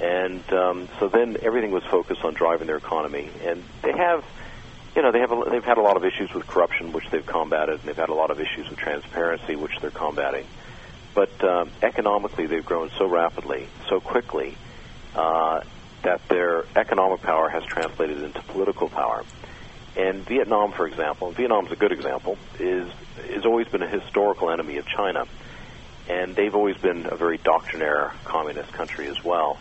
And 0.01 0.43
um, 0.51 0.89
so 0.99 1.09
then 1.09 1.37
everything 1.43 1.73
was 1.73 1.85
focused 1.85 2.25
on 2.25 2.33
driving 2.33 2.67
their 2.69 2.79
economy, 2.79 3.29
and 3.45 3.63
they 3.83 3.93
have 3.93 4.25
you 4.97 5.03
know, 5.03 5.13
they 5.13 5.21
have 5.21 5.31
a, 5.31 5.45
they've 5.51 5.65
had 5.65 5.79
a 5.79 5.83
lot 5.83 5.97
of 5.97 6.05
issues 6.05 6.33
with 6.35 6.47
corruption, 6.47 6.93
which 6.93 7.05
they've 7.11 7.25
combated, 7.27 7.81
and 7.81 7.83
they've 7.83 7.97
had 7.97 8.09
a 8.09 8.15
lot 8.15 8.31
of 8.31 8.41
issues 8.41 8.69
with 8.69 8.79
transparency, 8.79 9.57
which 9.57 9.73
they're 9.81 9.91
combating. 9.91 10.47
But 11.15 11.43
um, 11.45 11.71
economically, 11.83 12.47
they've 12.47 12.65
grown 12.65 12.91
so 12.99 13.07
rapidly, 13.07 13.67
so 13.89 14.01
quickly, 14.01 14.57
uh, 15.15 15.61
that 16.03 16.21
their 16.29 16.65
economic 16.77 17.21
power 17.23 17.49
has 17.49 17.65
translated 17.65 18.23
into 18.23 18.41
political 18.43 18.89
power. 18.89 19.25
And 19.97 20.25
Vietnam, 20.25 20.73
for 20.73 20.87
example, 20.87 21.29
and 21.29 21.37
Vietnam's 21.37 21.73
a 21.73 21.77
good 21.77 21.93
example, 21.93 22.39
is 22.59 22.89
has 23.33 23.45
always 23.45 23.69
been 23.69 23.83
a 23.83 23.89
historical 23.89 24.51
enemy 24.51 24.79
of 24.79 24.87
China, 24.87 25.27
and 26.09 26.35
they've 26.37 26.55
always 26.55 26.77
been 26.77 27.07
a 27.07 27.17
very 27.17 27.39
doctrinaire 27.39 28.13
communist 28.25 28.73
country 28.73 29.09
as 29.09 29.23
well. 29.25 29.59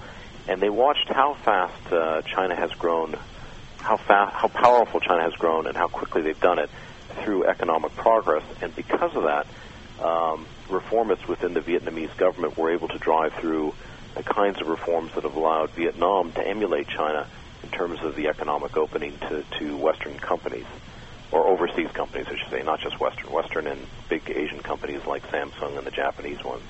And 0.47 0.61
they 0.61 0.69
watched 0.69 1.09
how 1.09 1.35
fast 1.43 1.91
uh, 1.91 2.21
China 2.21 2.55
has 2.55 2.71
grown 2.71 3.15
how 3.77 3.97
fast, 3.97 4.35
how 4.35 4.47
powerful 4.47 4.99
China 4.99 5.23
has 5.23 5.33
grown, 5.33 5.67
and 5.67 5.75
how 5.75 5.87
quickly 5.87 6.21
they've 6.21 6.39
done 6.39 6.59
it 6.59 6.69
through 7.23 7.45
economic 7.45 7.95
progress. 7.95 8.43
And 8.61 8.75
because 8.75 9.15
of 9.15 9.23
that, 9.23 9.47
um, 10.03 10.45
reformists 10.69 11.27
within 11.27 11.53
the 11.53 11.61
Vietnamese 11.61 12.15
government 12.17 12.57
were 12.57 12.71
able 12.71 12.87
to 12.87 12.97
drive 12.97 13.33
through 13.33 13.73
the 14.15 14.23
kinds 14.23 14.59
of 14.61 14.67
reforms 14.67 15.11
that 15.15 15.23
have 15.23 15.35
allowed 15.35 15.69
Vietnam 15.71 16.31
to 16.33 16.45
emulate 16.45 16.87
China 16.87 17.27
in 17.63 17.69
terms 17.69 17.99
of 18.01 18.15
the 18.15 18.27
economic 18.27 18.75
opening 18.77 19.17
to, 19.19 19.43
to 19.59 19.77
Western 19.77 20.17
companies 20.17 20.65
or 21.31 21.47
overseas 21.47 21.91
companies, 21.91 22.27
I 22.27 22.37
should 22.37 22.49
say, 22.49 22.63
not 22.63 22.79
just 22.79 22.99
Western, 22.99 23.31
Western 23.31 23.67
and 23.67 23.85
big 24.09 24.29
Asian 24.29 24.59
companies 24.59 25.05
like 25.05 25.23
Samsung 25.27 25.77
and 25.77 25.85
the 25.85 25.91
Japanese 25.91 26.43
ones. 26.43 26.63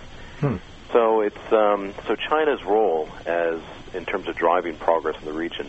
So 0.91 1.21
it's 1.21 1.53
um, 1.53 1.93
so 2.07 2.15
China's 2.15 2.63
role 2.63 3.07
as 3.25 3.61
in 3.93 4.05
terms 4.05 4.27
of 4.27 4.35
driving 4.35 4.75
progress 4.75 5.17
in 5.19 5.25
the 5.25 5.33
region 5.33 5.67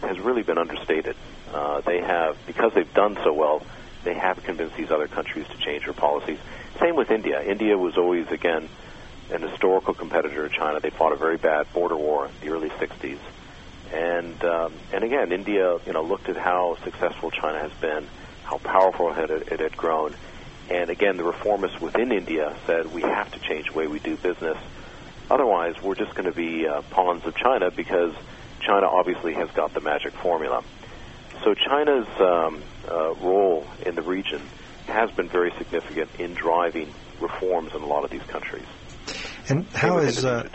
has 0.00 0.18
really 0.18 0.42
been 0.42 0.58
understated. 0.58 1.16
Uh, 1.52 1.80
they 1.82 2.00
have 2.00 2.36
because 2.46 2.72
they've 2.74 2.92
done 2.92 3.16
so 3.22 3.32
well, 3.32 3.62
they 4.04 4.14
have 4.14 4.42
convinced 4.42 4.76
these 4.76 4.90
other 4.90 5.06
countries 5.06 5.46
to 5.48 5.56
change 5.58 5.84
their 5.84 5.94
policies. 5.94 6.38
Same 6.80 6.96
with 6.96 7.10
India. 7.10 7.42
India 7.42 7.76
was 7.76 7.96
always 7.96 8.28
again 8.28 8.68
an 9.30 9.42
historical 9.42 9.94
competitor 9.94 10.48
to 10.48 10.54
China. 10.54 10.80
They 10.80 10.90
fought 10.90 11.12
a 11.12 11.16
very 11.16 11.36
bad 11.36 11.72
border 11.72 11.96
war 11.96 12.26
in 12.26 12.32
the 12.46 12.54
early 12.54 12.70
'60s, 12.70 13.18
and 13.92 14.44
um, 14.44 14.72
and 14.92 15.04
again, 15.04 15.32
India 15.32 15.78
you 15.86 15.92
know 15.92 16.02
looked 16.02 16.28
at 16.28 16.36
how 16.36 16.76
successful 16.84 17.30
China 17.30 17.58
has 17.58 17.72
been, 17.80 18.06
how 18.44 18.58
powerful 18.58 19.10
it 19.10 19.16
had, 19.16 19.30
it 19.30 19.60
had 19.60 19.76
grown, 19.76 20.14
and 20.68 20.90
again, 20.90 21.16
the 21.16 21.22
reformists 21.22 21.80
within 21.80 22.12
India 22.12 22.54
said 22.66 22.92
we 22.92 23.02
have 23.02 23.30
to 23.32 23.38
change 23.40 23.68
the 23.68 23.78
way 23.78 23.86
we 23.86 23.98
do 23.98 24.16
business. 24.16 24.58
Otherwise, 25.30 25.74
we're 25.82 25.94
just 25.94 26.14
going 26.14 26.30
to 26.30 26.36
be 26.36 26.66
uh, 26.66 26.82
pawns 26.90 27.24
of 27.24 27.34
China 27.36 27.70
because 27.70 28.14
China 28.60 28.86
obviously 28.86 29.34
has 29.34 29.50
got 29.52 29.72
the 29.74 29.80
magic 29.80 30.12
formula. 30.12 30.62
So 31.42 31.54
China's 31.54 32.08
um, 32.20 32.62
uh, 32.88 33.14
role 33.14 33.66
in 33.84 33.94
the 33.94 34.02
region 34.02 34.42
has 34.86 35.10
been 35.10 35.28
very 35.28 35.52
significant 35.58 36.10
in 36.18 36.34
driving 36.34 36.92
reforms 37.20 37.74
in 37.74 37.82
a 37.82 37.86
lot 37.86 38.04
of 38.04 38.10
these 38.10 38.22
countries. 38.22 38.66
And 39.48 39.66
how 39.68 39.98
is 39.98 40.24
uh, 40.24 40.48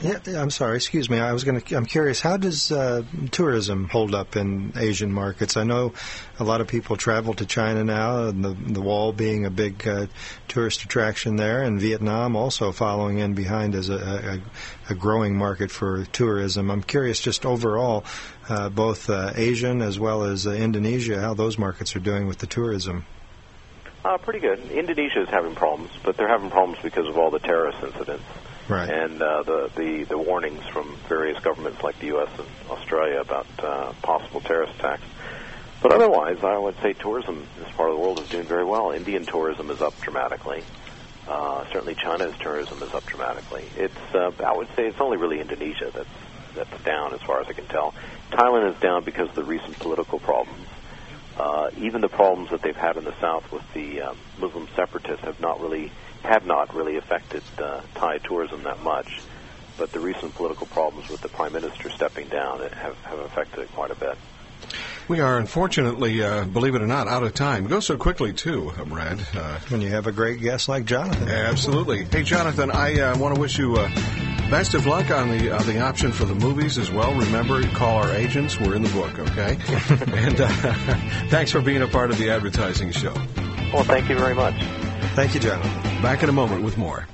yeah, 0.00 0.18
I'm 0.36 0.50
sorry, 0.50 0.76
excuse 0.76 1.10
me. 1.10 1.18
I 1.18 1.32
was 1.32 1.42
going 1.42 1.60
to. 1.60 1.74
I'm 1.74 1.86
curious. 1.86 2.20
How 2.20 2.36
does 2.36 2.70
uh, 2.70 3.02
tourism 3.32 3.88
hold 3.88 4.14
up 4.14 4.36
in 4.36 4.72
Asian 4.76 5.12
markets? 5.12 5.56
I 5.56 5.64
know 5.64 5.92
a 6.38 6.44
lot 6.44 6.60
of 6.60 6.68
people 6.68 6.96
travel 6.96 7.34
to 7.34 7.46
China 7.46 7.82
now, 7.82 8.26
and 8.26 8.44
the 8.44 8.50
the 8.50 8.80
Wall 8.80 9.12
being 9.12 9.44
a 9.44 9.50
big 9.50 9.88
uh, 9.88 10.06
tourist 10.46 10.84
attraction 10.84 11.34
there, 11.34 11.62
and 11.62 11.80
Vietnam 11.80 12.36
also 12.36 12.70
following 12.70 13.18
in 13.18 13.34
behind 13.34 13.74
as 13.74 13.88
a, 13.88 14.40
a, 14.88 14.92
a 14.92 14.94
growing 14.94 15.36
market 15.36 15.70
for 15.70 16.04
tourism. 16.04 16.70
I'm 16.70 16.82
curious, 16.82 17.18
just 17.18 17.44
overall, 17.44 18.04
uh, 18.48 18.68
both 18.68 19.10
uh, 19.10 19.32
Asian 19.34 19.82
as 19.82 19.98
well 19.98 20.22
as 20.22 20.46
uh, 20.46 20.52
Indonesia, 20.52 21.20
how 21.20 21.34
those 21.34 21.58
markets 21.58 21.96
are 21.96 22.00
doing 22.00 22.28
with 22.28 22.38
the 22.38 22.46
tourism. 22.46 23.04
Uh, 24.04 24.16
pretty 24.18 24.38
good. 24.38 24.70
Indonesia 24.70 25.22
is 25.22 25.28
having 25.28 25.54
problems, 25.54 25.90
but 26.04 26.16
they're 26.16 26.28
having 26.28 26.50
problems 26.50 26.78
because 26.82 27.06
of 27.08 27.18
all 27.18 27.30
the 27.30 27.40
terrorist 27.40 27.82
incidents 27.82 28.24
Right. 28.68 28.88
and 28.88 29.20
uh, 29.22 29.42
the, 29.44 29.70
the 29.76 30.04
the 30.04 30.18
warnings 30.18 30.62
from 30.66 30.94
various 31.08 31.42
governments 31.42 31.82
like 31.82 31.98
the 32.00 32.08
U.S. 32.08 32.28
and 32.38 32.46
Australia 32.70 33.20
about 33.20 33.46
uh, 33.58 33.92
possible 34.02 34.40
terrorist 34.42 34.74
attacks. 34.78 35.02
But 35.82 35.92
otherwise, 35.92 36.44
I 36.44 36.58
would 36.58 36.76
say 36.82 36.92
tourism 36.92 37.46
in 37.56 37.64
this 37.64 37.72
part 37.74 37.90
of 37.90 37.96
the 37.96 38.02
world 38.02 38.20
is 38.20 38.28
doing 38.28 38.44
very 38.46 38.64
well. 38.64 38.90
Indian 38.90 39.24
tourism 39.24 39.70
is 39.70 39.80
up 39.80 39.98
dramatically. 40.00 40.62
Uh, 41.26 41.64
certainly, 41.72 41.94
China's 41.94 42.36
tourism 42.40 42.82
is 42.82 42.92
up 42.92 43.06
dramatically. 43.06 43.64
It's 43.76 44.14
uh, 44.14 44.32
I 44.44 44.54
would 44.56 44.68
say 44.76 44.86
it's 44.86 45.00
only 45.00 45.16
really 45.16 45.40
Indonesia 45.40 45.90
that's 45.94 46.08
that's 46.54 46.82
down 46.84 47.14
as 47.14 47.22
far 47.22 47.40
as 47.40 47.48
I 47.48 47.52
can 47.54 47.66
tell. 47.66 47.94
Thailand 48.30 48.74
is 48.74 48.80
down 48.80 49.02
because 49.04 49.28
of 49.30 49.34
the 49.34 49.44
recent 49.44 49.78
political 49.78 50.18
problems. 50.18 50.67
Uh, 51.38 51.70
even 51.76 52.00
the 52.00 52.08
problems 52.08 52.50
that 52.50 52.60
they've 52.62 52.76
had 52.76 52.96
in 52.96 53.04
the 53.04 53.14
south 53.20 53.50
with 53.52 53.62
the 53.72 54.00
um, 54.02 54.18
Muslim 54.40 54.66
separatists 54.74 55.24
have 55.24 55.38
not 55.38 55.60
really 55.60 55.92
have 56.24 56.44
not 56.44 56.74
really 56.74 56.96
affected 56.96 57.42
uh, 57.58 57.80
Thai 57.94 58.18
tourism 58.18 58.64
that 58.64 58.82
much. 58.82 59.22
But 59.76 59.92
the 59.92 60.00
recent 60.00 60.34
political 60.34 60.66
problems 60.66 61.08
with 61.08 61.20
the 61.20 61.28
prime 61.28 61.52
minister 61.52 61.88
stepping 61.90 62.28
down 62.28 62.60
have, 62.72 62.96
have 63.04 63.20
affected 63.20 63.60
it 63.60 63.72
quite 63.72 63.92
a 63.92 63.94
bit. 63.94 64.18
We 65.08 65.20
are 65.20 65.38
unfortunately, 65.38 66.22
uh, 66.22 66.44
believe 66.44 66.74
it 66.74 66.82
or 66.82 66.86
not, 66.86 67.08
out 67.08 67.22
of 67.22 67.32
time. 67.32 67.64
It 67.64 67.68
goes 67.70 67.86
so 67.86 67.96
quickly, 67.96 68.34
too, 68.34 68.72
uh, 68.78 68.84
Brad. 68.84 69.18
Uh, 69.34 69.58
when 69.68 69.80
you 69.80 69.88
have 69.88 70.06
a 70.06 70.12
great 70.12 70.40
guest 70.40 70.68
like 70.68 70.84
Jonathan. 70.84 71.28
Absolutely. 71.28 72.04
Hey, 72.04 72.22
Jonathan, 72.22 72.70
I 72.70 73.00
uh, 73.00 73.18
want 73.18 73.34
to 73.34 73.40
wish 73.40 73.58
you 73.58 73.76
uh, 73.76 73.88
best 74.50 74.74
of 74.74 74.86
luck 74.86 75.10
on 75.10 75.30
the 75.30 75.50
on 75.50 75.66
the 75.66 75.80
option 75.80 76.12
for 76.12 76.26
the 76.26 76.34
movies 76.34 76.76
as 76.76 76.90
well. 76.90 77.14
Remember, 77.14 77.62
call 77.68 78.02
our 78.02 78.10
agents. 78.10 78.60
We're 78.60 78.74
in 78.74 78.82
the 78.82 78.90
book, 78.90 79.18
okay? 79.18 79.58
and 80.26 80.40
uh, 80.40 80.48
thanks 81.30 81.52
for 81.52 81.62
being 81.62 81.80
a 81.80 81.88
part 81.88 82.10
of 82.10 82.18
the 82.18 82.28
advertising 82.30 82.90
show. 82.92 83.14
Well, 83.72 83.84
thank 83.84 84.10
you 84.10 84.18
very 84.18 84.34
much. 84.34 84.54
Thank 85.14 85.34
you, 85.34 85.40
Jonathan. 85.40 86.02
Back 86.02 86.22
in 86.22 86.28
a 86.28 86.32
moment 86.32 86.64
with 86.64 86.76
more. 86.76 87.06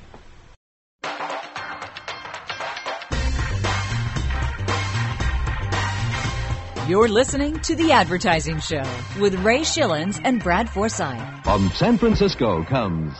You're 6.86 7.08
listening 7.08 7.58
to 7.60 7.74
The 7.74 7.92
Advertising 7.92 8.60
Show 8.60 8.84
with 9.18 9.34
Ray 9.36 9.60
Schilens 9.60 10.20
and 10.22 10.42
Brad 10.42 10.68
Forsythe. 10.68 11.42
From 11.42 11.70
San 11.70 11.96
Francisco 11.96 12.62
comes 12.64 13.14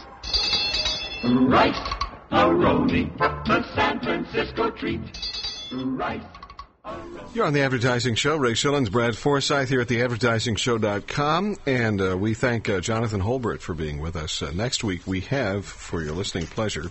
Rice 1.25 1.75
a 2.31 2.45
roni, 2.45 3.17
the 3.17 3.75
San 3.75 4.01
Francisco 4.01 4.71
treat. 4.73 5.01
right. 5.73 6.23
You're 7.33 7.47
on 7.47 7.55
the 7.55 7.63
Advertising 7.63 8.17
Show. 8.17 8.37
Ray 8.37 8.53
Schilens, 8.53 8.93
Brad 8.93 9.17
Forsythe 9.17 9.71
here 9.71 9.81
at 9.81 9.89
theadvertisingshow.com. 9.89 11.57
And 11.65 12.03
uh, 12.03 12.19
we 12.19 12.35
thank 12.35 12.69
uh, 12.69 12.81
Jonathan 12.81 13.23
Holburt 13.23 13.61
for 13.61 13.73
being 13.73 13.99
with 13.99 14.15
us. 14.15 14.43
Uh, 14.43 14.51
next 14.55 14.85
week, 14.85 15.07
we 15.07 15.23
have, 15.23 15.65
for 15.65 16.03
your 16.03 16.13
listening 16.13 16.47
pleasure, 16.49 16.91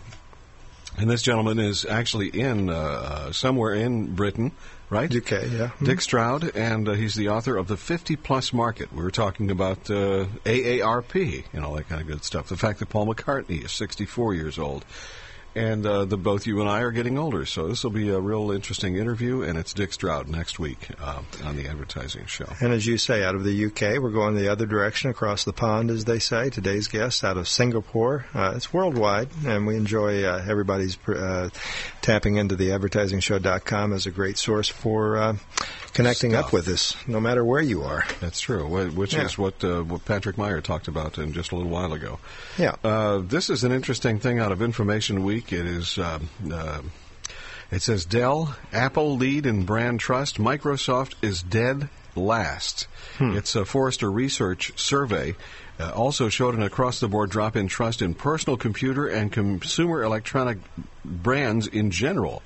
and 0.97 1.09
this 1.09 1.21
gentleman 1.21 1.59
is 1.59 1.85
actually 1.85 2.29
in 2.29 2.69
uh, 2.69 2.73
uh, 2.73 3.31
somewhere 3.31 3.73
in 3.73 4.13
Britain, 4.13 4.51
right? 4.93 5.13
UK, 5.13 5.51
yeah. 5.51 5.71
Dick 5.81 6.01
Stroud, 6.01 6.55
and 6.55 6.87
uh, 6.87 6.93
he's 6.93 7.15
the 7.15 7.29
author 7.29 7.57
of 7.57 7.67
the 7.67 7.77
50 7.77 8.15
Plus 8.17 8.53
Market. 8.53 8.93
We 8.93 9.03
were 9.03 9.11
talking 9.11 9.51
about 9.51 9.89
uh, 9.89 10.25
AARP 10.45 11.45
and 11.53 11.65
all 11.65 11.73
that 11.73 11.89
kind 11.89 12.01
of 12.01 12.07
good 12.07 12.23
stuff. 12.23 12.47
The 12.47 12.57
fact 12.57 12.79
that 12.79 12.89
Paul 12.89 13.07
McCartney 13.07 13.63
is 13.65 13.71
64 13.71 14.35
years 14.35 14.59
old. 14.59 14.85
And 15.55 15.85
uh, 15.85 16.05
the 16.05 16.17
both 16.17 16.47
you 16.47 16.61
and 16.61 16.69
I 16.69 16.81
are 16.81 16.91
getting 16.91 17.17
older, 17.17 17.45
so 17.45 17.67
this 17.67 17.83
will 17.83 17.91
be 17.91 18.09
a 18.09 18.19
real 18.19 18.51
interesting 18.51 18.95
interview. 18.95 19.43
And 19.43 19.57
it's 19.57 19.73
Dick 19.73 19.93
Stroud 19.93 20.27
next 20.27 20.57
week 20.57 20.89
uh, 20.99 21.21
on 21.43 21.55
the 21.55 21.67
Advertising 21.67 22.25
Show. 22.25 22.51
And 22.59 22.73
as 22.73 22.87
you 22.87 22.97
say, 22.97 23.23
out 23.23 23.35
of 23.35 23.43
the 23.43 23.65
UK, 23.65 24.01
we're 24.01 24.09
going 24.09 24.35
the 24.35 24.51
other 24.51 24.65
direction 24.65 25.11
across 25.11 25.43
the 25.43 25.53
pond, 25.53 25.91
as 25.91 26.05
they 26.05 26.17
say. 26.17 26.49
Today's 26.49 26.87
guest 26.87 27.23
out 27.23 27.37
of 27.37 27.47
Singapore. 27.47 28.25
Uh, 28.33 28.53
it's 28.55 28.73
worldwide, 28.73 29.29
and 29.45 29.67
we 29.67 29.75
enjoy 29.75 30.23
uh, 30.23 30.43
everybody's 30.47 30.97
uh, 31.07 31.49
tapping 32.01 32.37
into 32.37 32.55
the 32.55 32.69
advertisingshow.com 32.69 33.93
as 33.93 34.07
a 34.07 34.11
great 34.11 34.39
source 34.39 34.69
for 34.69 35.17
uh, 35.17 35.37
connecting 35.93 36.31
Stuff. 36.31 36.45
up 36.47 36.53
with 36.53 36.67
us, 36.67 36.95
no 37.07 37.19
matter 37.19 37.43
where 37.45 37.61
you 37.61 37.83
are. 37.83 38.03
That's 38.19 38.39
true, 38.39 38.65
which 38.89 39.13
Yeah. 39.13 39.25
is 39.25 39.37
what 39.37 39.63
uh, 39.63 39.81
what 39.83 40.05
Patrick 40.05 40.37
Meyer 40.37 40.61
talked 40.61 40.87
about 40.87 41.17
in 41.17 41.33
just 41.33 41.51
a 41.51 41.55
little 41.55 41.71
while 41.71 41.93
ago. 41.93 42.19
Yeah. 42.57 42.75
Uh, 42.83 43.19
this 43.19 43.49
is 43.49 43.63
an 43.63 43.71
interesting 43.71 44.19
thing 44.19 44.39
out 44.39 44.51
of 44.51 44.61
Information 44.61 45.23
Week. 45.23 45.53
It 45.53 45.65
is. 45.65 45.97
Um, 45.97 46.29
uh, 46.51 46.81
it 47.71 47.81
says 47.81 48.05
Dell, 48.05 48.55
Apple 48.71 49.17
lead 49.17 49.45
in 49.47 49.63
brand 49.63 49.99
trust. 49.99 50.37
Microsoft 50.37 51.13
is 51.23 51.41
dead 51.41 51.89
last. 52.15 52.87
It's 53.19 53.55
a 53.55 53.65
Forrester 53.65 54.11
Research 54.11 54.77
survey. 54.79 55.35
Uh, 55.79 55.89
also 55.91 56.29
showed 56.29 56.53
an 56.53 56.61
across-the-board 56.61 57.31
drop 57.31 57.55
in 57.55 57.67
trust 57.67 58.03
in 58.03 58.13
personal 58.13 58.57
computer 58.57 59.07
and 59.07 59.31
consumer 59.31 60.03
electronic 60.03 60.59
brands 61.03 61.65
in 61.65 61.89
general. 61.89 62.43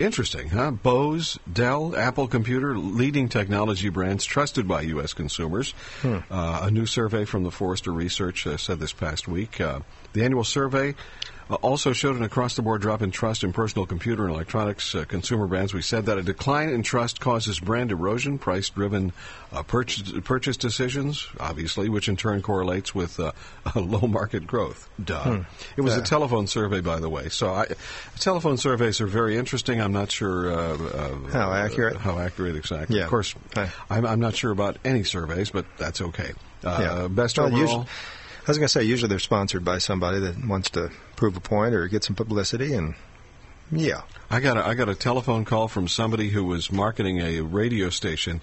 Interesting, 0.00 0.48
huh? 0.48 0.70
Bose, 0.70 1.38
Dell, 1.52 1.94
Apple 1.94 2.26
Computer, 2.26 2.76
leading 2.78 3.28
technology 3.28 3.90
brands 3.90 4.24
trusted 4.24 4.66
by 4.66 4.80
U.S. 4.80 5.12
consumers. 5.12 5.72
Hmm. 6.00 6.20
Uh, 6.30 6.60
a 6.62 6.70
new 6.70 6.86
survey 6.86 7.26
from 7.26 7.42
the 7.44 7.50
Forrester 7.50 7.92
Research 7.92 8.46
uh, 8.46 8.56
said 8.56 8.80
this 8.80 8.94
past 8.94 9.28
week. 9.28 9.60
Uh, 9.60 9.80
the 10.14 10.24
annual 10.24 10.42
survey 10.42 10.94
uh, 11.50 11.54
also 11.56 11.92
showed 11.92 12.16
an 12.16 12.22
across-the-board 12.22 12.80
drop 12.80 13.02
in 13.02 13.10
trust 13.10 13.42
in 13.44 13.52
personal 13.52 13.84
computer 13.86 14.24
and 14.24 14.32
electronics 14.32 14.94
uh, 14.94 15.04
consumer 15.04 15.46
brands. 15.46 15.74
We 15.74 15.82
said 15.82 16.06
that 16.06 16.16
a 16.18 16.22
decline 16.22 16.68
in 16.68 16.82
trust 16.82 17.20
causes 17.20 17.58
brand 17.58 17.90
erosion, 17.90 18.38
price-driven 18.38 19.12
uh, 19.52 19.62
purchase, 19.64 20.12
purchase 20.24 20.56
decisions, 20.56 21.26
obviously, 21.40 21.88
which 21.88 22.08
in 22.08 22.16
turn 22.16 22.40
correlates 22.42 22.94
with 22.94 23.18
uh, 23.18 23.32
low 23.74 24.06
market 24.06 24.46
growth. 24.46 24.88
Duh. 25.02 25.22
Hmm. 25.22 25.42
It 25.76 25.80
was 25.82 25.94
Yeah. 25.94 26.00
a 26.00 26.04
telephone 26.04 26.46
survey, 26.46 26.80
by 26.80 27.00
the 27.00 27.08
way. 27.08 27.28
So 27.28 27.52
I, 27.52 27.66
telephone 28.18 28.56
surveys 28.56 29.00
are 29.00 29.06
very 29.08 29.36
interesting. 29.36 29.80
I'm 29.80 29.92
not 29.92 30.10
sure 30.10 30.52
uh, 30.52 30.76
uh, 30.78 31.16
How 31.32 31.52
accurate? 31.52 31.96
How 31.96 32.18
accurate 32.18 32.56
exactly? 32.56 32.96
Yeah. 32.98 33.04
Of 33.04 33.10
course, 33.10 33.34
I'm, 33.90 34.06
I'm 34.06 34.20
not 34.20 34.36
sure 34.36 34.52
about 34.52 34.76
any 34.84 35.02
surveys, 35.02 35.50
but 35.50 35.66
that's 35.78 36.00
okay. 36.00 36.32
Uh, 36.64 36.78
Yeah. 36.80 37.08
Best 37.08 37.38
Well, 37.38 37.46
overall. 37.48 37.60
usually- 37.62 37.86
I 38.46 38.50
was 38.50 38.56
going 38.58 38.66
to 38.66 38.72
say, 38.72 38.82
usually 38.84 39.08
they're 39.10 39.18
sponsored 39.18 39.64
by 39.64 39.78
somebody 39.78 40.18
that 40.20 40.44
wants 40.44 40.70
to 40.70 40.90
prove 41.20 41.36
a 41.36 41.40
point 41.40 41.74
or 41.74 41.86
get 41.86 42.02
some 42.02 42.16
publicity, 42.16 42.72
and 42.72 42.94
yeah. 43.70 44.00
I 44.30 44.40
got 44.40 44.56
a, 44.56 44.66
I 44.66 44.72
got 44.74 44.88
a 44.88 44.94
telephone 44.94 45.44
call 45.44 45.68
from 45.68 45.86
somebody 45.86 46.30
who 46.30 46.44
was 46.44 46.72
marketing 46.72 47.20
a 47.20 47.42
radio 47.42 47.90
station 47.90 48.40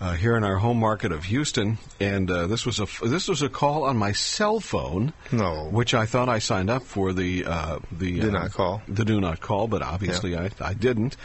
uh, 0.00 0.12
here 0.14 0.34
in 0.34 0.42
our 0.42 0.56
home 0.56 0.78
market 0.80 1.12
of 1.12 1.24
Houston, 1.24 1.76
and 2.00 2.30
uh, 2.30 2.46
this 2.46 2.64
was 2.64 2.80
a 2.80 2.86
this 3.06 3.28
was 3.28 3.42
a 3.42 3.50
call 3.50 3.84
on 3.84 3.98
my 3.98 4.12
cell 4.12 4.60
phone, 4.60 5.12
No. 5.30 5.64
which 5.70 5.92
I 5.92 6.06
thought 6.06 6.30
I 6.30 6.38
signed 6.38 6.70
up 6.70 6.84
for 6.84 7.12
the 7.12 7.44
uh, 7.44 7.78
the 7.92 8.20
Do 8.20 8.28
uh, 8.28 8.32
not 8.32 8.52
call. 8.52 8.80
the 8.88 9.04
do 9.04 9.20
not 9.20 9.40
call, 9.40 9.68
but 9.68 9.82
obviously 9.82 10.36
I, 10.38 10.50
I 10.60 10.72
didn't. 10.72 11.16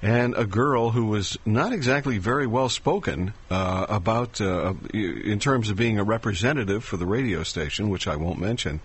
And 0.00 0.34
a 0.34 0.46
girl 0.46 0.90
who 0.90 1.06
was 1.06 1.36
not 1.44 1.72
exactly 1.74 2.16
very 2.18 2.46
well 2.46 2.70
spoken 2.70 3.34
uh, 3.50 3.84
about 3.90 4.40
uh, 4.40 4.72
in 4.94 5.38
terms 5.40 5.68
of 5.70 5.76
being 5.76 5.98
a 5.98 6.04
representative 6.04 6.84
for 6.84 6.96
the 6.96 7.06
radio 7.06 7.42
station, 7.42 7.90
which 7.90 8.06
I 8.08 8.16
won't 8.16 8.38
mention. 8.40 8.80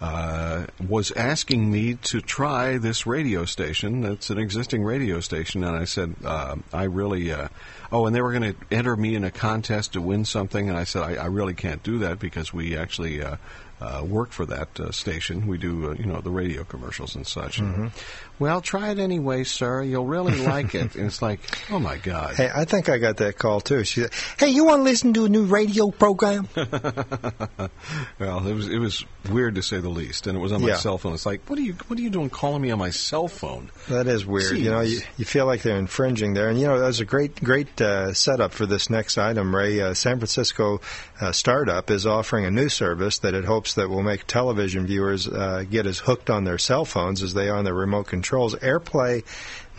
Uh, 0.00 0.64
was 0.88 1.10
asking 1.12 1.70
me 1.72 1.94
to 1.94 2.20
try 2.20 2.78
this 2.78 3.04
radio 3.04 3.44
station. 3.44 4.00
That's 4.02 4.30
an 4.30 4.38
existing 4.38 4.84
radio 4.84 5.18
station, 5.18 5.64
and 5.64 5.76
I 5.76 5.84
said 5.86 6.14
uh, 6.24 6.54
I 6.72 6.84
really. 6.84 7.32
Uh, 7.32 7.48
oh, 7.90 8.06
and 8.06 8.14
they 8.14 8.20
were 8.22 8.32
going 8.32 8.54
to 8.54 8.56
enter 8.70 8.94
me 8.94 9.16
in 9.16 9.24
a 9.24 9.32
contest 9.32 9.94
to 9.94 10.00
win 10.00 10.24
something, 10.24 10.68
and 10.68 10.78
I 10.78 10.84
said 10.84 11.02
I, 11.02 11.14
I 11.16 11.26
really 11.26 11.54
can't 11.54 11.82
do 11.82 11.98
that 11.98 12.20
because 12.20 12.54
we 12.54 12.76
actually 12.76 13.22
uh, 13.24 13.38
uh, 13.80 14.04
work 14.06 14.30
for 14.30 14.46
that 14.46 14.78
uh, 14.78 14.92
station. 14.92 15.46
We 15.48 15.58
do, 15.58 15.90
uh, 15.90 15.94
you 15.94 16.06
know, 16.06 16.20
the 16.20 16.30
radio 16.30 16.62
commercials 16.64 17.16
and 17.16 17.26
such. 17.26 17.60
Mhm. 17.60 17.90
Well, 18.38 18.60
try 18.60 18.90
it 18.90 18.98
anyway, 19.00 19.42
sir. 19.44 19.82
You'll 19.82 20.06
really 20.06 20.38
like 20.46 20.74
it. 20.76 20.94
And 20.94 21.06
it's 21.06 21.20
like, 21.22 21.40
oh 21.72 21.78
my 21.80 21.96
God. 21.96 22.36
Hey, 22.36 22.48
I 22.54 22.64
think 22.66 22.88
I 22.88 22.98
got 22.98 23.16
that 23.16 23.36
call 23.36 23.60
too. 23.60 23.82
She 23.82 24.02
said, 24.02 24.10
"Hey, 24.38 24.48
you 24.50 24.64
want 24.64 24.80
to 24.80 24.84
listen 24.84 25.12
to 25.14 25.24
a 25.24 25.28
new 25.28 25.44
radio 25.44 25.90
program?" 25.90 26.48
well, 26.56 28.46
it 28.46 28.54
was 28.54 28.68
it 28.68 28.78
was 28.78 29.04
weird 29.28 29.54
to 29.56 29.62
say 29.62 29.78
the 29.78 29.88
least, 29.88 30.26
and 30.26 30.36
it 30.36 30.40
was 30.40 30.52
on 30.52 30.62
my 30.62 30.68
Yeah. 30.68 30.76
cell 30.76 30.98
phone. 30.98 31.14
It's 31.14 31.26
like, 31.26 31.42
what 31.48 31.58
are 31.58 31.62
you 31.62 31.74
what 31.88 31.98
are 31.98 32.02
you 32.02 32.10
doing 32.10 32.30
calling 32.30 32.62
me 32.62 32.70
on 32.70 32.78
my 32.78 32.90
cell 32.90 33.28
phone? 33.28 33.70
That 33.88 34.06
is 34.06 34.24
weird. 34.26 34.56
You 34.58 34.70
know, 34.70 34.80
you, 34.80 35.00
you 35.16 35.24
feel 35.24 35.46
like 35.46 35.62
they're 35.62 35.78
infringing 35.78 36.34
there. 36.34 36.48
And, 36.48 36.60
you 36.60 36.66
know, 36.66 36.78
that 36.78 36.86
was 36.86 37.00
a 37.00 37.04
great, 37.04 37.42
great 37.42 37.80
uh, 37.80 38.12
setup 38.14 38.52
for 38.52 38.66
this 38.66 38.90
next 38.90 39.18
item, 39.18 39.54
Ray. 39.54 39.80
Uh, 39.80 39.94
San 39.94 40.18
Francisco 40.18 40.80
uh, 41.20 41.32
startup 41.32 41.90
is 41.90 42.06
offering 42.06 42.44
a 42.44 42.50
new 42.50 42.68
service 42.68 43.18
that 43.18 43.34
it 43.34 43.44
hopes 43.44 43.74
that 43.74 43.88
will 43.88 44.02
make 44.02 44.26
television 44.26 44.86
viewers 44.86 45.28
uh, 45.28 45.64
get 45.68 45.86
as 45.86 45.98
hooked 46.00 46.30
on 46.30 46.44
their 46.44 46.58
cell 46.58 46.84
phones 46.84 47.22
as 47.22 47.34
they 47.34 47.48
are 47.48 47.56
on 47.56 47.64
their 47.64 47.74
remote 47.74 48.06
controls. 48.06 48.54
AirPlay 48.56 49.24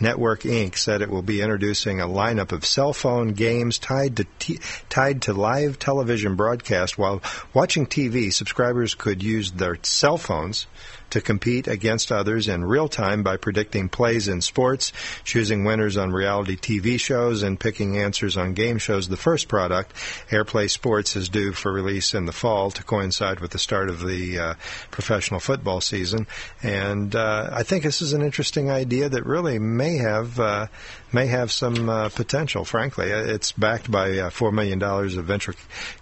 Network 0.00 0.42
Inc. 0.42 0.76
said 0.76 1.02
it 1.02 1.10
will 1.10 1.22
be 1.22 1.42
introducing 1.42 2.00
a 2.00 2.06
lineup 2.06 2.52
of 2.52 2.64
cell 2.64 2.92
phone 2.92 3.32
games 3.32 3.78
tied 3.78 4.16
to 4.16 4.26
t- 4.38 4.60
tied 4.88 5.22
to 5.22 5.32
live 5.32 5.78
television 5.78 6.36
broadcast. 6.36 6.98
While 6.98 7.22
watching 7.52 7.86
TV, 7.86 8.32
subscribers 8.32 8.94
could 8.94 9.22
use 9.22 9.52
their 9.52 9.78
cell 9.82 10.16
phones 10.18 10.66
to 11.10 11.20
compete 11.20 11.68
against 11.68 12.10
others 12.10 12.48
in 12.48 12.64
real 12.64 12.88
time 12.88 13.22
by 13.22 13.36
predicting 13.36 13.88
plays 13.88 14.28
in 14.28 14.40
sports, 14.40 14.92
choosing 15.24 15.64
winners 15.64 15.96
on 15.96 16.12
reality 16.12 16.56
TV 16.56 16.98
shows, 16.98 17.42
and 17.42 17.60
picking 17.60 17.98
answers 17.98 18.36
on 18.36 18.54
game 18.54 18.78
shows. 18.78 19.08
The 19.08 19.16
first 19.16 19.48
product, 19.48 19.94
AirPlay 20.30 20.70
Sports, 20.70 21.16
is 21.16 21.28
due 21.28 21.52
for 21.52 21.72
release 21.72 22.14
in 22.14 22.26
the 22.26 22.32
fall 22.32 22.70
to 22.70 22.82
coincide 22.82 23.40
with 23.40 23.50
the 23.50 23.58
start 23.58 23.90
of 23.90 24.00
the 24.00 24.38
uh, 24.38 24.54
professional 24.90 25.40
football 25.40 25.80
season. 25.80 26.26
And 26.62 27.14
uh, 27.14 27.50
I 27.52 27.64
think 27.64 27.84
this 27.84 28.00
is 28.00 28.12
an 28.12 28.22
interesting 28.22 28.70
idea 28.70 29.08
that 29.08 29.26
really 29.26 29.58
may 29.58 29.96
have 29.98 30.40
uh, 30.40 30.66
may 31.12 31.26
have 31.26 31.50
some 31.52 31.88
uh, 31.88 32.08
potential. 32.08 32.64
Frankly, 32.64 33.10
Uh, 33.12 33.34
it's 33.34 33.52
backed 33.52 33.90
by 33.90 34.18
uh, 34.18 34.30
four 34.30 34.52
million 34.52 34.78
dollars 34.78 35.16
of 35.16 35.24
venture 35.24 35.54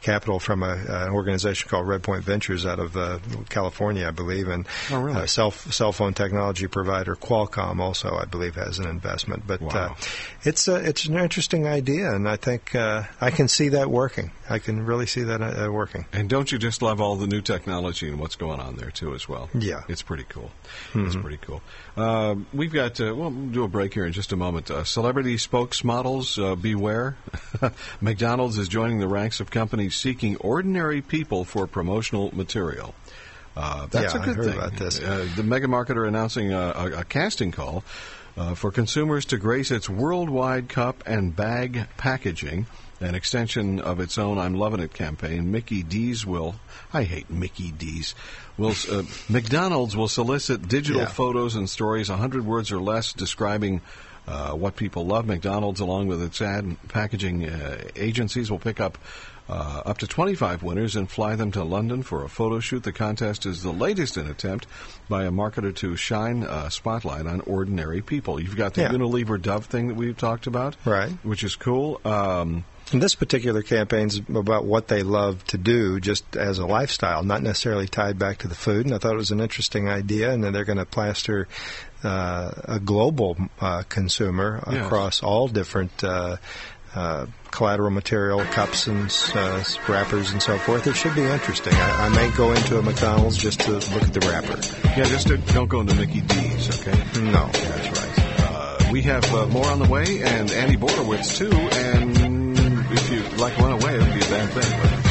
capital 0.03 0.39
from 0.39 0.63
a, 0.63 0.67
uh, 0.67 1.07
an 1.07 1.11
organization 1.11 1.69
called 1.69 1.87
Redpoint 1.87 2.23
Ventures 2.23 2.67
out 2.67 2.79
of 2.79 2.97
uh, 2.97 3.19
California, 3.49 4.07
I 4.09 4.11
believe, 4.11 4.49
and 4.49 4.67
Oh, 4.99 5.03
really? 5.03 5.21
uh, 5.23 5.27
cell 5.27 5.51
cell 5.51 5.93
phone 5.93 6.15
technology 6.15 6.67
provider 6.67 7.15
Qualcomm 7.17 7.81
also, 7.81 8.15
I 8.17 8.25
believe, 8.25 8.55
has 8.57 8.79
an 8.79 8.87
investment. 8.87 9.47
But 9.47 9.63
uh, 9.75 9.95
it's 10.45 10.69
a, 10.69 10.77
it's 10.77 11.07
an 11.07 11.17
interesting 11.19 11.67
idea, 11.67 12.13
and 12.15 12.29
I 12.29 12.37
think 12.37 12.75
uh, 12.75 13.03
I 13.21 13.31
can 13.31 13.49
see 13.49 13.71
that 13.71 13.91
working. 13.91 14.33
I 14.51 14.59
can 14.59 14.85
really 14.85 15.07
see 15.07 15.25
that 15.25 15.41
uh, 15.43 15.71
working. 15.71 16.07
And 16.13 16.29
don't 16.29 16.51
you 16.51 16.59
just 16.59 16.81
love 16.83 17.01
all 17.01 17.17
the 17.17 17.27
new 17.27 17.41
technology 17.43 18.09
and 18.09 18.19
what's 18.19 18.37
going 18.37 18.61
on 18.61 18.77
there 18.77 18.91
too, 18.91 19.15
as 19.15 19.29
well? 19.29 19.51
Yeah. 19.55 19.83
it's 19.89 20.03
pretty 20.03 20.25
cool. 20.29 20.51
It's 20.95 21.17
Mhm. 21.17 21.23
pretty 21.23 21.39
cool. 21.39 21.63
Uh, 21.97 22.37
we've 22.53 22.73
got. 22.73 23.01
Uh, 23.01 23.15
well, 23.15 23.31
we'll 23.31 23.49
do 23.51 23.65
a 23.65 23.69
break 23.69 23.93
here 23.95 24.07
in 24.07 24.13
just 24.13 24.33
a 24.33 24.37
moment. 24.37 24.71
Uh, 24.71 24.85
celebrity 24.85 25.37
spokesmodels, 25.37 26.43
uh, 26.43 26.55
beware. 26.55 27.17
McDonald's 28.01 28.59
is 28.59 28.69
joining 28.69 28.99
the 29.01 29.09
ranks 29.09 29.41
of 29.41 29.51
companies 29.51 29.95
seeking 29.97 30.37
ordinary 30.37 31.03
people 31.03 31.45
for 31.45 31.67
promotional 31.67 32.35
material. 32.35 32.95
Uh, 33.59 33.87
that's 33.87 34.15
Yeah, 34.15 34.21
a 34.21 34.23
I 34.23 34.25
good 34.27 34.37
heard 34.37 34.45
thing. 34.45 34.55
about 34.57 34.73
this. 34.77 35.01
Uh, 35.01 35.27
the 35.37 35.43
mega 35.43 35.67
marketer 35.67 36.07
announcing 36.07 36.53
a, 36.53 36.59
a, 36.77 37.01
a 37.01 37.05
casting 37.05 37.51
call 37.51 37.83
uh, 38.37 38.55
for 38.55 38.71
consumers 38.71 39.25
to 39.27 39.37
grace 39.37 39.73
its 39.73 39.89
worldwide 39.89 40.69
cup 40.69 41.03
and 41.07 41.35
bag 41.35 41.89
packaging. 41.97 42.67
An 43.01 43.15
extension 43.15 43.79
of 43.81 44.01
its 44.01 44.19
own 44.19 44.39
"I'm 44.39 44.55
Loving 44.55 44.81
It" 44.81 44.93
campaign. 44.93 45.53
Mickey 45.53 45.83
D's 45.85 46.25
will. 46.27 46.57
I 46.93 47.03
hate 47.05 47.31
Mickey 47.31 47.71
D's. 47.73 48.15
Will 48.57 48.75
uh, 48.91 49.03
McDonald's 49.29 49.97
will 49.97 50.09
solicit 50.09 50.67
digital 50.69 51.03
Yeah. 51.03 51.09
photos 51.09 51.55
and 51.55 51.69
stories, 51.71 52.11
100 52.11 52.45
words 52.45 52.73
or 52.73 52.81
less, 52.81 53.13
describing 53.13 53.83
uh, 54.27 54.51
what 54.53 54.75
people 54.77 55.07
love. 55.07 55.27
McDonald's, 55.27 55.79
along 55.81 56.09
with 56.09 56.21
its 56.23 56.43
ad 56.43 56.77
packaging 56.89 57.49
uh, 57.49 57.83
agencies, 57.97 58.51
will 58.51 58.59
pick 58.59 58.81
up 58.81 58.99
uh, 59.49 59.83
up 59.87 59.99
to 59.99 60.07
25 60.07 60.63
winners 60.63 60.95
and 60.97 61.11
fly 61.11 61.35
them 61.37 61.51
to 61.53 61.65
London 61.65 62.03
for 62.03 62.25
a 62.25 62.29
photo 62.29 62.61
shoot. 62.61 62.83
The 62.83 62.93
contest 62.93 63.47
is 63.47 63.63
the 63.63 63.73
latest 63.73 64.17
in 64.17 64.27
attempt 64.29 64.67
by 65.09 65.25
a 65.25 65.31
marketer 65.31 65.75
to 65.77 65.97
shine 65.97 66.43
a 66.43 66.71
spotlight 66.71 67.27
on 67.27 67.41
ordinary 67.43 68.03
people. 68.03 68.39
You've 68.41 68.57
got 68.57 68.75
the 68.75 68.83
Yeah. 68.83 68.91
Unilever 68.91 69.41
Dove 69.41 69.65
thing 69.67 69.89
that 69.89 69.95
we've 69.95 70.17
talked 70.17 70.47
about, 70.47 70.77
Right. 70.85 71.13
Which 71.23 71.45
is 71.45 71.57
cool. 71.57 72.01
Um, 72.05 72.65
And 72.91 73.03
this 73.03 73.15
particular 73.15 73.61
campaign's 73.61 74.19
about 74.35 74.65
what 74.65 74.89
they 74.89 75.03
love 75.03 75.45
to 75.49 75.59
do 75.59 76.01
just 76.01 76.37
as 76.37 76.59
a 76.59 76.65
lifestyle, 76.65 77.23
not 77.23 77.43
necessarily 77.43 77.87
tied 77.87 78.19
back 78.19 78.39
to 78.39 78.49
the 78.49 78.55
food. 78.55 78.87
And 78.87 78.95
I 78.95 78.99
thought 78.99 79.13
it 79.13 79.19
was 79.19 79.31
an 79.31 79.41
interesting 79.41 79.91
idea. 79.91 80.31
And 80.33 80.43
then 80.43 80.55
they're 80.55 80.65
going 80.65 80.79
to 80.79 80.87
plaster 80.87 81.49
uh, 82.03 82.51
a 82.65 82.81
global 82.81 83.37
uh, 83.61 83.83
consumer 83.91 84.63
Yes. 84.71 84.87
across 84.87 85.23
all 85.23 85.49
different 85.49 86.03
uh, 86.03 86.37
uh, 86.95 87.27
collateral 87.51 87.91
material, 87.91 88.41
cups 88.47 88.87
and 88.87 89.15
uh, 89.35 89.63
wrappers 89.89 90.31
and 90.33 90.43
so 90.43 90.59
forth. 90.59 90.87
It 90.87 90.95
should 90.97 91.15
be 91.15 91.23
interesting. 91.23 91.75
I, 91.75 92.07
I 92.07 92.09
may 92.11 92.31
go 92.37 92.53
into 92.53 92.79
a 92.79 92.83
McDonald's 92.83 93.37
just 93.37 93.61
to 93.61 93.73
look 93.73 94.03
at 94.03 94.13
the 94.13 94.21
wrapper. 94.21 94.59
yeah, 94.89 95.05
just 95.05 95.29
to, 95.29 95.39
don't 95.39 95.69
go 95.69 95.81
into 95.81 95.95
Mickey 95.95 96.21
D's, 96.21 96.81
okay? 96.81 96.99
No. 97.21 97.47
That's 97.47 97.99
right. 97.99 98.41
Uh, 98.41 98.93
we 98.93 99.03
have 99.03 99.25
uh, 99.35 99.47
more 99.49 99.67
on 99.67 99.79
the 99.79 99.89
way, 99.89 100.23
and 100.23 100.51
Andy 100.51 100.77
Borowitz, 100.77 101.37
too. 101.37 101.51
And 101.53 102.59
if 102.93 103.11
you 103.11 103.21
like 103.39 103.57
run 103.59 103.73
away, 103.73 103.95
it 103.95 104.03
would 104.03 104.15
be 104.15 104.25
a 104.25 104.31
bad 104.31 104.51
thing. 104.51 105.08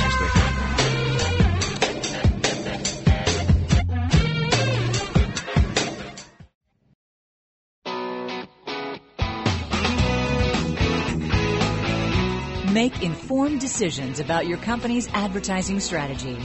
Make 12.78 13.02
informed 13.02 13.60
decisions 13.60 14.20
about 14.20 14.46
your 14.46 14.60
company's 14.60 15.08
advertising 15.12 15.80
strategy. 15.80 16.38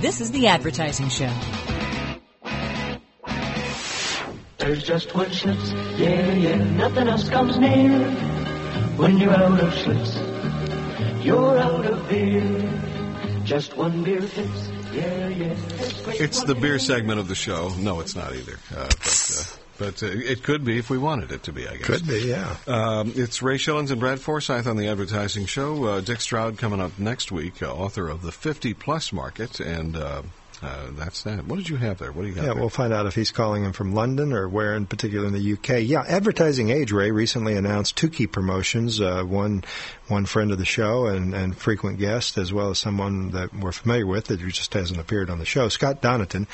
This 0.00 0.20
is 0.20 0.30
The 0.30 0.46
Advertising 0.46 1.08
Show. 1.08 1.32
There's 4.58 4.84
just 4.84 5.12
one 5.16 5.30
Schlitz, 5.30 5.98
yeah, 5.98 6.32
yeah, 6.34 6.62
nothing 6.76 7.08
else 7.08 7.28
comes 7.28 7.58
near. 7.58 8.08
When 8.98 9.18
you're 9.18 9.34
out 9.34 9.58
of 9.58 9.72
Schlitz, 9.74 11.24
you're 11.24 11.58
out 11.58 11.84
of 11.84 12.08
beer. 12.08 13.42
Just 13.42 13.76
one 13.76 14.04
beer 14.04 14.22
fits, 14.22 14.68
yeah, 14.92 15.26
yeah. 15.26 15.56
It's 15.80 16.20
It's 16.20 16.38
one 16.38 16.46
the 16.46 16.54
beer 16.54 16.78
segment 16.78 17.18
of 17.18 17.26
the 17.26 17.34
show. 17.34 17.74
No, 17.80 17.98
it's 17.98 18.14
not 18.14 18.32
either. 18.32 18.60
Uh, 18.72 18.86
but 18.86 19.32
uh, 19.36 19.59
but 19.80 20.02
uh, 20.04 20.06
it 20.06 20.44
could 20.44 20.62
be 20.64 20.78
if 20.78 20.90
we 20.90 20.98
wanted 20.98 21.32
it 21.32 21.42
to 21.44 21.52
be, 21.52 21.66
I 21.66 21.76
guess. 21.78 21.86
Could 21.86 22.06
be, 22.06 22.20
yeah. 22.28 22.54
Um, 22.68 23.12
it's 23.16 23.42
Ray 23.42 23.56
Schilens 23.56 23.90
and 23.90 23.98
Brad 23.98 24.20
Forsythe 24.20 24.68
on 24.68 24.76
the 24.76 24.86
advertising 24.88 25.46
show. 25.46 25.84
Uh, 25.84 26.00
Dick 26.02 26.20
Stroud 26.20 26.58
coming 26.58 26.80
up 26.80 26.98
next 26.98 27.32
week, 27.32 27.62
uh, 27.62 27.72
author 27.74 28.08
of 28.08 28.22
the 28.22 28.30
50 28.30 28.74
Plus 28.74 29.12
Market, 29.12 29.58
and 29.58 29.96
uh, 29.96 30.22
uh, 30.62 30.86
that's 30.92 31.22
that. 31.22 31.46
What 31.46 31.56
did 31.56 31.70
you 31.70 31.76
have 31.76 31.98
there? 31.98 32.12
What 32.12 32.22
do 32.22 32.28
you 32.28 32.34
got 32.34 32.42
Yeah, 32.42 32.52
there? 32.52 32.60
we'll 32.60 32.68
find 32.68 32.92
out 32.92 33.06
if 33.06 33.14
he's 33.14 33.30
calling 33.30 33.64
in 33.64 33.72
from 33.72 33.94
London 33.94 34.34
or 34.34 34.46
where 34.46 34.74
in 34.74 34.84
particular 34.84 35.26
in 35.26 35.32
the 35.32 35.52
UK. 35.54 35.82
Yeah, 35.88 36.04
Advertising 36.06 36.68
Age 36.68 36.92
Ray 36.92 37.10
recently 37.10 37.56
announced 37.56 37.96
two 37.96 38.10
key 38.10 38.26
promotions. 38.26 39.00
Uh, 39.00 39.22
one, 39.24 39.64
one 40.10 40.26
friend 40.26 40.50
of 40.50 40.58
the 40.58 40.64
show 40.64 41.06
and, 41.06 41.34
and 41.34 41.56
frequent 41.56 41.98
guest, 41.98 42.36
as 42.36 42.52
well 42.52 42.70
as 42.70 42.78
someone 42.78 43.30
that 43.30 43.54
we're 43.54 43.72
familiar 43.72 44.06
with 44.06 44.26
that 44.26 44.40
just 44.48 44.74
hasn't 44.74 44.98
appeared 44.98 45.30
on 45.30 45.38
the 45.38 45.44
show. 45.44 45.68
Scott 45.68 46.02
Donaton, 46.02 46.46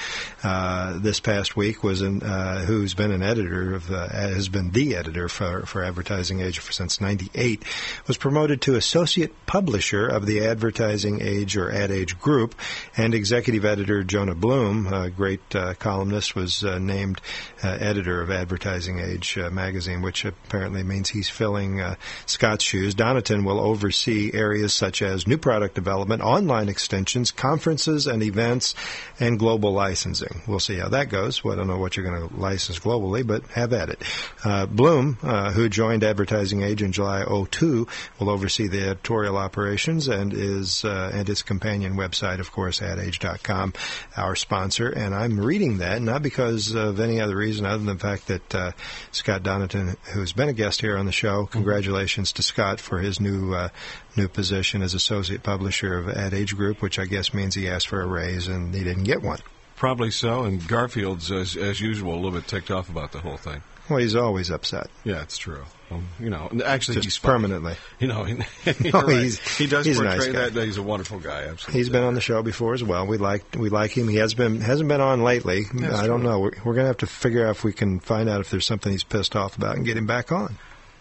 uh, 0.43 0.99
this 0.99 1.21
past 1.21 1.57
week 1.57 1.83
was 1.83 2.03
an, 2.03 2.23
uh, 2.23 2.65
who's 2.65 2.95
been 2.95 3.11
an 3.11 3.23
editor 3.23 3.75
of 3.75 3.91
uh, 3.91 4.09
has 4.09 4.49
been 4.49 4.71
the 4.71 4.95
editor 4.97 5.29
for 5.29 5.65
for 5.67 5.83
Advertising 5.83 6.41
Age 6.41 6.59
for 6.59 6.73
since 6.73 7.01
'98, 7.01 7.65
was 8.07 8.17
promoted 8.17 8.61
to 8.63 8.77
associate 8.77 9.47
publisher 9.47 10.07
of 10.07 10.27
the 10.27 10.47
Advertising 10.47 11.23
Age 11.23 11.57
or 11.57 11.73
Ad 11.73 11.91
Age 11.91 12.19
Group, 12.19 12.55
and 12.97 13.15
executive 13.15 13.65
editor 13.65 14.05
Jonah 14.05 14.35
Bloom, 14.35 14.93
a 14.93 15.09
great 15.09 15.55
uh, 15.55 15.75
columnist, 15.75 16.35
was 16.35 16.63
uh, 16.63 16.79
named 16.79 17.21
uh, 17.65 17.69
editor 17.81 18.21
of 18.21 18.31
Advertising 18.31 18.99
Age 18.99 19.39
magazine, 19.51 20.03
which 20.03 20.25
apparently 20.25 20.83
means 20.83 21.09
he's 21.09 21.29
filling 21.29 21.81
Scott's 22.27 22.65
shoes. 22.65 22.95
Donaton 22.95 23.46
will 23.47 23.61
oversee 23.61 24.31
areas 24.35 24.75
such 24.75 25.01
as 25.01 25.27
new 25.27 25.39
product 25.39 25.75
development, 25.75 26.21
online 26.23 26.69
extensions, 26.69 27.31
conferences 27.31 28.07
and 28.07 28.23
events, 28.23 28.75
and 29.19 29.39
global 29.39 29.73
licensing. 29.73 30.43
We'll 30.47 30.61
see 30.61 30.77
how 30.77 30.89
that 30.91 31.09
goes. 31.09 31.43
Well, 31.43 31.55
I 31.55 31.57
don't 31.57 31.69
know 31.69 31.79
what 31.79 31.97
you're 31.97 32.05
going 32.05 32.29
to 32.29 32.37
license 32.37 32.79
globally, 32.79 33.27
but 33.27 33.47
have 33.49 33.73
at 33.73 33.89
it. 33.89 34.03
Uh, 34.45 34.67
Bloom, 34.67 35.19
uh, 35.23 35.53
who 35.53 35.69
joined 35.69 36.05
Advertising 36.05 36.63
Age 36.63 36.83
in 36.83 36.93
July 36.93 37.25
02, 37.25 37.87
will 38.19 38.31
oversee 38.31 38.67
the 38.67 38.91
editorial 38.91 39.37
operations 39.37 40.09
and 40.09 40.35
is 40.35 40.85
uh, 40.85 41.11
and 41.15 41.29
its 41.29 41.43
companion 41.43 41.97
website, 41.97 42.41
of 42.41 42.51
course, 42.53 42.83
adage.com, 42.83 43.73
our 44.17 44.35
sponsor. 44.35 44.89
And 44.89 45.15
I'm 45.15 45.39
reading 45.39 45.79
that 45.79 46.03
not 46.03 46.23
because 46.23 46.75
of 46.75 47.01
any 47.01 47.21
other 47.21 47.37
reason 47.37 47.65
other 47.65 47.79
than 47.79 47.87
the 47.87 47.99
fact 47.99 48.27
that 48.27 48.55
uh, 48.55 48.73
Scott 49.13 49.43
Donaton, 49.43 49.97
who's 50.13 50.33
been 50.33 50.49
a 50.49 50.53
guest 50.53 50.81
here 50.81 50.97
on 50.97 51.07
the 51.07 51.13
show, 51.13 51.47
congratulations 51.47 52.33
to 52.33 52.43
Scott 52.43 52.81
for 52.81 52.99
his 52.99 53.21
new 53.21 53.36
uh, 53.55 53.69
new 54.17 54.29
position 54.29 54.83
as 54.83 54.95
associate 54.95 55.43
publisher 55.43 55.99
of 55.99 56.09
Ad 56.09 56.33
Age 56.35 56.57
Group, 56.57 56.81
which 56.83 56.99
I 56.99 57.05
guess 57.07 57.35
means 57.35 57.55
he 57.55 57.69
asked 57.69 57.89
for 57.89 58.01
a 58.01 58.07
raise 58.07 58.49
and 58.49 58.75
he 58.75 58.83
didn't 58.85 59.05
get 59.05 59.23
one. 59.23 59.39
Probably 59.77 60.11
so. 60.11 60.45
And 60.45 60.67
Garfield's, 60.67 61.31
as, 61.31 61.57
as 61.57 61.81
usual, 61.81 62.15
a 62.15 62.17
little 62.17 62.31
bit 62.33 62.47
ticked 62.49 62.71
off 62.71 62.89
about 62.89 63.13
the 63.13 63.19
whole 63.21 63.37
thing. 63.37 63.63
Well, 63.91 63.99
he's 64.01 64.17
always 64.17 64.51
upset. 64.51 64.89
Yeah, 65.05 65.23
it's 65.23 65.39
true. 65.39 65.63
Um, 65.93 66.09
you 66.19 66.29
know, 66.29 66.51
actually, 66.65 66.95
Just 66.97 67.05
he's 67.05 67.19
permanently. 67.19 67.75
You 68.01 68.09
know, 68.09 68.25
he, 68.25 68.35
No, 68.91 69.03
right. 69.03 69.23
he's- 69.23 69.39
he 69.59 69.67
does 69.69 69.87
he's 69.87 70.01
a 70.01 70.03
portray 70.03 70.17
nice 70.19 70.27
guy. 70.33 70.49
that. 70.49 70.65
He's 70.65 70.79
a 70.79 70.83
wonderful 70.83 71.21
guy. 71.21 71.43
Absolutely. 71.45 71.79
He's 71.79 71.89
been 71.91 72.03
on 72.03 72.15
the 72.15 72.21
show 72.21 72.43
before 72.43 72.75
as 72.75 72.83
well. 72.83 73.07
We 73.07 73.17
like 73.19 73.45
we 73.57 73.69
like 73.69 73.97
him. 73.97 74.09
He 74.09 74.17
has 74.17 74.35
been 74.35 74.61
hasn't 74.61 74.89
been 74.89 75.01
on 75.01 75.23
lately. 75.23 75.67
That's 75.73 75.95
I 76.01 76.07
don't 76.09 76.23
true. 76.23 76.31
know. 76.31 76.41
We're, 76.41 76.51
we're 76.65 76.75
going 76.75 76.85
to 76.85 76.89
have 76.89 76.97
to 76.99 77.07
figure 77.07 77.47
out 77.47 77.51
if 77.51 77.63
we 77.63 77.73
can 77.73 78.01
find 78.01 78.29
out 78.29 78.41
if 78.41 78.51
there's 78.51 78.67
something 78.67 78.91
he's 78.91 79.05
pissed 79.05 79.37
off 79.37 79.57
about 79.57 79.77
and 79.77 79.85
get 79.87 79.97
him 79.97 80.07
back 80.07 80.33
on. 80.33 80.57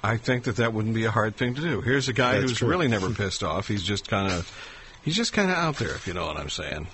I 0.05 0.17
think 0.17 0.43
that 0.43 0.57
that 0.57 0.71
wouldn't 0.71 0.93
be 0.93 1.05
a 1.05 1.11
hard 1.11 1.35
thing 1.35 1.55
to 1.55 1.61
do. 1.61 1.81
Here's 1.81 2.07
a 2.09 2.13
guy 2.13 2.33
That's 2.37 2.51
who's 2.51 2.59
true. 2.59 2.67
really 2.67 2.87
never 2.87 3.09
pissed 3.13 3.43
off. 3.43 3.67
He's 3.67 3.81
just 3.81 4.07
kind 4.07 4.31
of, 4.31 4.51
he's 5.03 5.15
just 5.15 5.33
kind 5.33 5.49
of 5.49 5.57
out 5.57 5.77
there, 5.77 5.95
if 5.95 6.05
you 6.05 6.13
know 6.13 6.27
what 6.27 6.37
I'm 6.37 6.49
saying. 6.51 6.87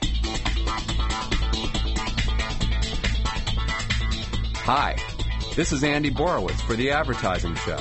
Hi, 4.64 4.96
this 5.58 5.74
is 5.74 5.84
Andy 5.84 6.10
Borowitz 6.10 6.62
for 6.62 6.78
The 6.78 6.92
Advertising 6.92 7.56
Show. 7.56 7.80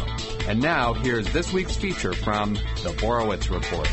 And 0.48 0.60
now, 0.60 0.94
here's 0.94 1.32
this 1.32 1.52
week's 1.52 1.76
feature 1.76 2.12
from 2.12 2.54
The 2.54 2.92
Borowitz 3.00 3.50
Report. 3.50 3.88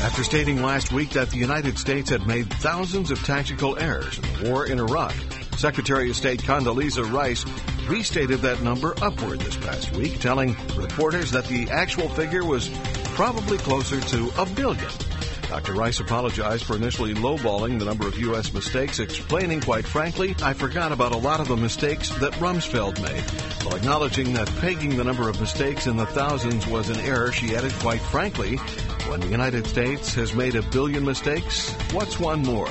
After 0.00 0.22
stating 0.22 0.62
last 0.62 0.92
week 0.92 1.10
that 1.10 1.30
the 1.30 1.38
United 1.38 1.76
States 1.76 2.10
had 2.10 2.24
made 2.28 2.48
thousands 2.54 3.10
of 3.10 3.20
tactical 3.24 3.76
errors 3.76 4.16
in 4.16 4.44
the 4.44 4.48
war 4.50 4.66
in 4.66 4.78
Iraq, 4.78 5.14
Secretary 5.56 6.10
of 6.10 6.16
State 6.16 6.42
Condoleezza 6.42 7.10
Rice 7.10 7.44
restated 7.88 8.40
that 8.40 8.62
number 8.62 8.94
upward 9.00 9.40
this 9.40 9.56
past 9.56 9.92
week, 9.96 10.20
telling 10.20 10.56
reporters 10.76 11.30
that 11.30 11.46
the 11.46 11.70
actual 11.70 12.08
figure 12.10 12.44
was 12.44 12.68
probably 13.14 13.58
closer 13.58 14.00
to 14.00 14.30
a 14.38 14.46
billion. 14.46 14.90
Dr. 15.48 15.74
Rice 15.74 16.00
apologized 16.00 16.64
for 16.64 16.74
initially 16.74 17.14
lowballing 17.14 17.78
the 17.78 17.84
number 17.84 18.06
of 18.06 18.18
U.S. 18.18 18.52
mistakes, 18.52 18.98
explaining, 18.98 19.60
quite 19.60 19.86
frankly, 19.86 20.34
I 20.42 20.54
forgot 20.54 20.90
about 20.90 21.12
a 21.12 21.16
lot 21.16 21.40
of 21.40 21.46
the 21.48 21.56
mistakes 21.56 22.10
that 22.18 22.32
Rumsfeld 22.34 23.00
made. 23.00 23.22
While 23.64 23.76
acknowledging 23.76 24.32
that 24.34 24.48
pegging 24.60 24.96
the 24.96 25.04
number 25.04 25.28
of 25.28 25.40
mistakes 25.40 25.86
in 25.86 25.96
the 25.96 26.06
thousands 26.06 26.66
was 26.66 26.90
an 26.90 26.98
error, 27.00 27.30
she 27.30 27.54
added, 27.54 27.72
quite 27.74 28.00
frankly, 28.00 28.56
when 29.08 29.20
the 29.20 29.28
United 29.28 29.66
States 29.66 30.14
has 30.14 30.34
made 30.34 30.56
a 30.56 30.62
billion 30.62 31.04
mistakes, 31.04 31.70
what's 31.92 32.18
one 32.18 32.42
more? 32.42 32.68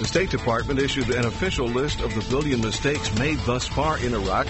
The 0.00 0.06
State 0.06 0.30
Department 0.30 0.80
issued 0.80 1.10
an 1.10 1.26
official 1.26 1.66
list 1.66 2.00
of 2.00 2.14
the 2.14 2.22
billion 2.30 2.62
mistakes 2.62 3.14
made 3.18 3.38
thus 3.40 3.68
far 3.68 3.98
in 3.98 4.14
Iraq, 4.14 4.46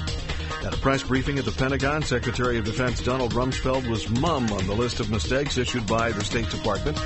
At 0.64 0.72
a 0.72 0.76
press 0.76 1.02
briefing 1.02 1.40
at 1.40 1.44
the 1.44 1.50
Pentagon, 1.50 2.02
Secretary 2.02 2.56
of 2.58 2.66
Defense 2.66 3.02
Donald 3.02 3.34
Rumsfeld 3.34 3.90
was 3.90 4.08
mum 4.08 4.52
on 4.52 4.64
the 4.68 4.74
list 4.74 5.00
of 5.00 5.10
mistakes 5.10 5.58
issued 5.58 5.88
by 5.88 6.12
the 6.12 6.22
State 6.22 6.50
Department, 6.50 7.02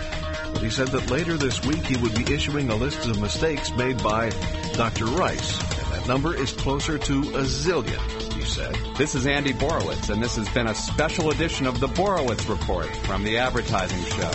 but 0.52 0.62
he 0.62 0.68
said 0.68 0.88
that 0.88 1.10
later 1.10 1.38
this 1.38 1.64
week 1.64 1.86
he 1.86 1.96
would 1.96 2.14
be 2.14 2.30
issuing 2.34 2.68
a 2.68 2.76
list 2.76 3.06
of 3.06 3.18
mistakes 3.22 3.74
made 3.76 3.96
by 4.02 4.28
Dr. 4.74 5.06
Rice, 5.06 5.58
and 5.58 5.94
that 5.94 6.06
number 6.06 6.36
is 6.36 6.52
closer 6.52 6.98
to 6.98 7.20
a 7.20 7.44
zillion, 7.44 8.23
he 8.44 8.50
said. 8.50 8.74
This 8.96 9.14
is 9.14 9.26
Andy 9.26 9.52
Borowitz, 9.52 10.10
and 10.10 10.22
this 10.22 10.36
has 10.36 10.48
been 10.50 10.66
a 10.66 10.74
special 10.74 11.30
edition 11.30 11.66
of 11.66 11.80
The 11.80 11.88
Borowitz 11.88 12.48
Report 12.48 12.94
from 13.06 13.24
The 13.24 13.38
Advertising 13.38 14.04
Show. 14.04 14.30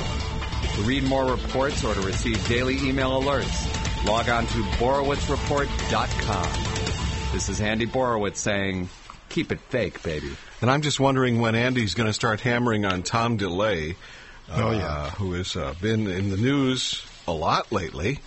To 0.76 0.82
read 0.84 1.04
more 1.04 1.26
reports 1.32 1.84
or 1.84 1.94
to 1.94 2.02
receive 2.02 2.46
daily 2.48 2.78
email 2.78 3.22
alerts, 3.22 4.06
log 4.06 4.30
on 4.30 4.46
to 4.48 4.64
BorowitzReport.com. 4.80 7.34
This 7.34 7.50
is 7.50 7.62
Andy 7.62 7.86
Borowitz 7.86 8.38
saying, 8.38 8.90
keep 9.30 9.52
it 9.52 9.60
fake, 9.70 10.02
baby. 10.04 10.32
And 10.62 10.70
I'm 10.72 10.82
just 10.82 11.00
wondering 11.00 11.40
when 11.40 11.56
Andy's 11.56 11.94
going 11.94 12.08
to 12.08 12.14
start 12.14 12.42
hammering 12.42 12.86
on 12.86 13.04
Tom 13.04 13.38
DeLay, 13.38 13.96
uh, 14.50 14.54
Oh, 14.56 14.72
yeah. 14.72 15.10
who 15.12 15.34
has 15.34 15.56
uh, 15.56 15.74
been 15.82 16.08
in 16.08 16.30
the 16.32 16.38
news 16.38 17.04
a 17.28 17.32
lot 17.34 17.72
lately. 17.72 18.20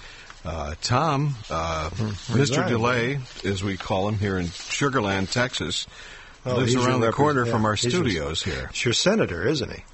Uh, 0.45 0.75
Tom, 0.83 1.37
uh, 1.51 1.91
Mr. 1.91 2.35
resigned. 2.37 2.69
DeLay, 2.71 3.21
as 3.45 3.63
we 3.63 3.77
call 3.77 4.09
him 4.09 4.19
here 4.19 4.37
in 4.39 4.47
Sugarland, 4.47 5.31
Texas, 5.31 5.87
Oh, 6.45 6.57
lives 6.57 6.75
around 6.75 7.03
the 7.03 7.13
corner 7.13 7.45
yeah, 7.47 7.53
from 7.53 7.65
our 7.65 7.75
he's 7.75 7.85
your- 7.85 8.03
studios 8.03 8.43
here. 8.43 8.67
It's 8.71 8.85
your 8.85 8.95
senator, 8.95 9.47
isn't 9.47 9.71
he? 9.71 9.85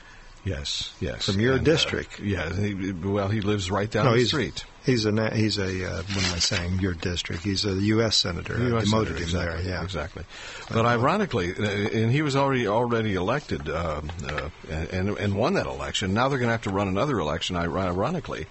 Yes, 0.44 0.94
yes. 0.98 1.26
From 1.26 1.40
your 1.40 1.56
And, 1.56 1.68
uh, 1.68 1.72
district. 1.72 2.20
yeah, 2.20 2.50
he, 2.54 2.92
well, 2.92 3.28
he 3.28 3.42
lives 3.42 3.70
right 3.70 3.90
down 3.90 4.06
no, 4.06 4.12
the 4.12 4.18
he's, 4.20 4.28
street. 4.28 4.64
He's 4.86 5.04
a 5.04 5.30
he's 5.34 5.58
a 5.58 5.84
uh, 5.84 5.96
what 6.14 6.24
am 6.24 6.34
I 6.34 6.38
saying? 6.38 6.78
Your 6.78 6.94
district. 6.94 7.42
He's 7.42 7.66
a 7.66 7.72
U.S. 7.74 8.16
senator. 8.16 8.54
I 8.56 8.76
US 8.76 8.84
demoted 8.84 8.88
senator, 8.88 9.12
him 9.16 9.22
exactly, 9.24 9.64
there. 9.64 9.74
Yeah, 9.74 9.82
exactly. 9.82 10.24
But 10.72 10.86
ironically, 10.86 11.52
uh, 11.52 11.62
and 11.98 12.10
he 12.10 12.22
was 12.22 12.34
already 12.36 12.66
already 12.66 13.14
elected 13.14 13.68
um, 13.68 14.10
uh, 14.26 14.48
and 14.70 15.10
and 15.10 15.34
won 15.34 15.52
that 15.54 15.66
election. 15.66 16.14
Now 16.14 16.28
they're 16.30 16.38
going 16.38 16.48
to 16.48 16.52
have 16.52 16.62
to 16.62 16.70
run 16.70 16.88
another 16.88 17.18
election. 17.18 17.54
Ironically, 17.56 18.46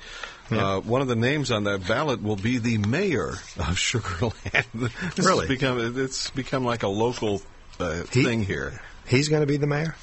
uh, 0.52 0.80
one 0.82 1.02
of 1.02 1.08
the 1.08 1.16
names 1.16 1.52
on 1.52 1.64
that 1.66 1.88
ballot 1.88 2.22
will 2.22 2.36
be 2.36 2.58
the 2.58 2.78
mayor 2.78 3.30
of 3.30 3.38
Sugarland. 3.76 4.66
This 4.74 4.92
has 4.94 5.26
Really? 5.26 5.48
become 5.48 6.00
it's 6.00 6.30
become 6.32 6.64
like 6.66 6.84
a 6.84 6.88
local 6.88 7.42
uh, 7.80 8.04
He- 8.12 8.24
thing 8.24 8.44
here. 8.44 8.82
He's 9.08 9.30
going 9.30 9.42
to 9.42 9.48
be 9.48 9.58
the 9.58 9.68
mayor. 9.68 9.96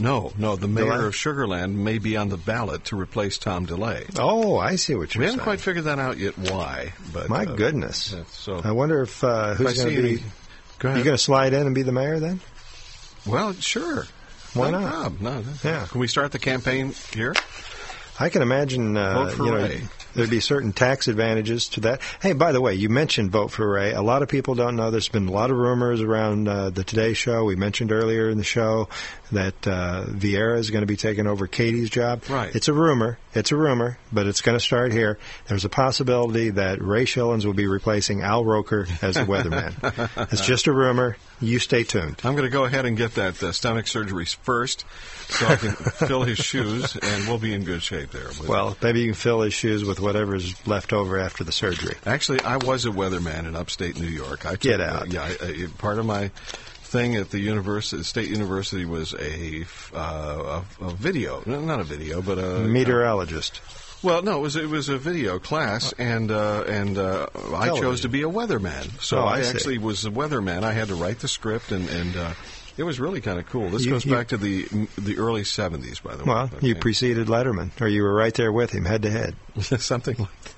No, 0.00 0.32
no, 0.38 0.54
the 0.54 0.68
mayor 0.68 0.84
DeLay? 0.92 1.06
of 1.08 1.14
Sugarland 1.14 1.74
may 1.74 1.98
be 1.98 2.16
on 2.16 2.28
the 2.28 2.36
ballot 2.36 2.84
to 2.86 2.96
replace 2.98 3.36
Tom 3.36 3.66
DeLay. 3.66 4.06
Oh, 4.16 4.56
I 4.56 4.76
see 4.76 4.94
what 4.94 5.12
you're 5.12 5.20
saying. 5.20 5.20
We 5.22 5.26
haven't 5.26 5.42
quite 5.42 5.60
figured 5.60 5.86
that 5.86 5.98
out 5.98 6.18
yet. 6.18 6.38
Why? 6.38 6.92
But 7.12 7.28
My 7.28 7.42
uh, 7.42 7.54
goodness. 7.56 8.14
So 8.30 8.60
I 8.64 8.70
wonder 8.70 9.02
if 9.02 9.24
uh, 9.24 9.54
who's 9.54 9.82
going 9.82 9.96
to 9.96 10.02
be. 10.02 10.22
Go 10.78 10.88
ahead. 10.90 10.98
You 10.98 11.04
going 11.04 11.16
to 11.16 11.22
slide 11.22 11.52
in 11.52 11.66
and 11.66 11.74
be 11.74 11.82
the 11.82 11.90
mayor 11.90 12.20
then? 12.20 12.40
Well, 13.26 13.52
sure. 13.54 14.06
Why 14.54 14.70
No 14.70 14.80
not? 14.80 14.90
problem. 14.92 15.22
No, 15.24 15.40
no. 15.40 15.46
Yeah. 15.64 15.86
Can 15.86 16.00
we 16.00 16.06
start 16.06 16.30
the 16.30 16.38
campaign 16.38 16.94
here? 17.12 17.34
I 18.20 18.28
can 18.30 18.42
imagine, 18.42 18.96
uh, 18.96 19.14
you 19.38 19.50
know. 19.52 19.58
There'd 20.14 20.30
be 20.30 20.40
certain 20.40 20.72
tax 20.72 21.08
advantages 21.08 21.68
to 21.70 21.80
that. 21.80 22.00
Hey, 22.20 22.32
by 22.32 22.52
the 22.52 22.60
way, 22.60 22.74
you 22.74 22.88
mentioned 22.88 23.30
vote 23.30 23.50
for 23.50 23.68
Ray. 23.68 23.92
A 23.92 24.02
lot 24.02 24.22
of 24.22 24.28
people 24.28 24.54
don't 24.54 24.76
know. 24.76 24.90
There's 24.90 25.08
been 25.08 25.28
a 25.28 25.32
lot 25.32 25.50
of 25.50 25.56
rumors 25.56 26.00
around 26.00 26.48
uh, 26.48 26.70
the 26.70 26.84
Today 26.84 27.14
Show. 27.14 27.44
We 27.44 27.56
mentioned 27.56 27.92
earlier 27.92 28.28
in 28.28 28.38
the 28.38 28.44
show 28.44 28.88
that 29.32 29.66
uh, 29.66 30.04
Vieira 30.06 30.58
is 30.58 30.70
going 30.70 30.82
to 30.82 30.86
be 30.86 30.96
taking 30.96 31.26
over 31.26 31.46
Katie's 31.46 31.90
job. 31.90 32.22
Right. 32.28 32.54
It's 32.54 32.68
a 32.68 32.72
rumor. 32.72 33.18
It's 33.34 33.52
a 33.52 33.56
rumor, 33.56 33.98
but 34.12 34.26
it's 34.26 34.40
going 34.40 34.58
to 34.58 34.64
start 34.64 34.92
here. 34.92 35.18
There's 35.46 35.64
a 35.64 35.68
possibility 35.68 36.50
that 36.50 36.82
Ray 36.82 37.04
Schilens 37.04 37.44
will 37.44 37.54
be 37.54 37.66
replacing 37.66 38.22
Al 38.22 38.44
Roker 38.44 38.86
as 39.02 39.14
the 39.14 39.22
weatherman. 39.22 39.74
it's 40.32 40.46
just 40.46 40.66
a 40.66 40.72
rumor. 40.72 41.16
You 41.40 41.58
stay 41.58 41.84
tuned. 41.84 42.20
I'm 42.24 42.32
going 42.32 42.46
to 42.46 42.50
go 42.50 42.64
ahead 42.64 42.84
and 42.84 42.96
get 42.96 43.14
that 43.14 43.40
uh, 43.42 43.52
stomach 43.52 43.86
surgery 43.86 44.24
first, 44.24 44.84
so 45.28 45.46
I 45.46 45.56
can 45.56 45.70
fill 45.70 46.22
his 46.22 46.38
shoes, 46.38 46.96
and 46.96 47.28
we'll 47.28 47.38
be 47.38 47.54
in 47.54 47.64
good 47.64 47.82
shape 47.82 48.10
there. 48.10 48.28
Well, 48.48 48.76
maybe 48.82 49.00
you 49.00 49.06
can 49.06 49.14
fill 49.14 49.42
his 49.42 49.54
shoes 49.54 49.84
with 49.84 50.00
whatever's 50.08 50.66
left 50.66 50.92
over 50.92 51.18
after 51.18 51.44
the 51.44 51.52
surgery. 51.52 51.94
Actually, 52.06 52.40
I 52.40 52.56
was 52.56 52.86
a 52.86 52.88
weatherman 52.90 53.46
in 53.46 53.54
upstate 53.54 54.00
New 54.00 54.08
York. 54.08 54.46
I 54.46 54.52
took, 54.52 54.60
Get 54.60 54.80
uh, 54.80 54.84
out. 54.84 55.12
yeah, 55.12 55.22
I, 55.22 55.44
I, 55.44 55.66
part 55.76 55.98
of 55.98 56.06
my 56.06 56.28
thing 56.28 57.16
at 57.16 57.30
the 57.30 57.38
university, 57.38 58.02
State 58.02 58.30
University, 58.30 58.86
was 58.86 59.12
a, 59.14 59.66
uh, 59.94 60.62
a, 60.80 60.84
a 60.84 60.90
video, 60.92 61.42
not 61.44 61.80
a 61.80 61.84
video, 61.84 62.22
but 62.22 62.38
a 62.38 62.60
Meteorologist. 62.60 63.60
Well, 64.02 64.22
no, 64.22 64.38
it 64.38 64.42
was 64.42 64.56
it 64.56 64.68
was 64.68 64.88
a 64.88 64.96
video 64.96 65.38
class, 65.40 65.92
and 65.98 66.30
uh, 66.30 66.62
and 66.68 66.96
uh, 66.96 67.26
I 67.54 67.68
chose 67.78 68.02
to 68.02 68.08
be 68.08 68.22
a 68.22 68.28
weatherman. 68.28 69.00
So 69.02 69.18
Oh, 69.18 69.24
I, 69.24 69.38
I 69.38 69.40
actually 69.40 69.78
was 69.78 70.04
a 70.04 70.10
weatherman. 70.10 70.62
I 70.62 70.72
had 70.72 70.88
to 70.88 70.94
write 70.94 71.18
the 71.18 71.28
script, 71.28 71.72
and 71.72 71.88
and 71.88 72.16
uh, 72.16 72.32
it 72.78 72.84
was 72.84 72.98
really 73.00 73.20
kind 73.20 73.38
of 73.38 73.46
cool. 73.46 73.68
This 73.70 73.84
You- 73.84 73.90
goes 73.90 74.04
you- 74.06 74.12
back 74.14 74.28
to 74.28 74.36
the 74.36 74.66
the 74.96 75.18
early 75.18 75.42
'70s, 75.42 76.00
by 76.02 76.16
the 76.16 76.24
way. 76.24 76.32
Well, 76.32 76.50
you 76.60 76.74
preceded 76.74 77.26
Letterman, 77.28 77.70
or 77.80 77.88
you 77.88 78.02
were 78.02 78.14
right 78.14 78.32
there 78.34 78.52
with 78.52 78.70
him, 78.70 78.84
head 78.86 79.02
to 79.02 79.10
head. 79.10 79.34
something 79.78 80.16
like 80.18 80.28
that. 80.42 80.54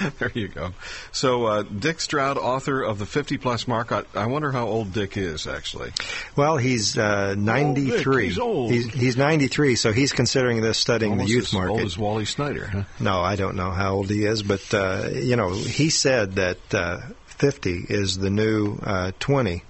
there 0.18 0.30
you 0.32 0.48
go. 0.48 0.70
So, 1.10 1.44
uh, 1.46 1.62
Dick 1.64 2.00
Stroud, 2.00 2.38
author 2.38 2.82
of 2.82 2.98
the 3.00 3.04
50 3.04 3.36
plus 3.36 3.66
mark. 3.68 3.90
I, 3.92 4.04
I 4.14 4.26
wonder 4.26 4.52
how 4.52 4.66
old 4.66 4.92
Dick 4.92 5.16
is, 5.16 5.46
actually. 5.46 5.92
Well, 6.36 6.56
he's 6.56 6.96
uh, 6.96 7.34
93. 7.36 8.26
he's 8.28 8.38
old. 8.38 8.70
He's, 8.70 8.86
he's 8.94 9.16
93, 9.16 9.74
so 9.76 9.92
he's 9.92 10.12
considering 10.12 10.60
this 10.62 10.78
studying 10.78 11.12
Almost 11.12 11.28
the 11.28 11.34
youth 11.34 11.44
as 11.46 11.52
market. 11.52 11.70
old 11.72 11.80
as 11.82 11.98
Wally 11.98 12.24
Snyder, 12.24 12.66
huh? 12.66 12.82
No, 13.00 13.20
I 13.20 13.36
don't 13.36 13.56
know 13.56 13.72
how 13.72 13.94
old 13.94 14.08
he 14.08 14.24
is, 14.24 14.42
but 14.42 14.72
uh, 14.72 15.08
you 15.12 15.36
know, 15.36 15.50
he 15.52 15.90
said 15.90 16.36
that 16.36 16.72
uh, 16.74 17.00
50 17.26 17.86
is 17.88 18.16
the 18.16 18.30
new 18.30 18.78
uh, 18.82 19.10
20. 19.18 19.62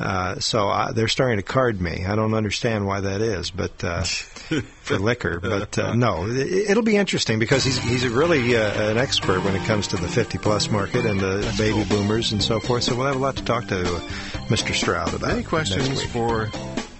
Uh, 0.00 0.40
so 0.40 0.68
I, 0.68 0.92
they're 0.92 1.08
starting 1.08 1.36
to 1.36 1.42
card 1.42 1.80
me. 1.80 2.06
I 2.06 2.16
don't 2.16 2.32
understand 2.32 2.86
why 2.86 3.00
that 3.00 3.20
is, 3.20 3.50
but 3.50 3.84
uh, 3.84 4.02
for 4.82 4.98
liquor. 4.98 5.38
But 5.40 5.78
uh, 5.78 5.94
no, 5.94 6.26
it, 6.26 6.70
it'll 6.70 6.82
be 6.82 6.96
interesting 6.96 7.38
because 7.38 7.64
he's 7.64 7.78
he's 7.78 8.08
really 8.08 8.56
uh, 8.56 8.90
an 8.90 8.96
expert 8.98 9.44
when 9.44 9.54
it 9.54 9.64
comes 9.66 9.88
to 9.88 9.96
the 9.96 10.08
50 10.08 10.38
plus 10.38 10.70
market 10.70 11.04
and 11.04 11.20
the 11.20 11.54
baby 11.58 11.84
boomers 11.84 12.32
and 12.32 12.42
so 12.42 12.60
forth. 12.60 12.84
So 12.84 12.96
we'll 12.96 13.06
have 13.06 13.16
a 13.16 13.18
lot 13.20 13.36
to 13.36 13.44
talk 13.44 13.66
to 13.68 13.80
uh, 13.80 14.00
Mr. 14.48 14.74
Stroud 14.74 15.12
about. 15.12 15.32
Any 15.32 15.42
questions 15.42 16.02
for 16.06 16.48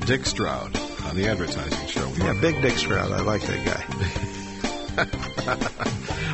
Dick 0.00 0.26
Stroud 0.26 0.78
on 1.04 1.16
the 1.16 1.26
advertising 1.26 1.86
show? 1.88 2.06
Yeah, 2.18 2.34
big 2.38 2.60
Dick 2.60 2.76
Stroud. 2.76 3.12
I 3.12 3.22
like 3.22 3.42
that 3.42 3.64
guy. 3.64 4.36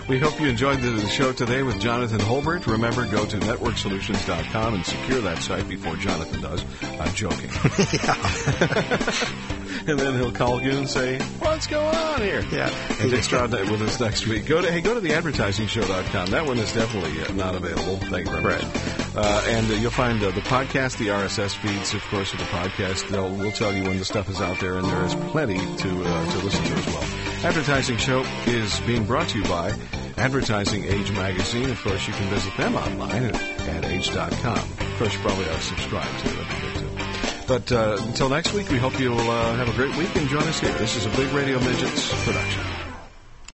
We 0.08 0.20
hope 0.20 0.40
you 0.40 0.46
enjoyed 0.46 0.80
the 0.82 1.04
show 1.08 1.32
today 1.32 1.64
with 1.64 1.80
Jonathan 1.80 2.20
Holburt. 2.20 2.66
Remember, 2.66 3.04
go 3.06 3.26
to 3.26 3.38
networksolutions.com 3.38 4.74
and 4.74 4.86
secure 4.86 5.20
that 5.22 5.38
site 5.38 5.68
before 5.68 5.96
Jonathan 5.96 6.42
does. 6.42 6.64
I'm 7.00 7.12
joking. 7.12 7.50
and 9.88 9.98
then 9.98 10.14
he'll 10.14 10.32
call 10.32 10.60
you 10.60 10.72
and 10.72 10.88
say, 10.88 11.18
"What's 11.38 11.66
going 11.66 11.94
on 11.94 12.20
here?" 12.20 12.44
Yeah. 12.50 12.70
And 13.00 13.10
Dick 13.10 13.22
Stroud 13.22 13.52
with 13.52 13.82
us 13.82 14.00
next 14.00 14.26
week. 14.26 14.46
Go 14.46 14.60
to 14.60 14.70
hey, 14.70 14.80
go 14.80 14.94
to 14.94 15.00
the 15.00 15.10
advertisingshow.com. 15.10 16.30
That 16.30 16.44
one 16.44 16.58
is 16.58 16.72
definitely 16.72 17.22
uh, 17.22 17.32
not 17.32 17.54
available. 17.54 17.96
Thank 17.96 18.26
you 18.26 18.32
very 18.32 18.42
much. 18.42 18.64
Uh, 19.14 19.44
and 19.46 19.70
uh, 19.70 19.74
you'll 19.74 19.90
find 19.90 20.22
uh, 20.22 20.30
the 20.32 20.40
podcast, 20.40 20.98
the 20.98 21.08
RSS 21.08 21.54
feeds, 21.56 21.94
of 21.94 22.02
course, 22.04 22.32
of 22.32 22.40
the 22.40 22.44
podcast. 22.46 23.08
They'll 23.08 23.30
we'll 23.30 23.52
tell 23.52 23.72
you 23.72 23.84
when 23.84 23.98
the 23.98 24.04
stuff 24.04 24.28
is 24.28 24.40
out 24.40 24.58
there, 24.58 24.74
and 24.74 24.86
there 24.88 25.04
is 25.04 25.14
plenty 25.30 25.58
to 25.58 26.04
uh, 26.04 26.32
to 26.32 26.38
listen 26.38 26.64
to 26.64 26.72
as 26.74 26.86
well. 26.86 27.04
Advertising 27.44 27.98
Show 27.98 28.24
is 28.46 28.80
being 28.80 29.04
brought 29.04 29.28
to 29.28 29.38
you 29.38 29.44
by 29.44 29.72
Advertising 30.16 30.84
Age 30.84 31.12
Magazine. 31.12 31.70
Of 31.70 31.80
course, 31.82 32.06
you 32.08 32.14
can 32.14 32.28
visit 32.30 32.56
them 32.56 32.74
online 32.74 33.24
at, 33.24 33.36
adage.com. 33.36 34.58
Of 34.58 34.98
course, 34.98 35.14
you 35.14 35.20
probably 35.20 35.44
ought 35.44 35.56
to 35.56 35.62
subscribe 35.62 36.18
to 36.18 36.40
it. 36.40 36.95
But 37.46 37.70
uh, 37.70 37.98
until 38.00 38.28
next 38.28 38.52
week, 38.52 38.70
we 38.70 38.78
hope 38.78 38.98
you'll 38.98 39.18
uh, 39.18 39.54
have 39.56 39.68
a 39.68 39.72
great 39.72 39.96
week 39.96 40.14
and 40.16 40.28
join 40.28 40.42
us 40.42 40.58
here. 40.58 40.72
This 40.74 40.96
is 40.96 41.06
a 41.06 41.10
Big 41.10 41.32
Radio 41.32 41.60
Midgets 41.60 42.12
production. 42.24 42.75